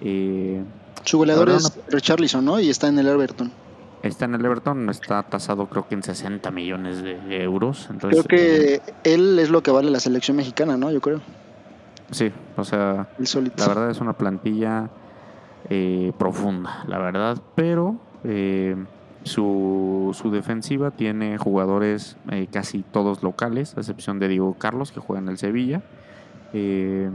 Eh, 0.00 0.62
Su 1.04 1.18
goleador 1.18 1.50
es 1.50 1.78
Richarlison, 1.88 2.44
¿no? 2.44 2.60
Y 2.60 2.70
está 2.70 2.88
en 2.88 2.98
el 2.98 3.08
Everton. 3.08 3.50
está 4.02 4.24
en 4.24 4.34
el 4.34 4.44
Everton, 4.44 4.88
está 4.90 5.22
tasado 5.22 5.66
creo 5.68 5.86
que 5.88 5.94
en 5.94 6.02
60 6.02 6.50
millones 6.50 7.02
de 7.02 7.42
euros. 7.42 7.88
Entonces, 7.90 8.24
Creo 8.26 8.40
eh, 8.40 8.80
que 9.04 9.14
él 9.14 9.38
es 9.38 9.48
lo 9.50 9.62
que 9.62 9.70
vale 9.70 9.90
la 9.90 10.00
selección 10.00 10.36
mexicana, 10.36 10.76
¿no? 10.76 10.90
Yo 10.90 11.00
creo. 11.00 11.20
sí, 12.10 12.30
o 12.56 12.64
sea, 12.64 13.08
El. 13.18 13.52
La 13.56 13.68
verdad 13.68 13.90
es 13.90 14.00
una 14.00 14.12
plantilla 14.12 14.90
eh, 15.70 16.12
profunda, 16.18 16.84
la 16.86 16.98
verdad, 16.98 17.40
pero 17.54 17.96
eh, 18.24 18.76
su, 19.24 20.10
su 20.12 20.30
defensiva 20.30 20.90
tiene 20.90 21.38
jugadores 21.38 22.16
eh, 22.30 22.48
casi 22.50 22.82
todos 22.82 23.22
locales, 23.22 23.76
a 23.76 23.80
excepción 23.80 24.18
de 24.18 24.28
Diego 24.28 24.54
Carlos, 24.58 24.92
que 24.92 25.00
juega 25.00 25.22
en 25.22 25.28
el 25.28 25.38
Sevilla. 25.38 25.82
Eh, 26.52 27.10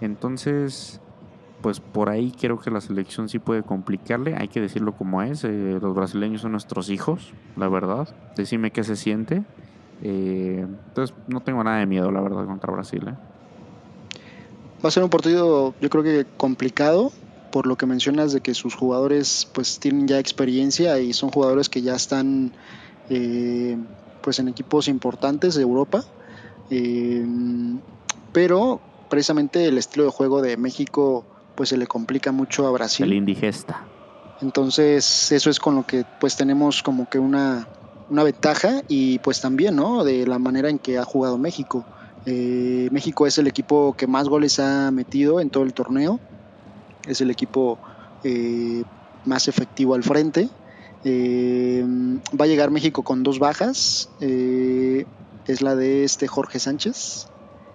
entonces, 0.00 1.00
pues 1.62 1.80
por 1.80 2.08
ahí 2.08 2.32
creo 2.38 2.58
que 2.58 2.70
la 2.70 2.80
selección 2.80 3.28
sí 3.28 3.38
puede 3.38 3.62
complicarle, 3.62 4.36
hay 4.36 4.48
que 4.48 4.60
decirlo 4.60 4.92
como 4.92 5.22
es, 5.22 5.44
eh, 5.44 5.78
los 5.80 5.94
brasileños 5.94 6.42
son 6.42 6.52
nuestros 6.52 6.90
hijos, 6.90 7.32
la 7.56 7.68
verdad, 7.68 8.08
decime 8.36 8.70
qué 8.70 8.84
se 8.84 8.96
siente. 8.96 9.42
Entonces 10.02 11.16
no 11.26 11.40
tengo 11.40 11.64
nada 11.64 11.78
de 11.78 11.86
miedo, 11.86 12.12
la 12.12 12.20
verdad, 12.20 12.44
contra 12.44 12.70
Brasil. 12.70 13.02
Va 14.84 14.88
a 14.88 14.90
ser 14.90 15.02
un 15.02 15.08
partido, 15.08 15.74
yo 15.80 15.88
creo 15.88 16.04
que 16.04 16.26
complicado, 16.36 17.10
por 17.56 17.66
lo 17.66 17.76
que 17.76 17.86
mencionas 17.86 18.34
de 18.34 18.42
que 18.42 18.52
sus 18.52 18.74
jugadores 18.74 19.48
pues 19.54 19.78
tienen 19.78 20.06
ya 20.06 20.18
experiencia 20.18 21.00
y 21.00 21.14
son 21.14 21.30
jugadores 21.30 21.70
que 21.70 21.80
ya 21.80 21.94
están 21.94 22.52
eh, 23.08 23.78
pues 24.20 24.38
en 24.40 24.48
equipos 24.48 24.88
importantes 24.88 25.54
de 25.54 25.62
Europa. 25.62 26.04
Eh, 26.68 27.24
pero 28.34 28.78
precisamente 29.08 29.64
el 29.64 29.78
estilo 29.78 30.04
de 30.04 30.10
juego 30.10 30.42
de 30.42 30.58
México 30.58 31.24
pues 31.54 31.70
se 31.70 31.78
le 31.78 31.86
complica 31.86 32.30
mucho 32.30 32.66
a 32.66 32.70
Brasil. 32.72 33.06
El 33.06 33.14
indigesta. 33.14 33.86
Entonces, 34.42 35.32
eso 35.32 35.48
es 35.48 35.58
con 35.58 35.76
lo 35.76 35.86
que 35.86 36.04
pues 36.20 36.36
tenemos 36.36 36.82
como 36.82 37.08
que 37.08 37.18
una, 37.18 37.66
una 38.10 38.22
ventaja 38.22 38.82
y 38.86 39.18
pues 39.20 39.40
también, 39.40 39.76
¿no? 39.76 40.04
De 40.04 40.26
la 40.26 40.38
manera 40.38 40.68
en 40.68 40.78
que 40.78 40.98
ha 40.98 41.06
jugado 41.06 41.38
México. 41.38 41.86
Eh, 42.26 42.90
México 42.92 43.26
es 43.26 43.38
el 43.38 43.46
equipo 43.46 43.94
que 43.96 44.06
más 44.06 44.28
goles 44.28 44.60
ha 44.60 44.90
metido 44.90 45.40
en 45.40 45.48
todo 45.48 45.64
el 45.64 45.72
torneo. 45.72 46.20
Es 47.06 47.20
el 47.20 47.30
equipo 47.30 47.78
eh, 48.22 48.84
más 49.24 49.48
efectivo 49.48 49.94
al 49.94 50.02
frente. 50.02 50.48
Eh, 51.04 51.84
va 52.38 52.44
a 52.44 52.48
llegar 52.48 52.70
México 52.70 53.02
con 53.02 53.22
dos 53.22 53.38
bajas. 53.38 54.08
Eh, 54.20 55.06
es 55.46 55.62
la 55.62 55.76
de 55.76 56.04
este 56.04 56.26
Jorge 56.26 56.58
Sánchez, 56.58 57.28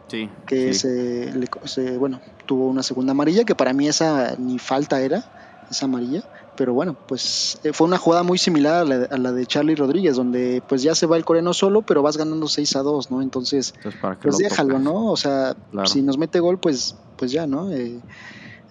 Sí. 0.10 0.30
que 0.46 0.74
se, 0.74 1.32
le- 1.34 1.48
se- 1.66 1.98
bueno, 1.98 2.20
tuvo 2.46 2.68
una 2.68 2.84
segunda 2.84 3.12
amarilla, 3.12 3.46
que 3.46 3.56
para 3.56 3.72
mí 3.72 3.88
esa 3.88 4.36
ni 4.38 4.60
falta 4.60 5.02
era, 5.02 5.24
esa 5.70 5.86
amarilla. 5.86 6.22
Pero 6.56 6.74
bueno, 6.74 6.98
pues 7.06 7.58
eh, 7.64 7.72
fue 7.72 7.88
una 7.88 7.98
jugada 7.98 8.24
muy 8.24 8.38
similar 8.38 8.82
a 8.82 8.84
la, 8.84 9.06
a 9.06 9.18
la 9.18 9.32
de 9.32 9.46
Charlie 9.46 9.76
Rodríguez, 9.76 10.18
donde 10.18 10.62
pues 10.68 10.84
ya 10.84 10.94
se 10.96 11.06
va 11.06 11.16
el 11.16 11.24
coreano 11.24 11.54
solo, 11.54 11.82
pero 11.84 12.02
vas 12.02 12.18
ganando 12.18 12.50
6 12.50 12.76
a 12.76 12.82
2, 12.82 13.10
¿no? 13.10 13.22
Entonces, 13.22 13.72
Entonces, 13.78 14.02
¿para 14.02 14.16
qué 14.16 14.24
pues 14.24 14.34
lo 14.34 14.38
déjalo? 14.40 14.80
¿no? 14.80 15.06
O 15.06 15.16
sea, 15.16 15.56
Claro. 15.72 15.88
si 15.88 16.02
nos 16.02 16.18
mete 16.18 16.42
gol, 16.42 16.60
pues, 16.60 16.96
pues 17.16 17.32
ya, 17.32 17.48
¿no? 17.48 17.72
Eh, 17.72 18.02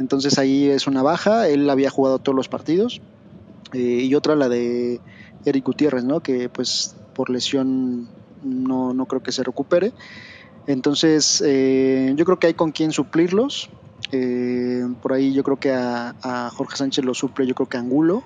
entonces 0.00 0.38
ahí 0.38 0.70
es 0.70 0.86
una 0.86 1.02
baja, 1.02 1.46
él 1.46 1.68
había 1.68 1.90
jugado 1.90 2.18
todos 2.18 2.34
los 2.34 2.48
partidos. 2.48 3.02
Eh, 3.74 4.06
y 4.08 4.14
otra 4.14 4.34
la 4.34 4.48
de 4.48 4.98
Eric 5.44 5.64
Gutiérrez, 5.64 6.04
¿no? 6.04 6.20
Que 6.20 6.48
pues 6.48 6.96
por 7.14 7.28
lesión 7.28 8.08
no, 8.42 8.94
no 8.94 9.04
creo 9.04 9.22
que 9.22 9.30
se 9.30 9.44
recupere. 9.44 9.92
Entonces, 10.66 11.42
eh, 11.46 12.14
yo 12.16 12.24
creo 12.24 12.38
que 12.38 12.46
hay 12.46 12.54
con 12.54 12.72
quién 12.72 12.92
suplirlos. 12.92 13.68
Eh, 14.10 14.86
por 15.02 15.12
ahí 15.12 15.34
yo 15.34 15.44
creo 15.44 15.58
que 15.58 15.70
a, 15.70 16.50
Jorge 16.54 16.78
Sánchez 16.78 17.04
lo 17.04 17.12
suple, 17.12 17.46
yo 17.46 17.54
creo 17.54 17.68
que 17.68 17.76
Angulo. 17.76 18.22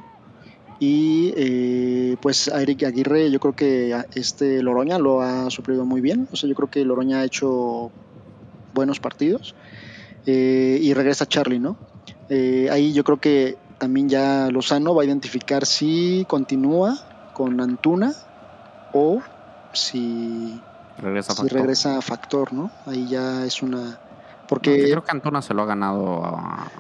Y 0.79 2.17
pues 2.17 2.49
a 2.49 2.63
Eric 2.63 2.85
Aguirre, 2.85 3.31
yo 3.31 3.41
creo 3.41 3.57
que 3.57 3.97
este 4.15 4.63
Loroña 4.63 4.99
lo 4.99 5.23
ha 5.23 5.51
suplido 5.51 5.85
muy 5.85 6.01
bien. 6.01 6.29
O 6.31 6.37
sea, 6.37 6.49
yo 6.49 6.55
creo 6.55 6.71
que 6.71 6.85
Loroña 6.85 7.21
ha 7.21 7.25
hecho 7.25 7.91
buenos 8.75 9.01
partidos. 9.01 9.55
Eh, 10.27 10.79
y 10.81 10.95
regresa 10.95 11.27
Charlie, 11.27 11.59
¿no? 11.59 11.77
Eh, 12.29 12.69
ahí 12.71 12.93
yo 12.93 13.05
creo 13.05 13.19
que 13.19 13.59
también 13.79 14.09
ya 14.09 14.49
Lozano 14.51 14.95
va 14.95 15.03
a 15.03 15.07
identificar 15.07 15.67
si 15.67 16.25
continúa 16.29 16.99
con 17.33 17.61
Antuna 17.61 18.15
o 18.93 19.21
si 19.73 20.63
regresa 20.99 21.33
si 21.33 21.43
factor. 21.43 21.59
regresa 21.61 21.99
a 21.99 22.03
Factor, 22.03 22.53
¿no? 22.53 22.71
Ahí 22.87 23.07
ya 23.09 23.45
es 23.45 23.63
una... 23.63 23.81
No, 23.83 23.99
Porque... 24.49 24.79
yo 24.79 24.85
creo 24.85 25.05
que 25.05 25.11
Antuna 25.11 25.43
se 25.43 25.53
lo 25.53 25.63
ha 25.63 25.67
ganado 25.67 26.25
a- 26.25 26.71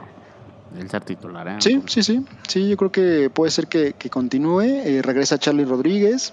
el 0.79 0.89
ser 0.91 1.05
titular, 1.05 1.47
¿eh? 1.49 1.57
Sí, 1.61 1.83
sí, 1.87 2.03
sí. 2.03 2.25
Sí, 2.49 2.69
yo 2.69 2.77
creo 2.77 2.91
que 2.91 3.31
puede 3.31 3.51
ser 3.51 3.67
que, 3.69 3.93
que 3.93 4.11
continúe. 4.11 4.63
Eh, 4.63 5.03
regresa 5.03 5.39
Charlie 5.39 5.65
Rodríguez. 5.65 6.33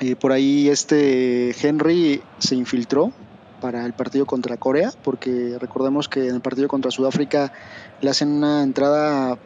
Eh, 0.00 0.16
por 0.16 0.32
ahí 0.32 0.68
este 0.68 1.54
Henry 1.60 2.22
se 2.38 2.54
infiltró 2.54 3.12
para 3.60 3.84
el 3.86 3.92
partido 3.92 4.26
contra 4.26 4.56
Corea, 4.56 4.92
porque 5.04 5.56
recordemos 5.60 6.08
que 6.08 6.28
en 6.28 6.36
el 6.36 6.40
partido 6.40 6.68
contra 6.68 6.90
Sudáfrica 6.90 7.52
le 8.00 8.10
hacen 8.10 8.28
una 8.28 8.62
entrada 8.62 9.38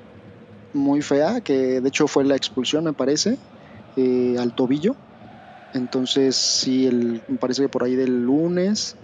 muy 0.73 1.03
fea, 1.03 1.41
que 1.41 1.81
de 1.81 1.89
hecho 1.89 2.09
fue 2.09 2.25
la 2.25 2.37
expulsión, 2.37 2.85
me 2.85 2.93
parece, 2.93 3.39
eh, 3.97 4.37
al 4.39 4.55
tobillo. 4.55 4.97
Entonces, 5.73 6.37
sí, 6.37 6.87
el, 6.87 7.23
me 7.29 7.37
parece 7.39 7.63
que 7.63 7.69
por 7.69 7.83
ahí 7.85 7.97
del 7.97 8.25
lunes, 8.25 8.97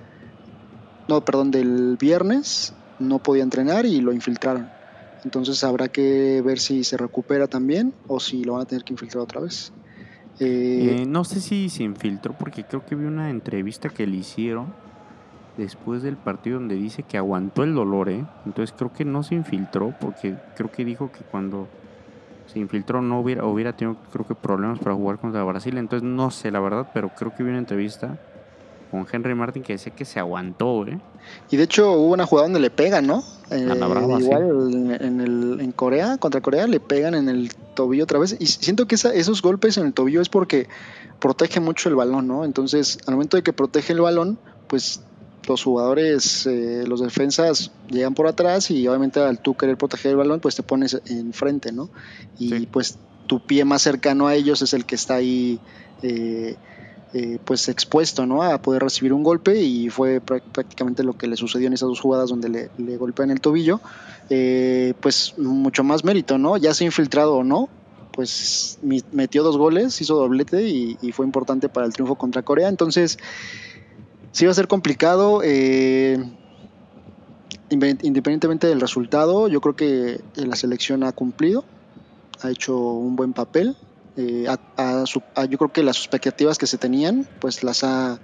no, 1.08 1.24
perdón, 1.24 1.50
del 1.50 1.96
viernes, 1.98 2.72
no 2.98 3.18
podía 3.18 3.42
entrenar 3.42 3.86
y 3.86 4.00
lo 4.00 4.12
infiltraron. 4.12 4.68
Entonces 5.24 5.62
habrá 5.64 5.88
que 5.88 6.42
ver 6.42 6.58
si 6.58 6.84
se 6.84 6.96
recupera 6.96 7.46
también 7.46 7.92
o 8.06 8.20
si 8.20 8.44
lo 8.44 8.54
van 8.54 8.62
a 8.62 8.64
tener 8.64 8.84
que 8.84 8.92
infiltrar 8.92 9.22
otra 9.22 9.40
vez. 9.40 9.72
Eh, 10.38 11.00
Eh, 11.02 11.06
no 11.06 11.24
sé 11.24 11.40
si 11.40 11.68
se 11.68 11.82
infiltró 11.82 12.36
porque 12.38 12.64
creo 12.64 12.84
que 12.86 12.94
vi 12.94 13.04
una 13.04 13.28
entrevista 13.28 13.90
que 13.90 14.06
le 14.06 14.16
hicieron 14.16 14.72
después 15.60 16.02
del 16.02 16.16
partido 16.16 16.58
donde 16.58 16.74
dice 16.74 17.02
que 17.02 17.16
aguantó 17.18 17.62
el 17.62 17.74
dolor, 17.74 18.08
¿eh? 18.08 18.24
Entonces 18.46 18.74
creo 18.76 18.92
que 18.92 19.04
no 19.04 19.22
se 19.22 19.34
infiltró 19.34 19.94
porque 20.00 20.34
creo 20.56 20.70
que 20.70 20.84
dijo 20.84 21.10
que 21.12 21.20
cuando 21.30 21.68
se 22.52 22.58
infiltró 22.58 23.00
no 23.02 23.20
hubiera, 23.20 23.44
hubiera 23.44 23.72
tenido 23.74 23.96
creo 24.12 24.26
que 24.26 24.34
problemas 24.34 24.78
para 24.80 24.94
jugar 24.96 25.18
contra 25.18 25.44
Brasil. 25.44 25.78
Entonces 25.78 26.08
no 26.08 26.30
sé 26.30 26.50
la 26.50 26.60
verdad, 26.60 26.88
pero 26.92 27.10
creo 27.16 27.34
que 27.34 27.42
vi 27.44 27.50
una 27.50 27.58
entrevista 27.58 28.16
con 28.90 29.06
Henry 29.10 29.36
Martin 29.36 29.62
que 29.62 29.74
decía 29.74 29.92
que 29.94 30.04
se 30.04 30.18
aguantó, 30.18 30.84
¿eh? 30.84 30.98
y 31.48 31.56
de 31.56 31.62
hecho 31.62 31.92
hubo 31.92 32.12
una 32.12 32.26
jugada 32.26 32.46
donde 32.48 32.58
le 32.58 32.70
pegan, 32.70 33.06
¿no? 33.06 33.22
Eh, 33.52 33.64
brava, 33.88 34.18
igual 34.20 34.72
en, 34.74 34.90
en 35.00 35.20
el, 35.20 35.60
en 35.60 35.70
Corea, 35.70 36.16
contra 36.18 36.40
Corea, 36.40 36.66
le 36.66 36.80
pegan 36.80 37.14
en 37.14 37.28
el 37.28 37.52
tobillo 37.74 38.02
otra 38.02 38.18
vez. 38.18 38.36
Y 38.40 38.46
siento 38.46 38.86
que 38.88 38.96
esa- 38.96 39.14
esos 39.14 39.42
golpes 39.42 39.76
en 39.78 39.86
el 39.86 39.92
tobillo 39.92 40.20
es 40.20 40.28
porque 40.28 40.66
protege 41.20 41.60
mucho 41.60 41.88
el 41.88 41.94
balón, 41.94 42.26
¿no? 42.26 42.44
Entonces, 42.44 42.98
al 43.06 43.14
momento 43.14 43.36
de 43.36 43.44
que 43.44 43.52
protege 43.52 43.92
el 43.92 44.00
balón, 44.00 44.38
pues 44.66 45.02
los 45.46 45.62
jugadores, 45.62 46.46
eh, 46.46 46.84
los 46.86 47.00
defensas 47.00 47.70
llegan 47.88 48.14
por 48.14 48.26
atrás 48.26 48.70
y 48.70 48.86
obviamente 48.88 49.20
al 49.20 49.40
tú 49.40 49.54
querer 49.54 49.76
proteger 49.76 50.12
el 50.12 50.16
balón, 50.18 50.40
pues 50.40 50.54
te 50.54 50.62
pones 50.62 51.00
enfrente, 51.06 51.72
¿no? 51.72 51.90
Y 52.38 52.48
Sí. 52.50 52.66
pues 52.70 52.98
tu 53.26 53.40
pie 53.40 53.64
más 53.64 53.82
cercano 53.82 54.26
a 54.26 54.34
ellos 54.34 54.60
es 54.62 54.72
el 54.74 54.84
que 54.84 54.94
está 54.96 55.14
ahí 55.14 55.58
eh, 56.02 56.56
eh, 57.12 57.38
pues 57.44 57.68
expuesto, 57.68 58.24
¿no? 58.26 58.42
A 58.42 58.58
poder 58.62 58.82
recibir 58.82 59.12
un 59.12 59.22
golpe 59.24 59.60
y 59.60 59.88
fue 59.88 60.20
prá- 60.20 60.42
prácticamente 60.52 61.02
lo 61.02 61.14
que 61.14 61.26
le 61.26 61.36
sucedió 61.36 61.66
en 61.66 61.72
esas 61.72 61.88
dos 61.88 62.00
jugadas 62.00 62.30
donde 62.30 62.48
le, 62.48 62.70
le 62.76 62.96
golpean 62.96 63.30
el 63.30 63.40
tobillo. 63.40 63.80
Eh, 64.28 64.94
pues 65.00 65.34
mucho 65.38 65.82
más 65.82 66.04
mérito, 66.04 66.38
¿no? 66.38 66.56
Ya 66.56 66.72
sea 66.72 66.84
infiltrado 66.86 67.34
o 67.38 67.42
no, 67.44 67.68
pues 68.12 68.78
metió 69.12 69.42
dos 69.42 69.56
goles, 69.56 70.00
hizo 70.00 70.14
doblete 70.16 70.68
y, 70.68 70.96
y 71.02 71.10
fue 71.12 71.26
importante 71.26 71.68
para 71.68 71.86
el 71.86 71.92
triunfo 71.92 72.14
contra 72.16 72.42
Corea. 72.42 72.68
Entonces, 72.68 73.18
sí 74.32 74.44
va 74.47 74.52
a 74.52 74.55
ser 74.55 74.69
complicado. 74.69 75.43
eh, 75.44 76.19
independientemente 77.70 78.66
del 78.66 78.81
resultado, 78.81 79.48
yo 79.48 79.61
creo 79.61 79.77
que 79.77 80.12
eh, 80.15 80.20
la 80.47 80.57
selección 80.57 81.05
ha 81.05 81.12
cumplido, 81.12 81.65
ha 82.43 82.51
hecho 82.51 82.77
un 82.77 83.16
buen 83.16 83.32
papel. 83.32 83.77
eh, 84.16 84.47
yo 85.48 85.59
creo 85.59 85.73
que 85.73 85.82
las 85.82 85.98
expectativas 85.98 86.59
que 86.59 86.66
se 86.66 86.78
tenían, 86.78 87.27
pues 87.40 87.62
las 87.62 87.85
ha, 87.85 88.19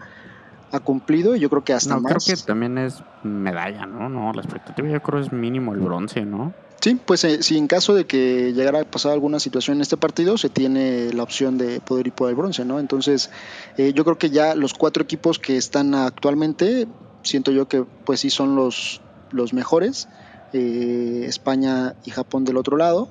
ha 0.73 0.81
cumplido 0.81 1.37
y 1.37 1.41
yo 1.41 1.49
creo 1.49 1.63
que 1.65 1.73
hasta 1.73 1.95
No, 1.95 2.01
más. 2.01 2.13
creo 2.25 2.37
que 2.37 2.43
también 2.43 2.77
es 2.79 3.03
medalla, 3.23 3.87
¿no? 3.87 4.09
No, 4.09 4.33
la 4.33 4.43
expectativa 4.43 4.89
yo 4.89 5.01
creo 5.01 5.21
es 5.21 5.33
mínimo 5.33 5.73
el 5.75 5.81
bronce, 5.81 6.25
¿no? 6.25 6.53
Sí, 6.87 6.95
pues 6.95 7.25
eh, 7.25 7.43
si 7.43 7.59
en 7.59 7.67
caso 7.67 7.95
de 7.97 8.05
que 8.07 8.53
llegara 8.53 8.83
a 8.83 8.85
pasar 8.85 9.11
alguna 9.11 9.41
situación 9.41 9.79
en 9.79 9.81
este 9.81 9.97
partido, 9.97 10.39
se 10.39 10.51
tiene 10.51 11.13
la 11.13 11.25
opción 11.25 11.59
de 11.59 11.81
poder 11.81 12.07
ir 12.07 12.13
por 12.13 12.29
el 12.29 12.37
bronce, 12.37 12.65
¿no? 12.65 12.79
Entonces, 12.79 13.29
eh, 13.77 13.93
yo 13.93 14.05
creo 14.05 14.19
que 14.19 14.31
ya 14.31 14.55
los 14.55 14.73
cuatro 14.73 15.03
equipos 15.03 15.41
que 15.41 15.57
están 15.57 15.97
actualmente, 15.97 16.87
siento 17.25 17.51
yo 17.51 17.67
que 17.67 17.85
pues 18.05 18.21
sí 18.21 18.31
son 18.31 18.55
los, 18.55 19.01
los 19.33 19.53
mejores, 19.53 20.07
eh, 20.53 21.25
España 21.27 21.97
y 22.05 22.13
Japón 22.13 22.45
del 22.45 22.57
otro 22.57 22.77
lado, 22.77 23.09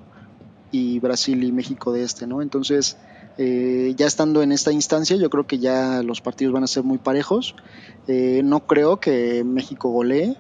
y 0.72 1.00
Brasil 1.00 1.44
y 1.44 1.52
México 1.52 1.92
de 1.92 2.04
este, 2.04 2.28
¿no? 2.28 2.42
Entonces, 2.42 2.96
eh, 3.38 3.94
ya 3.98 4.08
estando 4.08 4.42
en 4.42 4.54
esta 4.54 4.72
instancia, 4.72 5.18
yo 5.18 5.30
creo 5.30 5.48
que 5.48 5.60
ya 5.60 6.02
los 6.02 6.22
partidos 6.22 6.54
van 6.54 6.64
a 6.64 6.68
ser 6.68 6.84
muy 6.84 6.98
parejos. 6.98 7.56
Eh, 8.08 8.42
no 8.46 8.62
creo 8.68 9.02
que 9.02 9.44
México 9.44 9.90
golee, 9.90 10.38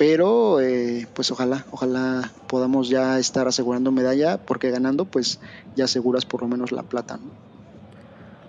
pero 0.00 0.60
eh, 0.60 1.06
pues 1.12 1.30
ojalá, 1.30 1.66
ojalá 1.72 2.22
podamos 2.48 2.88
ya 2.88 3.18
estar 3.18 3.46
asegurando 3.46 3.92
medalla, 3.92 4.38
porque 4.38 4.70
ganando 4.70 5.04
pues 5.04 5.40
ya 5.76 5.84
aseguras 5.84 6.24
por 6.24 6.40
lo 6.40 6.48
menos 6.48 6.72
la 6.72 6.84
plata, 6.84 7.18
¿no? 7.18 7.28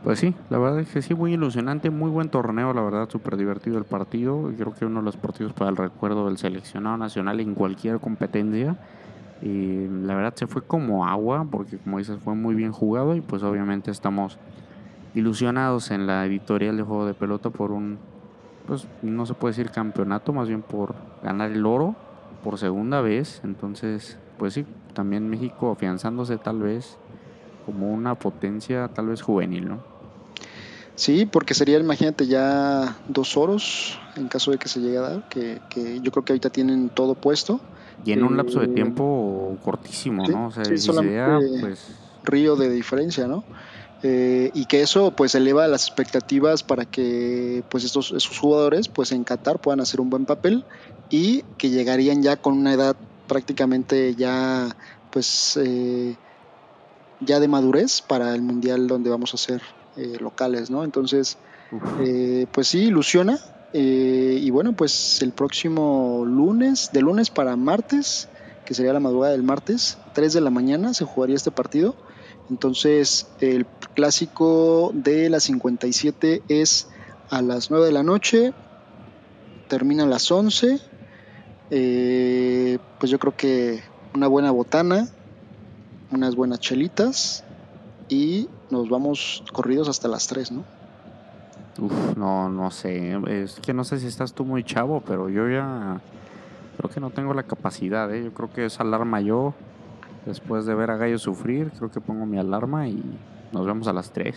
Pues 0.02 0.20
sí, 0.20 0.34
la 0.50 0.58
verdad 0.60 0.80
es 0.80 0.88
que 0.88 1.02
sí, 1.02 1.14
muy 1.14 1.34
ilusionante, 1.34 1.90
muy 1.90 2.10
buen 2.10 2.30
torneo, 2.30 2.74
la 2.74 2.82
verdad, 2.82 3.10
súper 3.10 3.36
divertido 3.36 3.78
el 3.78 3.84
partido. 3.84 4.50
Creo 4.56 4.74
que 4.74 4.86
uno 4.86 5.02
de 5.02 5.06
los 5.06 5.18
partidos 5.18 5.52
para 5.52 5.70
el 5.70 5.76
recuerdo 5.76 6.28
del 6.28 6.38
seleccionado 6.38 6.96
nacional 6.96 7.42
en 7.42 7.54
cualquier 7.54 8.00
competencia. 8.00 8.78
Y 9.42 9.90
la 9.90 10.16
verdad 10.16 10.34
se 10.36 10.48
fue 10.48 10.62
como 10.62 11.06
agua, 11.06 11.46
porque 11.52 11.78
como 11.80 11.98
dices, 11.98 12.18
fue 12.24 12.34
muy 12.34 12.56
bien 12.56 12.72
jugado 12.72 13.14
y 13.14 13.20
pues 13.20 13.44
obviamente 13.44 13.92
estamos 13.92 14.38
ilusionados 15.16 15.92
en 15.92 16.08
la 16.08 16.26
editorial 16.26 16.78
de 16.78 16.84
juego 16.84 17.06
de 17.06 17.14
pelota 17.14 17.50
por 17.50 17.74
un, 17.74 18.00
pues 18.68 18.86
no 19.02 19.26
se 19.26 19.34
puede 19.34 19.52
decir 19.56 19.72
campeonato, 19.72 20.34
más 20.34 20.48
bien 20.48 20.62
por 20.62 20.96
ganar 21.24 21.52
el 21.52 21.66
oro 21.66 21.96
por 22.44 22.58
segunda 22.58 23.02
vez. 23.02 23.42
Entonces, 23.44 24.18
pues 24.38 24.54
sí, 24.54 24.66
también 24.94 25.30
México 25.30 25.72
afianzándose 25.72 26.38
tal 26.38 26.60
vez 26.60 26.98
como 27.66 27.92
una 27.92 28.16
potencia 28.16 28.88
tal 28.88 29.08
vez 29.08 29.22
juvenil, 29.22 29.68
¿no? 29.70 29.92
Sí, 30.96 31.26
porque 31.26 31.54
sería, 31.54 31.80
imagínate, 31.80 32.28
ya 32.28 32.98
dos 33.08 33.38
oros 33.38 33.98
en 34.16 34.28
caso 34.28 34.52
de 34.52 34.58
que 34.58 34.68
se 34.68 34.82
llegue 34.82 34.98
a 34.98 35.02
dar, 35.02 35.30
que, 35.30 35.60
que 35.70 36.00
yo 36.02 36.12
creo 36.12 36.24
que 36.26 36.34
ahorita 36.34 36.50
tienen 36.50 36.90
todo 36.90 37.16
puesto. 37.16 37.60
Y 38.04 38.12
en 38.12 38.24
un 38.24 38.36
lapso 38.36 38.60
de 38.60 38.66
Eh, 38.66 38.70
tiempo 38.70 39.58
cortísimo, 39.64 40.26
sí, 40.26 40.32
¿no? 40.32 40.48
O 40.48 40.52
sea, 40.52 40.66
sí, 40.66 40.78
si 40.78 40.92
se 40.92 41.02
diera, 41.02 41.38
solamente- 41.40 41.60
pues 41.62 41.88
río 42.24 42.56
de 42.56 42.70
diferencia, 42.70 43.28
¿no? 43.28 43.44
Eh, 44.04 44.50
y 44.56 44.66
que 44.66 44.82
eso 44.82 45.12
pues 45.12 45.36
eleva 45.36 45.68
las 45.68 45.86
expectativas 45.86 46.64
para 46.64 46.86
que 46.86 47.64
pues 47.70 47.84
estos 47.84 48.12
esos 48.12 48.40
jugadores 48.40 48.88
pues 48.88 49.12
en 49.12 49.24
Qatar 49.24 49.60
puedan 49.60 49.80
hacer 49.80 50.02
un 50.02 50.10
buen 50.10 50.26
papel 50.26 50.66
y 51.12 51.44
que 51.60 51.70
llegarían 51.70 52.24
ya 52.24 52.38
con 52.38 52.58
una 52.58 52.74
edad 52.74 52.96
prácticamente 53.28 54.16
ya 54.16 54.76
pues 55.12 55.56
eh, 55.62 56.16
ya 57.20 57.40
de 57.40 57.48
madurez 57.48 58.02
para 58.02 58.34
el 58.34 58.42
mundial 58.42 58.88
donde 58.88 59.12
vamos 59.12 59.36
a 59.36 59.38
ser 59.38 59.62
eh, 59.98 60.18
locales, 60.20 60.72
¿no? 60.72 60.84
Entonces 60.84 61.38
eh, 62.02 62.48
pues 62.52 62.68
sí, 62.68 62.86
ilusiona. 62.86 63.40
eh, 63.74 64.38
y 64.42 64.50
bueno, 64.50 64.74
pues 64.74 65.22
el 65.22 65.32
próximo 65.32 66.24
lunes, 66.26 66.90
de 66.92 67.02
lunes 67.02 67.30
para 67.30 67.56
martes, 67.56 68.28
que 68.66 68.74
sería 68.74 68.94
la 68.94 69.00
madrugada 69.00 69.32
del 69.32 69.44
martes, 69.44 69.98
3 70.14 70.34
de 70.34 70.42
la 70.42 70.50
mañana 70.50 70.94
se 70.94 71.06
jugaría 71.06 71.36
este 71.36 71.52
partido. 71.52 71.96
Entonces 72.50 73.28
el 73.40 73.66
clásico 73.94 74.92
de 74.94 75.30
las 75.30 75.44
57 75.44 76.44
es 76.48 76.90
a 77.30 77.42
las 77.42 77.72
9 77.72 77.86
de 77.86 77.92
la 77.92 78.04
noche, 78.04 78.54
termina 79.68 80.04
a 80.04 80.08
las 80.08 80.30
11. 80.32 80.80
eh, 81.70 82.78
pues 83.00 83.10
yo 83.10 83.18
creo 83.20 83.36
que 83.36 83.82
una 84.14 84.28
buena 84.28 84.52
botana, 84.52 85.08
unas 86.12 86.36
buenas 86.36 86.60
chelitas 86.60 87.46
y 88.10 88.50
nos 88.70 88.90
vamos 88.90 89.44
corridos 89.54 89.88
hasta 89.88 90.08
las 90.10 90.28
3, 90.28 90.52
¿no? 90.52 90.66
uf, 91.80 92.18
no, 92.18 92.50
no 92.50 92.70
sé. 92.72 93.18
Es 93.28 93.60
que 93.62 93.74
no 93.74 93.84
sé 93.84 94.00
si 94.00 94.08
estás 94.08 94.34
tú 94.34 94.44
muy 94.46 94.64
chavo, 94.64 95.02
pero 95.06 95.30
yo 95.30 95.50
ya 95.50 96.02
creo 96.78 96.90
que 96.90 97.00
no 97.00 97.10
tengo 97.10 97.34
la 97.34 97.44
capacidad, 97.44 98.14
¿eh? 98.14 98.24
Yo 98.26 98.34
creo 98.34 98.52
que 98.52 98.66
esa 98.66 98.84
alarma 98.84 99.22
yo, 99.22 99.54
después 100.26 100.66
de 100.66 100.76
ver 100.76 100.92
a 100.92 100.98
Gallo 100.98 101.18
sufrir, 101.18 101.72
creo 101.78 101.92
que 101.92 102.02
pongo 102.02 102.26
mi 102.26 102.38
alarma 102.38 102.88
y 102.88 103.02
nos 103.52 103.66
vemos 103.66 103.88
a 103.88 103.94
las 103.94 104.12
3. 104.12 104.36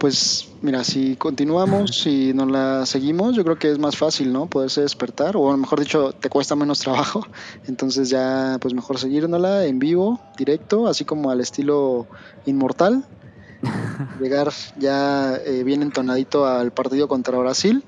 Pues 0.00 0.48
mira, 0.62 0.82
si 0.82 1.14
continuamos, 1.16 1.90
si 1.90 2.32
nos 2.32 2.50
la 2.50 2.86
seguimos, 2.86 3.36
yo 3.36 3.44
creo 3.44 3.58
que 3.58 3.70
es 3.70 3.78
más 3.78 3.98
fácil, 3.98 4.32
¿no? 4.32 4.46
Poderse 4.46 4.80
despertar, 4.80 5.36
o 5.36 5.54
mejor 5.58 5.78
dicho, 5.78 6.12
te 6.12 6.30
cuesta 6.30 6.56
menos 6.56 6.78
trabajo. 6.80 7.26
Entonces 7.66 8.08
ya, 8.08 8.56
pues 8.62 8.72
mejor 8.72 8.98
seguirnosla 8.98 9.66
en 9.66 9.78
vivo, 9.78 10.18
directo, 10.38 10.86
así 10.86 11.04
como 11.04 11.30
al 11.30 11.42
estilo 11.42 12.06
inmortal. 12.46 13.04
Llegar 14.22 14.50
ya 14.78 15.36
eh, 15.36 15.64
bien 15.64 15.82
entonadito 15.82 16.46
al 16.46 16.72
partido 16.72 17.06
contra 17.06 17.36
Brasil. 17.36 17.84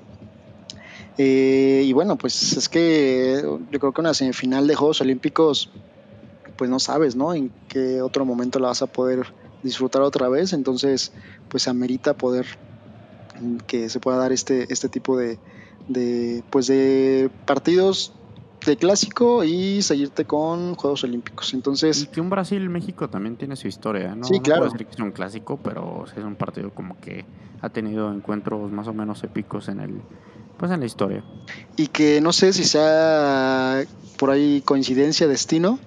Eh, 1.17 1.81
y 1.83 1.93
bueno, 1.93 2.15
pues 2.15 2.57
es 2.57 2.69
que 2.69 3.39
yo 3.41 3.79
creo 3.79 3.91
que 3.91 4.01
una 4.01 4.13
semifinal 4.13 4.67
de 4.67 4.75
Juegos 4.75 5.01
Olímpicos 5.01 5.71
pues 6.57 6.69
no 6.69 6.79
sabes, 6.79 7.15
¿no? 7.15 7.33
En 7.33 7.51
qué 7.67 8.01
otro 8.01 8.25
momento 8.25 8.59
la 8.59 8.69
vas 8.69 8.81
a 8.81 8.87
poder 8.87 9.27
disfrutar 9.63 10.01
otra 10.01 10.29
vez, 10.29 10.53
entonces 10.53 11.13
pues 11.49 11.67
amerita 11.67 12.15
poder 12.15 12.45
mm, 13.41 13.57
que 13.67 13.89
se 13.89 13.99
pueda 13.99 14.17
dar 14.17 14.31
este, 14.31 14.71
este 14.71 14.89
tipo 14.89 15.17
de, 15.17 15.39
de, 15.87 16.43
pues 16.49 16.67
de 16.67 17.29
partidos 17.45 18.13
de 18.65 18.77
clásico 18.77 19.43
y 19.43 19.81
seguirte 19.81 20.25
con 20.25 20.75
Juegos 20.75 21.03
Olímpicos. 21.03 21.53
Entonces. 21.53 22.03
Y 22.03 22.07
que 22.07 22.21
un 22.21 22.29
Brasil-México 22.29 23.09
también 23.09 23.35
tiene 23.35 23.55
su 23.55 23.67
historia, 23.67 24.15
¿no? 24.15 24.25
Sí, 24.25 24.39
claro. 24.39 24.65
No 24.65 24.69
puede 24.69 24.73
decir 24.73 24.87
que 24.87 24.93
es 24.93 24.99
un 24.99 25.11
clásico, 25.11 25.59
pero 25.61 26.05
es 26.05 26.23
un 26.23 26.35
partido 26.35 26.71
como 26.71 26.99
que 26.99 27.25
ha 27.61 27.69
tenido 27.69 28.11
encuentros 28.13 28.71
más 28.71 28.87
o 28.87 28.93
menos 28.93 29.23
épicos 29.23 29.67
en 29.67 29.79
el. 29.79 30.01
Pues 30.57 30.71
en 30.71 30.79
la 30.79 30.85
historia. 30.85 31.23
Y 31.75 31.87
que 31.87 32.21
no 32.21 32.31
sé 32.31 32.53
si 32.53 32.63
sea 32.63 33.83
por 34.17 34.29
ahí 34.29 34.61
coincidencia, 34.61 35.27
destino, 35.27 35.79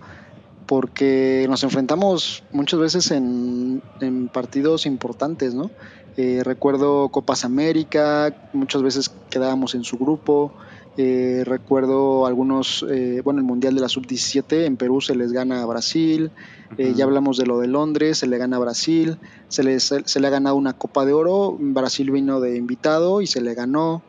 porque 0.66 1.46
nos 1.48 1.62
enfrentamos 1.62 2.44
muchas 2.52 2.80
veces 2.80 3.10
en, 3.10 3.82
en 4.00 4.28
partidos 4.28 4.86
importantes, 4.86 5.54
¿no? 5.54 5.70
Eh, 6.16 6.42
recuerdo 6.44 7.08
Copas 7.10 7.44
América, 7.44 8.34
muchas 8.52 8.82
veces 8.82 9.10
quedábamos 9.30 9.74
en 9.74 9.84
su 9.84 9.98
grupo. 9.98 10.52
Eh, 10.98 11.42
recuerdo 11.44 12.24
algunos, 12.24 12.84
eh, 12.88 13.20
bueno, 13.22 13.40
el 13.40 13.44
Mundial 13.44 13.74
de 13.74 13.82
la 13.82 13.88
Sub-17 13.88 14.64
en 14.64 14.78
Perú 14.78 15.02
se 15.02 15.14
les 15.14 15.30
gana 15.30 15.62
a 15.62 15.66
Brasil, 15.66 16.30
eh, 16.78 16.94
ya 16.96 17.04
hablamos 17.04 17.36
de 17.36 17.44
lo 17.44 17.58
de 17.58 17.66
Londres, 17.66 18.16
se 18.16 18.26
le 18.26 18.38
gana 18.38 18.56
a 18.56 18.60
Brasil, 18.60 19.18
se, 19.48 19.62
les, 19.62 19.94
se 20.02 20.20
le 20.20 20.26
ha 20.26 20.30
ganado 20.30 20.56
una 20.56 20.72
Copa 20.72 21.04
de 21.04 21.12
Oro, 21.12 21.54
Brasil 21.60 22.10
vino 22.10 22.40
de 22.40 22.56
invitado 22.56 23.20
y 23.20 23.26
se 23.26 23.42
le 23.42 23.52
ganó. 23.54 24.02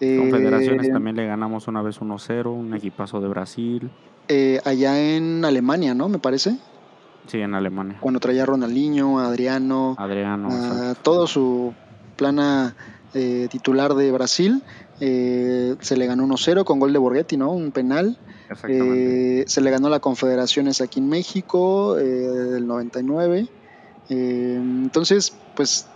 Confederaciones 0.00 0.90
también 0.90 1.14
le 1.14 1.26
ganamos 1.26 1.68
una 1.68 1.80
vez 1.80 2.00
1-0, 2.00 2.52
un 2.52 2.74
equipazo 2.74 3.20
de 3.20 3.28
Brasil. 3.28 3.88
Allá 4.64 5.16
en 5.16 5.44
Alemania, 5.44 5.94
¿no? 5.94 6.08
Me 6.08 6.18
parece. 6.18 6.56
Sí, 7.26 7.38
en 7.38 7.54
Alemania. 7.54 7.98
Cuando 8.00 8.20
traía 8.20 8.42
a 8.42 8.46
Ronaldinho, 8.46 9.18
a 9.20 9.26
Adriano, 9.26 9.94
Adriano 9.98 10.48
a 10.50 10.94
todo 10.94 11.26
su 11.26 11.72
plana 12.16 12.74
titular 13.50 13.94
de 13.94 14.10
Brasil 14.10 14.62
eh, 15.04 15.74
se 15.80 15.96
le 15.96 16.06
ganó 16.06 16.24
1-0 16.24 16.62
con 16.62 16.78
gol 16.78 16.92
de 16.92 16.98
Borghetti, 17.00 17.36
¿no? 17.36 17.50
Un 17.50 17.72
penal. 17.72 18.18
Eh, 18.68 19.42
se 19.48 19.60
le 19.60 19.70
ganó 19.72 19.88
la 19.88 19.98
Confederaciones 19.98 20.80
aquí 20.80 21.00
en 21.00 21.08
México, 21.08 21.98
eh, 21.98 22.04
del 22.04 22.68
99. 22.68 23.48
entonces, 24.08 25.34
pues 25.56 25.88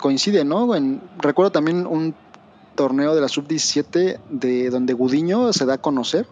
coincide, 0.00 0.46
¿no? 0.46 0.72
recuerdo 1.18 1.52
también 1.52 1.86
un 1.86 2.14
torneo 2.74 3.14
de 3.14 3.20
la 3.20 3.28
Sub-17 3.28 4.18
de 4.30 4.70
donde 4.70 4.94
Gudiño 4.94 5.52
se 5.52 5.66
da 5.66 5.74
a 5.74 5.78
conocer, 5.78 6.26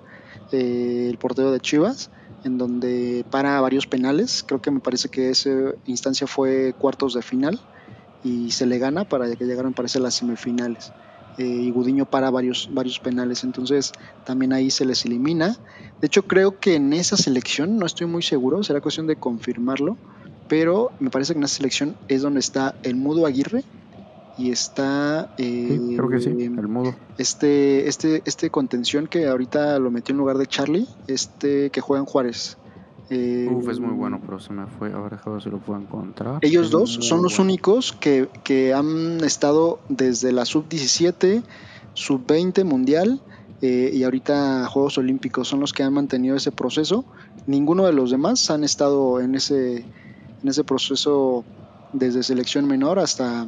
el 0.53 1.17
portero 1.19 1.51
de 1.51 1.61
Chivas, 1.61 2.11
en 2.45 2.59
donde 2.59 3.25
para 3.31 3.61
varios 3.61 3.87
penales. 3.87 4.45
Creo 4.47 4.61
que 4.61 4.71
me 4.71 4.81
parece 4.81 5.09
que 5.09 5.31
esa 5.31 5.51
instancia 5.87 6.27
fue 6.27 6.75
cuartos 6.79 7.15
de 7.15 7.23
final 7.23 7.61
y 8.25 8.51
se 8.51 8.67
le 8.67 8.79
gana 8.79 9.05
para 9.05 9.35
que 9.35 9.45
llegaran, 9.45 9.75
a 9.77 9.99
las 9.99 10.15
semifinales. 10.15 10.93
Eh, 11.39 11.45
y 11.45 11.71
Gudiño 11.71 12.07
para 12.07 12.31
varios, 12.31 12.71
varios 12.73 12.99
penales, 12.99 13.45
entonces 13.45 13.93
también 14.25 14.55
ahí 14.55 14.71
se 14.71 14.87
les 14.87 15.05
elimina. 15.05 15.57
De 16.01 16.07
hecho, 16.07 16.23
creo 16.23 16.59
que 16.59 16.77
en 16.77 16.95
esa 16.95 17.17
selección, 17.17 17.77
no 17.77 17.85
estoy 17.85 18.07
muy 18.07 18.23
seguro, 18.23 18.63
será 18.63 18.81
cuestión 18.81 19.07
de 19.07 19.17
confirmarlo, 19.17 19.99
pero 20.49 20.93
me 20.99 21.11
parece 21.11 21.35
que 21.35 21.39
en 21.39 21.45
esa 21.45 21.57
selección 21.57 21.97
es 22.09 22.23
donde 22.23 22.41
está 22.41 22.75
el 22.85 22.97
Mudo 22.97 23.27
Aguirre 23.27 23.65
y 24.39 24.51
está 24.51 25.35
eh, 25.39 25.81
creo 25.97 26.09
que 26.09 26.21
sí, 26.21 26.31
el 26.31 26.69
Mudo. 26.69 26.95
Este, 27.19 27.89
este, 27.89 28.23
este 28.27 28.51
contención 28.51 29.07
que 29.07 29.27
ahorita 29.27 29.79
lo 29.79 29.91
metió 29.91 30.13
en 30.13 30.19
lugar 30.19 30.39
de 30.39 30.47
Charlie, 30.47 30.87
este 31.07 31.71
que 31.71 31.81
juega 31.81 32.01
en 32.01 32.07
Juárez. 32.07 32.59
Eh, 33.09 33.49
Uf, 33.51 33.69
es 33.69 33.79
muy 33.79 33.95
bueno, 33.95 34.21
pero 34.25 34.41
se 34.41 34.53
me 34.53 34.67
fue. 34.67 34.93
Ahora 34.93 35.21
si 35.41 35.49
lo 35.49 35.59
puedo 35.59 35.81
encontrar. 35.81 36.39
Ellos 36.43 36.71
dos 36.71 36.99
son 37.01 37.23
los 37.23 37.39
únicos 37.39 37.93
que, 37.93 38.29
que, 38.43 38.75
han 38.75 39.23
estado 39.23 39.79
desde 39.89 40.33
la 40.33 40.45
sub-17, 40.45 41.43
sub-20 41.95 42.65
mundial 42.65 43.23
eh, 43.63 43.91
y 43.95 44.03
ahorita 44.03 44.67
Juegos 44.67 44.99
Olímpicos. 44.99 45.49
Son 45.49 45.61
los 45.61 45.73
que 45.73 45.85
han 45.85 45.95
mantenido 45.95 46.37
ese 46.37 46.51
proceso. 46.51 47.05
Ninguno 47.47 47.87
de 47.87 47.93
los 47.93 48.11
demás 48.11 48.51
han 48.51 48.65
estado 48.65 49.21
en 49.21 49.37
ese, 49.37 49.79
en 50.43 50.49
ese 50.49 50.65
proceso 50.65 51.45
desde 51.93 52.25
selección 52.25 52.67
menor 52.67 52.99
hasta, 52.99 53.47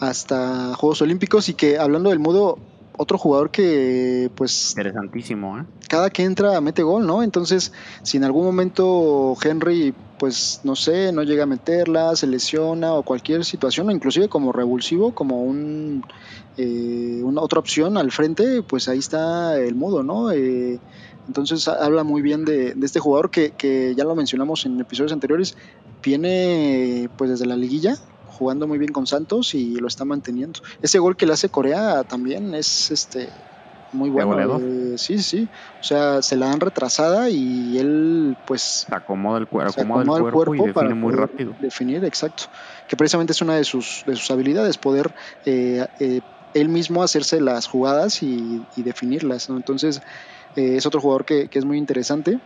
hasta 0.00 0.74
Juegos 0.74 1.02
Olímpicos. 1.02 1.48
Y 1.48 1.54
que 1.54 1.78
hablando 1.78 2.10
del 2.10 2.18
mudo, 2.18 2.58
otro 3.00 3.16
jugador 3.16 3.50
que, 3.50 4.30
pues. 4.34 4.70
Interesantísimo, 4.72 5.58
¿eh? 5.58 5.64
Cada 5.88 6.10
que 6.10 6.22
entra 6.22 6.60
mete 6.60 6.82
gol, 6.82 7.06
¿no? 7.06 7.22
Entonces, 7.22 7.72
si 8.02 8.18
en 8.18 8.24
algún 8.24 8.44
momento 8.44 9.34
Henry, 9.42 9.94
pues, 10.18 10.60
no 10.64 10.76
sé, 10.76 11.10
no 11.12 11.22
llega 11.22 11.44
a 11.44 11.46
meterla, 11.46 12.14
se 12.14 12.26
lesiona 12.26 12.92
o 12.92 13.02
cualquier 13.02 13.44
situación, 13.44 13.88
o 13.88 13.92
inclusive 13.92 14.28
como 14.28 14.52
revulsivo, 14.52 15.14
como 15.14 15.42
un, 15.42 16.04
eh, 16.58 17.22
una 17.24 17.40
otra 17.40 17.58
opción 17.58 17.96
al 17.96 18.10
frente, 18.12 18.62
pues 18.62 18.88
ahí 18.88 18.98
está 18.98 19.58
el 19.58 19.74
modo, 19.74 20.02
¿no? 20.02 20.30
Eh, 20.30 20.78
entonces 21.26 21.68
habla 21.68 22.04
muy 22.04 22.22
bien 22.22 22.44
de, 22.44 22.74
de 22.74 22.86
este 22.86 23.00
jugador 23.00 23.30
que, 23.30 23.52
que, 23.52 23.94
ya 23.96 24.04
lo 24.04 24.14
mencionamos 24.14 24.66
en 24.66 24.78
episodios 24.80 25.12
anteriores, 25.12 25.56
viene 26.02 27.08
pues 27.16 27.30
desde 27.30 27.46
la 27.46 27.56
liguilla, 27.56 27.96
jugando 28.40 28.66
muy 28.66 28.78
bien 28.78 28.90
con 28.90 29.06
Santos 29.06 29.54
y 29.54 29.76
lo 29.76 29.86
está 29.86 30.06
manteniendo. 30.06 30.60
Ese 30.80 30.98
gol 30.98 31.14
que 31.14 31.26
le 31.26 31.34
hace 31.34 31.50
Corea 31.50 32.04
también 32.04 32.54
es 32.54 32.90
este 32.90 33.28
muy 33.92 34.08
bueno. 34.08 34.58
Eh, 34.58 34.94
sí, 34.96 35.18
sí. 35.18 35.46
O 35.78 35.84
sea, 35.84 36.22
se 36.22 36.36
la 36.36 36.46
dan 36.46 36.60
retrasada 36.60 37.28
y 37.28 37.76
él 37.76 38.34
pues 38.46 38.86
acomoda 38.90 39.38
el, 39.38 39.46
cuerpo, 39.46 39.78
acomoda 39.78 40.02
el 40.02 40.32
cuerpo, 40.32 40.54
y 40.54 40.58
define 40.58 40.72
para 40.72 40.94
muy 40.94 41.12
rápido. 41.12 41.54
Definir, 41.60 42.02
exacto. 42.06 42.44
Que 42.88 42.96
precisamente 42.96 43.32
es 43.32 43.42
una 43.42 43.56
de 43.56 43.64
sus, 43.64 44.02
de 44.06 44.16
sus 44.16 44.30
habilidades, 44.30 44.78
poder 44.78 45.12
eh, 45.44 45.86
eh, 45.98 46.22
él 46.54 46.70
mismo 46.70 47.02
hacerse 47.02 47.42
las 47.42 47.66
jugadas 47.66 48.22
y, 48.22 48.64
definirlas. 48.76 49.50
Entonces, 49.50 50.00
es 50.56 50.86
otro 50.86 51.02
jugador 51.02 51.26
que, 51.26 51.48
que 51.48 51.58
es 51.58 51.66
muy 51.66 51.76
interesante. 51.76 52.40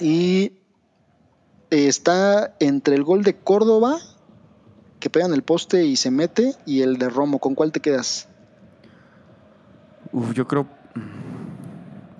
Y 0.00 0.54
está 1.70 2.54
entre 2.58 2.96
el 2.96 3.04
gol 3.04 3.22
de 3.22 3.36
Córdoba 3.36 3.98
que 5.04 5.10
pegan 5.10 5.34
el 5.34 5.42
poste 5.42 5.84
y 5.84 5.96
se 5.96 6.10
mete 6.10 6.54
y 6.64 6.80
el 6.80 6.96
de 6.96 7.10
Romo, 7.10 7.38
¿con 7.38 7.54
cuál 7.54 7.72
te 7.72 7.80
quedas? 7.80 8.26
Uf, 10.12 10.32
yo 10.32 10.48
creo 10.48 10.66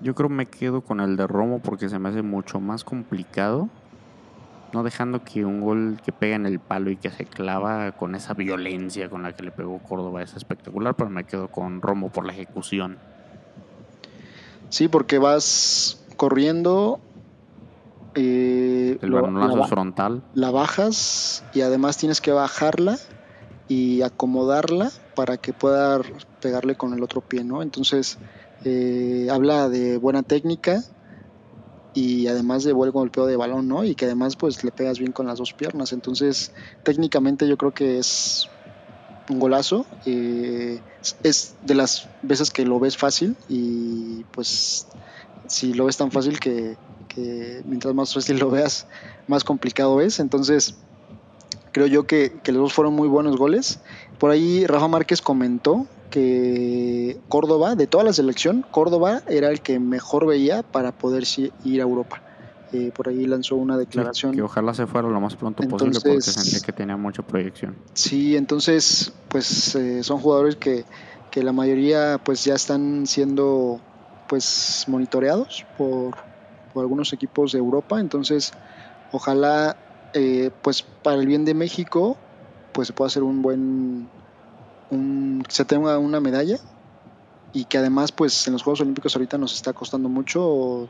yo 0.03 0.13
creo 0.13 0.29
me 0.29 0.45
quedo 0.45 0.81
con 0.81 0.99
el 0.99 1.17
de 1.17 1.25
Romo 1.25 1.57
porque 1.57 1.89
se 1.89 1.97
me 1.97 2.09
hace 2.09 2.21
mucho 2.21 2.59
más 2.59 2.83
complicado. 2.83 3.69
No 4.71 4.83
dejando 4.83 5.23
que 5.23 5.45
un 5.45 5.61
gol 5.61 5.99
que 6.05 6.11
pega 6.11 6.35
en 6.35 6.45
el 6.45 6.59
palo 6.59 6.91
y 6.91 6.97
que 6.97 7.09
se 7.09 7.25
clava 7.25 7.91
con 7.93 8.13
esa 8.13 8.35
violencia 8.35 9.09
con 9.09 9.23
la 9.23 9.33
que 9.33 9.41
le 9.41 9.49
pegó 9.49 9.79
Córdoba 9.79 10.21
es 10.21 10.35
espectacular, 10.35 10.93
pero 10.93 11.09
me 11.09 11.23
quedo 11.23 11.47
con 11.47 11.81
Romo 11.81 12.09
por 12.09 12.27
la 12.27 12.33
ejecución. 12.33 12.99
Sí, 14.69 14.89
porque 14.89 15.17
vas 15.17 16.05
corriendo 16.17 17.01
eh, 18.15 18.97
el 19.01 19.11
la, 19.11 19.67
frontal. 19.67 20.23
La 20.33 20.51
bajas 20.51 21.43
y 21.53 21.61
además 21.61 21.97
tienes 21.97 22.21
que 22.21 22.31
bajarla 22.31 22.97
y 23.67 24.01
acomodarla 24.03 24.91
para 25.15 25.37
que 25.37 25.53
pueda 25.53 25.99
pegarle 26.41 26.75
con 26.75 26.93
el 26.93 27.03
otro 27.03 27.21
pie, 27.21 27.43
¿no? 27.43 27.61
Entonces, 27.61 28.17
eh, 28.63 29.27
habla 29.31 29.69
de 29.69 29.97
buena 29.97 30.23
técnica 30.23 30.83
y 31.93 32.27
además 32.27 32.63
de 32.63 32.73
buen 32.73 32.91
golpeo 32.91 33.25
de 33.25 33.35
balón, 33.35 33.67
¿no? 33.67 33.83
Y 33.83 33.95
que 33.95 34.05
además 34.05 34.35
pues 34.35 34.63
le 34.63 34.71
pegas 34.71 34.99
bien 34.99 35.11
con 35.11 35.27
las 35.27 35.39
dos 35.39 35.53
piernas. 35.53 35.91
Entonces, 35.91 36.53
técnicamente 36.83 37.47
yo 37.47 37.57
creo 37.57 37.73
que 37.73 37.99
es 37.99 38.49
un 39.29 39.39
golazo. 39.39 39.85
Eh, 40.05 40.79
es 41.23 41.55
de 41.63 41.75
las 41.75 42.07
veces 42.21 42.51
que 42.51 42.65
lo 42.65 42.79
ves 42.79 42.97
fácil 42.97 43.35
y 43.49 44.23
pues 44.31 44.87
si 45.47 45.73
lo 45.73 45.85
ves 45.85 45.97
tan 45.97 46.11
fácil 46.11 46.39
que 46.39 46.77
mientras 47.65 47.93
más 47.93 48.13
fácil 48.13 48.39
lo 48.39 48.49
veas, 48.49 48.87
más 49.27 49.43
complicado 49.43 50.01
es. 50.01 50.19
Entonces, 50.19 50.75
creo 51.71 51.87
yo 51.87 52.07
que, 52.07 52.31
los 52.45 52.55
dos 52.55 52.73
fueron 52.73 52.93
muy 52.93 53.07
buenos 53.07 53.37
goles. 53.37 53.79
Por 54.19 54.31
ahí 54.31 54.65
Rafa 54.65 54.87
Márquez 54.87 55.21
comentó 55.21 55.87
que 56.09 57.19
Córdoba, 57.27 57.75
de 57.75 57.87
toda 57.87 58.03
la 58.03 58.13
selección, 58.13 58.65
Córdoba 58.71 59.23
era 59.27 59.49
el 59.49 59.59
que 59.61 59.79
mejor 59.79 60.25
veía 60.25 60.63
para 60.63 60.93
poder 60.93 61.23
ir 61.65 61.81
a 61.81 61.83
Europa. 61.83 62.21
Eh, 62.71 62.91
por 62.95 63.09
ahí 63.09 63.25
lanzó 63.25 63.55
una 63.55 63.77
declaración. 63.77 64.33
que 64.33 64.41
ojalá 64.41 64.73
se 64.73 64.87
fuera 64.87 65.07
lo 65.07 65.19
más 65.19 65.35
pronto 65.35 65.63
posible 65.67 65.99
porque 66.01 66.21
sentía 66.21 66.59
que 66.59 66.71
tenía 66.71 66.97
mucha 66.97 67.21
proyección. 67.23 67.75
Sí, 67.93 68.35
entonces, 68.35 69.13
pues 69.29 69.75
eh, 69.75 70.03
son 70.03 70.19
jugadores 70.19 70.55
que, 70.55 70.85
que 71.29 71.43
la 71.43 71.51
mayoría 71.51 72.19
pues 72.23 72.43
ya 72.43 72.55
están 72.55 73.05
siendo 73.05 73.79
pues 74.27 74.85
monitoreados 74.87 75.65
por, 75.77 76.15
algunos 76.81 77.13
equipos 77.13 77.51
de 77.51 77.59
Europa. 77.59 77.99
Entonces, 77.99 78.53
ojalá, 79.11 79.77
eh, 80.13 80.51
pues 80.61 80.81
para 80.81 81.17
el 81.17 81.27
bien 81.27 81.45
de 81.45 81.53
México, 81.53 82.17
pues 82.73 82.87
se 82.87 82.93
pueda 82.93 83.07
hacer 83.07 83.23
un 83.23 83.41
buen, 83.41 84.09
un, 84.91 85.43
se 85.47 85.65
tenga 85.65 85.97
una 85.97 86.19
medalla 86.19 86.57
y 87.53 87.65
que 87.65 87.77
además, 87.77 88.11
pues 88.11 88.47
en 88.47 88.53
los 88.53 88.63
Juegos 88.63 88.81
Olímpicos 88.81 89.15
ahorita 89.15 89.37
nos 89.37 89.53
está 89.53 89.71
costando 89.71 90.09
mucho 90.09 90.89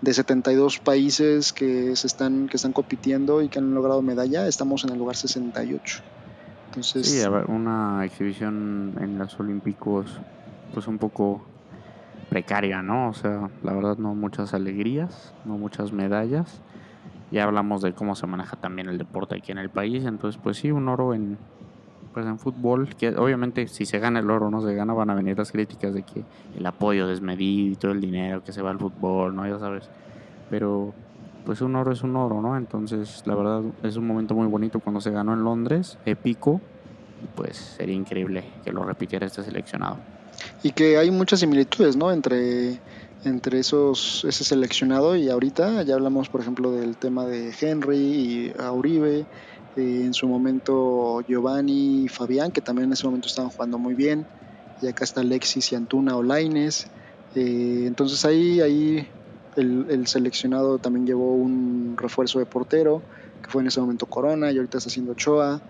de 0.00 0.14
72 0.14 0.78
países 0.78 1.52
que, 1.52 1.94
se 1.94 2.06
están, 2.06 2.48
que 2.48 2.56
están 2.56 2.72
compitiendo 2.72 3.42
y 3.42 3.48
que 3.48 3.58
han 3.58 3.74
logrado 3.74 4.00
medalla, 4.00 4.46
estamos 4.46 4.84
en 4.84 4.90
el 4.90 4.98
lugar 4.98 5.16
68. 5.16 6.02
Entonces, 6.68 7.06
sí, 7.06 7.20
a 7.20 7.28
ver, 7.28 7.46
una 7.50 8.04
exhibición 8.04 8.94
en 9.00 9.18
los 9.18 9.38
Olímpicos, 9.38 10.06
pues 10.72 10.86
un 10.86 10.98
poco 10.98 11.42
precaria, 12.30 12.80
¿no? 12.80 13.08
O 13.08 13.12
sea, 13.12 13.50
la 13.62 13.74
verdad 13.74 13.98
no 13.98 14.14
muchas 14.14 14.54
alegrías, 14.54 15.34
no 15.44 15.58
muchas 15.58 15.92
medallas. 15.92 16.62
Ya 17.30 17.44
hablamos 17.44 17.82
de 17.82 17.92
cómo 17.92 18.14
se 18.14 18.26
maneja 18.26 18.56
también 18.56 18.88
el 18.88 18.96
deporte 18.96 19.36
aquí 19.36 19.52
en 19.52 19.58
el 19.58 19.68
país, 19.68 20.04
entonces 20.04 20.40
pues 20.42 20.56
sí, 20.56 20.70
un 20.70 20.88
oro 20.88 21.12
en 21.12 21.36
pues 22.14 22.26
en 22.26 22.38
fútbol, 22.38 22.88
que 22.96 23.10
obviamente 23.10 23.68
si 23.68 23.86
se 23.86 23.98
gana 23.98 24.18
el 24.18 24.30
oro 24.30 24.46
o 24.46 24.50
no 24.50 24.60
se 24.62 24.74
gana 24.74 24.92
van 24.92 25.10
a 25.10 25.14
venir 25.14 25.38
las 25.38 25.52
críticas 25.52 25.94
de 25.94 26.02
que 26.02 26.24
el 26.56 26.66
apoyo 26.66 27.06
desmedido 27.06 27.72
y 27.72 27.76
todo 27.76 27.92
el 27.92 28.00
dinero 28.00 28.42
que 28.42 28.52
se 28.52 28.62
va 28.62 28.70
al 28.70 28.78
fútbol, 28.78 29.36
¿no? 29.36 29.46
Ya 29.46 29.58
sabes. 29.58 29.88
Pero 30.48 30.92
pues 31.44 31.60
un 31.60 31.76
oro 31.76 31.92
es 31.92 32.02
un 32.02 32.16
oro, 32.16 32.42
¿no? 32.42 32.56
Entonces, 32.56 33.22
la 33.26 33.34
verdad 33.34 33.62
es 33.82 33.96
un 33.96 34.06
momento 34.06 34.34
muy 34.34 34.46
bonito 34.46 34.80
cuando 34.80 35.00
se 35.00 35.10
ganó 35.10 35.32
en 35.34 35.44
Londres, 35.44 35.98
épico, 36.04 36.60
pues 37.34 37.56
sería 37.56 37.94
increíble 37.94 38.44
que 38.64 38.72
lo 38.72 38.84
repitiera 38.84 39.26
este 39.26 39.42
seleccionado. 39.42 39.98
Y 40.62 40.72
que 40.72 40.98
hay 40.98 41.10
muchas 41.10 41.40
similitudes, 41.40 41.96
¿no? 41.96 42.12
Entre, 42.12 42.78
entre 43.24 43.58
esos, 43.58 44.24
ese 44.26 44.44
seleccionado 44.44 45.16
y 45.16 45.28
ahorita 45.28 45.82
ya 45.82 45.94
hablamos, 45.94 46.28
por 46.28 46.40
ejemplo, 46.40 46.72
del 46.72 46.96
tema 46.96 47.26
de 47.26 47.52
Henry 47.60 47.96
y 47.96 48.52
Uribe, 48.72 49.26
eh, 49.76 50.02
en 50.04 50.14
su 50.14 50.26
momento 50.26 51.22
Giovanni 51.28 52.04
y 52.04 52.08
Fabián, 52.08 52.50
que 52.50 52.60
también 52.60 52.88
en 52.88 52.92
ese 52.94 53.06
momento 53.06 53.28
estaban 53.28 53.50
jugando 53.50 53.78
muy 53.78 53.94
bien, 53.94 54.26
y 54.82 54.88
acá 54.88 55.04
está 55.04 55.20
Alexis 55.20 55.72
y 55.72 55.76
Antuna 55.76 56.16
o 56.16 56.22
Laines. 56.22 56.86
Eh, 57.34 57.84
entonces 57.86 58.24
ahí, 58.24 58.60
ahí 58.60 59.06
el, 59.56 59.86
el, 59.90 60.06
seleccionado 60.06 60.78
también 60.78 61.06
llevó 61.06 61.34
un 61.34 61.96
refuerzo 61.96 62.38
de 62.38 62.46
portero, 62.46 63.02
que 63.42 63.50
fue 63.50 63.62
en 63.62 63.68
ese 63.68 63.80
momento 63.80 64.06
Corona, 64.06 64.50
y 64.50 64.56
ahorita 64.56 64.78
está 64.78 64.88
haciendo 64.88 65.12
Ochoa. 65.12 65.60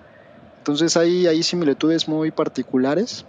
Entonces 0.59 0.97
hay, 0.97 1.27
hay 1.27 1.43
similitudes 1.43 2.09
muy 2.09 2.31
particulares 2.31 3.25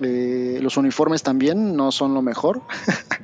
eh, 0.00 0.58
los 0.62 0.76
uniformes 0.76 1.22
también 1.22 1.76
no 1.76 1.92
son 1.92 2.14
lo 2.14 2.22
mejor. 2.22 2.62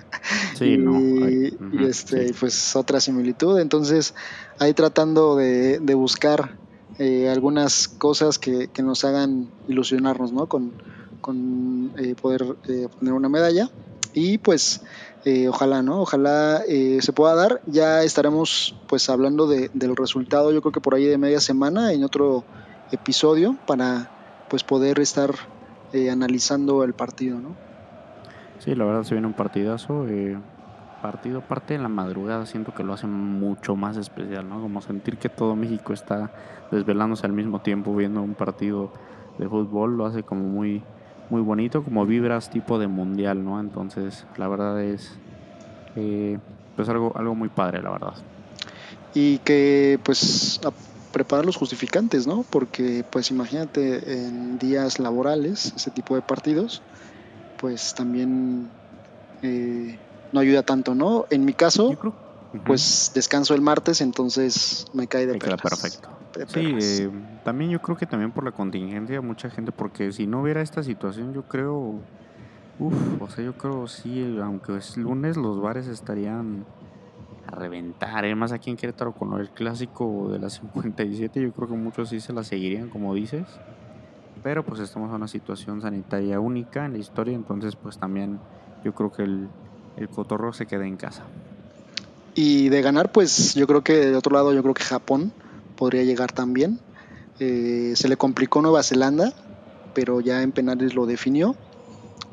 Sí, 0.57 0.65
y, 0.65 0.79
no. 0.79 0.99
y 1.01 1.85
este, 1.87 2.33
pues 2.39 2.77
otra 2.77 3.01
similitud. 3.01 3.59
Entonces, 3.59 4.15
ahí 4.59 4.73
tratando 4.73 5.37
de, 5.37 5.79
buscar 5.95 6.57
eh, 6.99 7.29
algunas 7.29 7.89
cosas 7.89 8.39
que, 8.39 8.71
nos 8.83 9.05
hagan 9.05 9.51
ilusionarnos, 9.69 10.33
¿no? 10.33 10.47
Con, 10.47 10.73
con 11.21 11.93
eh, 11.99 12.15
poder 12.15 12.55
poner 12.99 13.13
una 13.13 13.29
medalla. 13.29 13.69
Y 14.15 14.39
pues, 14.39 14.81
ojalá, 15.49 15.83
¿no? 15.83 16.01
Ojalá 16.01 16.63
se 17.01 17.13
pueda 17.13 17.35
dar. 17.35 17.61
Ya 17.67 18.03
estaremos, 18.03 18.77
pues, 18.87 19.11
hablando 19.11 19.47
de, 19.47 19.71
del 19.75 19.95
resultado, 19.95 20.53
yo 20.53 20.63
creo 20.63 20.73
que 20.73 20.81
por 20.81 20.95
ahí 20.95 21.05
de 21.05 21.19
media 21.19 21.41
semana 21.41 21.93
en 21.93 22.05
otro 22.05 22.45
episodio 22.93 23.59
para, 23.67 24.47
pues, 24.49 24.63
poder 24.63 25.01
estar 25.01 25.35
eh, 25.95 26.11
analizando 26.11 26.83
el 26.83 26.93
partido, 26.93 27.39
¿no? 27.39 27.55
Sí, 28.59 28.75
la 28.75 28.85
verdad 28.85 29.05
se 29.05 29.15
viene 29.15 29.29
un 29.29 29.33
partidazo. 29.33 30.09
Eh, 30.09 30.37
partido 31.01 31.41
parte 31.41 31.75
en 31.77 31.83
la 31.83 31.89
madrugada, 31.89 32.47
siento 32.47 32.75
que 32.75 32.83
lo 32.83 32.95
hace 32.95 33.07
mucho 33.07 33.77
más 33.77 33.97
especial, 33.97 34.49
¿no? 34.49 34.61
Como 34.61 34.81
sentir 34.81 35.19
que 35.19 35.29
todo 35.29 35.55
México 35.55 35.93
está 35.93 36.33
desvelándose 36.73 37.27
al 37.27 37.33
mismo 37.33 37.61
tiempo 37.61 37.95
viendo 37.95 38.23
un 38.23 38.35
partido 38.35 38.91
de 39.39 39.49
fútbol, 39.49 39.97
lo 39.97 40.07
hace 40.07 40.25
como 40.25 40.43
muy, 40.43 40.83
muy 41.31 41.43
bonito, 41.43 41.85
como 41.85 42.05
vibras 42.07 42.51
tipo 42.51 42.81
de 42.81 42.89
mundial, 42.89 43.45
¿no? 43.45 43.61
Entonces, 43.61 44.27
la 44.37 44.49
verdad 44.49 44.83
es 44.83 45.17
eh, 45.95 46.39
pues 46.75 46.89
algo, 46.89 47.13
algo 47.15 47.37
muy 47.37 47.51
padre, 47.51 47.83
la 47.83 47.91
verdad. 47.91 48.15
Y 49.15 49.39
que 49.39 50.01
pues 50.03 50.61
preparar 51.15 51.47
los 51.47 51.55
justificantes, 51.55 52.27
¿no? 52.27 52.45
Porque 52.51 53.05
pues 53.09 53.31
imagínate 53.31 54.27
en 54.27 54.59
días 54.59 54.99
laborales, 54.99 55.73
ese 55.77 55.93
tipo 55.93 56.17
de 56.17 56.23
partidos, 56.23 56.83
pues 57.61 57.95
también 57.95 58.69
eh, 59.43 59.97
no 60.33 60.41
ayuda 60.41 60.65
tanto, 60.65 60.97
¿no? 60.97 61.27
En 61.31 61.45
mi 61.45 61.53
caso, 61.53 61.97
pues 62.67 63.13
descanso 63.15 63.55
el 63.55 63.61
martes, 63.61 64.01
entonces 64.01 64.87
me 64.93 65.07
cae 65.07 65.27
de 65.27 65.39
perlas. 65.39 65.61
perfecto. 65.61 66.09
sí, 66.49 66.75
eh, 66.81 67.11
también 67.45 67.71
yo 67.71 67.81
creo 67.81 67.97
que 67.97 68.07
también 68.07 68.33
por 68.33 68.43
la 68.43 68.51
contingencia, 68.51 69.21
mucha 69.21 69.49
gente, 69.51 69.71
porque 69.71 70.11
si 70.11 70.27
no 70.27 70.43
hubiera 70.43 70.63
esta 70.63 70.83
situación, 70.83 71.33
yo 71.33 71.43
creo, 71.43 72.01
uff, 72.81 73.23
o 73.23 73.31
sea, 73.31 73.45
yo 73.45 73.57
creo 73.57 73.87
sí, 73.87 74.37
aunque 74.43 74.77
es 74.79 74.97
lunes, 74.97 75.37
los 75.37 75.61
bares 75.61 75.87
estarían 75.87 76.65
a 77.47 77.55
reventar. 77.55 78.25
Además, 78.25 78.53
aquí 78.53 78.71
en 78.71 78.77
Querétaro 78.77 79.13
con 79.13 79.39
el 79.41 79.51
clásico 79.51 80.29
de 80.31 80.39
la 80.39 80.51
57, 80.51 81.41
yo 81.41 81.53
creo 81.53 81.69
que 81.69 81.75
muchos 81.75 82.09
sí 82.09 82.21
se 82.21 82.33
la 82.33 82.45
seguirían, 82.45 82.89
como 82.89 83.15
dices. 83.15 83.47
Pero 84.43 84.65
pues 84.65 84.81
estamos 84.81 85.09
en 85.09 85.17
una 85.17 85.29
situación 85.29 85.81
sanitaria 85.81 86.41
única 86.41 86.85
en 86.85 86.93
la 86.93 86.99
historia, 86.99 87.35
entonces 87.35 87.77
pues 87.77 87.99
también 87.99 88.39
yo 88.85 88.95
creo 88.95 89.11
que 89.11 89.23
el, 89.23 89.49
el 89.97 90.09
cotorro 90.09 90.53
se 90.53 90.67
queda 90.67 90.87
en 90.87 90.97
casa. 90.97 91.23
Y 92.35 92.69
de 92.69 92.83
ganar, 92.83 93.13
pues 93.13 93.55
yo 93.55 93.67
creo 93.67 93.83
que 93.83 93.95
de 93.95 94.17
otro 94.17 94.35
lado, 94.35 94.53
yo 94.53 94.63
creo 94.63 94.75
que 94.75 94.83
Japón 94.83 95.33
podría 95.77 96.03
llegar 96.03 96.33
también. 96.33 96.81
Eh, 97.39 97.93
se 97.97 98.09
le 98.09 98.17
complicó 98.17 98.61
Nueva 98.61 98.83
Zelanda, 98.83 99.33
pero 99.95 100.21
ya 100.21 100.43
en 100.43 100.53
penales 100.53 100.95
lo 100.95 101.07
definió. 101.07 101.55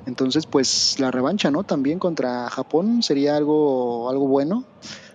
Entonces, 0.05 0.45
pues 0.45 0.99
la 0.99 1.11
revancha, 1.11 1.51
¿no? 1.51 1.63
También 1.63 1.99
contra 1.99 2.49
Japón 2.49 3.03
sería 3.03 3.37
algo, 3.37 4.09
algo 4.09 4.27
bueno. 4.27 4.63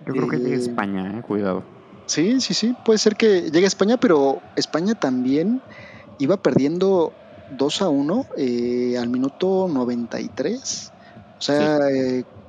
Yo 0.06 0.12
creo 0.12 0.28
que 0.28 0.38
llegue 0.38 0.54
eh, 0.54 0.58
España, 0.58 1.18
eh, 1.18 1.22
cuidado. 1.22 1.64
Sí, 2.06 2.40
sí, 2.40 2.54
sí, 2.54 2.74
puede 2.84 2.98
ser 2.98 3.16
que 3.16 3.50
llegue 3.50 3.64
a 3.64 3.68
España, 3.68 3.96
pero 3.96 4.40
España 4.54 4.94
también 4.94 5.60
iba 6.18 6.36
perdiendo 6.36 7.12
2 7.58 7.82
a 7.82 7.88
1 7.88 8.26
eh, 8.36 8.96
al 8.98 9.08
minuto 9.08 9.68
93. 9.68 10.92
O 11.38 11.42
sea, 11.42 11.78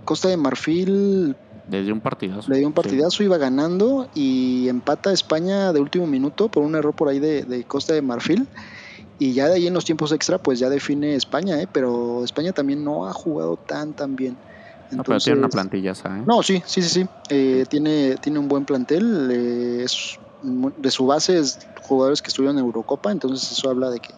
Costa 0.05 0.29
de 0.29 0.37
Marfil. 0.37 1.35
Le 1.69 1.83
dio 1.83 1.93
un 1.93 2.01
partidazo. 2.01 2.49
Le 2.49 2.59
dio 2.59 2.67
un 2.67 2.73
partidazo, 2.73 3.23
iba 3.23 3.37
ganando 3.37 4.07
y 4.13 4.69
empata 4.69 5.11
España 5.11 5.73
de 5.73 5.81
último 5.81 6.07
minuto 6.07 6.49
por 6.49 6.63
un 6.63 6.75
error 6.75 6.93
por 6.93 7.09
ahí 7.09 7.19
de, 7.19 7.43
de 7.43 7.63
Costa 7.63 7.93
de 7.93 8.01
Marfil. 8.01 8.47
Y 9.19 9.33
ya 9.33 9.47
de 9.47 9.55
ahí 9.55 9.67
en 9.67 9.73
los 9.73 9.85
tiempos 9.85 10.11
extra, 10.11 10.37
pues 10.37 10.59
ya 10.59 10.69
define 10.69 11.15
España, 11.15 11.61
¿eh? 11.61 11.67
pero 11.71 12.23
España 12.23 12.51
también 12.51 12.83
no 12.83 13.07
ha 13.07 13.13
jugado 13.13 13.57
tan, 13.57 13.93
tan 13.93 14.15
bien. 14.15 14.37
no, 14.91 15.03
pero 15.03 15.19
tiene 15.19 15.39
una 15.39 15.49
plantilla, 15.49 15.95
¿sabes? 15.95 16.25
No, 16.25 16.43
sí, 16.43 16.61
sí, 16.65 16.81
sí, 16.81 16.89
sí. 16.89 17.05
Eh, 17.29 17.65
tiene, 17.67 18.15
tiene 18.17 18.37
un 18.39 18.47
buen 18.47 18.65
plantel. 18.65 19.29
Eh, 19.31 19.83
es, 19.83 20.19
de 20.41 20.91
su 20.91 21.07
base 21.07 21.39
es 21.39 21.59
jugadores 21.81 22.21
que 22.21 22.27
estuvieron 22.27 22.57
en 22.57 22.65
Eurocopa, 22.65 23.11
entonces 23.11 23.51
eso 23.51 23.69
habla 23.69 23.89
de 23.89 23.99
que 23.99 24.13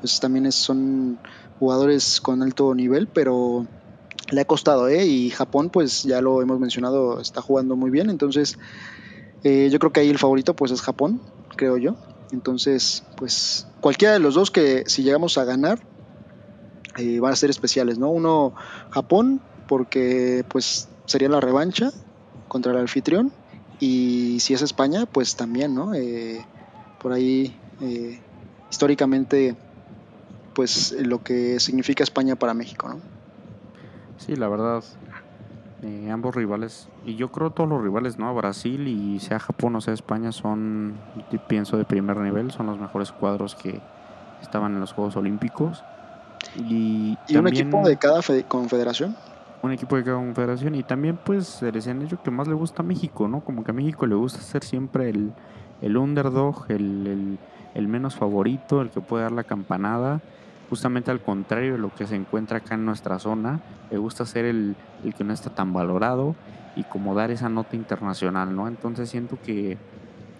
pues 0.00 0.18
también 0.18 0.50
son 0.50 1.18
jugadores 1.58 2.20
con 2.20 2.42
alto 2.42 2.74
nivel, 2.74 3.06
pero 3.06 3.66
le 4.30 4.40
ha 4.40 4.44
costado, 4.44 4.88
¿eh? 4.88 5.06
Y 5.06 5.30
Japón, 5.30 5.70
pues 5.70 6.02
ya 6.02 6.20
lo 6.20 6.40
hemos 6.42 6.58
mencionado, 6.58 7.20
está 7.20 7.42
jugando 7.42 7.76
muy 7.76 7.90
bien, 7.90 8.10
entonces 8.10 8.58
eh, 9.44 9.68
yo 9.70 9.78
creo 9.78 9.92
que 9.92 10.00
ahí 10.00 10.08
el 10.08 10.18
favorito 10.18 10.54
pues 10.54 10.72
es 10.72 10.80
Japón, 10.80 11.20
creo 11.56 11.76
yo. 11.76 11.96
Entonces, 12.32 13.04
pues 13.16 13.66
cualquiera 13.80 14.14
de 14.14 14.20
los 14.20 14.34
dos 14.34 14.50
que 14.50 14.84
si 14.86 15.02
llegamos 15.02 15.38
a 15.38 15.44
ganar 15.44 15.80
eh, 16.96 17.20
van 17.20 17.32
a 17.32 17.36
ser 17.36 17.50
especiales, 17.50 17.98
¿no? 17.98 18.10
Uno 18.10 18.54
Japón 18.90 19.40
porque 19.66 20.44
pues 20.48 20.88
sería 21.06 21.28
la 21.28 21.40
revancha 21.40 21.92
contra 22.48 22.72
el 22.72 22.78
anfitrión 22.78 23.32
y 23.78 24.38
si 24.40 24.54
es 24.54 24.62
España 24.62 25.06
pues 25.06 25.36
también, 25.36 25.74
¿no? 25.74 25.94
Eh, 25.94 26.44
por 27.00 27.12
ahí 27.12 27.56
eh, 27.80 28.20
históricamente 28.70 29.56
pues 30.54 30.92
lo 30.92 31.22
que 31.22 31.58
significa 31.60 32.02
España 32.02 32.36
para 32.36 32.54
México, 32.54 32.88
¿no? 32.88 33.00
Sí, 34.18 34.36
la 34.36 34.48
verdad 34.48 34.84
eh, 35.82 36.10
ambos 36.10 36.34
rivales, 36.34 36.88
y 37.06 37.16
yo 37.16 37.32
creo 37.32 37.50
todos 37.50 37.68
los 37.68 37.82
rivales, 37.82 38.18
¿no? 38.18 38.34
Brasil 38.34 38.86
y 38.86 39.18
sea 39.20 39.38
Japón 39.38 39.76
o 39.76 39.80
sea 39.80 39.94
España 39.94 40.30
son, 40.30 40.94
pienso, 41.48 41.78
de 41.78 41.84
primer 41.84 42.18
nivel, 42.18 42.50
son 42.50 42.66
los 42.66 42.78
mejores 42.78 43.12
cuadros 43.12 43.54
que 43.54 43.80
estaban 44.42 44.74
en 44.74 44.80
los 44.80 44.92
Juegos 44.92 45.16
Olímpicos. 45.16 45.82
¿Y, 46.56 47.16
un 47.34 47.48
equipo 47.48 47.86
de 47.86 47.96
cada 47.96 48.20
confederación? 48.46 49.16
Un 49.62 49.72
equipo 49.72 49.96
de 49.96 50.04
cada 50.04 50.16
confederación 50.16 50.74
y 50.74 50.82
también 50.82 51.18
pues 51.24 51.62
el 51.62 51.76
escenario 51.76 52.22
que 52.22 52.30
más 52.30 52.46
le 52.46 52.54
gusta 52.54 52.82
a 52.82 52.84
México, 52.84 53.28
¿no? 53.28 53.40
Como 53.40 53.64
que 53.64 53.70
a 53.70 53.74
México 53.74 54.06
le 54.06 54.14
gusta 54.14 54.40
ser 54.40 54.64
siempre 54.64 55.08
el, 55.08 55.32
el 55.80 55.96
underdog, 55.96 56.66
el, 56.68 57.06
el, 57.06 57.38
el 57.74 57.88
menos 57.88 58.16
favorito, 58.16 58.82
el 58.82 58.90
que 58.90 59.00
puede 59.00 59.22
dar 59.22 59.32
la 59.32 59.44
campanada 59.44 60.20
justamente 60.70 61.10
al 61.10 61.20
contrario 61.20 61.72
de 61.72 61.78
lo 61.78 61.92
que 61.92 62.06
se 62.06 62.14
encuentra 62.14 62.58
acá 62.58 62.76
en 62.76 62.86
nuestra 62.86 63.18
zona. 63.18 63.60
Le 63.90 63.98
gusta 63.98 64.24
ser 64.24 64.44
el, 64.44 64.76
que 65.18 65.24
no 65.24 65.34
está 65.34 65.50
tan 65.50 65.72
valorado 65.72 66.36
y 66.76 66.84
como 66.84 67.14
dar 67.16 67.32
esa 67.32 67.48
nota 67.48 67.74
internacional, 67.74 68.54
¿no? 68.54 68.68
Entonces 68.68 69.10
siento 69.10 69.36
que 69.44 69.76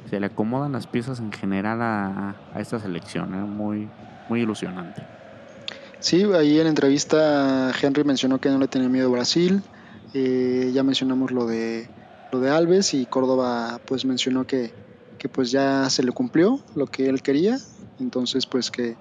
se 0.09 0.20
le 0.20 0.27
acomodan 0.27 0.73
las 0.73 0.86
piezas 0.86 1.19
en 1.19 1.32
general 1.32 1.82
a, 1.82 2.36
esta 2.57 2.78
selección, 2.78 3.35
¿eh? 3.35 3.39
muy, 3.39 3.89
muy 4.28 4.43
ilusionante. 4.43 5.02
Sí, 5.98 6.23
ahí 6.23 6.61
en 6.61 6.69
entrevista 6.69 7.73
Henry 7.82 8.05
mencionó 8.05 8.40
que 8.40 8.48
no 8.48 8.59
le 8.59 8.69
tenía 8.69 8.89
miedo 8.89 9.09
a 9.09 9.12
Brasil. 9.12 9.62
Eh, 10.15 10.70
ya 10.73 10.82
mencionamos 10.82 11.32
lo 11.32 11.47
de 11.47 11.89
lo 12.32 12.40
de 12.40 12.51
Alves 12.51 12.94
y 12.94 13.07
Córdoba 13.07 13.81
pues 13.85 14.05
mencionó 14.05 14.47
que, 14.47 14.73
que 15.19 15.28
pues 15.28 15.51
ya 15.51 15.90
se 15.90 16.05
le 16.05 16.12
cumplió 16.12 16.61
lo 16.77 16.86
que 16.86 17.09
él 17.09 17.20
quería. 17.20 17.59
Entonces 17.98 18.47
pues 18.47 18.70
que 18.70 18.97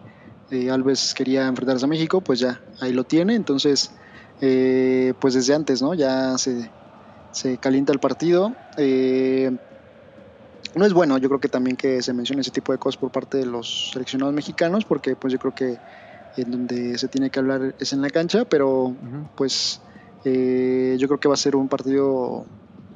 eh, 0.52 0.70
Alves 0.70 1.14
quería 1.14 1.48
enfrentarse 1.48 1.86
a 1.86 1.88
México, 1.88 2.22
pues 2.22 2.40
ya 2.40 2.62
ahí 2.80 2.94
lo 2.94 3.04
tiene. 3.04 3.36
Entonces 3.36 3.92
eh, 4.42 5.14
pues 5.20 5.34
desde 5.34 5.54
antes, 5.54 5.82
¿no? 5.82 5.94
Ya 5.94 6.38
se, 6.38 6.72
se 7.32 7.58
calienta 7.58 7.94
el 7.94 8.00
partido. 8.00 8.54
Eh, 8.78 9.52
no 10.76 10.86
es 10.86 10.94
bueno, 10.94 11.18
yo 11.18 11.30
creo 11.30 11.40
que 11.40 11.50
también 11.50 11.76
que 11.76 12.02
se 12.02 12.14
mencione 12.14 12.42
ese 12.42 12.52
tipo 12.52 12.72
de 12.72 12.78
cosas 12.78 13.00
por 13.00 13.12
parte 13.12 13.38
de 13.38 13.46
los 13.46 13.92
seleccionados 13.92 14.34
mexicanos, 14.34 14.86
porque 14.86 15.16
pues 15.16 15.34
yo 15.34 15.40
creo 15.40 15.54
que 15.56 15.78
en 16.38 16.52
donde 16.52 16.98
se 16.98 17.08
tiene 17.08 17.30
que 17.30 17.40
hablar 17.40 17.76
es 17.80 17.92
en 17.92 18.02
la 18.02 18.10
cancha, 18.10 18.46
pero 18.46 18.96
pues 19.36 19.82
eh, 20.26 20.96
yo 21.00 21.08
creo 21.08 21.20
que 21.20 21.28
va 21.28 21.34
a 21.34 21.38
ser 21.38 21.56
un 21.56 21.68
partido 21.68 22.46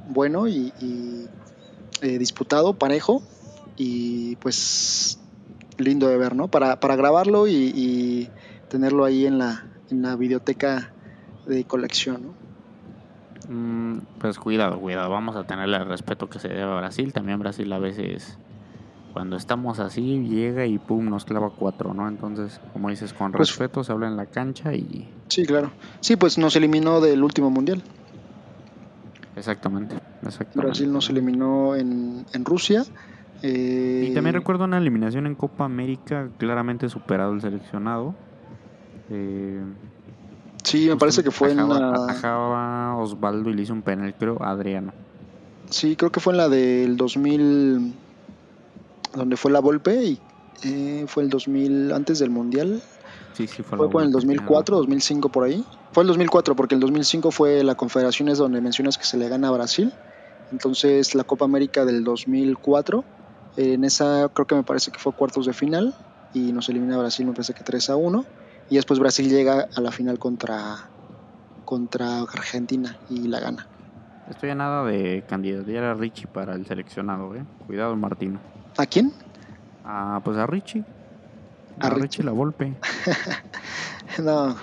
bueno 0.09 0.47
y, 0.47 0.71
eh, 2.01 2.17
disputado, 2.19 2.73
parejo 2.73 3.23
y 3.75 4.35
pues 4.38 5.17
lindo 5.84 6.07
de 6.07 6.18
ver, 6.18 6.35
¿no? 6.35 6.47
Para, 6.47 6.80
para 6.80 6.95
grabarlo 6.95 7.47
y, 7.47 8.30
tenerlo 8.69 9.05
ahí 9.05 9.27
en 9.27 9.38
la, 9.38 9.65
en 9.91 10.01
la 10.01 10.15
videoteca 10.15 10.91
de 11.45 11.64
colección, 11.65 12.23
¿no? 12.23 12.43
Mm, 13.49 13.99
pues 14.19 14.39
cuidado, 14.39 14.80
cuidado, 14.80 15.10
vamos 15.10 15.35
a 15.35 15.45
tenerle 15.45 15.77
el 15.77 15.85
respeto 15.85 16.30
que 16.30 16.39
se 16.39 16.47
debe 16.47 16.64
a 16.64 16.76
Brasil. 16.76 17.14
También 17.14 17.39
Brasil 17.39 17.72
a 17.72 17.80
veces, 17.80 18.38
cuando 19.11 19.35
estamos 19.35 19.80
así, 19.80 20.27
llega 20.27 20.65
y 20.65 20.80
pum, 20.80 21.10
nos 21.10 21.26
clava 21.26 21.51
cuatro, 21.51 21.93
¿no? 21.93 22.07
Entonces, 22.07 22.60
como 22.72 22.89
dices, 22.89 23.14
con 23.14 23.31
pues 23.31 23.49
respeto 23.49 23.84
se 23.84 23.91
habla 23.91 24.07
en 24.07 24.18
la 24.18 24.26
cancha 24.27 24.73
y... 24.73 25.10
Sí, 25.27 25.45
claro. 25.45 25.72
Sí, 25.99 26.15
pues 26.15 26.38
nos 26.38 26.55
eliminó 26.55 27.01
del 27.01 27.23
último 27.23 27.49
mundial. 27.49 27.84
Exactamente, 29.35 29.95
Brasil 30.53 30.91
nos 30.91 31.10
eliminó 31.10 31.76
en, 31.76 32.26
Rusia. 32.45 32.85
Y 33.44 34.14
también 34.14 34.36
eh, 34.36 34.40
recuerdo 34.40 34.64
una 34.64 34.78
eliminación 34.78 35.28
en 35.28 35.36
Copa 35.36 35.65
América, 35.65 36.30
claramente 36.38 36.88
superado 36.90 37.34
el 37.34 37.41
seleccionado. 37.41 38.15
Eh, 39.10 39.61
Sí, 40.64 40.88
me 40.88 40.95
parece 40.95 41.24
que 41.24 41.32
fue 41.32 41.52
en 41.52 41.57
la. 41.70 41.94
Atajaba 41.94 42.95
Osvaldo 42.98 43.49
y 43.49 43.53
le 43.53 43.61
hizo 43.61 43.74
un 43.74 43.82
penal, 43.82 44.15
creo, 44.18 44.41
a 44.41 44.52
Adriano. 44.52 44.94
Sí, 45.70 45.95
creo 45.95 46.11
que 46.11 46.20
fue 46.20 46.34
en 46.34 46.38
la 46.38 46.49
del 46.49 46.98
2000, 46.98 47.94
donde 49.15 49.38
fue 49.38 49.52
la 49.52 49.60
Volpe 49.60 50.03
y 50.03 50.20
eh, 50.64 51.06
fue 51.07 51.24
el 51.24 51.30
2000 51.30 51.91
antes 51.91 52.20
del 52.20 52.30
Mundial. 52.30 52.82
Sí, 53.34 53.48
sí, 53.48 53.64
fue, 53.64 53.90
fue 53.90 54.03
en 54.03 54.07
el 54.07 54.14
2004, 54.14 54.78
2005 54.78 55.30
por 55.30 55.44
ahí. 55.44 55.65
Fue 55.91 56.03
el 56.03 56.07
2004 56.07 56.56
porque 56.56 56.76
el 56.76 56.82
2005 56.82 57.32
fue 57.32 57.64
la 57.64 57.76
Confederaciones 57.76 58.38
donde 58.38 58.61
mencionas 58.61 58.98
que 58.98 59.06
se 59.06 59.18
le 59.18 59.28
gana 59.28 59.49
a 59.49 59.52
Brasil. 59.52 59.91
Entonces 60.52 61.15
la 61.15 61.24
Copa 61.24 61.45
América 61.45 61.84
del 61.84 62.03
2004, 62.03 63.03
en 63.57 63.84
esa 63.84 64.30
creo 64.34 64.47
que 64.47 64.55
me 64.55 64.63
parece 64.63 64.91
que 64.91 64.99
fue 64.99 65.13
cuartos 65.13 65.45
de 65.45 65.53
final 65.53 65.93
y 66.34 66.51
nos 66.51 66.69
elimina 66.69 66.97
Brasil 66.97 67.25
me 67.25 67.34
parece 67.34 67.53
que 67.53 67.63
3 67.63 67.91
a 67.91 67.95
1 67.95 68.25
y 68.69 68.75
después 68.75 68.99
Brasil 68.99 69.30
llega 69.30 69.67
a 69.75 69.81
la 69.81 69.91
final 69.91 70.19
contra, 70.19 70.89
contra 71.65 72.21
Argentina 72.21 72.97
y 73.09 73.27
la 73.27 73.39
gana. 73.39 73.67
Estoy 74.30 74.51
a 74.51 74.55
nada 74.55 74.85
de 74.85 75.23
candidatear 75.27 75.84
a 75.84 75.93
Richie 75.93 76.27
para 76.27 76.55
el 76.55 76.65
seleccionado, 76.65 77.35
¿eh? 77.35 77.43
Cuidado, 77.67 77.95
Martino. 77.95 78.39
¿A 78.77 78.85
quién? 78.85 79.11
Ah, 79.84 80.21
pues 80.23 80.38
a 80.38 80.47
Richie. 80.47 80.84
A, 81.80 81.89
Richie. 81.89 82.23
la 82.23 82.31
Volpe. 82.31 82.73
no, 84.23 84.55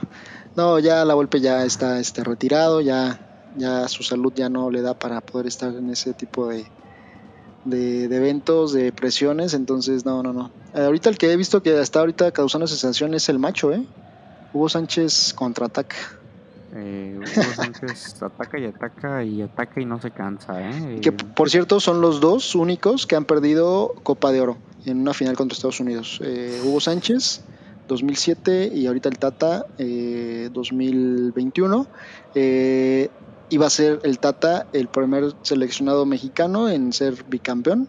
no, 0.56 0.78
ya 0.78 1.04
la 1.04 1.14
Volpe 1.14 1.40
ya 1.40 1.64
está 1.64 2.00
este, 2.00 2.24
retirado, 2.24 2.80
ya, 2.80 3.20
ya 3.56 3.86
su 3.88 4.02
salud 4.02 4.32
ya 4.34 4.48
no 4.48 4.70
le 4.70 4.80
da 4.80 4.94
para 4.94 5.20
poder 5.20 5.46
estar 5.46 5.74
en 5.74 5.90
ese 5.90 6.14
tipo 6.14 6.48
de, 6.48 6.66
de, 7.64 8.04
eventos, 8.04 8.72
de 8.72 8.92
presiones, 8.92 9.54
entonces 9.54 10.04
no, 10.04 10.22
no, 10.22 10.32
no. 10.32 10.50
ahorita 10.74 11.10
el 11.10 11.18
que 11.18 11.32
he 11.32 11.36
visto 11.36 11.62
que 11.62 11.80
está 11.80 12.00
ahorita 12.00 12.32
causando 12.32 12.66
sensación 12.66 13.14
es 13.14 13.28
el 13.28 13.38
macho, 13.38 13.72
¿eh? 13.72 13.84
Hugo 14.52 14.68
Sánchez 14.68 15.34
contraataca. 15.34 15.96
Eh, 16.74 17.18
Hugo 17.18 17.54
Sánchez 17.54 18.22
ataca 18.22 18.58
y 18.58 18.64
ataca 18.64 19.24
y 19.24 19.42
ataca 19.42 19.80
y 19.80 19.84
no 19.84 20.00
se 20.00 20.10
cansa, 20.10 20.60
¿eh? 20.60 21.00
Que 21.00 21.12
por 21.12 21.50
cierto 21.50 21.80
son 21.80 22.00
los 22.00 22.20
dos 22.20 22.54
únicos 22.54 23.06
que 23.06 23.16
han 23.16 23.24
perdido 23.24 23.94
Copa 24.02 24.32
de 24.32 24.40
Oro 24.40 24.56
en 24.86 25.00
una 25.00 25.14
final 25.14 25.36
contra 25.36 25.54
Estados 25.54 25.80
Unidos. 25.80 26.20
Eh, 26.22 26.60
Hugo 26.64 26.80
Sánchez 26.80 27.42
2007 27.88 28.70
y 28.74 28.86
ahorita 28.86 29.08
el 29.08 29.18
Tata 29.18 29.66
2021. 29.78 31.86
Eh, 32.34 33.10
iba 33.50 33.66
a 33.66 33.70
ser 33.70 34.00
el 34.04 34.18
Tata 34.18 34.66
el 34.72 34.88
primer 34.88 35.34
seleccionado 35.42 36.06
mexicano 36.06 36.68
en 36.68 36.92
ser 36.92 37.24
bicampeón, 37.24 37.88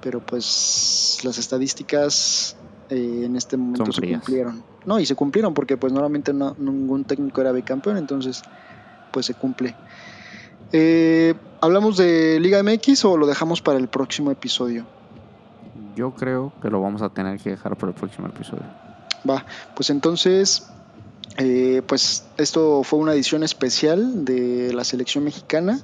pero 0.00 0.24
pues 0.24 1.20
las 1.22 1.38
estadísticas 1.38 2.56
eh, 2.90 3.22
en 3.24 3.36
este 3.36 3.56
momento 3.56 3.92
se 3.92 4.00
cumplieron. 4.00 4.64
No, 4.86 4.98
y 4.98 5.06
se 5.06 5.14
cumplieron 5.14 5.54
porque 5.54 5.76
pues 5.76 5.92
normalmente 5.92 6.32
no, 6.32 6.56
ningún 6.58 7.04
técnico 7.04 7.40
era 7.40 7.52
bicampeón, 7.52 7.98
entonces 7.98 8.42
pues 9.12 9.26
se 9.26 9.34
cumple. 9.34 9.76
Eh, 10.72 11.34
¿Hablamos 11.60 11.96
de 11.96 12.38
Liga 12.40 12.62
MX 12.62 13.04
o 13.04 13.16
lo 13.16 13.26
dejamos 13.26 13.62
para 13.62 13.78
el 13.78 13.88
próximo 13.88 14.30
episodio? 14.30 14.86
Yo 15.96 16.12
creo 16.14 16.52
que 16.62 16.70
lo 16.70 16.80
vamos 16.80 17.02
a 17.02 17.10
tener 17.10 17.38
que 17.40 17.50
dejar 17.50 17.76
para 17.76 17.90
el 17.90 17.94
próximo 17.94 18.28
episodio. 18.28 18.64
Va, 19.28 19.44
pues 19.74 19.90
entonces 19.90 20.70
eh, 21.38 21.82
pues 21.86 22.26
esto 22.36 22.82
fue 22.82 22.98
una 22.98 23.12
edición 23.12 23.44
especial 23.44 24.24
de 24.24 24.72
la 24.72 24.82
selección 24.82 25.24
mexicana. 25.24 25.78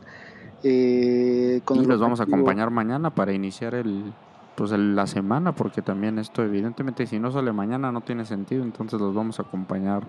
Eh, 0.64 1.60
y 1.64 1.84
los 1.84 2.00
vamos 2.00 2.20
a 2.20 2.24
acompañar 2.24 2.70
mañana 2.70 3.10
para 3.10 3.32
iniciar 3.32 3.74
el, 3.74 4.12
pues 4.56 4.72
la 4.72 5.06
semana, 5.06 5.54
porque 5.54 5.80
también 5.80 6.18
esto 6.18 6.42
evidentemente 6.42 7.06
si 7.06 7.20
no 7.20 7.30
sale 7.30 7.52
mañana 7.52 7.92
no 7.92 8.00
tiene 8.00 8.24
sentido, 8.24 8.64
entonces 8.64 9.00
los 9.00 9.14
vamos 9.14 9.38
a 9.38 9.42
acompañar 9.42 10.04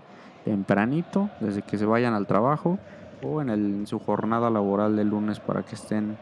tempranito, 0.46 1.30
desde 1.40 1.62
que 1.62 1.78
se 1.78 1.86
vayan 1.86 2.14
al 2.14 2.26
trabajo 2.26 2.80
o 3.22 3.42
en, 3.42 3.50
el, 3.50 3.88
su 3.88 4.00
jornada 4.00 4.50
laboral 4.50 4.96
del 4.96 5.10
lunes 5.10 5.40
para 5.40 5.64
que 5.64 5.76
estén 5.76 6.18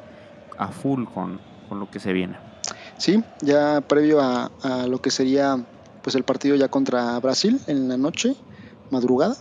a 0.57 0.69
full 0.69 1.05
con, 1.05 1.39
con 1.69 1.79
lo 1.79 1.89
que 1.89 1.99
se 1.99 2.11
viene. 2.11 2.35
Sí, 2.97 3.23
ya 3.41 3.81
previo 3.81 4.19
a, 4.21 4.51
a, 4.63 4.87
lo 4.87 5.01
que 5.01 5.11
sería 5.11 5.63
pues 6.01 6.15
el 6.15 6.23
partido 6.23 6.55
ya 6.55 6.67
contra 6.67 7.19
Brasil 7.19 7.59
en 7.67 7.87
la 7.87 7.97
noche 7.97 8.35
madrugada 8.93 9.35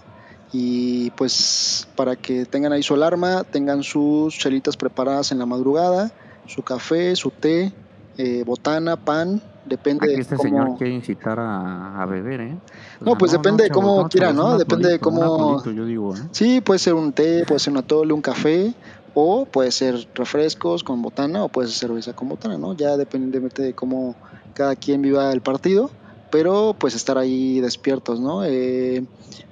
y 0.53 1.11
pues 1.13 1.89
para 1.97 2.17
que 2.17 2.45
tengan 2.45 2.73
ahí 2.73 2.83
su 2.83 2.95
alarma, 2.95 3.45
tengan 3.45 3.83
sus 3.83 4.37
chelitas 4.37 4.77
preparadas 4.77 5.33
en 5.33 5.39
la 5.39 5.47
madrugada, 5.47 6.11
su 6.47 6.63
café, 6.63 7.17
su 7.17 7.31
té, 7.31 7.73
eh, 8.19 8.45
botana, 8.45 8.97
pan, 8.97 9.41
depende 9.65 10.09
de 10.09 10.15
este 10.21 10.37
señor 10.37 10.77
quiere 10.77 10.93
incitar 10.93 11.39
a, 11.41 12.05
beber, 12.07 12.41
¿eh? 12.43 12.57
no, 13.01 13.17
pues 13.17 13.33
depende 13.33 13.65
de 13.65 13.71
cómo 13.71 14.09
quiera, 14.09 14.33
¿no? 14.33 14.59
Depende 14.59 14.91
de 14.91 14.99
cómo... 14.99 15.63
¿eh? 15.65 16.21
Sí, 16.33 16.61
puede 16.61 16.79
ser 16.79 16.95
un 16.95 17.13
té, 17.13 17.45
puede 17.47 17.61
ser 17.61 17.73
un 17.73 17.79
atole, 17.79 18.13
un 18.13 18.21
café, 18.21 18.75
o 19.15 19.47
puede 19.47 19.71
ser 19.71 20.07
refrescos 20.15 20.85
con 20.85 21.01
botana, 21.01 21.45
o 21.45 21.49
puede 21.49 21.69
ser 21.69 21.89
cerveza 21.89 22.13
con 22.15 22.29
botana, 22.29 22.59
¿no? 22.59 22.75
Ya 22.75 22.97
depende 22.97 23.41
de 23.41 23.73
cómo 23.73 24.15
cada 24.55 24.77
quien 24.77 25.01
viva 25.01 25.33
el 25.33 25.41
partido, 25.41 25.91
pero 26.33 26.75
pues 26.79 26.95
estar 26.95 27.19
ahí 27.19 27.61
despiertos, 27.61 28.19
¿no? 28.19 28.43
Eh, 28.43 29.05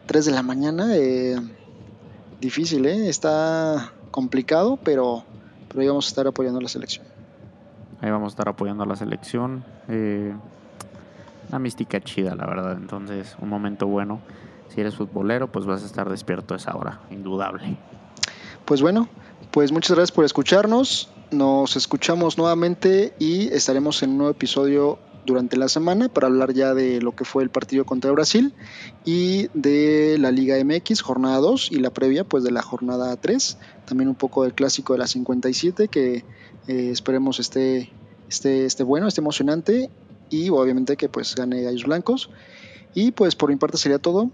3 0.06 0.24
de 0.24 0.32
la 0.32 0.42
mañana, 0.42 0.96
eh, 0.96 1.36
difícil, 2.40 2.86
¿eh? 2.86 3.10
Está 3.10 3.92
complicado, 4.10 4.78
pero, 4.82 5.22
pero 5.68 5.82
ahí 5.82 5.88
vamos 5.88 6.06
a 6.06 6.08
estar 6.08 6.26
apoyando 6.26 6.58
a 6.58 6.62
la 6.62 6.70
selección. 6.70 7.04
Ahí 8.00 8.10
vamos 8.10 8.28
a 8.28 8.32
estar 8.32 8.48
apoyando 8.48 8.82
a 8.82 8.86
la 8.86 8.96
selección. 8.96 9.62
Eh, 9.88 10.32
una 11.50 11.58
mística 11.58 12.00
chida, 12.00 12.34
la 12.34 12.46
verdad. 12.46 12.72
Entonces, 12.72 13.36
un 13.42 13.50
momento 13.50 13.86
bueno. 13.86 14.20
Si 14.74 14.80
eres 14.80 14.94
futbolero, 14.94 15.52
pues 15.52 15.66
vas 15.66 15.82
a 15.82 15.86
estar 15.86 16.08
despierto 16.08 16.54
a 16.54 16.56
esa 16.56 16.74
hora, 16.74 17.00
indudable. 17.10 17.76
Pues 18.64 18.80
bueno, 18.80 19.06
pues 19.50 19.70
muchas 19.70 19.96
gracias 19.96 20.12
por 20.12 20.24
escucharnos. 20.24 21.10
Nos 21.30 21.76
escuchamos 21.76 22.38
nuevamente 22.38 23.12
y 23.18 23.48
estaremos 23.52 24.02
en 24.02 24.10
un 24.12 24.18
nuevo 24.18 24.30
episodio 24.30 24.98
durante 25.30 25.56
la 25.56 25.68
semana 25.68 26.08
para 26.08 26.26
hablar 26.26 26.52
ya 26.52 26.74
de 26.74 27.00
lo 27.00 27.12
que 27.12 27.24
fue 27.24 27.42
el 27.42 27.50
partido 27.50 27.84
contra 27.84 28.10
Brasil 28.10 28.52
y 29.04 29.48
de 29.54 30.16
la 30.18 30.30
Liga 30.30 30.56
MX, 30.62 31.00
jornada 31.00 31.38
2 31.38 31.72
y 31.72 31.76
la 31.76 31.90
previa 31.90 32.24
pues 32.24 32.44
de 32.44 32.50
la 32.50 32.62
jornada 32.62 33.16
3, 33.16 33.58
también 33.86 34.08
un 34.08 34.14
poco 34.14 34.42
del 34.42 34.54
clásico 34.54 34.92
de 34.92 34.98
la 34.98 35.06
57 35.06 35.88
que 35.88 36.24
eh, 36.68 36.90
esperemos 36.90 37.40
esté, 37.40 37.90
esté, 38.28 38.66
esté 38.66 38.82
bueno, 38.82 39.08
esté 39.08 39.20
emocionante 39.20 39.90
y 40.28 40.50
obviamente 40.50 40.96
que 40.96 41.08
pues 41.08 41.34
gane 41.34 41.62
Gallos 41.62 41.84
Blancos 41.84 42.30
y 42.94 43.12
pues 43.12 43.36
por 43.36 43.50
mi 43.50 43.56
parte 43.56 43.76
sería 43.76 43.98
todo. 43.98 44.30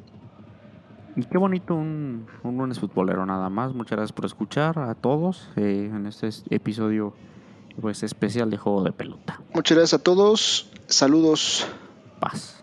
Qué 1.30 1.38
bonito 1.38 1.74
un, 1.74 2.26
un 2.42 2.58
lunes 2.58 2.78
futbolero 2.78 3.24
nada 3.24 3.48
más. 3.48 3.72
Muchas 3.72 3.96
gracias 3.96 4.12
por 4.12 4.26
escuchar 4.26 4.78
a 4.78 4.94
todos 4.94 5.48
eh, 5.56 5.90
en 5.90 6.06
este 6.06 6.28
episodio 6.50 7.14
pues 7.80 8.02
especial 8.02 8.50
de 8.50 8.56
juego 8.56 8.82
de 8.82 8.92
pelota. 8.92 9.40
Muchas 9.54 9.76
gracias 9.76 10.00
a 10.00 10.02
todos. 10.02 10.70
Saludos. 10.86 11.66
Paz. 12.20 12.55